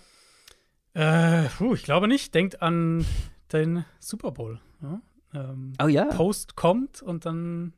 Äh, 0.93 1.49
puh, 1.57 1.73
ich 1.73 1.83
glaube 1.83 2.07
nicht. 2.07 2.33
Denkt 2.33 2.61
an 2.61 3.05
den 3.51 3.83
Super 3.99 4.31
Bowl. 4.31 4.61
Ja? 4.81 5.01
Ähm, 5.33 5.73
Oh 5.81 5.87
ja. 5.87 6.05
Post 6.05 6.55
kommt 6.55 7.01
und 7.01 7.25
dann, 7.25 7.73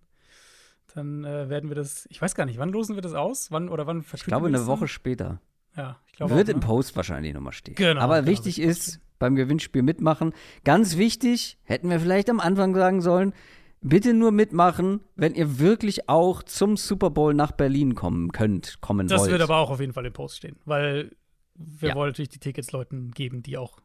dann 0.94 1.24
äh, 1.24 1.50
werden 1.50 1.70
wir 1.70 1.76
das. 1.76 2.06
Ich 2.10 2.22
weiß 2.22 2.36
gar 2.36 2.46
nicht, 2.46 2.60
wann 2.60 2.70
losen 2.70 2.96
wir 2.96 3.02
das 3.02 3.14
aus? 3.14 3.52
Wann 3.52 3.70
oder 3.70 3.88
wann 3.88 4.04
Ich 4.14 4.24
glaube, 4.24 4.48
eine 4.48 4.66
Woche 4.68 4.88
später. 4.88 5.40
Ja, 5.76 6.00
ich 6.08 6.14
glaube. 6.14 6.36
Wird 6.36 6.48
auch, 6.50 6.54
im 6.54 6.60
ne? 6.60 6.66
Post 6.66 6.96
wahrscheinlich 6.96 7.34
nochmal 7.34 7.54
stehen. 7.54 7.76
Genau, 7.76 8.02
Aber 8.02 8.20
genau, 8.22 8.32
wichtig 8.32 8.62
im 8.62 8.70
ist, 8.70 9.00
beim 9.20 9.36
Gewinnspiel 9.36 9.82
mitmachen. 9.84 10.34
Ganz 10.64 10.98
wichtig, 10.98 11.58
hätten 11.64 11.90
wir 11.90 12.00
vielleicht 12.00 12.30
am 12.30 12.40
Anfang 12.40 12.74
sagen 12.76 13.02
sollen, 13.02 13.34
bitte 13.82 14.14
nur 14.14 14.32
mitmachen, 14.32 15.02
wenn 15.16 15.36
ihr 15.36 15.60
wirklich 15.60 16.10
auch 16.10 16.44
zum 16.44 16.76
Super 16.78 17.10
Bowl 17.10 17.34
nach 17.34 17.52
Berlin 17.52 17.96
kommen 17.96 18.32
könnt, 18.32 18.82
kommen 18.82 19.08
Das 19.08 19.22
wollt. 19.22 19.32
wird 19.32 19.42
aber 19.42 19.58
auch 19.58 19.70
auf 19.70 19.80
jeden 19.80 19.94
Fall 19.94 20.06
im 20.06 20.14
Post 20.14 20.38
stehen, 20.38 20.58
weil 20.66 21.12
wir 21.56 21.90
Ja. 21.90 21.96
wollen 21.96 22.10
natürlich 22.10 22.30
die 22.30 22.40
Tickets 22.40 22.72
Leuten 22.72 23.12
geben, 23.12 23.44
die 23.44 23.58
auch 23.58 23.80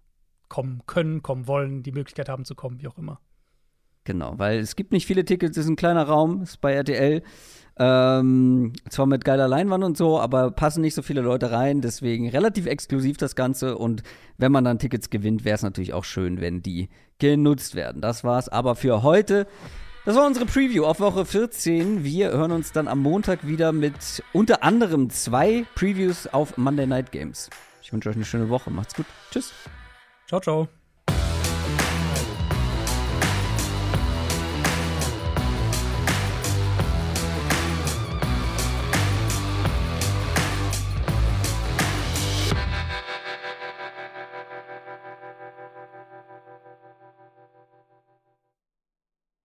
kommen 0.49 0.83
können, 0.87 1.23
kommen 1.23 1.47
wollen, 1.47 1.83
die 1.85 1.93
Möglichkeit 1.93 2.29
haben 2.29 2.45
zu 2.45 2.55
kommen, 2.57 2.81
wie 2.81 2.89
auch 2.89 2.99
immer. 2.99 3.21
Genau, 4.05 4.35
weil 4.39 4.59
es 4.59 4.77
gibt 4.77 4.93
nicht 4.93 5.07
viele 5.07 5.25
Tickets, 5.25 5.57
es 5.57 5.65
ist 5.65 5.71
ein 5.71 5.77
kleiner 5.77 6.05
Raum, 6.05 6.43
ist 6.43 6.61
bei 6.61 6.73
RTL. 6.73 7.23
Ähm, 7.79 8.73
zwar 8.91 9.07
mit 9.07 9.25
geiler 9.25 9.49
Leinwand 9.49 9.85
und 9.85 9.97
so, 9.97 10.21
aber 10.21 10.51
passen 10.51 10.83
nicht 10.83 10.95
so 10.95 11.03
viele 11.03 11.23
Leute 11.23 11.51
rein, 11.51 11.81
deswegen 11.81 12.29
relativ 12.29 12.67
exklusiv 12.67 13.17
das 13.17 13.35
Ganze. 13.35 13.79
Und 13.79 14.03
wenn 14.37 14.53
man 14.53 14.65
dann 14.65 14.79
Tickets 14.79 15.09
gewinnt, 15.09 15.45
wäre 15.45 15.55
es 15.55 15.63
natürlich 15.63 15.95
auch 15.95 16.05
schön, 16.05 16.41
wenn 16.41 16.63
die 16.63 16.89
genutzt 17.19 17.75
werden. 17.75 18.03
Das 18.03 18.25
war's 18.25 18.49
aber 18.49 18.75
für 18.75 19.03
heute. 19.03 19.47
Das 20.05 20.17
war 20.17 20.27
unsere 20.27 20.47
Preview 20.47 20.85
auf 20.85 21.01
Woche 21.01 21.25
14. 21.25 22.05
Wir 22.05 22.33
hören 22.33 22.53
uns 22.53 22.73
dann 22.73 22.89
am 22.89 23.01
Montag 23.01 23.47
wieder 23.47 23.73
mit 23.73 24.23
unter 24.33 24.63
anderem 24.63 25.11
zwei 25.11 25.65
Previews 25.75 26.27
auf 26.27 26.57
Monday 26.57 26.87
Night 26.87 27.13
Games. 27.13 27.51
Ich 27.83 27.93
wünsche 27.93 28.09
euch 28.09 28.17
eine 28.17 28.25
schöne 28.25 28.49
Woche. 28.49 28.71
Macht's 28.71 28.95
gut. 28.95 29.07
Tschüss. 29.31 29.53
Ciao, 30.27 30.41
ciao. 30.41 30.80